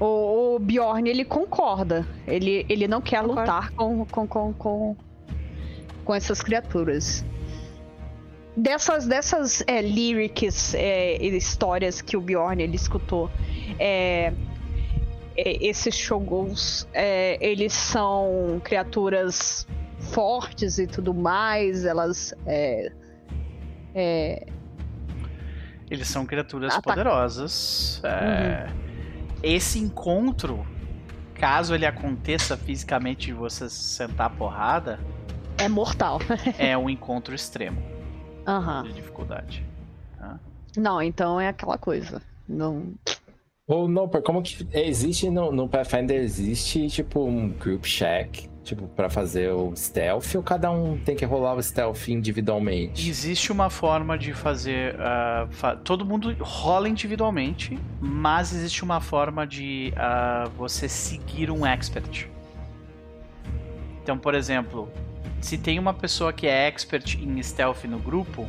[0.00, 2.06] O, o Bjorn, ele concorda.
[2.26, 3.40] Ele, ele não quer Concordo.
[3.40, 4.96] lutar com, com, com, com,
[6.04, 7.24] com essas criaturas.
[8.56, 13.28] Dessas, dessas é, lyrics, é, histórias que o Bjorn ele escutou,
[13.78, 14.32] é,
[15.36, 19.66] é, esses Shoguns, é, eles são criaturas
[19.98, 22.32] fortes e tudo mais, elas...
[23.94, 24.46] é,
[25.90, 26.90] Eles são criaturas Ah, tá.
[26.90, 28.00] poderosas.
[28.04, 28.66] é,
[29.42, 30.66] Esse encontro,
[31.34, 34.98] caso ele aconteça fisicamente de vocês sentar a porrada,
[35.58, 36.18] é mortal.
[36.58, 37.80] é um encontro extremo
[38.46, 38.82] Aham.
[38.84, 39.64] de dificuldade.
[40.76, 42.20] Não, então é aquela coisa.
[42.48, 42.94] Não,
[43.68, 48.88] Ou não, por como que existe no, no Pathfinder existe tipo um group check, tipo
[48.88, 53.08] pra fazer o stealth ou cada um tem que rolar o stealth individualmente?
[53.08, 54.96] Existe uma forma de fazer.
[54.98, 61.64] ah, fa- todo mundo rola individualmente, mas existe uma forma de ah, você seguir um
[61.66, 62.26] expert.
[64.02, 64.88] Então, por exemplo,
[65.40, 68.48] se tem uma pessoa que é expert em stealth no grupo,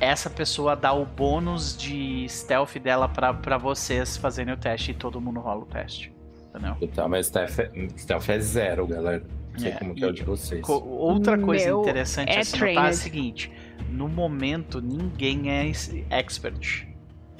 [0.00, 5.20] essa pessoa dá o bônus de stealth dela pra vocês fazerem o teste e todo
[5.20, 6.12] mundo rola o teste.
[6.58, 6.76] Entendeu?
[6.80, 9.22] Então, mas stealth é, stealth é zero, galera.
[9.52, 10.60] Não sei É, como que é o de vocês.
[10.60, 13.50] Co- Outra coisa Meu, interessante é a se notar é a seguinte:
[13.90, 15.70] no momento, ninguém é
[16.10, 16.86] expert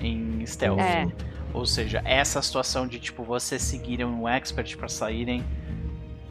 [0.01, 0.81] em stealth.
[0.81, 1.07] É.
[1.53, 5.43] Ou seja, essa situação de tipo vocês seguirem um expert pra saírem,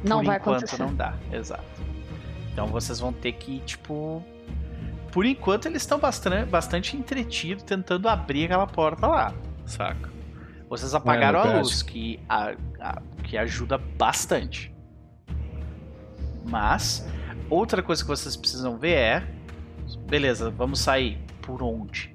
[0.03, 0.83] não por vai enquanto acontecer.
[0.83, 1.15] não dá.
[1.31, 1.63] Exato.
[2.53, 4.23] Então vocês vão ter que, tipo.
[5.11, 9.33] Por enquanto eles estão bastante, bastante entretidos tentando abrir aquela porta lá,
[9.65, 10.09] saca?
[10.69, 11.63] Vocês apagaram a verdade.
[11.63, 14.73] luz, que, a- a- que ajuda bastante.
[16.45, 17.05] Mas,
[17.49, 19.27] outra coisa que vocês precisam ver é:
[20.07, 21.17] beleza, vamos sair.
[21.41, 22.13] Por onde?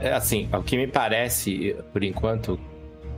[0.00, 2.58] É assim, o que me parece, por enquanto,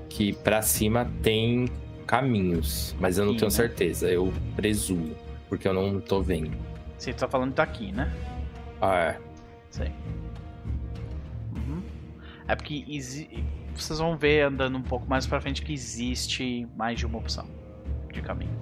[0.08, 1.68] que pra cima tem
[2.06, 3.56] caminhos, mas eu não Sim, tenho né?
[3.56, 4.08] certeza.
[4.08, 5.14] Eu presumo,
[5.48, 6.56] porque eu não tô vendo.
[6.98, 8.12] Você tá falando daqui, né?
[8.80, 9.18] Ah, é.
[9.70, 9.92] Sei.
[12.46, 12.84] É porque
[13.74, 17.46] vocês vão ver andando um pouco mais pra frente que existe mais de uma opção
[18.12, 18.52] de caminho.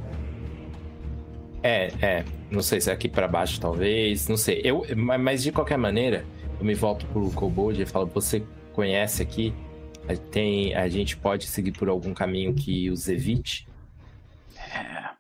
[1.63, 2.25] É, é.
[2.51, 4.29] Não sei se é aqui pra baixo, talvez.
[4.29, 4.61] Não sei.
[4.65, 6.25] Eu, ma- mas de qualquer maneira,
[6.59, 9.55] eu me volto pro Kobold e falo: Você conhece aqui?
[10.09, 13.69] A- Tem, a gente pode seguir por algum caminho que os evite?
[14.57, 15.11] É,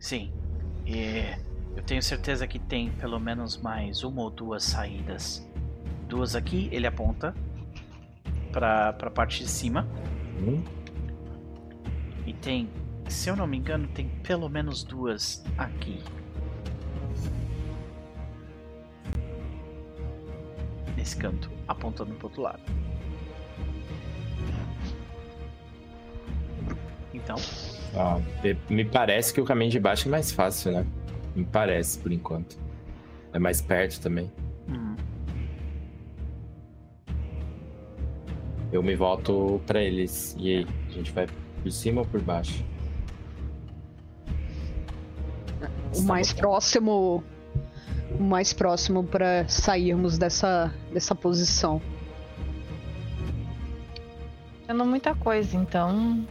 [0.00, 0.32] sim.
[0.84, 1.22] E
[1.76, 5.46] eu tenho certeza que tem pelo menos mais uma ou duas saídas.
[6.08, 7.34] Duas aqui, ele aponta
[8.52, 9.86] pra, pra parte de cima.
[10.40, 10.62] Hum?
[12.26, 12.68] E tem,
[13.08, 16.02] se eu não me engano, tem pelo menos duas aqui.
[20.96, 22.60] Nesse canto, apontando pro outro lado.
[27.14, 27.36] Então,
[27.96, 30.86] Ah, me- me parece que o caminho de baixo é mais fácil, né?
[31.34, 32.58] Me parece, por enquanto.
[33.32, 34.30] É mais perto também.
[38.72, 40.36] Eu me volto pra eles.
[40.38, 41.26] E aí, a gente vai
[41.62, 42.64] por cima ou por baixo?
[45.96, 47.24] O mais próximo.
[48.18, 51.80] O mais próximo para sairmos dessa, dessa posição.
[54.66, 56.26] Tendo muita coisa, então.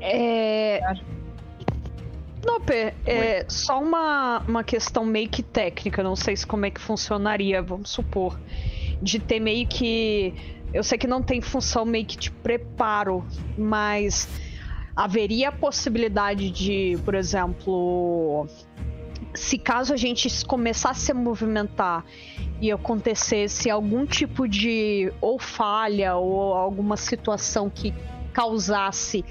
[0.00, 0.80] É.
[2.44, 6.80] Noper, é só uma, uma questão meio que técnica, não sei se como é que
[6.80, 8.38] funcionaria, vamos supor.
[9.02, 10.32] De ter meio que.
[10.72, 13.24] Eu sei que não tem função meio que de preparo,
[13.56, 14.28] mas
[14.94, 18.46] haveria a possibilidade de, por exemplo,
[19.34, 22.04] se caso a gente começasse a se movimentar
[22.60, 27.94] e acontecesse algum tipo de ou falha ou alguma situação que
[28.32, 29.24] causasse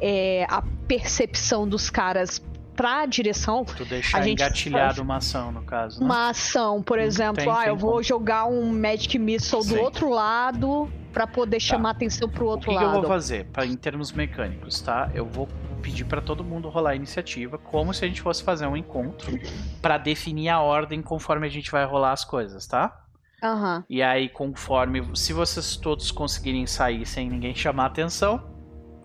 [0.00, 2.42] é, a percepção dos caras
[2.74, 6.00] pra direção, tu deixar A gente engatilhado uma ação, no caso.
[6.00, 6.06] Né?
[6.06, 8.02] uma ação, por exemplo, tem- ah, tem eu vou como.
[8.02, 12.76] jogar um Magic Missile do outro lado pra poder chamar atenção pro O outro que,
[12.76, 13.00] que eu lado.
[13.00, 13.44] vou fazer?
[13.46, 15.10] Pra, em termos mecânicos, tá?
[15.14, 15.48] Eu vou
[15.80, 19.38] pedir pra todo mundo rolar a iniciativa, como se a gente fosse fazer um encontro,
[19.82, 23.00] pra definir a ordem conforme a gente vai rolar as coisas, tá?
[23.42, 23.84] Aham.
[23.90, 25.04] E aí, conforme.
[25.14, 28.42] Se vocês todos conseguirem sair sem ninguém chamar atenção,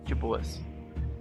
[0.04, 0.60] de boas.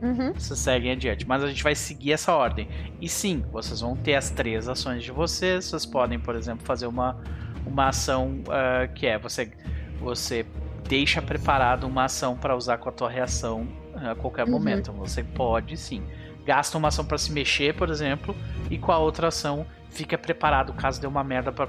[0.02, 0.34] Uhum.
[0.34, 1.28] Vocês seguem adiante.
[1.28, 2.68] Mas a gente vai seguir essa ordem.
[3.02, 5.66] E sim, vocês vão ter as três ações de vocês.
[5.66, 7.18] Vocês podem, por exemplo, fazer uma,
[7.66, 9.52] uma ação ah, que é você,
[10.00, 10.46] você
[10.88, 14.52] deixa preparado uma ação para usar com a tua reação ah, a qualquer Uhum.
[14.52, 14.92] momento.
[14.94, 16.04] Você pode sim.
[16.46, 18.36] Gasta uma ação para se mexer, por exemplo,
[18.72, 21.68] e com a outra ação fica preparado caso dê uma merda para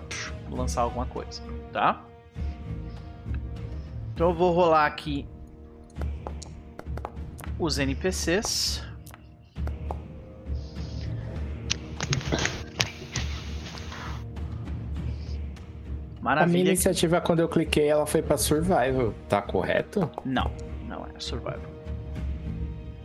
[0.50, 1.42] lançar alguma coisa,
[1.72, 2.02] tá?
[4.14, 5.26] Então eu vou rolar aqui
[7.60, 8.82] os NPCs.
[16.18, 16.68] A minha Maravilha.
[16.68, 19.14] iniciativa, quando eu cliquei, ela foi pra Survival.
[19.28, 20.10] Tá correto?
[20.24, 20.50] Não,
[20.86, 21.70] não é survival.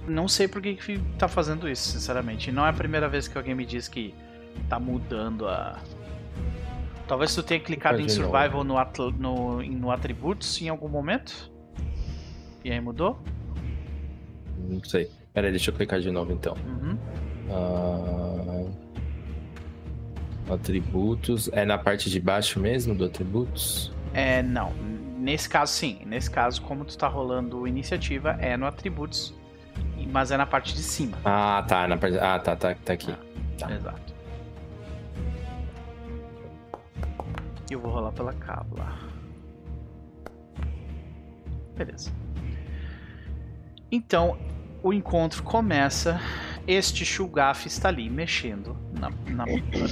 [0.08, 2.52] Não sei por que, que tá fazendo isso, sinceramente.
[2.52, 4.14] Não é a primeira vez que alguém me diz que
[4.70, 5.80] tá mudando a.
[7.08, 11.52] Talvez tu tenha clicado em survival no, atl- no, no atributos em algum momento.
[12.64, 13.20] E aí mudou?
[14.68, 15.10] Não sei.
[15.34, 16.56] Pera aí, deixa eu clicar de novo então.
[16.66, 16.98] Uhum.
[17.52, 18.66] Ah,
[20.54, 21.50] Atributos.
[21.52, 23.92] É na parte de baixo mesmo do atributos?
[24.14, 24.72] É, não.
[25.18, 26.00] Nesse caso, sim.
[26.06, 29.34] Nesse caso, como tu tá rolando iniciativa, é no atributos.
[30.12, 31.18] Mas é na parte de cima.
[31.26, 31.88] Ah, tá.
[31.88, 32.18] Na parte...
[32.20, 33.14] Ah, tá, tá, tá aqui.
[33.58, 33.72] Tá.
[33.72, 34.14] Exato.
[37.70, 38.94] Eu vou rolar pela cábula.
[41.76, 42.12] Beleza.
[43.92, 44.38] Então,
[44.86, 46.22] o encontro começa.
[46.68, 49.46] Este Shulgaf está ali mexendo na, na,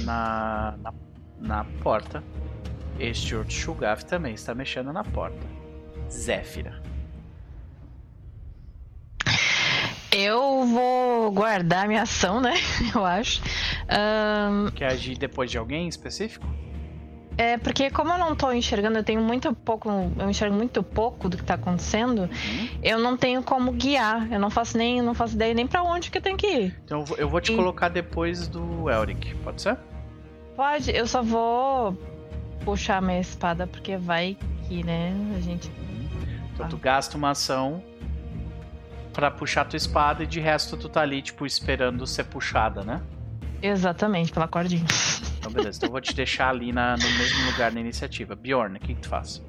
[0.04, 0.94] na, na,
[1.40, 2.22] na porta.
[2.96, 5.44] Este outro Shulgaf também está mexendo na porta.
[6.08, 6.80] Zéfira.
[10.12, 12.54] Eu vou guardar minha ação, né?
[12.94, 13.42] Eu acho.
[13.88, 16.46] Ahn, Quer agir depois de alguém em específico?
[17.36, 19.88] É porque como eu não tô enxergando, eu tenho muito pouco.
[20.18, 22.22] Eu enxergo muito pouco do que tá acontecendo.
[22.22, 22.68] Uhum.
[22.82, 24.30] Eu não tenho como guiar.
[24.32, 26.80] Eu não faço nem, não faço ideia nem pra onde que eu tenho que ir.
[26.84, 29.76] Então eu vou- eu vou te E- colocar depois do Elric, pode ser?
[30.56, 31.98] Pode, eu só vou
[32.64, 34.36] puxar minha espada porque vai
[34.68, 35.12] que, né?
[35.36, 35.70] A gente.
[36.54, 36.68] Então Ah.
[36.68, 37.82] tu gasta uma ação
[39.12, 43.00] pra puxar tua espada e de resto tu tá ali, tipo, esperando ser puxada, né?
[43.62, 44.84] Exatamente, pela cordinha.
[45.44, 45.76] Então, beleza.
[45.76, 48.34] Então, eu vou te deixar ali na, no mesmo lugar na iniciativa.
[48.34, 49.42] Bjorn, o que, que tu faz?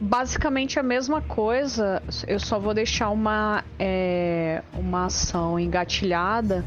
[0.00, 6.64] Basicamente a mesma coisa, eu só vou deixar uma, é, uma ação engatilhada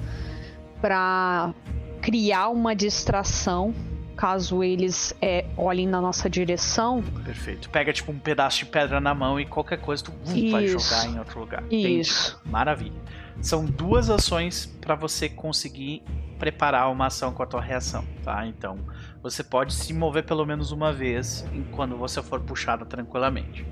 [0.79, 1.55] para
[2.01, 3.73] criar uma distração
[4.19, 7.01] caso eles é, olhem na nossa direção.
[7.23, 7.69] Perfeito.
[7.69, 11.05] Pega tipo um pedaço de pedra na mão e qualquer coisa tu vum, vai jogar
[11.07, 11.63] em outro lugar.
[11.71, 12.31] Isso.
[12.31, 12.51] Entendi.
[12.51, 13.01] Maravilha.
[13.41, 16.03] São duas ações para você conseguir
[16.37, 18.45] preparar uma ação com a tua reação, tá?
[18.45, 18.77] Então,
[19.21, 23.65] você pode se mover pelo menos uma vez quando você for puxado tranquilamente.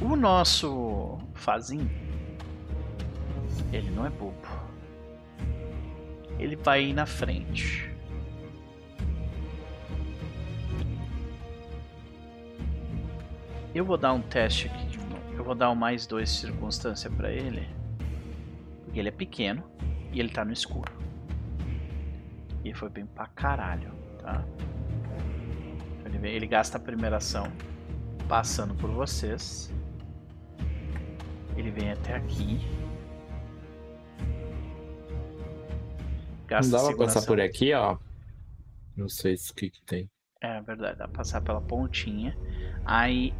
[0.00, 1.88] O nosso Fazin,
[3.72, 4.36] ele não é bobo.
[6.38, 7.90] Ele vai ir na frente.
[13.74, 15.22] Eu vou dar um teste aqui de novo.
[15.34, 17.81] Eu vou dar um mais dois circunstância para ele.
[18.92, 19.64] Porque ele é pequeno
[20.12, 20.92] e ele tá no escuro.
[22.62, 24.44] E foi bem pra caralho, tá?
[26.04, 27.50] Ele, vem, ele gasta a primeira ação
[28.28, 29.72] passando por vocês.
[31.56, 32.60] Ele vem até aqui.
[36.50, 37.96] Não dá pra passar por aqui, ó.
[38.94, 40.10] Não sei o que que tem.
[40.38, 42.36] É verdade, dá pra passar pela pontinha.
[42.84, 43.32] Aí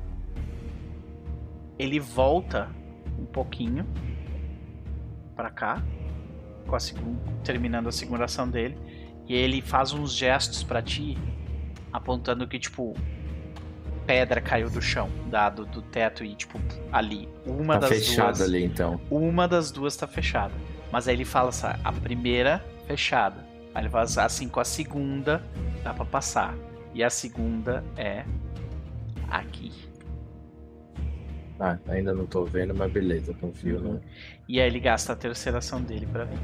[1.78, 2.70] ele volta
[3.18, 3.86] um pouquinho
[5.34, 5.82] para cá,
[6.66, 6.78] com a
[7.42, 8.76] terminando a segunda ação dele,
[9.28, 11.18] e ele faz uns gestos para ti,
[11.92, 12.94] apontando que tipo
[14.06, 18.64] pedra caiu do chão, dado do teto e tipo ali, uma tá das duas, ali
[18.64, 19.00] então.
[19.10, 20.52] uma das duas tá fechada.
[20.90, 23.46] Mas aí ele fala assim, a primeira fechada.
[23.74, 25.42] Aí ele faz assim com a segunda,
[25.82, 26.54] dá para passar.
[26.94, 28.24] E a segunda é
[29.30, 29.72] aqui.
[31.64, 33.92] Ah, ainda não tô vendo, mas beleza, confio, Uhum.
[33.94, 34.00] né?
[34.48, 36.38] E aí ele gasta a terceira ação dele pra vir.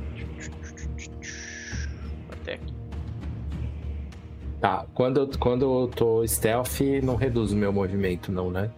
[2.31, 2.73] Até aqui.
[4.61, 8.71] Tá, quando eu, quando eu tô stealth, não reduz o meu movimento, não, né?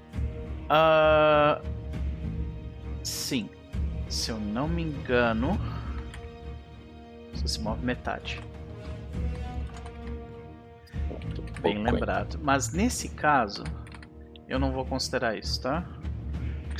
[0.71, 1.61] Ah,
[3.03, 3.51] sim.
[4.09, 5.61] Se eu não me engano.
[7.35, 8.41] Você se move metade.
[11.61, 11.83] Bem Pouco, hein?
[11.85, 12.39] lembrado.
[12.43, 13.63] Mas nesse caso,
[14.49, 15.87] eu não vou considerar isso, tá?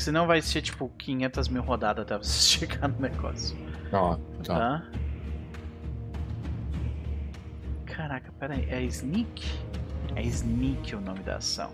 [0.01, 3.55] Porque senão vai ser tipo 500 mil rodadas até você chegar no negócio.
[3.93, 4.55] Ó, tá.
[4.59, 4.91] Tá?
[7.85, 8.67] Caraca, pera aí.
[8.71, 9.47] É Sneak?
[10.17, 11.71] É Sneak o nome da ação.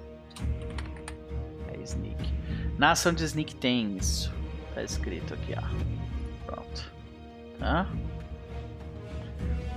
[1.73, 2.35] É Sneak.
[2.77, 4.35] Na ação de Sneak tem isso.
[4.75, 6.47] Tá escrito aqui, ó.
[6.47, 6.93] Pronto.
[7.61, 7.87] Tá?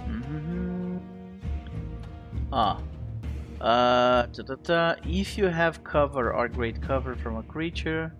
[0.07, 0.99] Uhum.
[2.49, 2.77] Ó.
[3.57, 4.97] Uh, tá, tá.
[5.05, 8.11] If you have cover or great cover from a creature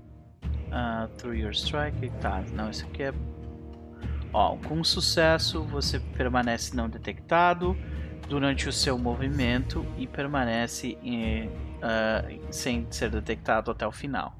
[0.72, 2.09] uh, through your strike.
[2.22, 3.14] Tá, não, isso aqui é
[4.31, 7.75] Ó, com sucesso você permanece não detectado
[8.27, 11.49] durante o seu movimento e permanece em,
[11.81, 14.35] ah, sem ser detectado até o final.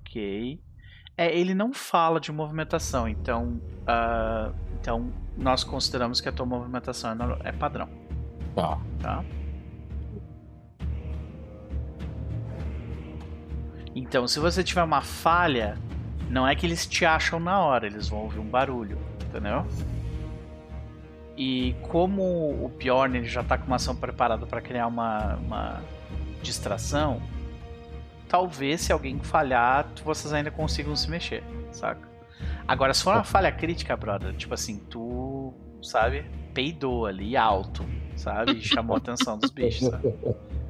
[0.00, 0.60] Ok.
[1.16, 7.12] É, ele não fala de movimentação, então, ah, então nós consideramos que a tua movimentação
[7.12, 7.88] é é padrão,
[8.56, 8.80] Tá.
[9.00, 9.24] tá?
[14.00, 15.76] Então, se você tiver uma falha,
[16.30, 18.98] não é que eles te acham na hora, eles vão ouvir um barulho,
[19.28, 19.66] entendeu?
[21.36, 25.82] E como o Bjorn ele já tá com uma ação preparada para criar uma, uma
[26.42, 27.20] distração,
[28.26, 32.08] talvez se alguém falhar, vocês ainda consigam se mexer, saca?
[32.66, 37.84] Agora, se for uma falha crítica, brother, tipo assim, tu, sabe, peidou ali alto,
[38.16, 38.62] sabe?
[38.62, 40.14] Chamou a atenção dos bichos, sabe?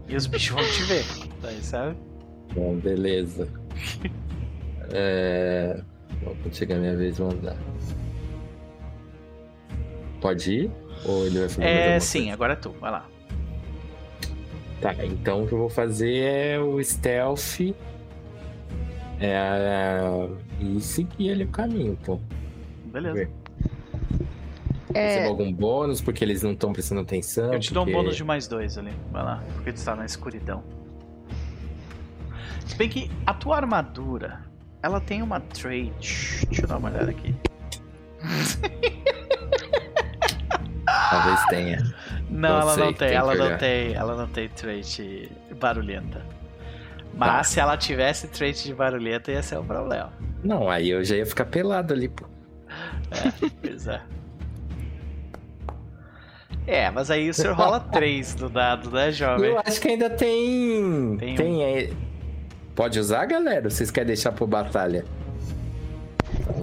[0.09, 1.05] E os bichos vão te ver,
[1.41, 2.10] daí, sabe?
[2.55, 3.49] Bom, beleza.
[4.93, 5.81] É...
[6.43, 7.57] Quando chegar a minha vez, vamos dar.
[10.21, 10.71] Pode ir?
[11.07, 12.33] Ou ele vai fazer É, sim, coisa?
[12.35, 13.07] agora é tu, vai lá.
[14.81, 17.61] Tá, então o que eu vou fazer é o stealth.
[19.21, 20.01] É,
[20.61, 22.19] e seguir ali o caminho, pô.
[22.87, 23.31] Beleza.
[24.93, 27.53] É, Recebo algum bônus porque eles não estão prestando atenção.
[27.53, 28.91] Eu te dou um bônus de mais dois ali.
[29.13, 30.65] Vai lá, porque tu tá na escuridão.
[32.71, 34.41] Se bem que a tua armadura,
[34.83, 36.47] ela tem uma trait.
[36.47, 37.35] Deixa eu dar uma olhada aqui.
[41.11, 41.79] Talvez tenha.
[42.29, 43.59] Não, Não ela sei, não tem, ela não olhar.
[43.59, 46.25] tem, ela não tem trait barulhenta.
[47.15, 50.13] Mas se ela tivesse trait de barulhenta, ia ser um problema.
[50.43, 52.25] Não, aí eu já ia ficar pelado ali, pô.
[53.61, 54.01] Pois é.
[56.67, 59.51] É, mas aí o senhor rola 3 do dado, né, jovem?
[59.51, 61.17] Eu acho que ainda tem.
[61.19, 61.57] Tem Tem.
[61.57, 61.63] um.
[61.63, 61.91] é-
[62.81, 63.65] Pode usar, galera?
[63.67, 65.05] Ou Vocês querem deixar pro batalha?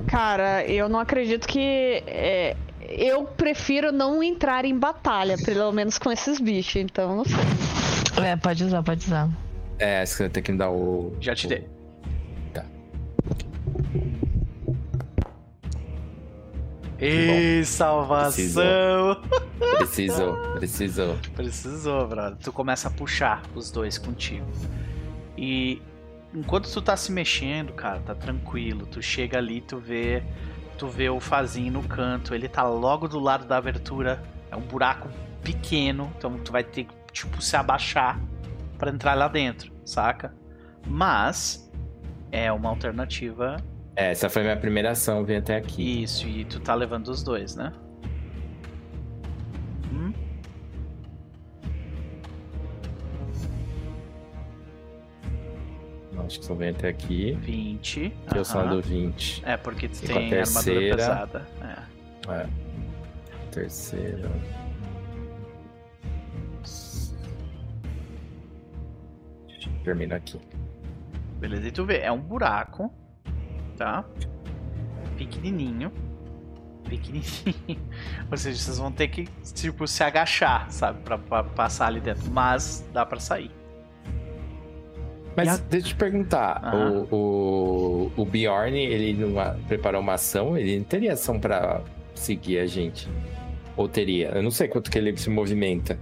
[0.07, 6.11] cara, eu não acredito que é, eu prefiro não entrar em batalha, pelo menos com
[6.11, 7.35] esses bichos, então não sei.
[8.25, 9.29] É, pode usar, pode usar.
[9.77, 11.15] É, você vai ter que me dar o.
[11.21, 11.67] Já te o- dei.
[12.51, 12.65] Tá.
[16.99, 19.21] E salvação!
[19.77, 21.15] Precisou, precisou.
[21.35, 22.39] Precisou, brother.
[22.43, 24.47] Tu começa a puxar os dois contigo.
[25.37, 25.79] E
[26.33, 28.85] enquanto tu tá se mexendo, cara, tá tranquilo.
[28.85, 30.23] Tu chega ali, tu vê,
[30.77, 32.33] tu vê o Fazinho no canto.
[32.35, 34.21] Ele tá logo do lado da abertura.
[34.51, 35.09] É um buraco
[35.43, 38.19] pequeno, então tu vai ter que tipo se abaixar
[38.77, 40.33] pra entrar lá dentro, saca?
[40.85, 41.71] Mas
[42.31, 43.57] é uma alternativa
[43.95, 46.03] É, essa foi minha primeira ação, vim até aqui.
[46.03, 47.73] isso, e tu tá levando os dois, né?
[49.91, 50.13] Hum?
[56.25, 57.33] Acho que só vem até aqui.
[57.41, 58.13] 20.
[58.29, 58.75] Que eu sou aham.
[58.75, 59.43] do 20.
[59.45, 61.47] É, porque tu E tem armadura terceira- pesada.
[62.27, 62.31] É.
[62.33, 62.47] É.
[63.51, 64.29] Terceira.
[69.83, 70.39] Termina aqui.
[71.39, 72.91] Beleza, e tu vê, é um buraco,
[73.77, 74.03] tá?
[75.17, 75.91] Pequenininho.
[76.87, 77.23] Pequenininho.
[78.31, 81.01] Ou seja, vocês vão ter que, tipo, se agachar, sabe?
[81.03, 82.29] Pra, pra passar ali dentro.
[82.31, 83.51] Mas dá pra sair.
[85.37, 87.05] Mas a- deixa eu te perguntar, Aham.
[87.11, 87.15] o,
[88.17, 91.81] o, o Bjorn, ele numa, preparou uma ação, ele não teria ação pra
[92.15, 93.07] seguir a gente?
[93.77, 94.29] Ou teria?
[94.29, 95.97] Eu não sei quanto que ele se movimenta.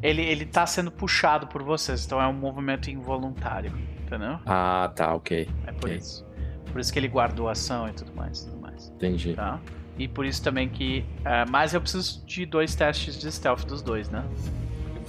[0.00, 4.38] Ele, ele tá sendo puxado por vocês, então é um movimento involuntário, entendeu?
[4.46, 5.48] Ah, tá, ok.
[5.66, 5.96] É por Ok.
[5.96, 6.24] isso.
[6.70, 8.88] Por isso que ele guardou a ação e tudo mais, tudo mais.
[8.94, 9.34] Entendi.
[9.34, 9.58] Tá?
[9.98, 11.04] E por isso também que.
[11.24, 14.24] é, mas eu preciso de dois testes de stealth dos dois, né?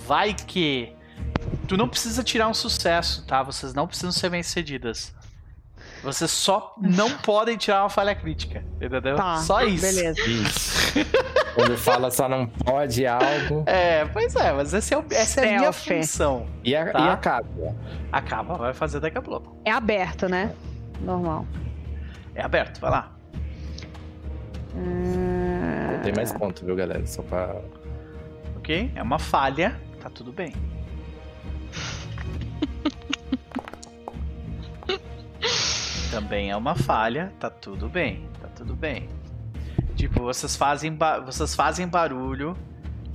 [0.07, 0.93] Vai que.
[1.67, 3.43] Tu não precisa tirar um sucesso, tá?
[3.43, 5.13] Vocês não precisam ser bem-sucedidas.
[6.01, 9.15] Vocês só não podem tirar uma falha crítica, entendeu?
[9.15, 9.81] Tá, só isso.
[9.81, 10.21] beleza.
[10.21, 10.93] Isso.
[11.55, 13.63] Quando fala só não pode algo.
[13.67, 16.47] É, pois é, mas esse é o- essa é a minha função.
[16.63, 16.99] E a, Tá.
[16.99, 17.75] e a casa?
[18.11, 19.57] A capa vai fazer daqui a pouco.
[19.65, 20.53] É aberto, né?
[21.01, 21.45] Normal.
[22.33, 23.11] É aberto, vai lá.
[24.75, 27.05] Hum, Tem mais ponto, viu, galera?
[27.05, 27.55] Só pra.
[28.57, 28.91] Ok?
[28.95, 30.53] É uma falha, tá tudo bem.
[36.11, 39.07] Também é uma falha, tá tudo bem, tá tudo bem.
[39.95, 42.57] Tipo, vocês fazem, vocês fazem barulho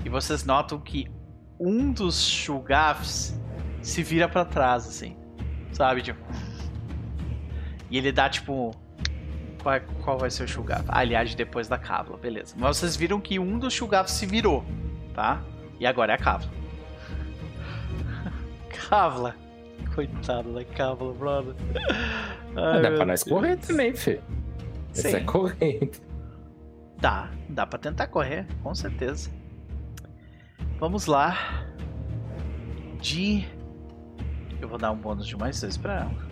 [0.05, 1.11] e vocês notam que
[1.59, 3.35] um dos Shugafs
[3.83, 5.17] se vira pra trás, assim.
[5.73, 6.03] Sabe?
[6.03, 6.21] Tipo.
[7.91, 8.71] E ele dá tipo.
[9.63, 10.85] Qual, é- qual vai ser o Shugaf?
[10.89, 12.55] Ah, ele age depois da cábula, beleza.
[12.57, 14.65] Mas vocês viram que um dos Shugafs se virou,
[15.15, 15.43] tá?
[15.81, 16.51] E agora é a cábula.
[18.89, 19.35] Cábula.
[19.95, 21.55] Coitado da cábula, brother.
[22.57, 23.39] Ai, dá pra nós Deus.
[23.39, 23.91] correr também.
[23.91, 24.21] Esse
[24.95, 25.25] é Sim.
[25.27, 26.01] correndo.
[27.01, 29.31] Dá, dá pra tentar correr, com certeza.
[30.79, 31.37] Vamos lá.
[33.01, 33.47] De.
[34.61, 36.25] Eu vou dar um bônus de mais dois pra ela.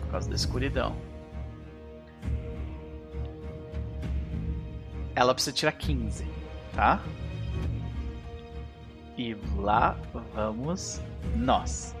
[0.00, 0.94] Por causa da escuridão.
[5.14, 6.24] Ela precisa tirar 15,
[6.74, 7.02] tá?
[9.18, 9.98] E lá
[10.32, 11.02] vamos
[11.34, 11.96] nós.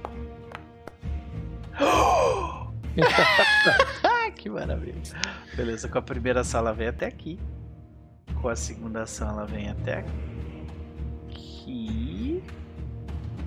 [4.36, 4.94] que maravilha.
[5.56, 7.40] Beleza, com a primeira ela vem até aqui.
[8.40, 10.18] Com a segunda ela vem até aqui.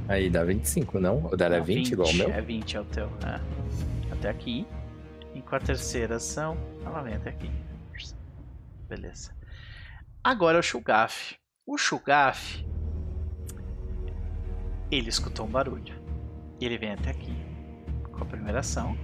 [0.10, 1.26] Aí dá 25, não?
[1.26, 2.30] O dela é Não, 20, igual o meu?
[2.30, 3.10] É 20 é o teu.
[3.26, 3.40] é.
[4.12, 4.68] Até aqui.
[5.34, 7.50] E com a terceira ação, ela vem até aqui.
[8.90, 9.34] Beleza.
[10.22, 11.38] Agora é o Shugaf.
[11.66, 12.66] O Shugaf.
[14.92, 15.96] Ele escutou um barulho.
[16.60, 17.34] E ele vem até aqui.
[18.12, 18.98] Com a primeira ação.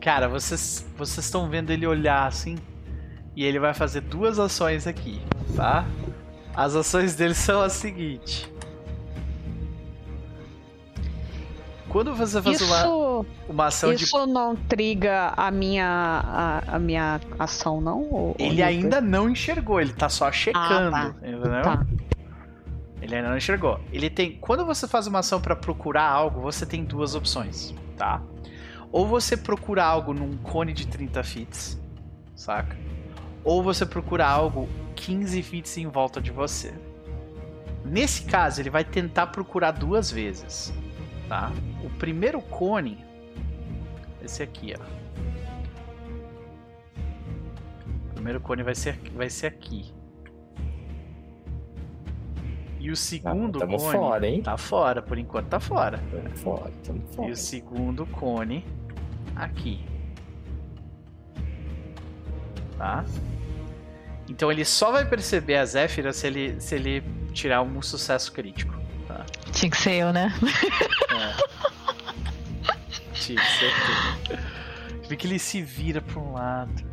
[0.00, 2.56] Cara, vocês vocês estão vendo ele olhar assim.
[3.36, 5.20] E ele vai fazer duas ações aqui,
[5.54, 5.86] tá?
[6.54, 8.50] As ações dele são as seguintes.
[11.90, 14.04] Quando você faz uma, Isso, uma ação de.
[14.04, 15.84] isso não triga a minha,
[16.66, 18.02] a, a minha ação, não?
[18.02, 18.68] Ou- ou Ele não?
[18.68, 20.94] ainda não enxergou, ele tá só checando.
[20.96, 21.62] Ah, Entendeu?
[21.62, 21.84] Tá.
[23.02, 23.80] Ele ainda não enxergou.
[23.92, 24.36] Ele tem.
[24.40, 28.22] Quando você faz uma ação pra procurar algo, você tem duas opções, tá?
[28.92, 31.80] Ou você procura algo num cone de 30 fits,
[32.36, 32.76] saca?
[33.42, 36.74] Ou você procura algo 15 fits em volta de você.
[37.84, 40.72] Nesse caso, ele vai tentar procurar duas vezes,
[41.30, 41.52] tá?
[41.84, 42.98] O primeiro cone,
[44.20, 44.82] esse aqui, ó.
[48.10, 49.94] O primeiro cone vai ser, vai ser aqui.
[52.80, 54.42] E o segundo tamo cone fora, hein?
[54.42, 56.00] tá fora, por enquanto tá fora.
[56.10, 57.30] Tamo fora, tamo E fora.
[57.30, 58.66] o segundo cone
[59.36, 59.86] aqui.
[62.76, 63.04] Tá?
[64.28, 68.79] Então ele só vai perceber a Zéfira se ele, se ele tirar um sucesso crítico.
[69.52, 70.32] Tinha que ser eu, né?
[71.10, 71.34] É.
[73.12, 73.72] Tinha que ser
[74.26, 75.08] tu.
[75.08, 76.84] Vê que ele se vira pra um lado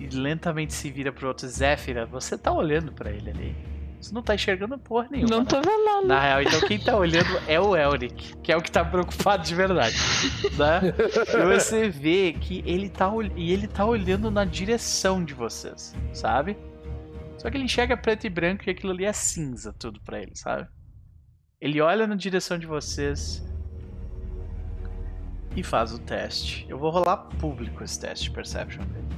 [0.00, 1.46] e lentamente se vira pro outro.
[1.46, 3.56] Zéfira, você tá olhando pra ele ali.
[4.00, 5.30] Você não tá enxergando porra nenhuma.
[5.30, 5.46] Não né?
[5.48, 6.06] tô vendo nada.
[6.06, 9.42] Na real, então quem tá olhando é o Elric, que é o que tá preocupado
[9.44, 9.96] de verdade.
[10.56, 10.94] Né?
[11.34, 16.56] E você vê que ele tá, e ele tá olhando na direção de vocês, sabe?
[17.38, 20.32] Só que ele enxerga preto e branco e aquilo ali é cinza tudo pra ele,
[20.34, 20.68] sabe?
[21.60, 23.44] Ele olha na direção de vocês
[25.56, 26.64] e faz o teste.
[26.68, 29.08] Eu vou rolar público esse teste de perception dele.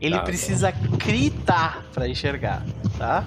[0.00, 2.62] Ele Tá, precisa gritar pra enxergar,
[2.96, 3.26] tá?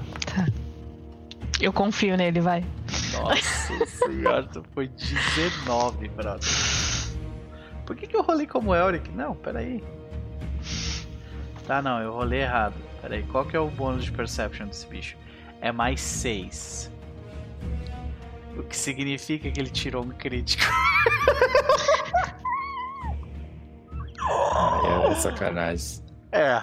[1.61, 2.65] Eu confio nele, vai.
[3.13, 6.49] Nossa senhora, tu foi 19, brother.
[7.85, 9.09] Por que, que eu rolei como Elric?
[9.11, 9.83] Não, peraí.
[11.67, 12.75] Tá, não, eu rolei errado.
[13.01, 15.17] Peraí, qual que é o bônus de perception desse bicho?
[15.61, 16.91] É mais 6.
[18.59, 20.63] O que significa que ele tirou um crítico.
[25.11, 25.99] É sacanagem.
[26.31, 26.61] É,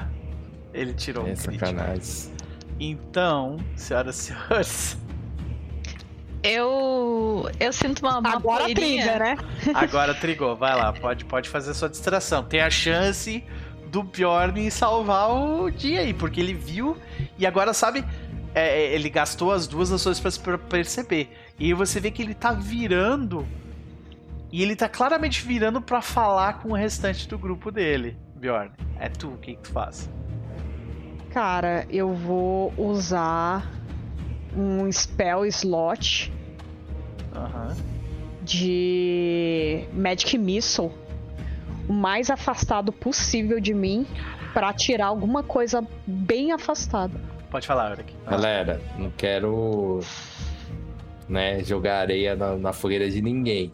[0.73, 1.55] ele tirou um É crítico.
[1.67, 2.33] sacanagem.
[2.79, 4.99] Então, senhoras e senhores,
[6.43, 7.51] Eu.
[7.59, 9.03] Eu sinto uma, uma Agora poeirinha.
[9.03, 9.37] trilha, né?
[9.75, 10.55] agora trigou.
[10.55, 12.45] Vai lá, pode, pode fazer sua distração.
[12.45, 13.43] Tem a chance
[13.91, 16.97] do Bjorn salvar o dia aí, porque ele viu
[17.39, 18.05] e agora sabe.
[18.55, 21.31] é, é, ele gastou as duas ações pra, pra perceber.
[21.59, 23.47] E você vê que ele tá virando.
[24.53, 28.17] E ele tá claramente virando pra falar com o restante do grupo dele.
[28.37, 30.09] Bjorn, é tu, o que, que tu faz?
[31.31, 33.71] Cara, eu vou usar
[34.57, 36.33] um spell slot
[37.35, 37.77] Aham.
[38.43, 40.91] de Magic Missile
[41.89, 44.07] o mais afastado possível de mim
[44.53, 47.21] pra tirar alguma coisa bem afastada.
[47.51, 48.15] Pode falar, Eric.
[48.29, 50.01] Galera, não quero
[51.29, 53.73] né, jogar areia na, na fogueira de ninguém.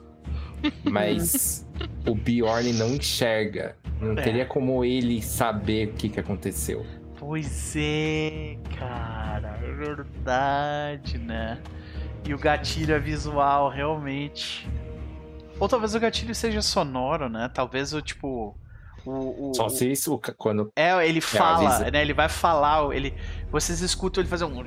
[0.84, 1.66] Mas
[2.06, 3.76] o Bjorn não enxerga.
[4.00, 4.22] Não É.
[4.22, 6.84] teria como ele saber o que, que aconteceu.
[7.18, 11.60] Pois é, cara, é verdade, né?
[12.26, 14.68] E o gatilho é visual, realmente.
[15.58, 17.48] Ou talvez o gatilho seja sonoro, né?
[17.52, 18.56] Talvez o tipo.
[19.04, 20.72] O, o, Só se isso quando.
[20.76, 21.90] É, ele fala, avisa.
[21.90, 22.00] né?
[22.02, 23.14] Ele vai falar, ele,
[23.50, 24.62] vocês escutam ele fazer um.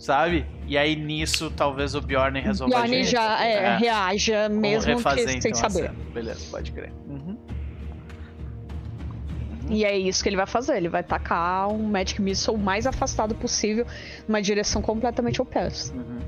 [0.00, 0.46] Sabe?
[0.66, 3.10] E aí nisso talvez o Bjorn resolva Bjorn agir.
[3.10, 3.76] já é, É.
[3.76, 5.92] reaja mesmo refazer, que, sem então, a saber.
[6.14, 6.90] Beleza, pode crer.
[7.06, 7.36] Uhum.
[9.68, 10.76] E é isso que ele vai fazer.
[10.78, 13.86] Ele vai tacar um Magic Missile o mais afastado possível,
[14.26, 15.94] numa direção completamente oposta.
[15.94, 16.18] Uhum.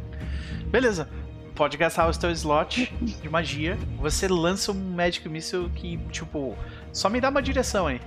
[0.67, 1.09] Beleza.
[1.55, 3.78] Pode gastar o seu slot de magia.
[3.99, 6.57] Você lança um Magic Missile que, tipo,
[6.92, 8.01] só me dá uma direção aí.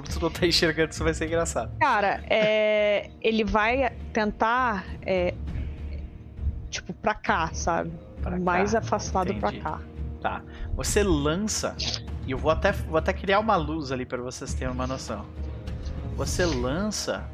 [0.00, 1.76] Como tu não tá enxergando, isso vai ser engraçado.
[1.80, 5.34] Cara, é, ele vai tentar, é,
[6.70, 7.90] tipo, pra cá, sabe?
[8.22, 9.58] Pra cá, mais afastado entendi.
[9.60, 9.82] pra cá.
[10.20, 10.42] Tá.
[10.76, 11.74] Você lança,
[12.26, 15.26] e eu vou até, vou até criar uma luz ali pra vocês terem uma noção.
[16.16, 17.28] Você lança,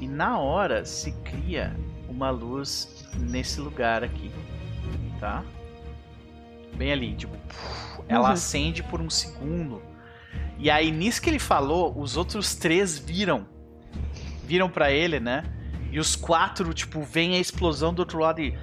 [0.00, 1.76] e na hora se cria
[2.08, 4.30] uma luz nesse lugar aqui.
[5.20, 5.44] Tá?
[6.74, 7.36] Bem ali, tipo,
[8.08, 8.32] ela Uhum.
[8.32, 9.82] acende por um segundo.
[10.58, 13.46] E aí, nisso que ele falou, os outros três viram.
[14.44, 15.44] Viram pra ele, né?
[15.90, 18.56] E os quatro, tipo, vem a explosão do outro lado e.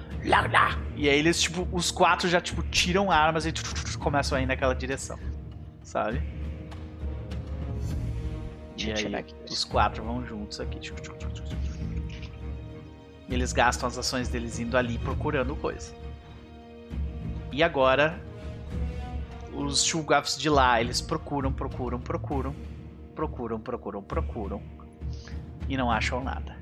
[0.96, 3.52] E aí eles, tipo, os quatro já, tipo, tiram armas e
[3.98, 5.18] começam a ir naquela direção.
[5.82, 6.22] Sabe?
[8.78, 10.92] E aí, os quatro vão juntos aqui.
[13.28, 15.94] E eles gastam as ações deles indo ali procurando coisa.
[17.50, 18.20] E agora,
[19.54, 22.54] os Shulgafs de lá, eles procuram, procuram, procuram,
[23.14, 24.62] procuram, procuram, procuram.
[25.68, 26.56] E não acham nada.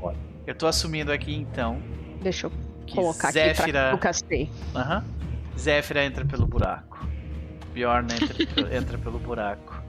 [0.00, 0.18] Olha.
[0.46, 1.80] Eu tô assumindo aqui então
[2.20, 2.52] Deixa eu
[2.92, 3.80] colocar aqui Zéfira.
[3.80, 4.50] pra eu castei.
[4.74, 5.04] Aham.
[5.58, 7.06] Zéfira entra pelo buraco.
[7.72, 8.36] Bjorn entra,
[8.76, 9.82] entra pelo buraco.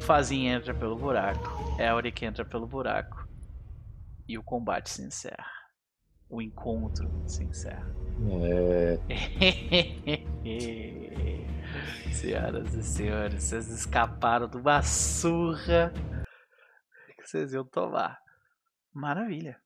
[0.00, 1.74] Fazin entra pelo buraco.
[1.78, 3.28] Elric entra pelo buraco.
[4.28, 5.59] E o combate se encerra.
[6.30, 7.94] O encontro se encerra.
[8.44, 8.98] É,
[12.12, 15.92] Senhoras e senhores, vocês escaparam de uma surra
[17.16, 18.18] que vocês iam tomar.
[18.92, 19.56] Maravilha.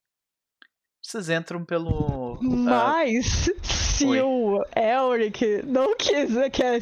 [1.03, 2.39] Vocês entram pelo.
[2.69, 4.21] ah, Mas se oi.
[4.23, 6.81] o Elric não quiser quer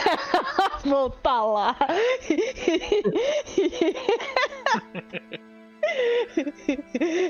[0.84, 1.76] voltar lá.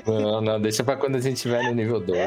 [0.05, 2.19] Não, não, deixa pra quando a gente estiver no nível 2.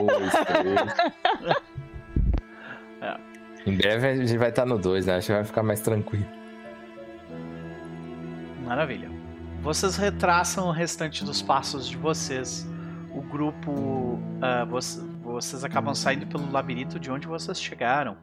[3.67, 5.17] Em breve a gente vai estar no 2, né?
[5.17, 6.25] Acho que vai ficar mais tranquilo.
[8.65, 9.11] Maravilha.
[9.63, 12.67] Vocês retraçam o restante dos passos de vocês.
[13.11, 13.73] O grupo.
[13.73, 18.17] Uh, vocês, vocês acabam saindo pelo labirinto de onde vocês chegaram.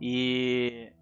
[0.00, 0.92] E.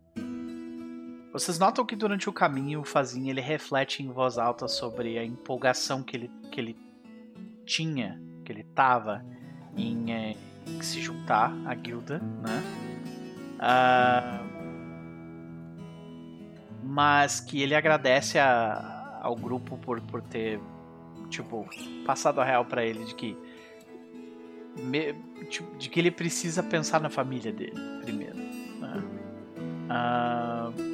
[1.34, 5.24] Vocês notam que durante o caminho o Fazin ele reflete em voz alta sobre a
[5.24, 6.76] empolgação que ele, que ele
[7.66, 9.26] tinha, que ele tava
[9.76, 12.62] em, é, em se juntar à guilda, né?
[13.58, 14.44] Uh,
[16.84, 20.60] mas que ele agradece a, ao grupo por, por ter,
[21.30, 21.68] tipo,
[22.06, 23.36] passado a real para ele de que
[24.76, 25.12] me,
[25.50, 28.36] tipo, de que ele precisa pensar na família dele primeiro.
[28.36, 29.02] Né?
[29.90, 30.93] Uh,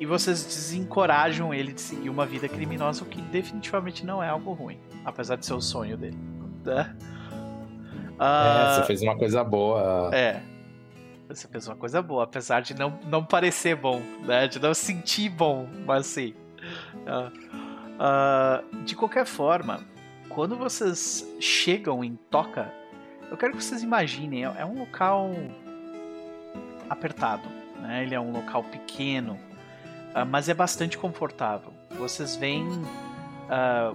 [0.00, 4.54] e vocês desencorajam ele de seguir uma vida criminosa, o que definitivamente não é algo
[4.54, 6.16] ruim, apesar de ser o sonho dele.
[6.64, 6.96] Né?
[8.18, 10.10] Uh, é, você fez uma coisa boa.
[10.14, 10.40] É.
[11.28, 14.48] Você fez uma coisa boa, apesar de não, não parecer bom, né?
[14.48, 16.34] De não sentir bom, mas sim.
[17.06, 17.30] Uh,
[18.00, 19.80] uh, de qualquer forma,
[20.30, 22.72] quando vocês chegam em Toca,
[23.30, 25.30] eu quero que vocês imaginem, é, é um local
[26.88, 27.48] apertado,
[27.80, 28.02] né?
[28.02, 29.38] Ele é um local pequeno,
[30.14, 31.72] uh, mas é bastante confortável.
[31.98, 32.66] Vocês veem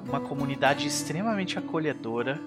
[0.05, 2.37] uma comunidade extremamente acolhedora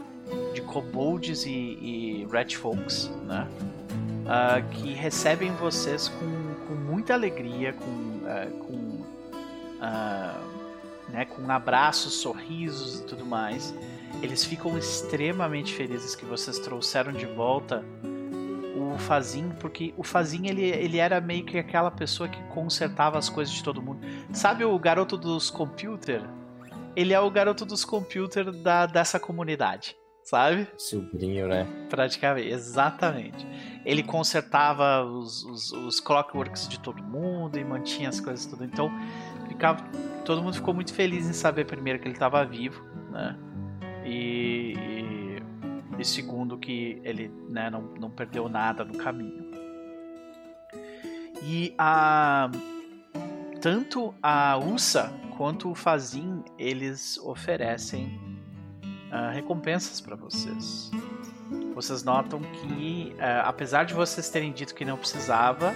[0.53, 3.49] de kobolds e, e red folks, né?
[4.29, 8.75] uh, que recebem vocês com, com muita alegria, com, uh, com,
[9.83, 13.75] uh, né, com abraços, sorrisos e tudo mais.
[14.23, 17.85] Eles ficam extremamente felizes que vocês trouxeram de volta
[18.99, 23.29] o Fazin, porque o Fazin ele, ele era meio que aquela pessoa que consertava as
[23.29, 24.01] coisas de todo mundo.
[24.33, 26.23] Sabe o garoto dos computer?
[26.97, 30.69] Ele é o garoto dos computer da, dessa comunidade sabe?
[30.77, 31.67] Sobrinho, né?
[31.89, 33.47] Praticamente, exatamente.
[33.83, 38.63] Ele consertava os, os, os, clockworks de todo mundo e mantinha as coisas tudo.
[38.63, 38.91] Então,
[39.49, 39.83] ficava,
[40.27, 43.39] todo mundo ficou muito feliz em saber, primeiro, que ele estava vivo, né?
[44.05, 44.98] E,
[45.99, 49.51] e, segundo, que ele né, não, não perdeu nada no caminho.
[51.43, 52.51] E a
[53.61, 58.07] tanto a USA quanto o Fazin eles oferecem
[59.11, 60.91] uh, recompensas para vocês.
[61.75, 65.73] Vocês notam que, uh, apesar de vocês terem dito que não precisava,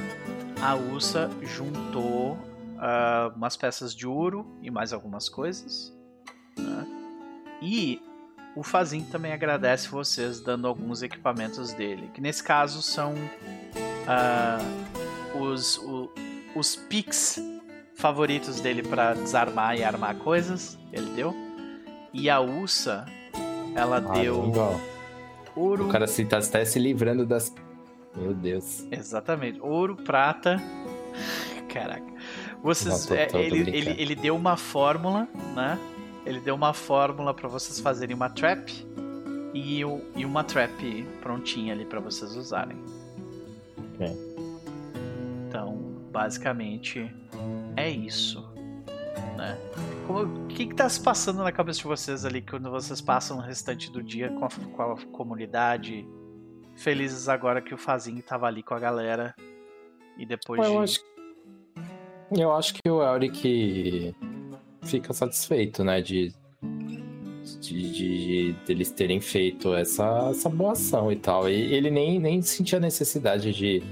[0.61, 5.93] a Ursa juntou uh, umas peças de ouro e mais algumas coisas.
[6.57, 6.87] Né?
[7.61, 8.03] E
[8.55, 13.15] o Fazin também agradece vocês dando alguns equipamentos dele, que nesse caso são
[15.35, 16.13] os, o,
[16.55, 17.41] os pics
[17.95, 20.79] favoritos dele para desarmar e armar coisas.
[20.93, 21.35] Ele deu.
[22.13, 23.07] E a Ursa
[23.75, 24.81] ela ah, deu igual.
[25.57, 25.89] ouro.
[25.89, 27.55] O cara se tá até se livrando das.
[28.15, 28.87] Meu Deus.
[28.91, 29.61] Exatamente.
[29.61, 30.61] Ouro, prata.
[31.69, 32.13] Caraca.
[32.63, 35.79] Vocês, Não, tô, tô, ele, ele, ele deu uma fórmula, né?
[36.25, 38.71] Ele deu uma fórmula para vocês fazerem uma trap
[39.53, 42.77] e, e uma trap prontinha ali para vocês usarem.
[43.95, 44.17] Okay.
[45.49, 45.77] Então,
[46.11, 47.13] basicamente
[47.77, 48.41] é isso,
[49.37, 49.59] né?
[50.09, 53.91] o que está se passando na cabeça de vocês ali quando vocês passam o restante
[53.91, 56.07] do dia com a, com a comunidade?
[56.77, 59.35] Felizes agora que o Fazinho estava ali com a galera
[60.17, 60.79] e depois eu de...
[60.79, 61.01] Acho,
[62.31, 64.15] eu acho que o Elric
[64.83, 66.33] fica satisfeito, né, de,
[67.61, 71.49] de, de, de, eles terem feito essa, essa boa ação e tal.
[71.49, 73.83] E ele nem, nem sentia necessidade de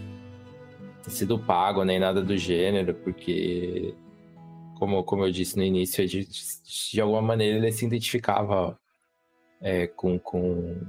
[1.02, 3.94] ter sido pago nem nada do gênero, porque
[4.78, 6.26] como, como eu disse no início, de,
[6.92, 8.78] de alguma maneira ele se identificava
[9.60, 10.80] é, com, com,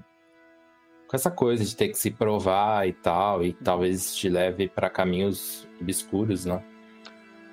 [1.08, 4.90] com essa coisa de ter que se provar e tal, e talvez te leve para
[4.90, 6.64] caminhos obscuros, né?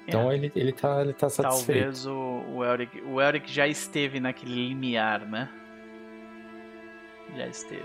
[0.08, 0.34] Então é.
[0.34, 1.80] ele, ele, tá, ele tá satisfeito.
[1.80, 5.50] Talvez o, o, Elric, o Elric já esteve naquele limiar, né?
[7.36, 7.82] Já esteve.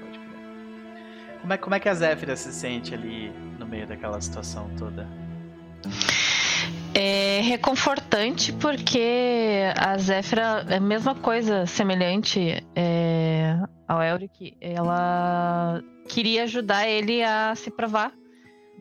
[0.00, 1.40] Pode crer.
[1.42, 5.06] Como é, como é que a Zéfira se sente ali no meio daquela situação toda?
[6.94, 14.56] É reconfortante porque a Zéfira é a mesma coisa, semelhante é, ao Elric.
[14.58, 18.10] Ela queria ajudar ele a se provar,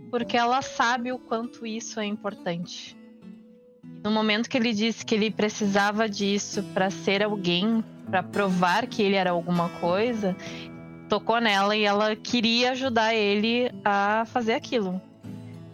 [0.10, 2.98] porque ela sabe o quanto isso é importante.
[4.04, 9.02] No momento que ele disse que ele precisava disso para ser alguém, para provar que
[9.02, 10.36] ele era alguma coisa,
[11.10, 15.02] tocou nela e ela queria ajudar ele a fazer aquilo.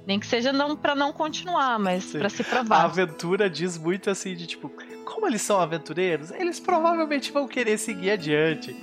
[0.05, 2.81] Nem que seja não para não continuar, mas para se provar.
[2.81, 4.69] A aventura diz muito assim de tipo,
[5.05, 8.75] como eles são aventureiros, eles provavelmente vão querer seguir adiante.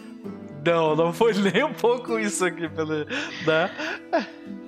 [0.64, 3.04] Não, não foi nem um pouco isso aqui pelo.
[3.46, 3.70] Né?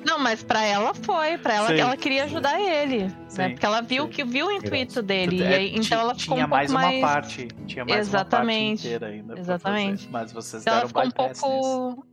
[0.04, 1.38] Não, mas pra ela foi.
[1.38, 1.78] Pra ela, Sim.
[1.80, 3.08] ela queria ajudar ele.
[3.28, 3.48] Sim, Né?
[3.50, 4.10] Porque ela viu sim.
[4.10, 5.42] que viu o intuito dele.
[5.42, 6.96] É, e aí- então ela ficou tinha um pouco mais mais.
[6.98, 7.48] uma parte.
[7.66, 9.38] Tinha mais Exatamente, uma parte inteira ainda.
[9.38, 9.96] exatamente.
[9.98, 11.40] fazer, Mas vocês Então ela deram ficou um bypass nisso.
[11.46, 12.06] pouco.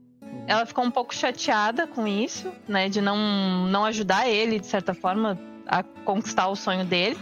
[0.46, 2.88] Ela ficou um pouco chateada com isso, né?
[2.90, 3.18] De não,
[3.68, 7.18] não ajudar ele, de certa forma, a conquistar o sonho dele.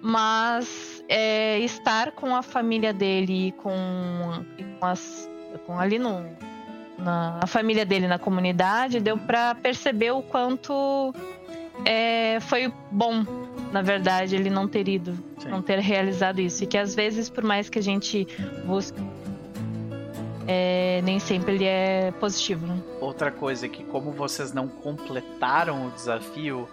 [0.00, 3.72] Mas é, estar com a família dele e com,
[4.58, 5.30] e com as.
[5.66, 6.24] Com ali no.
[6.98, 11.12] Na a família dele na comunidade, deu pra perceber o quanto
[11.84, 13.24] é, foi bom,
[13.72, 15.48] na verdade, ele não ter ido, Sim.
[15.48, 16.62] não ter realizado isso.
[16.62, 18.26] E que às vezes, por mais que a gente
[18.64, 19.00] busque
[20.46, 22.66] é, nem sempre ele é positivo.
[22.66, 22.76] Né?
[23.00, 26.68] Outra coisa é que, como vocês não completaram o desafio,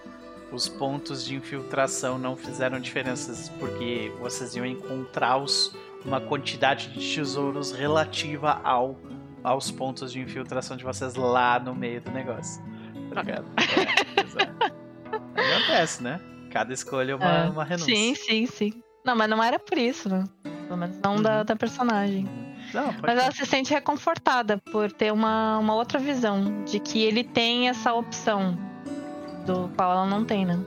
[0.51, 5.73] os pontos de infiltração não fizeram diferenças, porque vocês iam encontrar os,
[6.05, 8.97] uma quantidade de tesouros relativa ao,
[9.43, 12.61] aos pontos de infiltração de vocês lá no meio do negócio.
[13.13, 13.45] Tá ligado?
[14.17, 14.73] É, exato.
[15.35, 16.19] Acontece, né?
[16.51, 17.93] Cada escolha é uma, É, uma renúncia.
[17.95, 18.83] Sim, sim, sim.
[19.05, 20.23] Não, mas não era por isso, né?
[20.67, 21.45] Pelo menos não da, Uhum.
[21.45, 22.27] da personagem.
[22.73, 27.01] Não, pode Mas ela se sente reconfortada por ter uma, uma outra visão de que
[27.01, 28.55] ele tem essa opção
[29.45, 30.59] do qual ela não tem, né?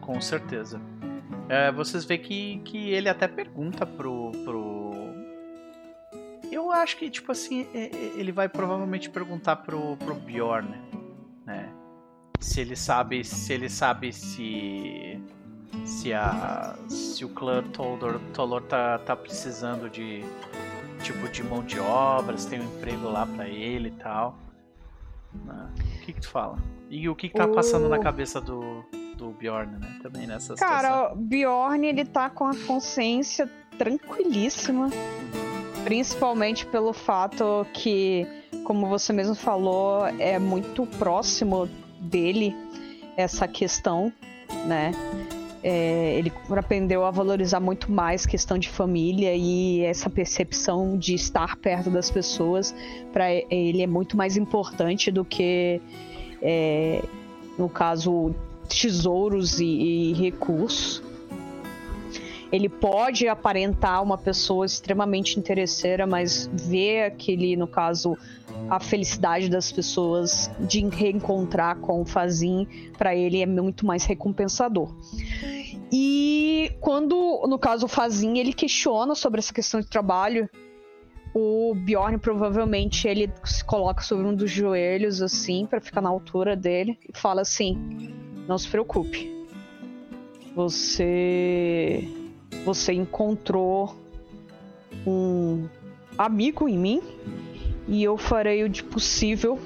[0.00, 0.80] Com certeza.
[1.48, 4.92] É, vocês veem que, que ele até pergunta pro, pro.
[6.50, 10.68] Eu acho que, tipo assim, ele vai provavelmente perguntar pro, pro Bjorn,
[11.44, 11.68] né?
[12.40, 13.24] Se ele sabe.
[13.24, 15.20] Se ele sabe se.
[15.84, 16.74] Se a.
[16.88, 20.22] Se o clã Tolor, Tolor tá, tá precisando de.
[21.02, 24.36] Tipo, de mão de obra, se tem um emprego lá pra ele e tal.
[25.44, 25.68] né?
[25.78, 26.58] O que que tu fala?
[26.90, 28.82] E o que que tá passando na O- cabeça do,
[29.16, 29.98] do Bjorn, né?
[30.02, 30.68] Também nessa situação.
[30.68, 34.90] Cara, o Bjorn, ele tá com a consciência tranquilíssima.
[35.84, 38.26] Principalmente pelo fato que,
[38.64, 41.68] como você mesmo falou, é muito próximo
[42.00, 42.54] dele
[43.16, 44.12] essa questão,
[44.66, 44.92] né?
[45.62, 51.56] É, ele aprendeu a valorizar muito mais questão de família e essa percepção de estar
[51.56, 52.74] perto das pessoas
[53.12, 55.80] para ele é muito mais importante do que,
[56.40, 57.02] é,
[57.58, 58.34] no caso,
[58.66, 61.02] tesouros e, e recursos.
[62.52, 68.16] Ele pode aparentar uma pessoa extremamente interesseira, mas ver aquele, no caso,
[68.70, 74.94] a felicidade das pessoas de reencontrar com o Fazin, para ele é muito mais recompensador.
[75.92, 80.48] E quando, no caso, o Fazin, ele questiona sobre essa questão de trabalho,
[81.34, 86.56] o Bjorn provavelmente ele se coloca sobre um dos joelhos assim para ficar na altura
[86.56, 87.76] dele e fala assim:
[88.46, 89.30] "Não se preocupe.
[90.54, 92.08] Você
[92.64, 93.94] você encontrou
[95.06, 95.68] um
[96.18, 97.02] amigo em mim
[97.86, 99.58] e eu farei o de possível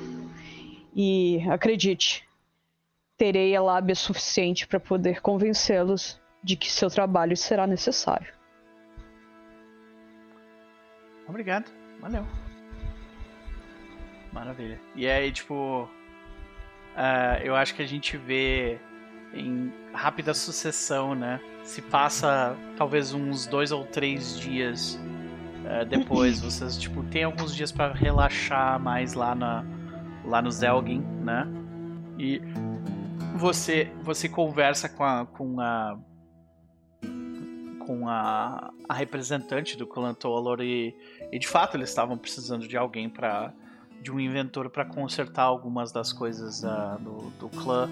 [0.94, 2.28] e acredite,
[3.16, 8.32] terei a lábia suficiente para poder convencê-los de que seu trabalho será necessário."
[11.28, 12.26] Obrigado, valeu.
[14.32, 14.80] Maravilha.
[14.96, 15.88] E aí, tipo,
[16.96, 18.78] ah, eu acho que a gente vê
[19.32, 21.40] em rápida sucessão, né?
[21.62, 24.98] Se passa talvez uns dois ou três dias
[25.66, 29.64] ah, depois, vocês tipo tem alguns dias pra relaxar mais lá na
[30.24, 31.46] lá no Zelgin, né?
[32.18, 32.40] E
[33.36, 35.98] você você conversa com a com a
[37.86, 40.94] com a, a representante do clã Tolor e,
[41.32, 43.52] e de fato eles estavam precisando de alguém para
[44.00, 47.88] de um inventor para consertar algumas das coisas ah, do, do clã.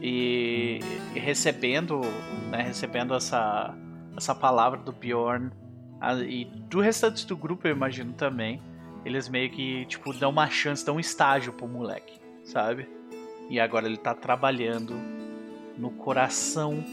[0.00, 0.78] E,
[1.14, 2.00] e recebendo
[2.50, 3.74] né, recebendo essa
[4.16, 5.50] essa palavra do Bjorn
[6.00, 8.62] ah, e do restante do grupo eu imagino também
[9.04, 12.88] eles meio que tipo dão uma chance dão um estágio pro moleque sabe?
[13.50, 14.94] E agora ele tá trabalhando
[15.76, 16.84] no coração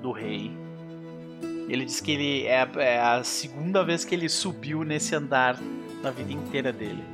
[0.00, 0.50] do rei.
[1.68, 5.58] Ele diz que ele é, é a segunda vez que ele subiu nesse andar
[6.02, 7.04] na vida inteira dele.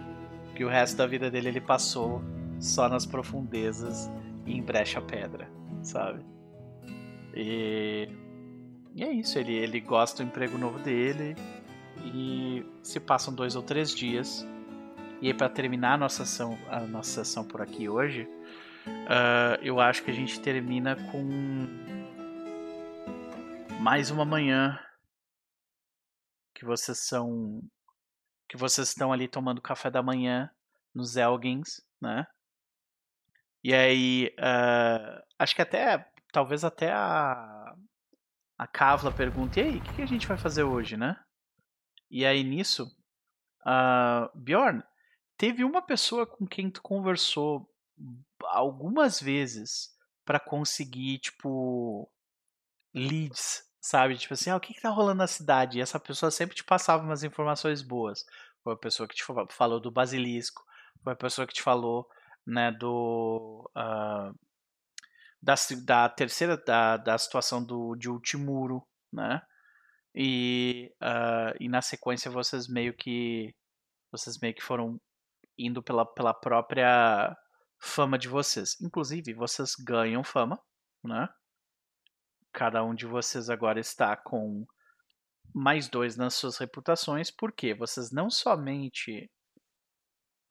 [0.54, 2.22] Que o resto da vida dele ele passou
[2.60, 4.10] só nas profundezas
[4.46, 5.50] e em brecha pedra,
[5.82, 6.24] sabe?
[7.34, 8.08] E,
[8.94, 11.34] e é isso, ele, ele gosta do emprego novo dele
[12.04, 14.46] e se passam dois ou três dias.
[15.20, 18.28] E aí, para terminar a nossa sessão, a nossa sessão por aqui hoje,
[19.08, 21.66] ah, eu acho que a gente termina com
[23.80, 24.78] mais uma manhã
[26.54, 27.62] que vocês são
[28.48, 30.50] que vocês estão ali tomando café da manhã
[30.94, 32.26] nos Elgins, né?
[33.62, 37.74] E aí ah, acho que até talvez até a
[38.56, 41.16] a Kavla pergunta e aí o que, que a gente vai fazer hoje, né?
[42.10, 42.86] E aí nisso,
[43.66, 44.82] uh, Bjorn,
[45.36, 47.68] teve uma pessoa com quem tu conversou
[48.44, 49.92] algumas vezes
[50.24, 52.10] para conseguir, tipo,
[52.94, 54.16] leads, sabe?
[54.16, 55.78] Tipo assim, ah, o que, que tá rolando na cidade?
[55.78, 58.24] E essa pessoa sempre te passava umas informações boas.
[58.62, 60.64] Foi a pessoa que te falou do basilisco,
[61.02, 62.08] foi a pessoa que te falou,
[62.46, 63.70] né, do.
[63.76, 64.34] Uh,
[65.42, 65.54] da,
[65.84, 68.82] da terceira, da, da situação do, de Ultimuro,
[69.12, 69.42] né?
[70.14, 73.54] E, uh, e na sequência vocês meio que.
[74.10, 74.98] Vocês meio que foram
[75.58, 77.36] indo pela, pela própria
[77.78, 78.80] fama de vocês.
[78.80, 80.58] Inclusive, vocês ganham fama,
[81.04, 81.28] né?
[82.54, 84.64] Cada um de vocês agora está com
[85.52, 89.28] mais dois nas suas reputações, porque vocês não somente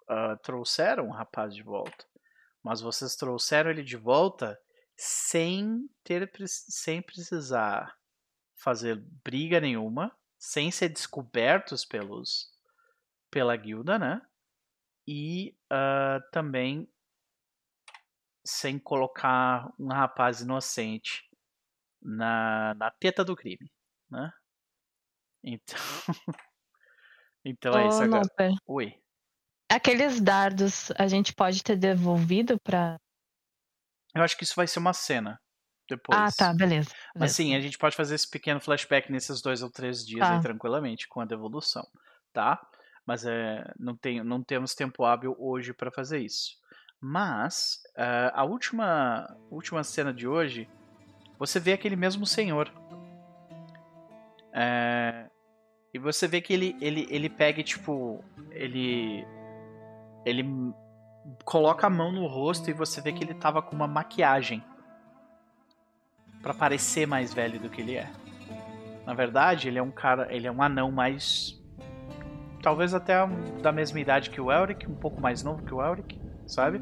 [0.10, 2.06] uh, trouxeram o rapaz de volta,
[2.62, 4.60] mas vocês trouxeram ele de volta
[4.98, 7.98] sem ter sem precisar
[8.54, 12.52] fazer briga nenhuma, sem ser descobertos pelos
[13.32, 14.22] pela guilda, né?
[15.08, 16.86] E uh, também
[18.46, 21.33] sem colocar um rapaz inocente
[22.04, 23.72] na, na teta do crime,
[24.10, 24.32] né?
[25.44, 25.78] Então,
[27.46, 28.28] então é isso agora.
[28.68, 28.94] Oi.
[29.70, 33.00] Aqueles dardos a gente pode ter devolvido para
[34.14, 35.40] Eu acho que isso vai ser uma cena
[35.90, 36.18] depois.
[36.18, 36.90] Ah, tá, beleza.
[36.90, 36.96] beleza.
[37.16, 40.36] Mas sim, a gente pode fazer esse pequeno flashback nesses dois ou três dias tá.
[40.36, 41.86] aí, tranquilamente com a devolução,
[42.32, 42.62] tá?
[43.06, 46.52] Mas é, não, tem, não temos tempo hábil hoje para fazer isso.
[47.02, 50.70] Mas uh, a última, última cena de hoje,
[51.38, 52.72] você vê aquele mesmo senhor.
[54.54, 55.26] É,
[55.94, 58.24] e você vê que ele, ele, ele pega tipo.
[58.52, 59.26] Ele.
[60.26, 60.74] Ele
[61.44, 64.64] coloca a mão no rosto e você vê que ele tava com uma maquiagem.
[66.42, 68.12] para parecer mais velho do que ele é.
[69.06, 70.34] Na verdade, ele é um cara.
[70.34, 71.60] Ele é um anão mais.
[72.62, 73.16] Talvez até
[73.62, 76.82] da mesma idade que o Elric, um pouco mais novo que o Elric sabe?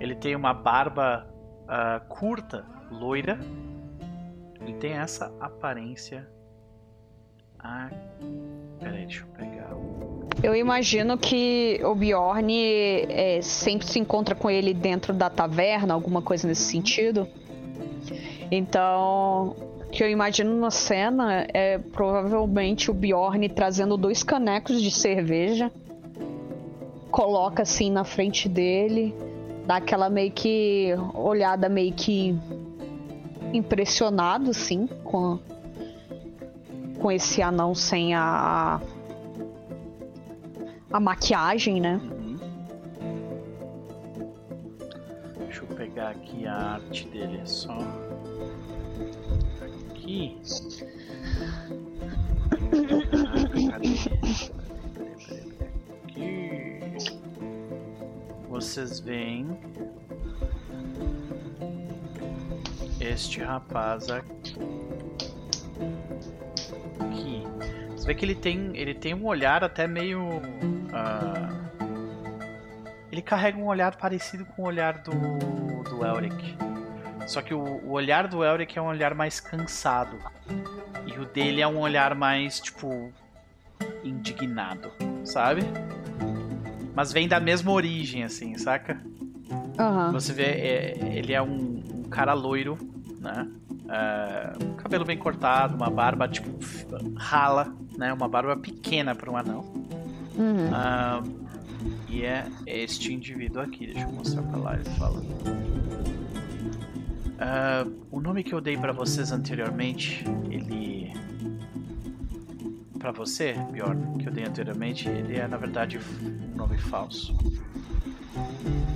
[0.00, 1.26] Ele tem uma barba
[1.64, 2.64] uh, curta,
[2.98, 3.38] loira.
[4.60, 6.28] Ele tem essa aparência.
[7.58, 7.90] Ah,
[8.78, 9.70] peraí, deixa eu pegar.
[10.42, 12.52] Eu imagino que o Bjorn
[13.08, 17.26] é, sempre se encontra com ele dentro da taverna, alguma coisa nesse sentido.
[18.50, 24.90] Então, o que eu imagino na cena é provavelmente o Bjorn trazendo dois canecos de
[24.90, 25.70] cerveja
[27.14, 29.14] coloca assim na frente dele,
[29.68, 32.36] dá aquela meio que olhada meio que
[33.56, 35.38] impressionado assim com
[36.98, 38.80] com esse anão sem a
[40.90, 42.00] a maquiagem, né?
[45.38, 47.76] Deixa eu pegar aqui a arte dele é só
[49.60, 50.38] aqui.
[58.48, 59.48] vocês veem
[63.14, 64.56] este rapaz aqui.
[67.96, 70.20] Você vê que ele tem, ele tem um olhar até meio.
[70.20, 71.54] Uh,
[73.10, 75.12] ele carrega um olhar parecido com o olhar do,
[75.88, 76.56] do Elric.
[77.26, 80.18] Só que o, o olhar do Elric é um olhar mais cansado.
[81.06, 83.12] E o dele é um olhar mais, tipo,
[84.02, 84.92] indignado,
[85.24, 85.62] sabe?
[86.94, 89.00] mas vem da mesma origem, assim, saca?
[89.78, 90.12] Uhum.
[90.12, 92.78] Você vê, é, ele é um, um, cara loiro,
[93.24, 93.48] né?
[93.70, 96.50] Uh, um cabelo bem cortado, uma barba tipo
[97.16, 98.12] rala, né?
[98.12, 99.60] Uma barba pequena para um anão.
[100.36, 100.68] Uhum.
[100.68, 101.44] Uh,
[102.08, 103.86] e é este indivíduo aqui.
[103.86, 104.74] Deixa eu mostrar pra lá.
[104.74, 105.20] Ele fala.
[107.34, 111.12] Uh, o nome que eu dei para vocês anteriormente, ele
[112.98, 117.36] para você, Bjorn, que eu dei anteriormente, ele é na verdade um nome falso.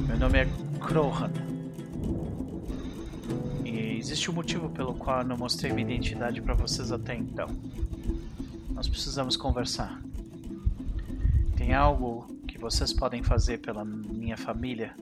[0.07, 0.49] Meu nome é
[0.81, 1.31] Krohan.
[3.99, 7.49] Existe um motivo pelo qual não mostrei minha identidade para vocês até então.
[8.71, 10.01] Nós precisamos conversar.
[11.57, 14.95] Tem algo que vocês podem fazer pela minha família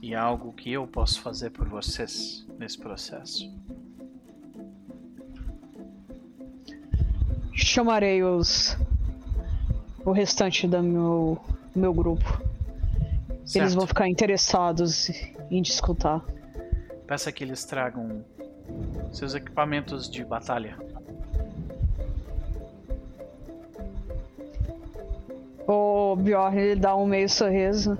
[0.00, 3.46] e algo que eu posso fazer por vocês nesse processo.
[7.52, 8.78] chamarei os
[10.02, 11.38] o restante do meu,
[11.76, 12.24] meu grupo.
[13.44, 13.56] Certo.
[13.56, 15.10] Eles vão ficar interessados
[15.50, 16.37] em discutir.
[17.08, 18.22] Peça que eles tragam
[19.10, 20.76] seus equipamentos de batalha.
[25.66, 27.96] O Bjorn ele dá um meio sorriso.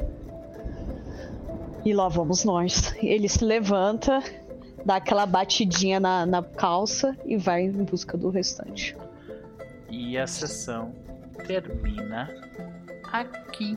[1.86, 2.94] E lá vamos nós.
[3.02, 4.22] Ele se levanta,
[4.84, 8.94] dá aquela batidinha na, na calça e vai em busca do restante.
[9.88, 10.92] E a sessão
[11.46, 12.28] termina
[13.10, 13.74] aqui.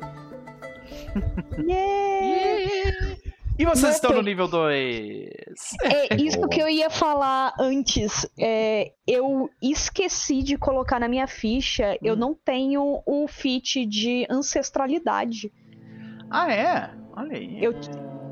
[1.57, 3.15] Yeah!
[3.61, 5.29] E vocês Não estão no nível 2.
[5.83, 6.49] É isso Boa.
[6.49, 8.25] que eu ia falar antes.
[8.39, 11.97] É, eu esqueci de colocar na minha ficha.
[12.01, 12.17] Eu Hum.
[12.17, 15.51] não tenho o feat de ancestralidade.
[16.29, 16.89] Ah, é?
[17.15, 17.63] Olha aí.
[17.63, 17.73] Eu-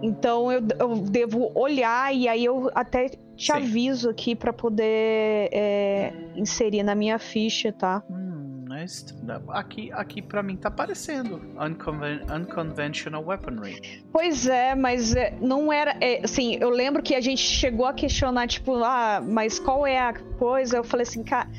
[0.02, 3.52] Então eu, eu devo olhar e aí eu até te Sim.
[3.52, 8.02] aviso aqui pra poder é, inserir na minha ficha, tá?
[8.10, 8.39] Hum,
[8.80, 9.06] mas
[9.50, 11.42] aqui, aqui pra mim tá aparecendo.
[11.60, 14.04] Unconven- unconventional weaponry.
[14.12, 15.98] Pois é, mas é, não era.
[16.00, 20.00] é, assim, eu lembro que a gente chegou a questionar, tipo, ah, mas qual é
[20.00, 20.78] a coisa?
[20.78, 21.50] Eu falei assim, cara.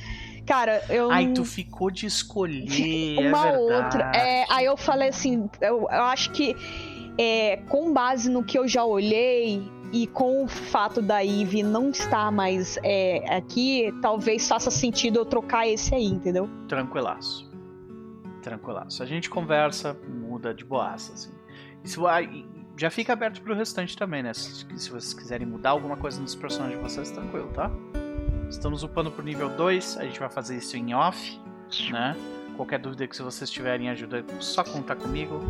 [0.47, 2.65] Cara, eu Ai, não- tu ficou de escolher.
[3.29, 4.11] uma é outra.
[4.15, 6.57] É, aí eu falei assim, eu, eu acho que
[7.19, 9.63] é, com base no que eu já olhei
[9.93, 15.25] e com o fato da Eve não estar mais é, aqui, talvez faça sentido eu
[15.25, 16.49] trocar esse aí, entendeu?
[16.69, 17.51] Tranquilaço.
[18.43, 19.03] Tranquilaço.
[19.03, 21.31] A gente conversa, muda de boaça, assim.
[22.07, 22.47] Ah, e
[22.77, 24.33] já fica aberto pro restante também, né?
[24.33, 27.71] Se, se vocês quiserem mudar alguma coisa nos personagens de vocês, tranquilo, tá?
[28.49, 31.39] Estamos upando pro nível 2, a gente vai fazer isso em off,
[31.91, 32.17] né?
[32.57, 35.41] Qualquer dúvida que vocês tiverem ajuda, só contar comigo.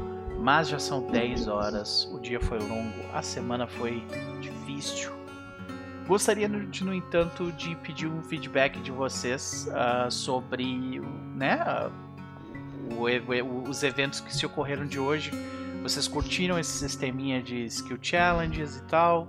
[0.41, 4.03] Mas já são 10 horas, o dia foi longo, a semana foi
[4.41, 5.13] difícil.
[6.07, 11.01] Gostaria, no- de, no entanto, de pedir um feedback de vocês ah, sobre
[11.37, 11.91] né, ah,
[12.91, 15.31] o o- os eventos que se ocorreram de hoje.
[15.83, 19.29] Vocês curtiram esse sisteminha de skill challenges e tal?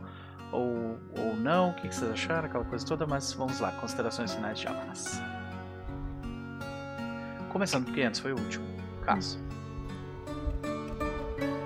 [0.51, 1.69] Ou, ou não?
[1.71, 2.47] O que vocês acharam?
[2.47, 5.21] Aquela coisa toda, mas vamos lá, considerações finais de Amas.
[7.49, 8.65] Começando porque antes foi o último.
[9.03, 9.39] Caso.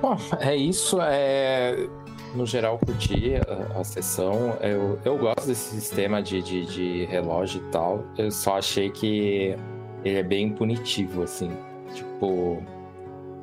[0.05, 1.01] Bom, é isso.
[1.01, 1.87] É...
[2.35, 4.55] No geral, curti a, a sessão.
[4.61, 8.03] Eu, eu gosto desse sistema de, de, de relógio e tal.
[8.17, 9.55] Eu só achei que
[10.03, 11.49] ele é bem punitivo, assim.
[11.93, 12.61] Tipo,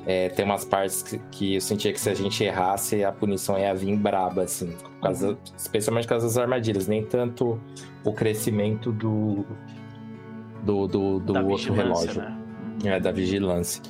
[0.05, 3.57] é, tem umas partes que, que eu sentia que se a gente errasse, a punição
[3.59, 4.71] ia vir braba, assim.
[4.71, 6.87] por causa- especialmente por causa das armadilhas.
[6.87, 7.59] Nem tanto
[8.05, 9.43] o crescimento do,
[10.63, 12.21] do, do, do outro relógio.
[12.21, 12.37] né?
[12.85, 13.81] É, da vigilância.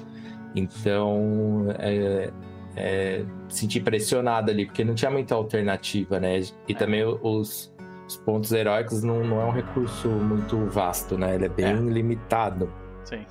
[0.56, 2.32] Então, é,
[2.76, 6.40] é, senti pressionado ali, porque não tinha muita alternativa, né?
[6.68, 6.76] E É.
[6.76, 7.74] também os,
[8.08, 11.36] os pontos heróicos não, não é um recurso muito vasto, né?
[11.36, 11.74] Ele é bem É.
[11.74, 12.72] limitado.
[13.04, 13.26] Sim.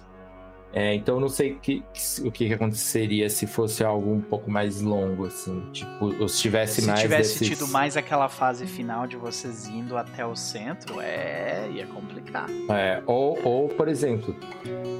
[0.74, 4.50] É, então, eu não sei que- que- o que, aconteceria se fosse algo um pouco
[4.50, 5.62] mais longo, assim.
[5.70, 7.58] Tipo, ou se tivesse Se mais tivesse desses...
[7.58, 11.68] tido mais aquela fase final de vocês indo até o centro, é.
[11.70, 12.46] ia complicar.
[12.70, 14.34] É, ou, ou, por exemplo,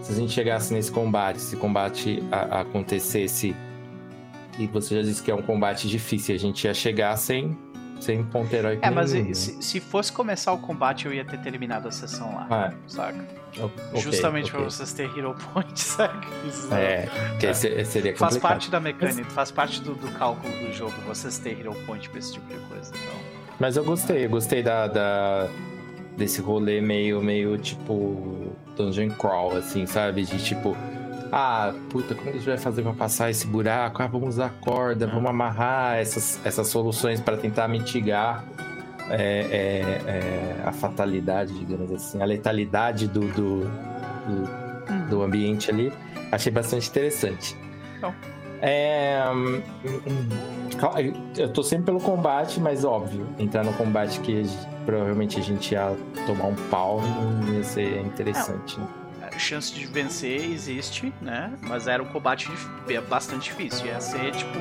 [0.03, 3.57] se a gente chegasse nesse combate, se o combate a- acontecesse
[4.59, 7.57] e você já disse que é um combate difícil, a gente ia chegar sem,
[8.01, 9.35] sem ponto heróico É, mas nenhum, né?
[9.35, 13.25] se, se fosse começar o combate, eu ia ter terminado a sessão lá, Ah, saca?
[13.59, 14.71] o- ok, Justamente pra ok.
[14.71, 16.27] vocês terem Hero Point, saca?
[16.47, 18.41] Isso É, porque se- seria Faz complicado.
[18.53, 22.19] parte da mecânica, faz parte do, do cálculo do jogo vocês terem Hero Point pra
[22.19, 22.91] esse tipo de coisa.
[22.91, 25.49] Então, Mas eu gostei, eu gostei da, da-
[26.17, 30.25] desse rolê meio, meio tipo dungeon crawl, assim, sabe?
[30.25, 30.77] De tipo,
[31.35, 34.03] ah, puta, como a gente vai fazer pra passar esse buraco?
[34.03, 38.45] Ah, vamos usar corda, vamos amarrar essas, essas soluções pra tentar mitigar
[39.09, 45.91] é, é, é, a fatalidade, digamos assim, a letalidade do, do, do, do ambiente ali.
[46.31, 47.57] Achei bastante interessante.
[47.97, 48.15] Então.
[48.61, 50.29] É, hum, hum,
[51.37, 54.43] eu tô sempre pelo combate, mas óbvio, entrar no combate que
[54.85, 55.97] provavelmente a gente ia
[56.27, 57.01] tomar um pau
[57.51, 58.79] ia ser interessante.
[58.79, 58.87] né?
[59.37, 61.53] A chance de vencer existe, né?
[61.63, 63.87] Mas era um combate dif- bastante difícil.
[63.87, 64.59] Ia ser tipo.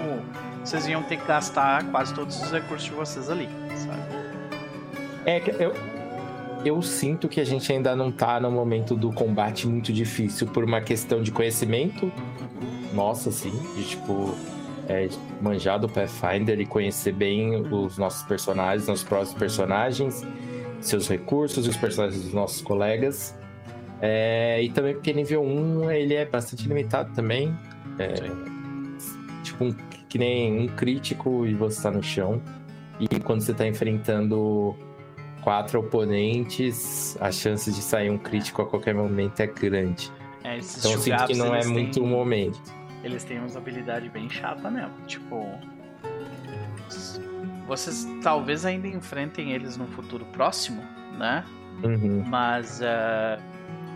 [0.64, 4.02] Vocês iam ter que gastar quase todos os recursos de vocês ali, sabe?
[5.26, 5.74] É que eu,
[6.64, 10.64] eu sinto que a gente ainda não tá no momento do combate muito difícil por
[10.64, 12.12] uma questão de conhecimento.
[12.94, 14.36] Nossa, assim, de tipo.
[14.90, 15.08] É,
[15.40, 20.22] manjar do Pathfinder e conhecer bem os nossos personagens, nossos próximos personagens,
[20.82, 23.34] seus recursos e os personagens dos nossos colegas.
[24.02, 27.56] É, e também porque nível 1 ele é bastante limitado também.
[28.00, 28.14] É,
[29.44, 29.72] tipo, um,
[30.10, 32.42] que nem um crítico e você tá no chão.
[33.00, 34.76] E quando você tá enfrentando
[35.42, 40.12] quatro oponentes, a chance de sair um crítico a qualquer momento é grande.
[40.44, 42.60] É, Então eu sinto que não é eles muito o têm- momento.
[43.04, 44.94] Eles têm uma usabilidade bem chata mesmo.
[45.08, 45.44] Tipo.
[47.68, 50.82] Vocês talvez ainda enfrentem eles no futuro próximo,
[51.18, 51.44] né?
[51.84, 52.24] Uhum.
[52.28, 53.40] Mas ah,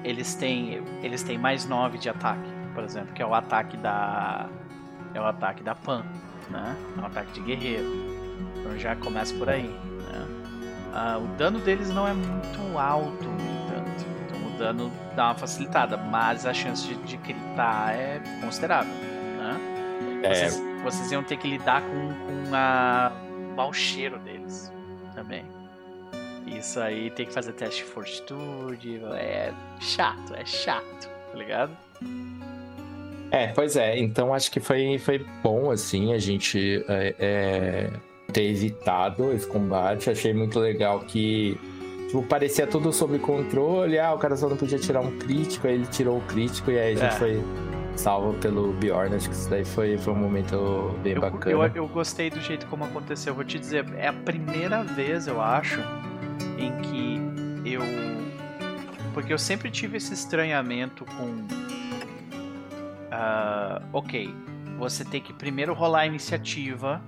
[0.05, 0.83] eles têm.
[1.01, 4.47] Eles têm mais 9 de ataque, por exemplo, que é o ataque da.
[5.13, 6.05] É o ataque da Pan,
[6.49, 6.75] né?
[6.97, 7.91] É um ataque de guerreiro.
[8.57, 9.67] Então já começa por aí.
[9.67, 10.27] Né?
[10.93, 14.05] Ah, o dano deles não é muito alto, no entanto.
[14.25, 18.93] Então o dano dá uma facilitada, mas a chance de, de gritar é considerável.
[18.93, 20.21] Né?
[20.23, 20.33] É.
[20.33, 23.11] Vocês, vocês iam ter que lidar com, com a,
[23.51, 24.71] o mau cheiro deles
[25.13, 25.54] também.
[26.45, 29.01] Isso aí tem que fazer teste de fortitude.
[29.15, 31.71] É chato, é chato, tá ligado?
[33.31, 33.97] É, pois é.
[33.97, 37.89] Então acho que foi, foi bom, assim, a gente é, é,
[38.31, 40.09] ter evitado esse combate.
[40.09, 41.57] Achei muito legal que
[42.07, 43.97] tipo, parecia tudo sob controle.
[43.99, 46.79] Ah, o cara só não podia tirar um crítico, aí ele tirou o crítico e
[46.79, 47.17] aí a gente É.
[47.17, 47.43] foi
[47.95, 49.15] salvo pelo Bjorn.
[49.15, 51.51] Acho que isso daí foi, foi um momento bem Eu, bacana.
[51.51, 53.33] eu, eu gostei do jeito como aconteceu.
[53.33, 55.79] Vou te dizer, é a primeira vez, eu acho,
[56.57, 57.81] em que eu.
[59.13, 61.45] Porque eu sempre tive esse estranhamento com.
[63.11, 64.33] ah, ok,
[64.77, 67.01] você tem que primeiro rolar a iniciativa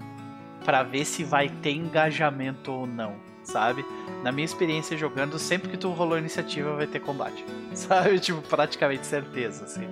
[0.64, 3.85] pra ver se vai ter engajamento ou não, sabe?
[4.23, 8.19] Na minha experiência jogando, sempre que tu rolou iniciativa vai ter combate, sabe?
[8.19, 9.88] Tipo, praticamente certeza, assim.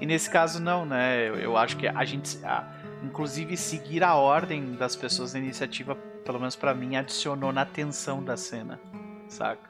[0.00, 1.28] E nesse caso não, né?
[1.28, 2.64] Eu, eu acho que a gente, a-
[3.02, 5.96] inclusive seguir a ordem das pessoas da iniciativa,
[6.28, 8.78] pelo menos pra mim, adicionou na tensão da cena,
[9.28, 9.66] saca?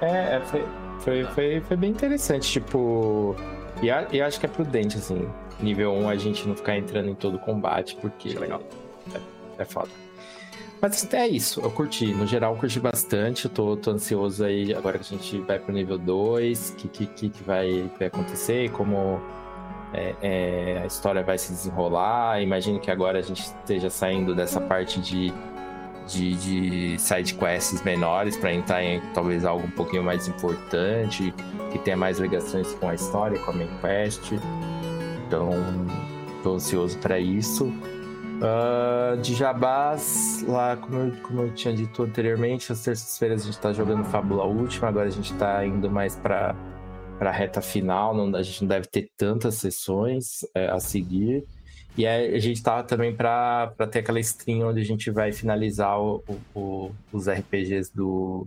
[0.00, 0.64] É, é, foi,
[1.00, 3.34] foi, foi, foi bem interessante, tipo.
[3.82, 5.28] E, a- e acho que é prudente, assim,
[5.58, 8.28] nível 1 a gente não ficar entrando em todo combate, porque.
[8.36, 8.62] É legal.
[9.12, 9.88] É, é foda.
[10.80, 12.06] Mas é isso, eu curti.
[12.14, 13.46] No geral, eu curti bastante.
[13.46, 16.88] Eu tô, tô ansioso aí agora que a gente vai pro nível 2, o que,
[16.88, 19.20] que, que, que vai, vai acontecer, como
[19.92, 22.40] é, é, a história vai se desenrolar.
[22.40, 25.34] Imagino que agora a gente esteja saindo dessa parte de
[26.06, 31.32] de, de side quests menores para entrar em talvez algo um pouquinho mais importante,
[31.70, 34.32] que tenha mais ligações com a história, com a main quest.
[35.26, 35.50] Então,
[36.42, 37.72] tô ansioso para isso.
[38.42, 43.58] Ah, de Jabás, lá, como eu, como eu tinha dito anteriormente, as terças-feiras a gente
[43.58, 46.54] tá jogando Fábula Última, agora a gente tá indo mais para
[47.18, 51.44] para reta final, não, a gente não deve ter tantas sessões é, a seguir.
[51.96, 56.22] E a gente tava também para ter aquela stream onde a gente vai finalizar o-
[56.54, 58.46] o- os RPGs do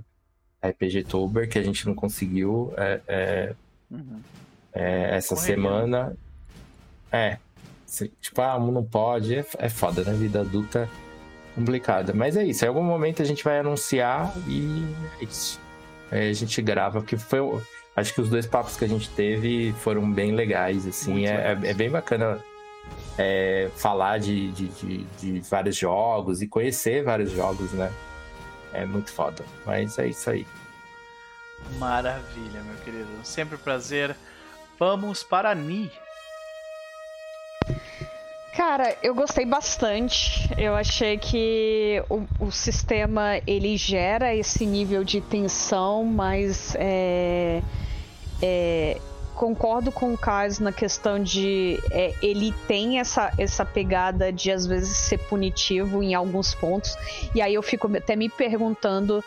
[0.62, 3.54] RPG Tober, que a gente não conseguiu é, é,
[3.92, 4.20] Uhum.
[4.74, 6.18] é, essa Correria, semana.
[7.12, 7.38] É.
[8.22, 9.36] Tipo, ah, não pode.
[9.36, 10.14] É, é foda, né?
[10.14, 10.90] Vida adulta
[11.52, 12.12] é complicada.
[12.14, 12.66] Mas é isso.
[12.66, 14.84] Em algum momento a gente vai anunciar e
[15.22, 15.60] é isso.
[16.12, 17.40] Aí a gente grava, porque foi.
[17.96, 21.28] Acho que os dois papos que a gente teve foram bem legais, assim.
[21.28, 22.40] É, é- é bem bacana
[23.18, 27.92] é, falar de, de, de, de vários jogos e conhecer vários jogos, né?
[28.74, 29.46] É muito foda.
[29.66, 30.48] Mas é isso aí.
[31.78, 33.10] Maravilha, meu querido.
[33.24, 34.16] Sempre um prazer.
[34.80, 35.92] Vamos para a Ni.
[38.56, 40.50] Cara, eu gostei bastante.
[40.58, 47.62] Eu achei que o, o sistema ele gera esse nível de tensão, mas é,
[48.42, 48.98] é,
[49.36, 54.66] concordo com o Kaz na questão de é, ele tem essa, essa pegada de às
[54.66, 56.96] vezes ser punitivo em alguns pontos.
[57.34, 59.24] E aí eu fico até me perguntando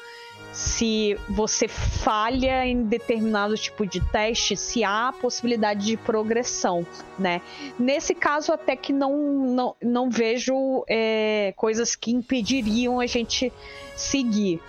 [0.56, 6.86] se você falha em determinado tipo de teste, se há possibilidade de progressão,
[7.18, 7.42] né?
[7.78, 13.52] Nesse caso, até que não, não, não vejo é, coisas que impediriam a gente
[13.94, 14.62] seguir.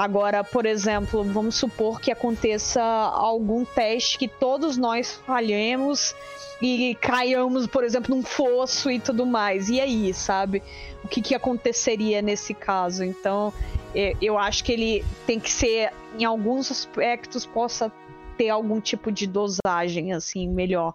[0.00, 6.16] Agora, por exemplo, vamos supor que aconteça algum teste que todos nós falhemos
[6.62, 9.68] e caiamos, por exemplo, num fosso e tudo mais.
[9.68, 10.62] E aí, sabe?
[11.04, 13.04] O que, que aconteceria nesse caso?
[13.04, 13.52] Então,
[13.94, 17.92] é, eu acho que ele tem que ser, em alguns aspectos, possa
[18.38, 20.94] ter algum tipo de dosagem, assim, melhor.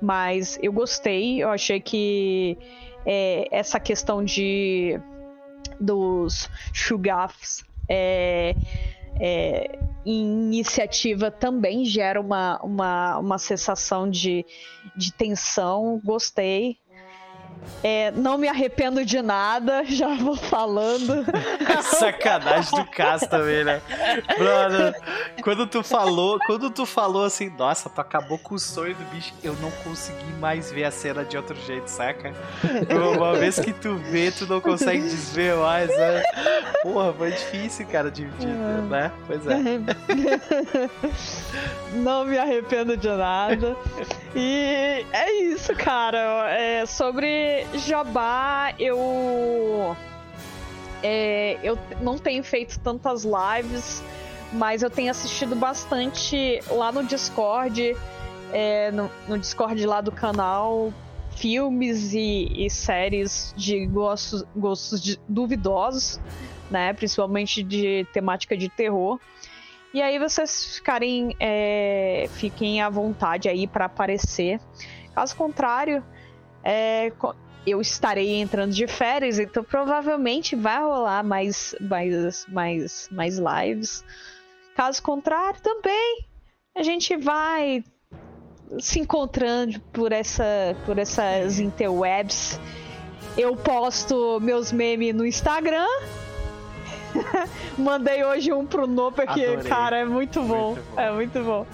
[0.00, 2.56] Mas eu gostei, eu achei que
[3.04, 5.00] é, essa questão de
[5.80, 8.54] dos shugafs é,
[9.20, 14.44] é, iniciativa também gera uma, uma, uma sensação de,
[14.96, 16.00] de tensão.
[16.04, 16.78] Gostei.
[17.82, 21.24] É, não me arrependo de nada, já vou falando.
[21.98, 23.82] Sacanagem do Cas também, né?
[24.38, 24.94] Brother,
[25.42, 29.34] quando tu falou, quando tu falou assim, nossa, tu acabou com o sonho do bicho,
[29.42, 32.32] eu não consegui mais ver a cena de outro jeito, saca?
[33.16, 36.22] Uma vez que tu vê, tu não consegue desver mais, né?
[36.82, 39.10] Porra, foi difícil, cara, de, de né?
[39.26, 39.54] Pois é.
[41.94, 43.76] Não me arrependo de nada.
[44.34, 46.50] E é isso, cara.
[46.50, 49.96] É, sobre Jabá, eu.
[51.02, 54.02] é, eu não tenho feito tantas lives,
[54.52, 57.96] mas eu tenho assistido bastante lá no Discord,
[58.52, 60.92] é, no, no Discord lá do canal,
[61.36, 66.18] filmes e, e séries de gostos, gostos de- duvidosos,
[66.70, 66.92] né?
[66.92, 69.20] Principalmente de temática de terror.
[69.94, 74.60] E aí vocês ficarem, é, fiquem à vontade aí para aparecer.
[75.14, 76.04] Caso contrário,
[76.64, 77.12] é,
[77.64, 84.04] eu estarei entrando de férias, então provavelmente vai rolar mais, mais, mais, mais lives.
[84.74, 86.26] Caso contrário, também
[86.76, 87.84] a gente vai
[88.80, 92.58] se encontrando por, essa, por essas interwebs.
[93.38, 95.86] Eu posto meus memes no Instagram.
[97.78, 99.64] Mandei hoje um pro Noper que, Adorei.
[99.64, 100.72] cara, é muito bom.
[100.72, 101.00] muito bom.
[101.00, 101.66] É muito bom.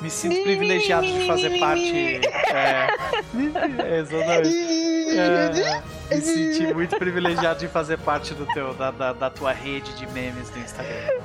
[0.00, 2.20] Me sinto privilegiado de fazer parte.
[2.52, 2.86] É,
[3.98, 5.18] exatamente.
[5.18, 9.90] É, me senti muito privilegiado de fazer parte do teu, da, da, da tua rede
[9.94, 11.20] de memes do Instagram.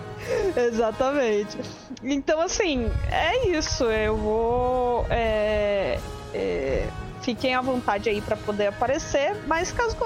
[0.55, 1.57] Exatamente.
[2.01, 3.83] Então, assim, é isso.
[3.83, 5.05] Eu vou.
[5.09, 5.99] É,
[6.33, 6.87] é,
[7.21, 9.97] fiquem à vontade aí para poder aparecer, mas caso.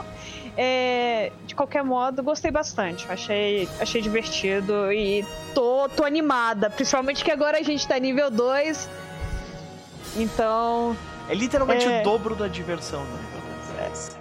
[0.58, 3.06] É, de qualquer modo, gostei bastante.
[3.10, 6.70] Achei, achei divertido e tô, tô animada.
[6.70, 8.90] Principalmente que agora a gente tá nível 2.
[10.16, 10.96] Então.
[11.28, 12.00] É literalmente é...
[12.00, 13.42] o dobro da diversão no nível
[13.90, 14.18] 2.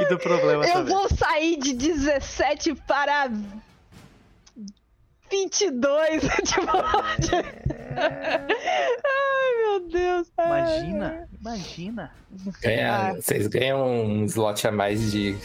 [0.00, 0.94] e do problema Eu também.
[0.94, 3.30] vou sair de 17 para
[5.30, 6.22] 22.
[6.44, 6.76] tipo,
[7.34, 7.63] é...
[9.04, 10.32] Ai, meu Deus.
[10.38, 12.12] Imagina, imagina.
[12.60, 13.14] Ganha, ah.
[13.14, 15.36] Vocês ganham um slot a mais de,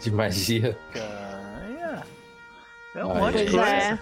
[0.00, 0.76] de magia.
[0.92, 2.02] Ganha.
[2.94, 3.66] É um monte de coisa.
[3.66, 3.98] É.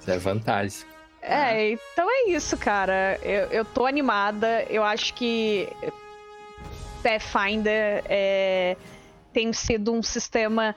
[0.00, 0.86] Isso é vantagem.
[1.22, 3.18] É, então é isso, cara.
[3.22, 4.64] Eu, eu tô animada.
[4.70, 5.68] Eu acho que
[7.02, 8.76] Pathfinder é,
[9.32, 10.74] tem sido um sistema.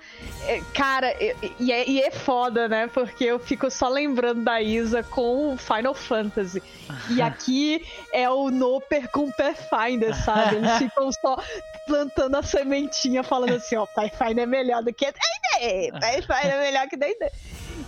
[0.48, 1.14] É, cara,
[1.60, 2.88] e é, e é foda, né?
[2.88, 6.62] Porque eu fico só lembrando da Isa com Final Fantasy.
[7.10, 10.58] E aqui é o Noper com Pathfinder, sabe?
[10.58, 11.38] Eles ficam só
[11.86, 15.92] plantando a sementinha, falando assim: ó, Pathfinder é melhor do que D&D.
[15.92, 17.32] Pathfinder é melhor que D&D.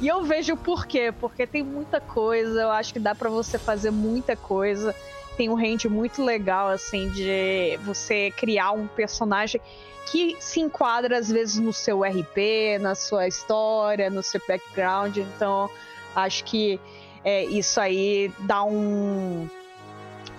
[0.01, 1.13] E eu vejo por quê?
[1.19, 4.93] Porque tem muita coisa, eu acho que dá para você fazer muita coisa.
[5.37, 9.61] Tem um range muito legal, assim, de você criar um personagem
[10.05, 15.17] que se enquadra às vezes no seu RP, na sua história, no seu background.
[15.17, 15.69] Então,
[16.15, 16.79] acho que
[17.23, 19.47] é, isso aí dá um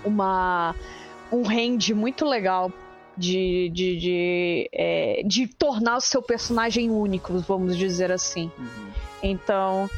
[0.03, 0.73] uma
[1.31, 2.71] um range muito legal
[3.17, 8.51] de, de, de, é, de tornar o seu personagem único, vamos dizer assim.
[8.57, 8.91] Uhum.
[9.23, 9.89] Então,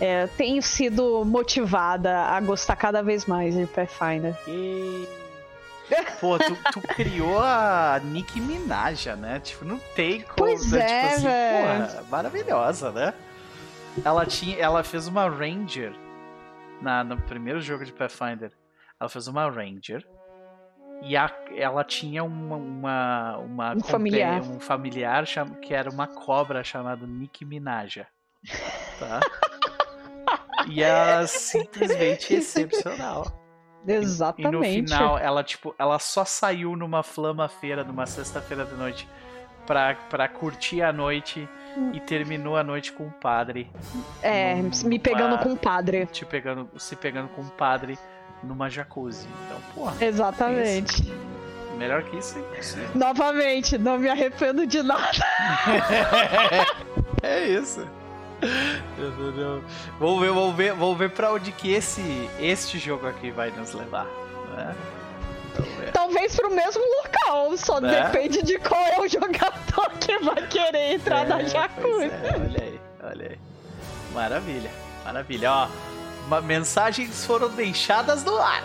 [0.00, 4.34] é, tenho sido motivada a gostar cada vez mais de Pathfinder.
[4.46, 5.23] E...
[6.20, 9.38] Pô, tu, tu, criou a Nicki Minaj, né?
[9.40, 10.36] Tipo, não tem como.
[10.36, 10.80] Pois né?
[10.80, 13.14] é, tipo assim, porra, maravilhosa, né?
[14.04, 15.94] Ela, tinha, ela fez uma Ranger
[16.80, 18.50] na, no primeiro jogo de Pathfinder.
[18.98, 20.06] Ela fez uma Ranger.
[21.02, 25.24] E a, ela tinha uma, uma, uma um familiar, um familiar
[25.60, 28.06] que era uma cobra chamada Nicki Minaj.
[28.98, 29.20] Tá?
[30.66, 33.43] e ela simplesmente excepcional.
[33.86, 34.48] Exatamente.
[34.48, 39.08] E no final, ela, tipo, ela só saiu numa flama feira, numa sexta-feira de noite,
[39.66, 41.48] pra, pra curtir a noite
[41.92, 43.70] e terminou a noite com o padre.
[44.22, 44.54] É,
[44.84, 46.06] me pegando com o padre.
[46.06, 47.98] Te pegando, se pegando com o padre
[48.42, 49.26] numa jacuzzi.
[49.46, 50.04] Então, porra.
[50.04, 51.02] Exatamente.
[51.02, 51.34] Isso.
[51.76, 52.44] Melhor que isso, hein?
[52.94, 55.10] Novamente, não me arrependo de nada.
[57.20, 57.84] é isso.
[59.98, 63.72] vamos ver, vamos ver, vamos ver pra onde que esse, este jogo aqui vai nos
[63.72, 64.06] levar,
[64.56, 64.74] né?
[65.92, 68.02] Talvez pro mesmo local, só né?
[68.02, 72.06] depende de qual é o jogador que vai querer entrar é, na jacuzzi.
[72.06, 73.38] É, olha aí, olha aí.
[74.12, 74.70] Maravilha,
[75.04, 75.52] maravilha.
[75.52, 78.64] Ó, mensagens foram deixadas no ar.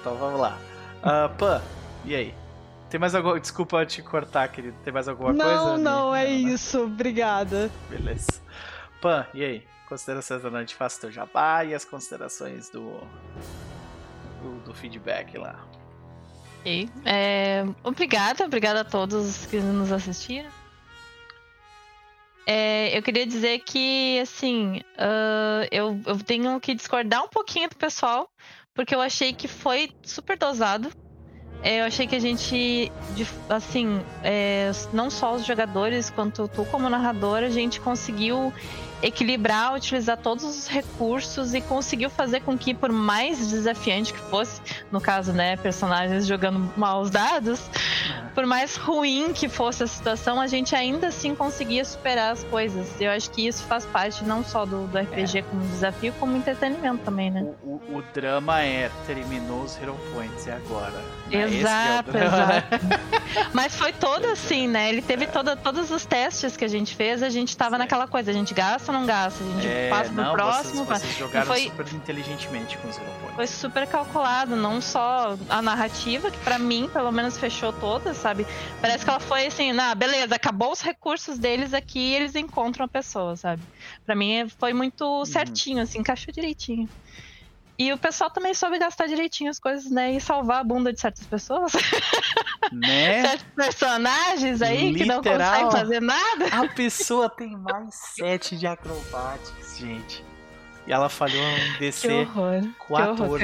[0.00, 0.56] Então vamos lá.
[1.02, 1.62] Uh, Pan,
[2.04, 2.34] e aí?
[2.90, 3.38] Tem mais alguma.
[3.38, 4.76] Desculpa te cortar, querido.
[4.82, 5.60] Tem mais alguma não, coisa?
[5.60, 6.82] Não, não, é isso.
[6.82, 7.70] Obrigada.
[7.88, 8.40] Beleza.
[9.00, 9.62] Pan, e aí?
[9.88, 13.00] Considerações da noite, faça teu jabá e as considerações do,
[14.42, 15.66] do, do feedback lá.
[16.64, 20.50] E, é, obrigada, obrigada a todos que nos assistiram.
[22.46, 27.76] É, eu queria dizer que, assim, uh, eu, eu tenho que discordar um pouquinho do
[27.76, 28.28] pessoal,
[28.74, 30.90] porque eu achei que foi super dosado.
[31.62, 32.90] É, eu achei que a gente,
[33.48, 38.52] assim, é, não só os jogadores, quanto tu como narrador, a gente conseguiu
[39.02, 44.60] equilibrar, utilizar todos os recursos e conseguiu fazer com que, por mais desafiante que fosse,
[44.90, 47.60] no caso, né, personagens jogando maus dados,
[48.34, 52.88] por mais ruim que fosse a situação, a gente ainda assim conseguia superar as coisas.
[53.00, 55.42] Eu acho que isso faz parte não só do, do RPG é.
[55.42, 57.46] como desafio, como entretenimento também, né?
[57.62, 61.02] O, o, o, drama é terminou os Hero Points e agora.
[61.30, 61.44] Né?
[61.44, 62.68] Exato, é exato.
[63.52, 64.88] Mas foi todo assim, né?
[64.88, 68.30] Ele teve toda, todos os testes que a gente fez, a gente tava naquela coisa,
[68.30, 70.84] a gente gasta ou não gasta, a gente é, passa pro não, próximo.
[70.84, 73.36] Vocês, vocês jogaram foi, super inteligentemente com os Hero Points.
[73.36, 78.46] Foi super calculado, não só a narrativa, que para mim, pelo menos, fechou toda, sabe?
[78.80, 82.84] Parece que ela foi assim, na beleza, acabou os recursos deles aqui e eles encontram
[82.84, 83.62] a pessoa, sabe?
[84.04, 85.24] Para mim foi muito uhum.
[85.24, 86.88] certinho, assim, encaixou direitinho.
[87.80, 90.12] E o pessoal também soube gastar direitinho as coisas, né?
[90.12, 91.72] E salvar a bunda de certas pessoas.
[92.70, 93.22] Né?
[93.24, 96.46] Certos personagens aí Literal, que não conseguem fazer nada.
[96.52, 100.22] A pessoa tem mais sete de acrobatics, gente.
[100.86, 103.16] E ela falhou um DC que horror, 14.
[103.16, 103.40] Que horror,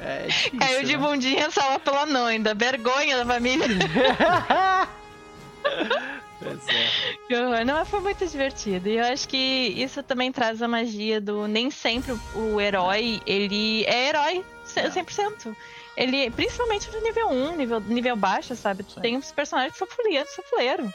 [0.00, 0.98] é difícil, Caiu de né?
[0.98, 2.54] bundinha salva pela não, ainda.
[2.54, 3.66] Vergonha da família.
[6.48, 7.64] é.
[7.64, 8.88] Não, foi muito divertido.
[8.88, 11.46] E eu acho que isso também traz a magia do.
[11.46, 15.54] Nem sempre o herói, ele é herói 100%.
[15.96, 18.82] Ele, principalmente no nível 1, nível, nível baixo, sabe?
[18.82, 20.90] Tu tem uns personagens que são fuleiros, são fuleiros.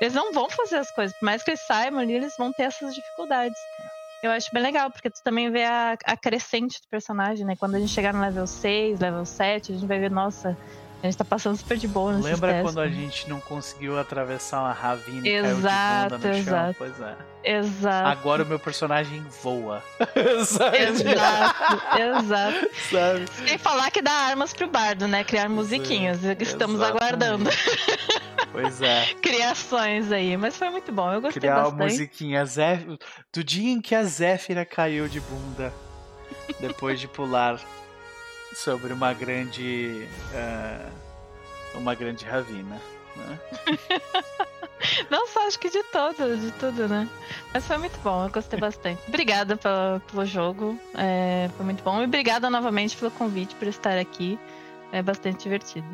[0.00, 1.16] Eles não vão fazer as coisas.
[1.18, 3.58] Por mais que eles saibam ali, eles vão ter essas dificuldades.
[4.22, 7.56] Eu acho bem legal, porque tu também vê a, a crescente do personagem, né?
[7.58, 10.56] Quando a gente chegar no level 6, level 7, a gente vai ver, nossa,
[11.02, 13.98] a gente tá passando super de boa nesses Lembra testes, quando a gente não conseguiu
[13.98, 16.64] atravessar uma ravina e exato, caiu de bunda no exato.
[16.64, 16.74] chão?
[16.78, 17.16] Pois é.
[17.44, 18.08] Exato.
[18.08, 19.82] Agora o meu personagem voa.
[20.14, 20.76] exato,
[21.98, 22.70] exato.
[22.88, 23.26] Sabe?
[23.48, 25.24] Sem falar que dá armas pro bardo, né?
[25.24, 26.22] Criar musiquinhas.
[26.22, 26.84] Estamos Exatamente.
[26.84, 27.50] aguardando.
[28.52, 29.06] Pois é.
[29.20, 31.12] Criações aí, mas foi muito bom.
[31.12, 31.74] Eu gostei Criar bastante.
[31.74, 32.46] Criar musiquinha.
[32.46, 32.86] Zé...
[33.32, 35.72] Do dia em que a Zéfira caiu de bunda.
[36.60, 37.58] Depois de pular
[38.54, 40.08] sobre uma grande.
[40.32, 42.80] Uh, uma grande ravina.
[43.16, 43.40] Né?
[45.10, 47.08] Não só, acho que de todo, de tudo, né?
[47.52, 49.00] Mas foi muito bom, eu gostei bastante.
[49.06, 52.00] Obrigada pelo, pelo jogo, é, foi muito bom.
[52.02, 54.38] E obrigada novamente pelo convite, por estar aqui.
[54.90, 55.86] É bastante divertido.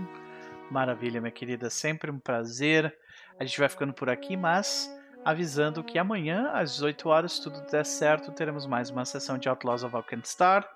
[0.71, 2.95] Maravilha, minha querida, sempre um prazer.
[3.39, 4.91] A gente vai ficando por aqui, mas
[5.25, 9.49] avisando que amanhã, às 18 horas, se tudo der certo, teremos mais uma sessão de
[9.49, 10.69] Outlaws of Alkenstar.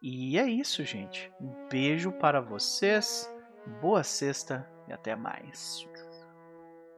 [0.00, 1.32] E é isso, gente.
[1.40, 3.32] Um beijo para vocês,
[3.80, 5.86] boa sexta e até mais.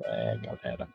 [0.02, 0.88] É, galera.